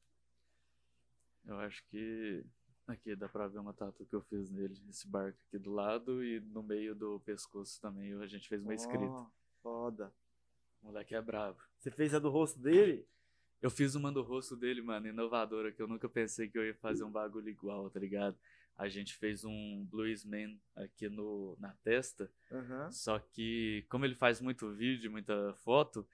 Eu 1.44 1.58
acho 1.58 1.84
que 1.86 2.44
aqui 2.86 3.16
dá 3.16 3.28
pra 3.28 3.48
ver 3.48 3.58
uma 3.58 3.72
tatu 3.72 4.04
que 4.06 4.14
eu 4.14 4.22
fiz 4.22 4.50
nele, 4.50 4.80
esse 4.88 5.06
barco 5.06 5.38
aqui 5.48 5.58
do 5.58 5.72
lado 5.72 6.24
e 6.24 6.40
no 6.40 6.62
meio 6.62 6.94
do 6.94 7.20
pescoço 7.20 7.80
também 7.80 8.12
a 8.14 8.26
gente 8.26 8.48
fez 8.48 8.62
uma 8.62 8.74
escrita. 8.74 9.12
Ó, 9.12 9.26
foda. 9.62 10.12
O 10.82 10.86
moleque 10.86 11.14
é 11.14 11.22
brabo. 11.22 11.60
Você 11.78 11.90
fez 11.90 12.14
a 12.14 12.18
do 12.18 12.28
rosto 12.30 12.58
dele? 12.58 13.06
Eu 13.60 13.70
fiz 13.70 13.94
uma 13.94 14.10
do 14.10 14.22
rosto 14.22 14.56
dele, 14.56 14.82
mano, 14.82 15.06
inovadora, 15.06 15.70
que 15.70 15.80
eu 15.80 15.86
nunca 15.86 16.08
pensei 16.08 16.48
que 16.48 16.58
eu 16.58 16.66
ia 16.66 16.74
fazer 16.74 17.04
um 17.04 17.10
bagulho 17.10 17.48
igual, 17.48 17.88
tá 17.88 18.00
ligado? 18.00 18.36
A 18.76 18.88
gente 18.88 19.14
fez 19.14 19.44
um 19.44 19.84
Bluesman 19.84 20.60
aqui 20.74 21.08
no, 21.08 21.56
na 21.60 21.72
testa, 21.84 22.28
Aham. 22.50 22.90
só 22.90 23.20
que 23.20 23.86
como 23.88 24.04
ele 24.04 24.16
faz 24.16 24.40
muito 24.40 24.72
vídeo, 24.72 25.10
muita 25.12 25.54
foto, 25.62 26.04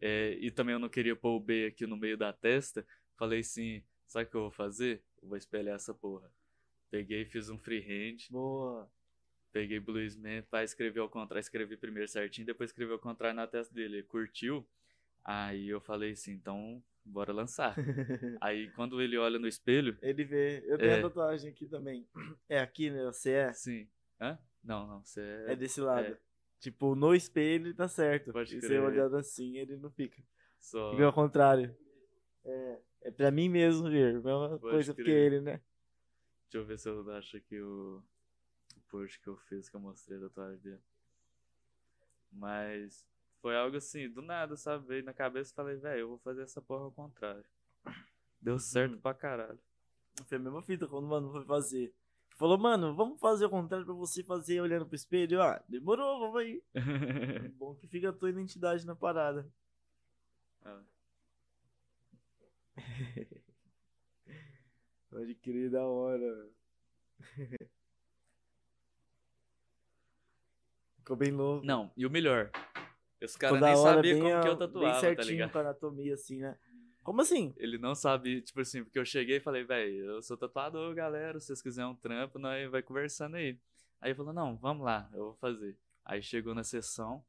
é, 0.00 0.32
e 0.40 0.50
também 0.50 0.72
eu 0.74 0.78
não 0.78 0.88
queria 0.88 1.16
pôr 1.16 1.36
o 1.36 1.40
B 1.40 1.66
aqui 1.66 1.86
no 1.86 1.96
meio 1.96 2.16
da 2.16 2.32
testa, 2.32 2.86
falei 3.16 3.40
assim, 3.40 3.82
sabe 4.06 4.26
o 4.26 4.30
que 4.30 4.36
eu 4.36 4.40
vou 4.42 4.50
fazer? 4.50 5.02
Eu 5.22 5.28
vou 5.28 5.36
espelhar 5.36 5.76
essa 5.76 5.94
porra. 5.94 6.30
Peguei 6.90 7.22
e 7.22 7.26
fiz 7.26 7.48
um 7.50 7.58
freehand, 7.58 8.18
Boa. 8.30 8.90
peguei 9.52 9.80
Bluesman 9.80 10.42
pra 10.42 10.62
escrever 10.64 11.00
ao 11.00 11.08
contrário, 11.08 11.40
escrevi 11.40 11.76
primeiro 11.76 12.08
certinho, 12.08 12.46
depois 12.46 12.70
escrevi 12.70 12.92
ao 12.92 12.98
contrário 12.98 13.36
na 13.36 13.46
testa 13.46 13.74
dele. 13.74 13.96
Ele 13.96 14.02
curtiu, 14.04 14.66
aí 15.24 15.68
eu 15.68 15.80
falei 15.80 16.12
assim, 16.12 16.32
então 16.32 16.82
bora 17.04 17.32
lançar. 17.32 17.74
Aí 18.40 18.68
quando 18.72 19.00
ele 19.00 19.16
olha 19.16 19.38
no 19.38 19.46
espelho, 19.46 19.96
Ele 20.02 20.24
vê. 20.24 20.62
Eu 20.66 20.76
tenho 20.76 20.90
É. 20.90 20.98
a 20.98 21.02
tatuagem 21.02 21.50
aqui 21.50 21.66
também. 21.66 22.06
É 22.48 22.58
aqui, 22.58 22.90
né? 22.90 23.04
Você 23.04 23.30
é? 23.30 23.52
sim. 23.52 23.88
Hã? 24.20 24.38
Não, 24.62 24.86
não, 24.86 25.04
você 25.04 25.20
é. 25.20 25.52
É 25.52 25.56
desse 25.56 25.80
lado. 25.80 26.06
é. 26.06 26.18
Tipo, 26.58 26.94
no 26.94 27.14
espelho 27.14 27.66
ele 27.68 27.74
tá 27.74 27.86
certo. 27.88 28.32
Pode 28.32 28.56
e 28.56 28.60
você 28.60 28.78
olhando 28.78 29.16
assim, 29.16 29.56
ele 29.56 29.76
não 29.76 29.90
fica. 29.90 30.22
só. 30.58 30.90
Fica 30.90 31.04
ao 31.06 31.12
contrário. 31.12 31.76
É, 32.44 32.80
é 33.02 33.10
pra 33.10 33.30
mim 33.30 33.48
mesmo 33.48 33.90
ver. 33.90 34.14
Mesma 34.14 34.48
Pode 34.48 34.60
coisa 34.62 34.94
que 34.94 35.02
crer. 35.02 35.32
ele, 35.32 35.40
né? 35.40 35.60
Deixa 36.44 36.58
eu 36.58 36.64
ver 36.64 36.78
se 36.78 36.88
eu 36.88 37.10
acho 37.12 37.40
que 37.42 37.60
o, 37.60 38.02
o 38.76 38.80
post 38.88 39.20
que 39.20 39.28
eu 39.28 39.36
fiz, 39.36 39.68
que 39.68 39.76
eu 39.76 39.80
mostrei 39.80 40.18
da 40.18 40.28
tatuagem 40.28 40.58
dele. 40.60 40.80
Mas 42.30 43.06
foi 43.40 43.56
algo 43.56 43.76
assim, 43.76 44.08
do 44.08 44.22
nada, 44.22 44.56
sabe? 44.56 44.86
Veio 44.86 45.04
na 45.04 45.12
cabeça 45.12 45.52
e 45.52 45.54
falei, 45.54 45.76
velho, 45.76 46.00
eu 46.00 46.08
vou 46.08 46.18
fazer 46.18 46.42
essa 46.42 46.60
porra 46.62 46.84
ao 46.84 46.92
contrário. 46.92 47.44
Deu 48.40 48.58
certo 48.58 48.94
Uhum. 48.94 49.00
pra 49.00 49.14
caralho. 49.14 49.58
Foi 50.24 50.36
a 50.36 50.40
mesma 50.40 50.62
fita 50.62 50.86
quando 50.86 51.04
o 51.04 51.08
mano 51.08 51.30
foi 51.30 51.44
fazer. 51.44 51.94
Falou, 52.36 52.58
mano, 52.58 52.94
vamos 52.94 53.18
fazer 53.18 53.46
o 53.46 53.50
contrário 53.50 53.86
pra 53.86 53.94
você 53.94 54.22
fazer 54.22 54.60
olhando 54.60 54.84
pro 54.86 54.94
espelho. 54.94 55.40
Ah, 55.40 55.62
demorou, 55.66 56.20
vamos 56.20 56.36
aí. 56.36 56.62
Bom 57.56 57.74
que 57.74 57.88
fica 57.88 58.10
a 58.10 58.12
tua 58.12 58.28
identidade 58.28 58.86
na 58.86 58.94
parada. 58.94 59.50
Ah, 60.62 60.82
Pode 65.08 65.34
crer, 65.36 65.70
da 65.70 65.86
hora. 65.86 66.50
Ficou 70.98 71.16
bem 71.16 71.32
louco. 71.32 71.64
Não, 71.64 71.90
e 71.96 72.04
o 72.04 72.10
melhor. 72.10 72.50
Os 73.22 73.34
caras 73.34 73.60
nem 73.62 73.76
sabiam 73.76 74.18
como 74.18 74.42
que 74.42 74.48
ó, 74.48 74.52
eu 74.52 74.58
tatuava, 74.58 74.84
bem 74.84 74.92
tá 74.92 75.00
certinho 75.00 75.30
ligado? 75.30 75.52
com 75.52 75.58
a 75.58 75.60
anatomia, 75.62 76.12
assim, 76.12 76.40
né? 76.40 76.58
Como 77.06 77.20
assim? 77.22 77.54
Ele 77.56 77.78
não 77.78 77.94
sabe, 77.94 78.42
tipo 78.42 78.60
assim, 78.60 78.82
porque 78.82 78.98
eu 78.98 79.04
cheguei 79.04 79.36
e 79.36 79.40
falei, 79.40 79.62
velho, 79.62 80.06
eu 80.06 80.22
sou 80.22 80.36
tatuador, 80.36 80.92
galera, 80.92 81.38
se 81.38 81.46
vocês 81.46 81.62
quiserem 81.62 81.88
um 81.88 81.94
trampo, 81.94 82.36
nós 82.36 82.68
vai 82.68 82.82
conversando 82.82 83.36
aí. 83.36 83.56
Aí 84.00 84.08
ele 84.10 84.16
falou, 84.16 84.32
não, 84.32 84.56
vamos 84.56 84.84
lá, 84.84 85.08
eu 85.12 85.26
vou 85.26 85.34
fazer. 85.34 85.76
Aí 86.04 86.20
chegou 86.20 86.52
na 86.52 86.64
sessão, 86.64 87.24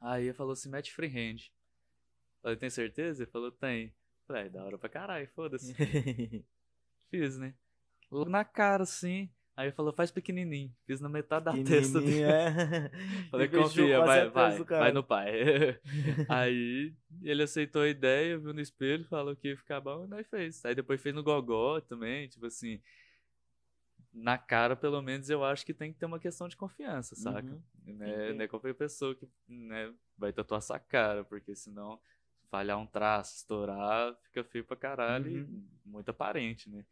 aí 0.00 0.26
ele 0.26 0.32
falou 0.32 0.52
assim, 0.52 0.70
mete 0.70 0.92
freehand. 0.92 1.50
Falei, 2.40 2.56
tem 2.56 2.70
certeza? 2.70 3.24
Ele 3.24 3.30
falou, 3.32 3.50
tem. 3.50 3.92
Falei, 4.28 4.44
"Ah, 4.46 4.48
da 4.48 4.64
hora 4.64 4.78
pra 4.78 4.88
caralho, 4.88 5.26
foda-se. 5.34 5.74
Fiz, 7.10 7.38
né? 7.40 7.54
Logo 8.12 8.30
na 8.30 8.44
cara, 8.44 8.84
assim. 8.84 9.28
Aí 9.54 9.66
ele 9.66 9.72
falou, 9.72 9.92
faz 9.92 10.10
pequenininho. 10.10 10.74
Fiz 10.86 11.00
na 11.00 11.08
metade 11.10 11.44
da 11.44 11.52
testa 11.52 12.00
dele. 12.00 12.22
É. 12.22 12.90
Falei, 13.30 13.48
confia, 13.50 14.00
vai, 14.00 14.28
vai, 14.30 14.58
vai 14.64 14.92
no 14.92 15.04
pai. 15.04 15.78
aí 16.28 16.94
ele 17.22 17.42
aceitou 17.42 17.82
a 17.82 17.88
ideia, 17.88 18.38
viu 18.38 18.54
no 18.54 18.60
espelho, 18.60 19.04
falou 19.04 19.36
que 19.36 19.48
ia 19.48 19.56
ficar 19.56 19.80
bom 19.80 20.04
e 20.04 20.08
nós 20.08 20.26
fez. 20.28 20.64
Aí 20.64 20.74
depois 20.74 21.02
fez 21.02 21.14
no 21.14 21.22
gogó 21.22 21.80
também, 21.80 22.28
tipo 22.28 22.46
assim. 22.46 22.80
Na 24.12 24.36
cara, 24.36 24.74
pelo 24.76 25.00
menos, 25.00 25.30
eu 25.30 25.42
acho 25.42 25.64
que 25.64 25.72
tem 25.72 25.92
que 25.92 25.98
ter 25.98 26.06
uma 26.06 26.18
questão 26.18 26.46
de 26.48 26.56
confiança, 26.56 27.14
saca? 27.14 27.50
Uhum. 27.86 27.94
Né? 27.96 28.32
Não 28.34 28.42
é 28.44 28.48
qualquer 28.48 28.74
pessoa 28.74 29.14
que 29.14 29.26
né, 29.48 29.92
vai 30.18 30.32
tatuar 30.32 30.58
essa 30.58 30.78
cara, 30.78 31.24
porque 31.24 31.54
senão 31.54 31.98
falhar 32.50 32.78
um 32.78 32.86
traço, 32.86 33.36
estourar, 33.36 34.14
fica 34.24 34.44
feio 34.44 34.64
pra 34.64 34.76
caralho 34.76 35.30
Uhum. 35.30 35.64
e 35.86 35.88
muito 35.88 36.10
aparente, 36.10 36.68
né? 36.68 36.84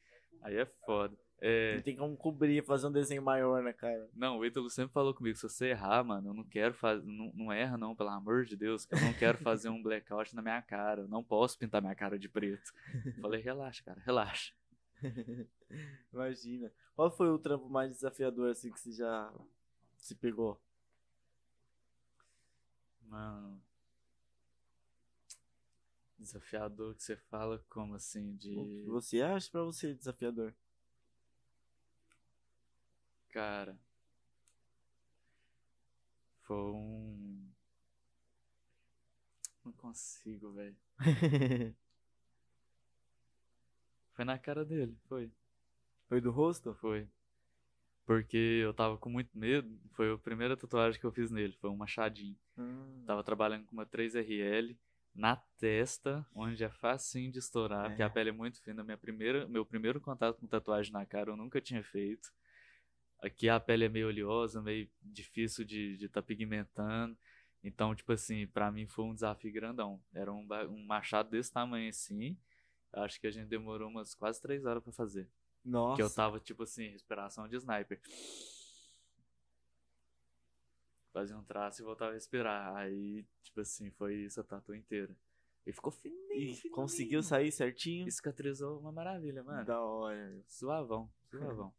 Aí 0.42 0.56
é 0.56 0.64
foda. 0.86 1.14
É, 1.42 1.76
Não 1.76 1.82
tem 1.82 1.96
como 1.96 2.16
cobrir, 2.16 2.62
fazer 2.62 2.86
um 2.86 2.92
desenho 2.92 3.22
maior, 3.22 3.62
né, 3.62 3.72
cara? 3.72 4.08
não, 4.14 4.38
o 4.38 4.44
Ítalo 4.44 4.68
sempre 4.68 4.92
falou 4.92 5.14
comigo, 5.14 5.36
se 5.36 5.42
você 5.48 5.68
errar, 5.68 6.04
mano, 6.04 6.28
eu 6.28 6.34
não 6.34 6.44
quero 6.44 6.74
fazer, 6.74 7.02
não, 7.06 7.32
não 7.34 7.50
erra 7.52 7.78
não, 7.78 7.96
pelo 7.96 8.10
amor 8.10 8.44
de 8.44 8.56
Deus, 8.56 8.84
que 8.84 8.94
eu 8.94 9.00
não 9.00 9.14
quero 9.14 9.38
fazer 9.38 9.70
um 9.70 9.82
blackout 9.82 10.34
na 10.36 10.42
minha 10.42 10.60
cara, 10.60 11.02
eu 11.02 11.08
não 11.08 11.24
posso 11.24 11.58
pintar 11.58 11.80
minha 11.80 11.94
cara 11.94 12.18
de 12.18 12.28
preto. 12.28 12.72
Falei, 13.22 13.40
relaxa, 13.40 13.82
cara, 13.82 14.00
relaxa. 14.04 14.52
Imagina. 16.12 16.70
Qual 16.94 17.10
foi 17.10 17.30
o 17.30 17.38
trampo 17.38 17.70
mais 17.70 17.90
desafiador, 17.90 18.50
assim, 18.50 18.70
que 18.70 18.78
você 18.78 18.92
já 18.92 19.32
se 19.96 20.14
pegou? 20.14 20.60
Mano, 23.02 23.60
desafiador 26.18 26.94
que 26.94 27.02
você 27.02 27.16
fala 27.16 27.64
como 27.68 27.94
assim, 27.94 28.34
O 28.34 28.38
que 28.38 28.82
de, 28.82 28.84
você 28.86 29.22
acha 29.22 29.50
pra 29.50 29.62
você 29.62 29.94
desafiador? 29.94 30.54
Cara, 33.30 33.78
foi 36.42 36.56
um... 36.56 37.50
Não 39.64 39.72
consigo, 39.72 40.52
velho. 40.52 40.76
Foi 44.12 44.24
na 44.24 44.38
cara 44.38 44.64
dele, 44.66 44.98
foi. 45.08 45.32
foi 46.08 46.20
do 46.20 46.30
rosto? 46.30 46.74
Foi. 46.74 47.08
Porque 48.04 48.36
eu 48.36 48.74
tava 48.74 48.98
com 48.98 49.08
muito 49.08 49.30
medo. 49.38 49.80
Foi 49.92 50.12
a 50.12 50.18
primeira 50.18 50.56
tatuagem 50.56 51.00
que 51.00 51.06
eu 51.06 51.12
fiz 51.12 51.30
nele. 51.30 51.54
Foi 51.60 51.70
um 51.70 51.76
machadinho. 51.76 52.36
Hum. 52.58 53.02
Tava 53.06 53.24
trabalhando 53.24 53.64
com 53.64 53.72
uma 53.72 53.86
3RL 53.86 54.76
na 55.14 55.36
testa, 55.58 56.26
onde 56.34 56.62
é 56.62 56.68
facinho 56.68 57.32
de 57.32 57.38
estourar, 57.38 57.88
porque 57.88 58.02
a 58.02 58.06
É. 58.06 58.08
pele 58.10 58.28
é 58.30 58.32
muito 58.32 58.60
fina. 58.62 58.84
Minha 58.84 58.98
primeira, 58.98 59.46
meu 59.48 59.64
primeiro 59.64 60.00
contato 60.00 60.38
com 60.38 60.46
tatuagem 60.46 60.92
na 60.92 61.06
cara 61.06 61.30
eu 61.30 61.36
nunca 61.36 61.60
tinha 61.60 61.82
feito. 61.82 62.30
Aqui 63.22 63.48
a 63.48 63.60
pele 63.60 63.84
é 63.84 63.88
meio 63.88 64.08
oleosa, 64.08 64.62
meio 64.62 64.88
difícil 65.02 65.64
de 65.64 65.92
estar 65.94 65.98
de 65.98 66.08
tá 66.08 66.22
pigmentando. 66.22 67.16
Então, 67.62 67.94
tipo 67.94 68.10
assim, 68.12 68.46
pra 68.46 68.72
mim 68.72 68.86
foi 68.86 69.04
um 69.04 69.14
desafio 69.14 69.52
grandão. 69.52 70.02
Era 70.14 70.32
um, 70.32 70.46
um 70.70 70.86
machado 70.86 71.28
desse 71.30 71.52
tamanho 71.52 71.90
assim. 71.90 72.38
Acho 72.92 73.20
que 73.20 73.26
a 73.26 73.30
gente 73.30 73.46
demorou 73.48 73.88
umas 73.88 74.14
quase 74.14 74.40
três 74.40 74.64
horas 74.64 74.82
pra 74.82 74.92
fazer. 74.92 75.28
Nossa. 75.64 75.96
Que 75.96 76.02
eu 76.02 76.08
tava, 76.10 76.40
tipo 76.40 76.62
assim, 76.62 76.88
respiração 76.88 77.46
de 77.46 77.56
sniper. 77.56 78.00
Fazia 81.12 81.36
um 81.36 81.44
traço 81.44 81.82
e 81.82 81.84
voltava 81.84 82.12
a 82.12 82.14
respirar. 82.14 82.74
Aí, 82.76 83.26
tipo 83.42 83.60
assim, 83.60 83.90
foi 83.90 84.14
isso 84.14 84.40
a 84.40 84.44
tatu 84.44 84.74
inteira. 84.74 85.14
E 85.66 85.72
ficou 85.72 85.92
fininho, 85.92 86.32
E 86.32 86.54
fininho. 86.54 86.74
conseguiu 86.74 87.22
sair 87.22 87.52
certinho? 87.52 88.10
Cicatrizou 88.10 88.78
uma 88.80 88.90
maravilha, 88.90 89.42
mano. 89.42 89.64
Da 89.66 89.80
hora. 89.82 90.42
Suavão, 90.46 91.12
suavão. 91.28 91.74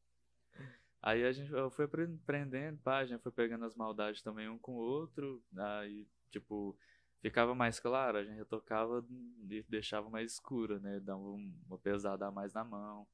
Aí 1.02 1.24
a 1.26 1.32
gente 1.32 1.52
eu 1.52 1.70
fui 1.72 1.86
apre- 1.86 2.04
aprendendo, 2.24 2.78
pá, 2.82 3.00
a 3.00 3.06
gente 3.06 3.22
foi 3.22 3.32
pegando 3.32 3.66
as 3.66 3.76
maldades 3.76 4.22
também 4.22 4.48
um 4.50 4.58
com 4.60 4.74
o 4.74 4.78
outro. 4.80 5.44
Aí, 5.58 6.08
tipo, 6.30 6.78
ficava 7.22 7.56
mais 7.56 7.80
claro, 7.80 8.18
a 8.20 8.24
gente 8.24 8.36
retocava 8.38 9.06
e 9.50 9.64
deixava 9.68 10.10
mais 10.10 10.34
escura, 10.34 10.80
né? 10.80 11.00
Dava 11.00 11.22
um- 11.22 11.54
uma 11.68 11.78
pesada 11.80 12.28
a 12.28 12.32
mais 12.32 12.54
na 12.54 12.64
mão 12.64 13.08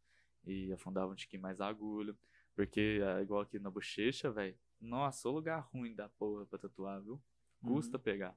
e 0.45 0.72
afundava 0.73 1.11
um 1.11 1.15
tiquinho 1.15 1.41
mais 1.41 1.61
a 1.61 1.68
agulha. 1.68 2.15
Porque, 2.55 2.99
é, 3.03 3.22
igual 3.22 3.41
aqui 3.41 3.59
na 3.59 3.69
bochecha, 3.69 4.31
velho, 4.31 4.57
nossa, 4.81 5.30
o 5.30 5.31
lugar 5.31 5.59
ruim 5.73 5.95
da 5.95 6.09
porra 6.09 6.45
pra 6.45 6.59
tatuar, 6.59 7.01
viu? 7.01 7.22
Custa 7.61 7.97
pegar. 7.99 8.35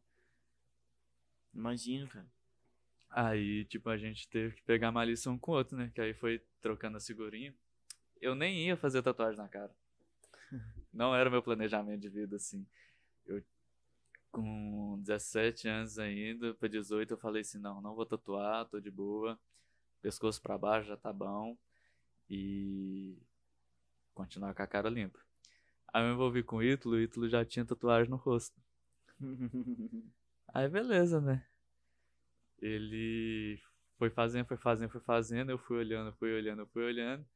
Imagino, 1.54 2.08
cara. 2.08 2.26
Aí, 3.10 3.64
tipo, 3.64 3.88
a 3.88 3.96
gente 3.98 4.28
teve 4.28 4.54
que 4.54 4.62
pegar 4.62 4.92
malícia 4.92 5.30
um 5.30 5.38
com 5.38 5.52
o 5.52 5.54
outro, 5.54 5.76
né? 5.76 5.90
Que 5.94 6.00
aí 6.00 6.14
foi 6.14 6.40
trocando 6.60 6.96
a 6.96 7.00
figurinha. 7.00 7.54
Eu 8.20 8.34
nem 8.34 8.66
ia 8.66 8.76
fazer 8.76 9.02
tatuagem 9.02 9.38
na 9.38 9.48
cara. 9.48 9.74
Não 10.92 11.14
era 11.14 11.30
meu 11.30 11.42
planejamento 11.42 12.00
de 12.00 12.08
vida, 12.08 12.36
assim. 12.36 12.66
Eu, 13.24 13.42
com 14.30 14.98
17 15.00 15.68
anos 15.68 15.98
ainda, 15.98 16.54
pra 16.54 16.68
18, 16.68 17.14
eu 17.14 17.18
falei 17.18 17.42
assim, 17.42 17.58
não, 17.58 17.80
não 17.80 17.94
vou 17.94 18.06
tatuar, 18.06 18.68
tô 18.68 18.80
de 18.80 18.90
boa. 18.90 19.38
Pescoço 20.02 20.40
pra 20.40 20.58
baixo 20.58 20.88
já 20.88 20.96
tá 20.96 21.12
bom. 21.12 21.56
E 22.28 23.16
continuar 24.14 24.54
com 24.54 24.62
a 24.62 24.66
cara 24.66 24.88
limpa. 24.88 25.18
Aí 25.92 26.02
eu 26.02 26.08
me 26.08 26.14
envolvi 26.14 26.42
com 26.42 26.56
o 26.56 26.62
Ítalo, 26.62 26.94
o 26.94 27.00
Ítalo 27.00 27.28
já 27.28 27.44
tinha 27.44 27.64
tatuagem 27.64 28.10
no 28.10 28.16
rosto. 28.16 28.60
Aí 30.54 30.68
beleza, 30.68 31.20
né? 31.20 31.46
Ele 32.60 33.60
foi 33.98 34.10
fazendo, 34.10 34.46
foi 34.46 34.56
fazendo, 34.56 34.90
foi 34.90 35.00
fazendo, 35.00 35.50
eu 35.50 35.58
fui 35.58 35.78
olhando, 35.78 36.12
fui 36.12 36.32
olhando, 36.32 36.66
fui 36.66 36.84
olhando. 36.84 37.26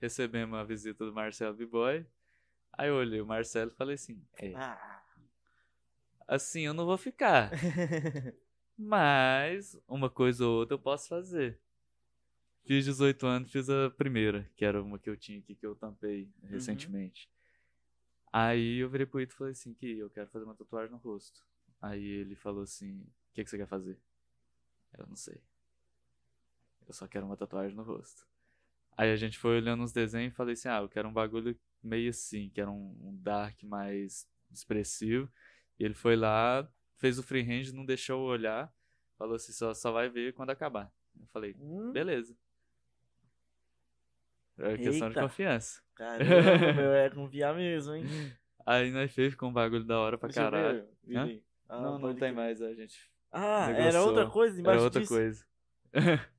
Recebemos 0.00 0.58
a 0.58 0.64
visita 0.64 1.04
do 1.04 1.12
Marcelo 1.12 1.56
B-Boy. 1.56 2.06
Aí 2.72 2.88
eu 2.88 2.96
olhei 2.96 3.20
o 3.20 3.26
Marcelo 3.26 3.70
e 3.70 3.74
falei 3.74 3.94
assim, 3.94 4.20
é, 4.36 4.52
ah. 4.54 5.02
assim 6.26 6.62
eu 6.62 6.74
não 6.74 6.84
vou 6.84 6.98
ficar, 6.98 7.52
mas 8.76 9.80
uma 9.86 10.10
coisa 10.10 10.44
ou 10.44 10.58
outra 10.58 10.74
eu 10.74 10.78
posso 10.78 11.08
fazer. 11.08 11.60
Fiz 12.64 12.84
18 12.86 13.26
anos, 13.26 13.52
fiz 13.52 13.68
a 13.68 13.90
primeira, 13.90 14.50
que 14.56 14.64
era 14.64 14.82
uma 14.82 14.98
que 14.98 15.08
eu 15.08 15.16
tinha 15.16 15.38
aqui, 15.38 15.54
que 15.54 15.66
eu 15.66 15.76
tampei 15.76 16.32
recentemente. 16.42 17.30
Aí 18.32 18.78
eu 18.78 18.88
virei 18.88 19.06
pro 19.06 19.20
Ito 19.20 19.32
e 19.32 19.36
falei 19.36 19.52
assim, 19.52 19.72
que 19.74 19.98
eu 19.98 20.10
quero 20.10 20.28
fazer 20.30 20.44
uma 20.44 20.54
tatuagem 20.54 20.90
no 20.90 20.96
rosto. 20.96 21.46
Aí 21.80 22.04
ele 22.04 22.34
falou 22.34 22.62
assim, 22.62 23.00
o 23.00 23.34
que, 23.34 23.44
que 23.44 23.50
você 23.50 23.58
quer 23.58 23.68
fazer? 23.68 23.96
Eu 24.98 25.06
não 25.06 25.14
sei. 25.14 25.40
Eu 26.86 26.92
só 26.92 27.06
quero 27.06 27.26
uma 27.26 27.36
tatuagem 27.36 27.76
no 27.76 27.82
rosto. 27.82 28.26
Aí 28.96 29.10
a 29.10 29.16
gente 29.16 29.38
foi 29.38 29.56
olhando 29.56 29.82
os 29.82 29.92
desenhos 29.92 30.32
e 30.32 30.36
falei 30.36 30.54
assim, 30.54 30.68
ah, 30.68 30.78
eu 30.80 30.88
quero 30.88 31.08
um 31.08 31.12
bagulho 31.12 31.58
meio 31.82 32.10
assim, 32.10 32.48
que 32.50 32.60
era 32.60 32.70
um, 32.70 32.96
um 33.02 33.16
dark 33.22 33.62
mais 33.64 34.26
expressivo. 34.52 35.30
E 35.78 35.84
ele 35.84 35.94
foi 35.94 36.16
lá, 36.16 36.68
fez 36.96 37.18
o 37.18 37.22
freehand, 37.22 37.72
não 37.72 37.84
deixou 37.84 38.20
eu 38.20 38.32
olhar. 38.32 38.72
Falou 39.18 39.34
assim, 39.36 39.52
só, 39.52 39.74
só 39.74 39.92
vai 39.92 40.08
ver 40.08 40.32
quando 40.34 40.50
acabar. 40.50 40.92
Eu 41.20 41.26
falei, 41.28 41.54
Hum, 41.58 41.92
beleza. 41.92 42.36
É 44.58 44.76
questão 44.76 45.08
de 45.08 45.16
Eita. 45.16 45.20
confiança. 45.22 45.82
Caramba, 45.96 46.58
meu, 46.76 46.92
é 46.92 47.10
confiar 47.10 47.54
mesmo, 47.54 47.94
hein? 47.94 48.04
Aí 48.66 48.90
nós 48.90 49.12
fez 49.12 49.34
com 49.34 49.48
um 49.48 49.52
bagulho 49.52 49.84
da 49.84 49.98
hora 49.98 50.16
pra 50.16 50.28
Deixa 50.28 50.42
caralho. 50.42 50.88
Ah, 51.68 51.80
não, 51.80 51.98
não 51.98 52.14
tem 52.14 52.20
crer. 52.20 52.34
mais, 52.34 52.62
a 52.62 52.72
gente 52.74 53.10
Ah, 53.32 53.68
era 53.70 54.02
outra 54.02 54.26
coisa 54.30 54.60
embaixo 54.60 54.76
Era 54.78 54.84
outra 54.84 55.00
disso? 55.00 55.14
coisa. 55.14 55.44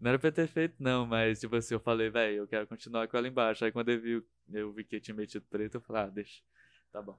não 0.00 0.08
era 0.10 0.18
pra 0.18 0.28
eu 0.28 0.32
ter 0.32 0.46
feito, 0.48 0.74
não, 0.78 1.06
mas 1.06 1.40
tipo 1.40 1.54
assim, 1.56 1.74
eu 1.74 1.80
falei, 1.80 2.10
velho, 2.10 2.36
eu 2.38 2.48
quero 2.48 2.66
continuar 2.66 3.06
com 3.08 3.16
ela 3.16 3.28
embaixo. 3.28 3.64
Aí 3.64 3.72
quando 3.72 3.90
eu 3.90 4.00
vi, 4.00 4.22
eu 4.52 4.72
vi 4.72 4.84
que 4.84 5.00
tinha 5.00 5.14
metido 5.14 5.44
preto, 5.50 5.76
eu 5.76 5.80
falei, 5.80 6.02
ah, 6.02 6.06
deixa. 6.08 6.42
Tá 6.92 7.00
bom. 7.02 7.18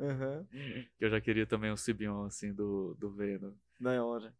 Aham, 0.00 0.46
Que 0.98 1.04
eu 1.04 1.10
já 1.10 1.20
queria 1.20 1.46
também 1.46 1.70
um 1.72 1.76
Sibion, 1.76 2.24
assim, 2.26 2.52
do, 2.52 2.94
do 2.98 3.10
Venom. 3.10 3.52
na 3.80 4.04
hora. 4.04 4.34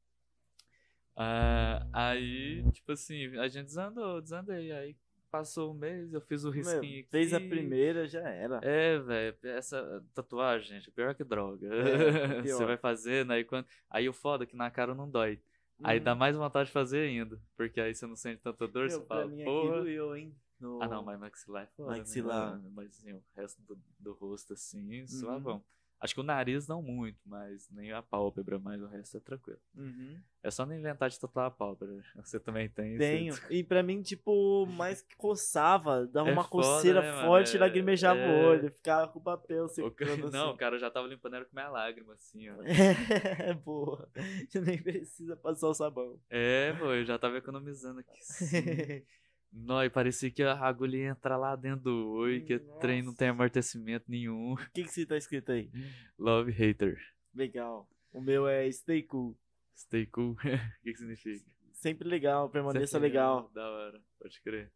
Ah, 1.16 1.84
aí, 1.92 2.62
tipo 2.70 2.92
assim, 2.92 3.36
a 3.38 3.48
gente 3.48 3.66
desandou, 3.66 4.20
desandei. 4.20 4.70
Aí 4.72 4.96
passou 5.30 5.72
um 5.72 5.74
mês, 5.74 6.12
eu 6.12 6.20
fiz 6.20 6.44
o 6.44 6.50
Meu, 6.50 6.54
risquinho 6.54 7.00
aqui. 7.00 7.08
fez 7.10 7.32
a 7.34 7.40
primeira, 7.40 8.06
já 8.06 8.20
era. 8.28 8.60
É, 8.62 8.98
velho, 8.98 9.36
essa 9.42 10.04
tatuagem, 10.14 10.76
gente, 10.76 10.90
pior 10.92 11.14
que 11.14 11.24
droga. 11.24 11.66
É, 11.66 11.72
Você 12.42 12.42
pior. 12.42 12.66
vai 12.66 12.76
fazendo, 12.76 13.32
aí 13.32 13.44
quando. 13.44 13.66
Aí 13.90 14.08
o 14.08 14.12
foda 14.12 14.44
é 14.44 14.46
que 14.46 14.56
na 14.56 14.70
cara 14.70 14.94
não 14.94 15.10
dói. 15.10 15.40
Aí 15.84 15.98
Uhum. 15.98 16.04
dá 16.04 16.14
mais 16.14 16.36
vontade 16.36 16.66
de 16.66 16.72
fazer 16.72 17.08
ainda. 17.08 17.40
Porque 17.56 17.80
aí 17.80 17.94
você 17.94 18.06
não 18.06 18.16
sente 18.16 18.42
tanta 18.42 18.66
dor, 18.66 18.88
Meu, 18.88 19.00
você 19.00 19.06
pra 19.06 19.16
fala, 19.16 19.26
mim 19.28 19.34
aqui 19.42 19.44
porra. 19.44 19.80
doeu, 19.82 20.16
hein? 20.16 20.34
No- 20.60 20.82
Ah, 20.82 20.88
não, 20.88 21.02
mas 21.04 21.18
maxilar 21.20 21.62
é 21.64 21.66
né? 21.66 21.98
Maxilar. 21.98 22.60
Mas 22.74 22.88
assim, 22.98 23.12
o 23.12 23.22
resto 23.36 23.62
do, 23.62 23.78
do 23.98 24.12
rosto, 24.14 24.52
assim, 24.54 25.00
Uhum. 25.00 25.06
suavão. 25.06 25.64
Acho 26.00 26.14
que 26.14 26.20
o 26.20 26.24
nariz 26.24 26.68
não 26.68 26.80
muito, 26.80 27.18
mas 27.26 27.68
nem 27.70 27.90
a 27.92 28.00
pálpebra, 28.00 28.56
mas 28.58 28.80
o 28.80 28.86
resto 28.86 29.16
é 29.16 29.20
tranquilo. 29.20 29.58
Uhum. 29.74 30.16
É 30.42 30.48
só 30.50 30.64
não 30.64 30.72
inventar 30.74 31.10
de 31.10 31.18
tatuar 31.18 31.46
a 31.46 31.50
pálpebra. 31.50 32.00
Você 32.24 32.38
também 32.38 32.68
tem. 32.68 32.92
você- 32.96 32.98
Tenho. 32.98 33.34
E 33.50 33.64
pra 33.64 33.82
mim, 33.82 34.00
tipo, 34.00 34.64
mais 34.66 35.02
que 35.02 35.16
coçava, 35.16 36.06
dava 36.06 36.28
É 36.30 36.32
uma 36.32 36.44
foda, 36.44 36.68
coceira 36.68 37.00
né, 37.02 37.22
forte 37.26 37.54
e 37.54 37.56
É- 37.56 37.60
lagrimejava 37.60 38.20
o 38.20 38.22
é- 38.22 38.46
olho. 38.46 38.70
Ficava 38.70 39.08
com 39.08 39.18
o 39.18 39.22
papel 39.22 39.64
O 39.64 39.68
secando 39.68 39.96
cara- 39.96 40.12
assim. 40.28 40.30
Não, 40.32 40.50
o 40.52 40.56
cara 40.56 40.78
já 40.78 40.88
tava 40.90 41.08
limpando 41.08 41.34
era 41.34 41.44
com 41.44 41.54
minha 41.54 41.68
lágrima, 41.68 42.12
assim, 42.14 42.48
ó. 42.48 42.54
É, 42.62 43.54
boa. 43.54 44.08
Você 44.48 44.60
nem 44.60 44.80
precisa 44.80 45.36
passar 45.36 45.68
o 45.68 45.74
sabão. 45.74 46.20
É, 46.30 46.72
pô, 46.74 46.92
eu 46.92 47.04
já 47.04 47.18
tava 47.18 47.38
economizando 47.38 47.98
aqui. 48.00 49.04
Não, 49.52 49.82
e 49.82 49.90
parecia 49.90 50.30
que 50.30 50.42
a 50.42 50.54
agulha 50.54 50.96
ia 50.96 51.08
entrar 51.08 51.36
lá 51.36 51.56
dentro 51.56 51.84
do 51.84 52.10
oi, 52.12 52.40
que 52.40 52.56
o 52.56 52.78
trem 52.78 53.02
não 53.02 53.14
tem 53.14 53.28
amortecimento 53.28 54.04
nenhum. 54.08 54.52
O 54.52 54.56
que 54.72 54.84
que 54.84 54.88
você 54.88 55.06
tá 55.06 55.16
escrito 55.16 55.52
aí? 55.52 55.70
Love 56.18 56.52
hater. 56.52 56.98
Legal. 57.34 57.88
O 58.12 58.20
meu 58.20 58.46
é 58.46 58.70
stay 58.70 59.02
cool. 59.02 59.36
Stay 59.74 60.06
cool. 60.06 60.36
O 60.80 60.82
que, 60.82 60.92
que 60.92 60.98
significa? 60.98 61.44
Sempre 61.72 62.08
legal, 62.08 62.50
permaneça 62.50 62.92
Sempre 62.92 63.08
legal. 63.08 63.50
Da 63.54 63.68
hora, 63.68 64.02
pode 64.18 64.40
crer. 64.42 64.72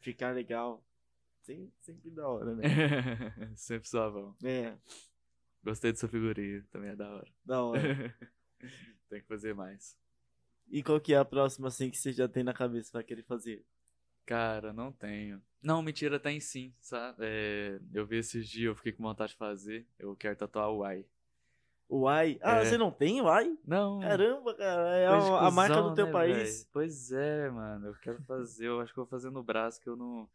Ficar 0.00 0.34
legal. 0.34 0.84
Sempre, 1.40 1.72
sempre 1.80 2.10
da 2.10 2.28
hora, 2.28 2.54
né? 2.54 2.62
Sempre 3.56 3.88
suavão. 3.88 4.36
É, 4.44 4.76
Gostei 5.64 5.92
dessa 5.92 6.08
figurinha, 6.08 6.64
também 6.70 6.90
é 6.90 6.96
da 6.96 7.08
hora. 7.08 7.32
da 7.44 7.62
hora. 7.62 7.80
tem 9.08 9.20
que 9.20 9.28
fazer 9.28 9.54
mais. 9.54 9.96
E 10.68 10.82
qual 10.82 11.00
que 11.00 11.14
é 11.14 11.18
a 11.18 11.24
próxima, 11.24 11.68
assim, 11.68 11.90
que 11.90 11.96
você 11.96 12.12
já 12.12 12.26
tem 12.28 12.42
na 12.42 12.52
cabeça 12.52 12.90
pra 12.90 13.02
querer 13.02 13.22
fazer? 13.22 13.64
Cara, 14.26 14.72
não 14.72 14.92
tenho. 14.92 15.42
Não, 15.62 15.82
mentira, 15.82 16.18
tem 16.18 16.40
sim, 16.40 16.74
sabe? 16.80 17.18
É, 17.20 17.78
eu 17.94 18.04
vi 18.06 18.16
esses 18.18 18.48
dias, 18.48 18.66
eu 18.66 18.74
fiquei 18.74 18.92
com 18.92 19.02
vontade 19.02 19.32
de 19.32 19.38
fazer. 19.38 19.86
Eu 19.98 20.14
quero 20.16 20.36
tatuar 20.36 20.70
o. 20.70 20.82
O 21.88 22.08
Y? 22.10 22.38
Ah, 22.42 22.56
É. 22.58 22.64
você 22.64 22.78
não 22.78 22.90
tem 22.90 23.20
o 23.20 23.26
Y? 23.40 23.56
Não, 23.66 24.00
Caramba, 24.00 24.54
cara, 24.54 24.96
é 24.96 25.08
coisa 25.08 25.38
a, 25.38 25.50
marca 25.50 25.82
do 25.82 25.94
teu 25.94 26.06
né, 26.06 26.12
país. 26.12 26.36
véi? 26.62 26.68
Pois 26.72 27.12
é, 27.12 27.50
mano. 27.50 27.88
Eu 27.88 27.94
quero 27.94 28.22
fazer. 28.22 28.66
Eu 28.66 28.80
acho 28.80 28.92
que 28.92 28.98
eu 28.98 29.04
vou 29.04 29.10
fazer 29.10 29.30
no 29.30 29.42
braço, 29.42 29.80
que 29.80 29.88
eu 29.88 29.96
não. 29.96 30.28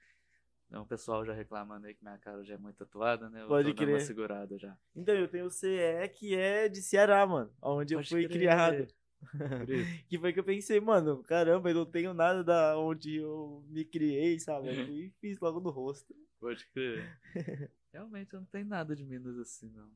Não, 0.69 0.83
o 0.83 0.85
pessoal 0.85 1.25
já 1.25 1.31
reclamando 1.33 1.87
aí 1.87 1.93
que 1.95 2.03
minha 2.03 2.17
cara 2.17 2.43
já 2.43 2.55
é 2.55 2.57
muito 2.57 2.75
tatuada, 2.75 3.29
né? 3.29 3.41
Eu 3.41 3.47
Pode 3.47 3.69
dando 3.73 3.79
uma 3.79 3.85
crer. 3.95 4.01
segurada 4.05 4.57
já. 4.57 4.77
Então, 4.93 5.15
eu 5.15 5.27
tenho 5.29 5.45
o 5.45 5.49
CE, 5.49 6.09
que 6.13 6.35
é 6.35 6.67
de 6.67 6.81
Ceará, 6.81 7.25
mano. 7.25 7.49
Onde 7.61 7.93
eu 7.95 7.99
Pode 7.99 8.09
fui 8.09 8.25
crer. 8.27 8.37
criado. 8.37 8.87
Que 10.07 10.17
foi 10.19 10.33
que 10.33 10.39
eu 10.39 10.43
pensei, 10.43 10.79
mano, 10.79 11.23
caramba, 11.23 11.69
eu 11.69 11.75
não 11.75 11.85
tenho 11.85 12.13
nada 12.13 12.43
da 12.43 12.77
onde 12.77 13.17
eu 13.17 13.63
me 13.69 13.83
criei, 13.83 14.39
sabe? 14.39 14.69
Eu 14.69 14.85
fui 14.85 15.05
e 15.05 15.13
fiz 15.19 15.39
logo 15.39 15.59
no 15.59 15.69
rosto. 15.69 16.15
Pode 16.39 16.65
crer. 16.67 17.03
Realmente 17.91 18.33
eu 18.33 18.39
não 18.39 18.47
tenho 18.47 18.65
nada 18.65 18.95
de 18.95 19.03
Minas 19.03 19.37
assim, 19.39 19.69
não. 19.69 19.89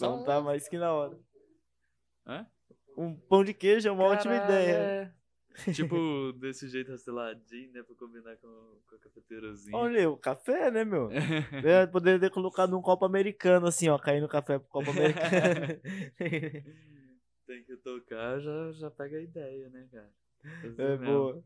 Não 0.00 0.22
tá 0.22 0.40
mais 0.40 0.68
que 0.68 0.78
na 0.78 0.92
hora. 0.92 1.18
Hã? 2.26 2.46
Um 2.96 3.14
pão 3.14 3.44
de 3.44 3.54
queijo 3.54 3.88
é 3.88 3.92
uma 3.92 4.04
ótima 4.04 4.34
Caralho, 4.34 4.44
ideia. 4.44 4.76
é. 4.76 5.12
Tipo, 5.74 6.32
desse 6.38 6.68
jeito 6.68 6.90
rasteladinho, 6.90 7.72
né? 7.72 7.82
Pra 7.82 7.94
combinar 7.96 8.36
com, 8.36 8.80
com 8.88 8.96
a 8.96 8.98
cafeteirazinha. 8.98 9.76
Olha, 9.76 10.10
o 10.10 10.16
café, 10.16 10.70
né, 10.70 10.84
meu? 10.84 11.10
Eu 11.12 11.88
poderia 11.88 12.20
ter 12.20 12.30
colocado 12.30 12.70
num 12.70 12.80
copo 12.80 13.04
americano, 13.04 13.66
assim, 13.66 13.88
ó, 13.88 13.98
cair 13.98 14.20
no 14.20 14.28
café 14.28 14.58
pro 14.58 14.68
copo 14.68 14.90
americano. 14.90 15.80
Tem 17.50 17.64
que 17.64 17.76
tocar, 17.78 18.38
já, 18.38 18.70
já 18.70 18.88
pega 18.92 19.16
a 19.18 19.20
ideia, 19.20 19.68
né, 19.70 19.84
cara? 19.90 20.08
Fazer 20.62 20.82
é 20.82 20.96
mesmo. 20.96 21.04
boa. 21.04 21.44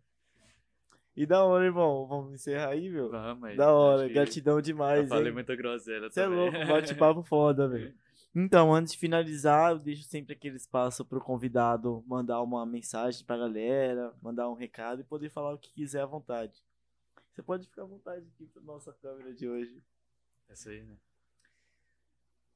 E 1.17 1.25
da 1.25 1.43
hora, 1.43 1.65
irmão. 1.65 2.07
Vamos 2.07 2.35
encerrar 2.35 2.69
aí, 2.73 2.91
meu? 2.91 3.09
Vamos 3.11 3.43
aí. 3.45 3.57
Da 3.57 3.73
hora, 3.73 4.07
gratidão 4.07 4.57
Eu 4.57 4.61
demais, 4.61 5.09
falei 5.09 5.29
hein? 5.29 5.33
muita 5.33 5.57
groselha 5.57 6.11
Você 6.11 6.21
é 6.21 6.27
louco, 6.27 6.59
bate-papo 6.69 7.23
foda, 7.23 7.67
velho. 7.67 7.95
Então, 8.37 8.75
antes 8.75 8.93
de 8.93 8.99
finalizar, 8.99 9.73
eu 9.73 9.79
deixo 9.79 10.03
sempre 10.03 10.35
aquele 10.35 10.57
espaço 10.57 11.07
pro 11.07 11.21
convidado 11.23 12.05
mandar 12.07 12.43
uma 12.43 12.67
mensagem 12.67 13.25
pra 13.25 13.39
galera, 13.39 14.13
mandar 14.21 14.51
um 14.51 14.55
recado 14.55 15.01
e 15.01 15.05
poder 15.05 15.31
falar 15.31 15.55
o 15.55 15.59
que 15.59 15.73
quiser 15.73 16.03
à 16.03 16.07
vontade. 16.07 16.63
Você 17.33 17.43
pode 17.43 17.67
ficar 17.67 17.83
à 17.83 17.87
vontade 17.87 18.27
aqui 18.35 18.45
pra 18.47 18.61
nossa 18.63 18.93
câmera 18.93 19.33
de 19.33 19.49
hoje. 19.49 19.83
Essa 20.51 20.69
aí, 20.69 20.83
né? 20.83 20.97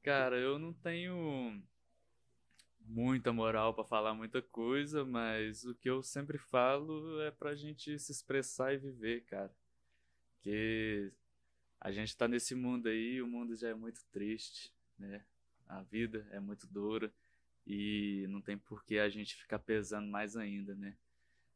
Cara, 0.03 0.37
eu 0.37 0.59
não 0.59 0.73
tenho 0.73 1.63
muita 2.89 3.31
moral 3.31 3.73
pra 3.73 3.83
falar 3.83 4.13
muita 4.15 4.41
coisa, 4.41 5.05
mas 5.05 5.63
o 5.63 5.75
que 5.75 5.89
eu 5.89 6.01
sempre 6.01 6.37
falo 6.37 7.21
é 7.21 7.29
pra 7.29 7.55
gente 7.55 7.97
se 7.99 8.11
expressar 8.11 8.73
e 8.73 8.77
viver, 8.77 9.21
cara. 9.25 9.53
Porque 10.33 11.13
a 11.79 11.91
gente 11.91 12.17
tá 12.17 12.27
nesse 12.27 12.55
mundo 12.55 12.89
aí, 12.89 13.21
o 13.21 13.27
mundo 13.27 13.55
já 13.55 13.69
é 13.69 13.73
muito 13.73 14.03
triste, 14.11 14.73
né? 14.97 15.23
A 15.67 15.83
vida 15.83 16.27
é 16.31 16.39
muito 16.39 16.65
dura 16.65 17.13
e 17.65 18.25
não 18.29 18.41
tem 18.41 18.57
por 18.57 18.83
que 18.83 18.97
a 18.97 19.07
gente 19.07 19.35
ficar 19.35 19.59
pesando 19.59 20.07
mais 20.09 20.35
ainda, 20.35 20.73
né? 20.73 20.97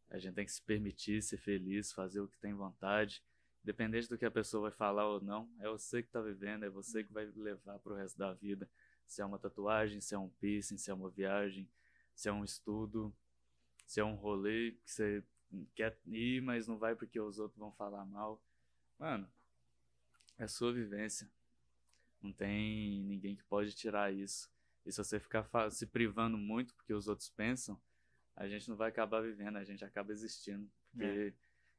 A 0.10 0.20
gente 0.20 0.36
tem 0.36 0.46
que 0.46 0.52
se 0.52 0.62
permitir 0.62 1.24
ser 1.24 1.38
feliz, 1.38 1.92
fazer 1.92 2.22
o 2.22 2.28
que 2.28 2.38
tem 2.38 2.54
vontade. 2.54 3.24
Independente 3.64 4.08
do 4.08 4.18
que 4.18 4.26
a 4.26 4.32
pessoa 4.32 4.70
vai 4.70 4.72
falar 4.72 5.08
ou 5.08 5.20
não, 5.20 5.50
é 5.60 5.68
você 5.68 6.04
que 6.04 6.10
tá 6.10 6.22
vivendo, 6.22 6.64
é 6.64 6.70
você 6.70 7.04
que 7.04 7.12
vai 7.12 7.26
levar 7.36 7.80
pro 7.80 7.96
resto 7.96 8.18
da 8.20 8.34
vida. 8.34 8.70
Se 9.08 9.22
é 9.22 9.26
uma 9.26 9.40
tatuagem, 9.40 10.02
se 10.02 10.16
é 10.16 10.18
um 10.18 10.30
piercing, 10.30 10.78
se 10.78 10.90
é 10.90 10.94
uma 10.94 11.10
viagem, 11.10 11.70
se 12.16 12.30
é 12.30 12.32
um 12.32 12.44
estudo, 12.44 13.14
se 13.86 14.00
é 14.00 14.04
um 14.04 14.16
rolê 14.16 14.72
que 14.84 14.92
você 14.92 15.24
quer 15.76 15.98
ir, 16.08 16.42
mas 16.42 16.68
não 16.68 16.78
vai 16.78 16.96
porque 16.96 17.20
os 17.20 17.40
outros 17.40 17.60
vão 17.60 17.72
falar 17.72 18.06
mal. 18.06 18.42
Mano, 18.98 19.30
é 20.38 20.48
sua 20.48 20.74
vivência. 20.74 21.30
Não 22.22 22.32
tem 22.32 23.04
ninguém 23.04 23.36
que 23.36 23.44
pode 23.44 23.74
tirar 23.76 24.14
isso. 24.14 24.50
E 24.86 24.92
se 24.92 24.98
você 24.98 25.20
ficar 25.20 25.48
se 25.72 25.86
privando 25.86 26.38
muito 26.38 26.74
porque 26.76 26.94
os 26.94 27.08
outros 27.08 27.30
pensam, 27.30 27.80
a 28.36 28.48
gente 28.48 28.68
não 28.70 28.76
vai 28.76 28.90
acabar 28.90 29.22
vivendo, 29.22 29.58
a 29.58 29.64
gente 29.64 29.84
acaba 29.86 30.12
existindo. 30.12 30.70
Porque 30.92 31.34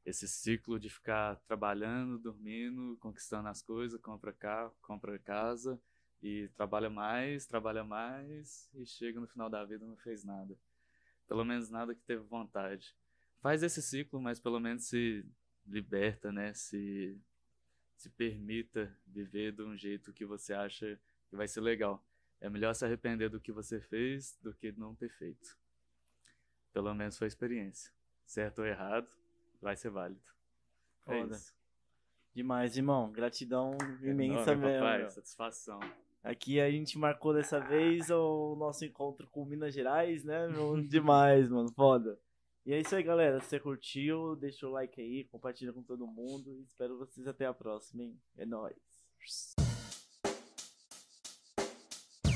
esse 0.05 0.27
ciclo 0.27 0.79
de 0.79 0.89
ficar 0.89 1.35
trabalhando, 1.47 2.19
dormindo, 2.19 2.97
conquistando 2.97 3.49
as 3.49 3.61
coisas, 3.61 3.99
compra 3.99 4.31
carro, 4.31 4.75
compra 4.81 5.17
casa 5.19 5.81
e 6.25 6.49
trabalha 6.49 6.89
mais, 6.89 7.45
trabalha 7.45 7.83
mais 7.83 8.67
e 8.73 8.83
chega 8.83 9.19
no 9.19 9.27
final 9.27 9.47
da 9.47 9.63
vida 9.63 9.85
não 9.85 9.95
fez 9.97 10.23
nada. 10.23 10.57
Pelo 11.27 11.45
menos 11.45 11.69
nada 11.69 11.93
que 11.93 12.01
teve 12.01 12.23
vontade. 12.23 12.95
Faz 13.41 13.61
esse 13.61 13.79
ciclo, 13.79 14.19
mas 14.19 14.39
pelo 14.39 14.59
menos 14.59 14.85
se 14.85 15.23
liberta, 15.67 16.31
né? 16.31 16.51
Se 16.55 17.15
se 17.95 18.09
permita 18.09 18.91
viver 19.05 19.51
de 19.53 19.61
um 19.61 19.77
jeito 19.77 20.11
que 20.11 20.25
você 20.25 20.53
acha 20.53 20.99
que 21.29 21.35
vai 21.35 21.47
ser 21.47 21.61
legal. 21.61 22.03
É 22.41 22.49
melhor 22.49 22.73
se 22.73 22.83
arrepender 22.83 23.29
do 23.29 23.39
que 23.39 23.51
você 23.51 23.79
fez 23.79 24.35
do 24.41 24.51
que 24.51 24.71
não 24.71 24.95
ter 24.95 25.09
feito. 25.09 25.55
Pelo 26.73 26.93
menos 26.95 27.19
foi 27.19 27.27
experiência. 27.27 27.93
Certo 28.25 28.59
ou 28.59 28.65
errado, 28.65 29.07
vai 29.61 29.77
ser 29.77 29.91
válido. 29.91 30.25
É 31.05 31.21
Foda. 31.21 31.35
isso. 31.35 31.55
Demais, 32.33 32.75
irmão. 32.75 33.11
Gratidão 33.11 33.77
imensa 34.01 34.51
Enorme, 34.51 34.65
mesmo. 34.65 34.79
papai. 34.79 35.09
Satisfação. 35.11 35.79
Aqui 36.25 36.59
a 36.59 36.71
gente 36.71 36.97
marcou 36.97 37.35
dessa 37.35 37.59
vez 37.59 38.09
o 38.09 38.55
nosso 38.55 38.83
encontro 38.83 39.27
com 39.27 39.45
Minas 39.45 39.75
Gerais, 39.75 40.23
né? 40.23 40.47
Demais, 40.89 41.49
mano. 41.49 41.71
Foda. 41.71 42.17
E 42.65 42.73
é 42.73 42.79
isso 42.79 42.95
aí, 42.95 43.03
galera. 43.03 43.39
Se 43.39 43.49
você 43.49 43.59
curtiu, 43.59 44.35
deixa 44.35 44.67
o 44.67 44.71
like 44.71 44.99
aí, 44.99 45.25
compartilha 45.25 45.71
com 45.71 45.83
todo 45.83 46.07
mundo. 46.07 46.63
Espero 46.67 46.97
vocês 46.97 47.27
até 47.27 47.45
a 47.45 47.53
próxima, 47.53 48.01
hein? 48.01 48.19
É 48.39 48.43
nóis. 48.43 48.75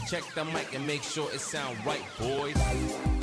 Check 0.07 0.23
the 0.35 0.43
mic 0.43 0.75
and 0.75 0.85
make 0.85 1.03
sure 1.03 1.27
it 1.31 1.39
sound 1.39 1.75
right, 1.83 2.05
boys. 2.19 3.18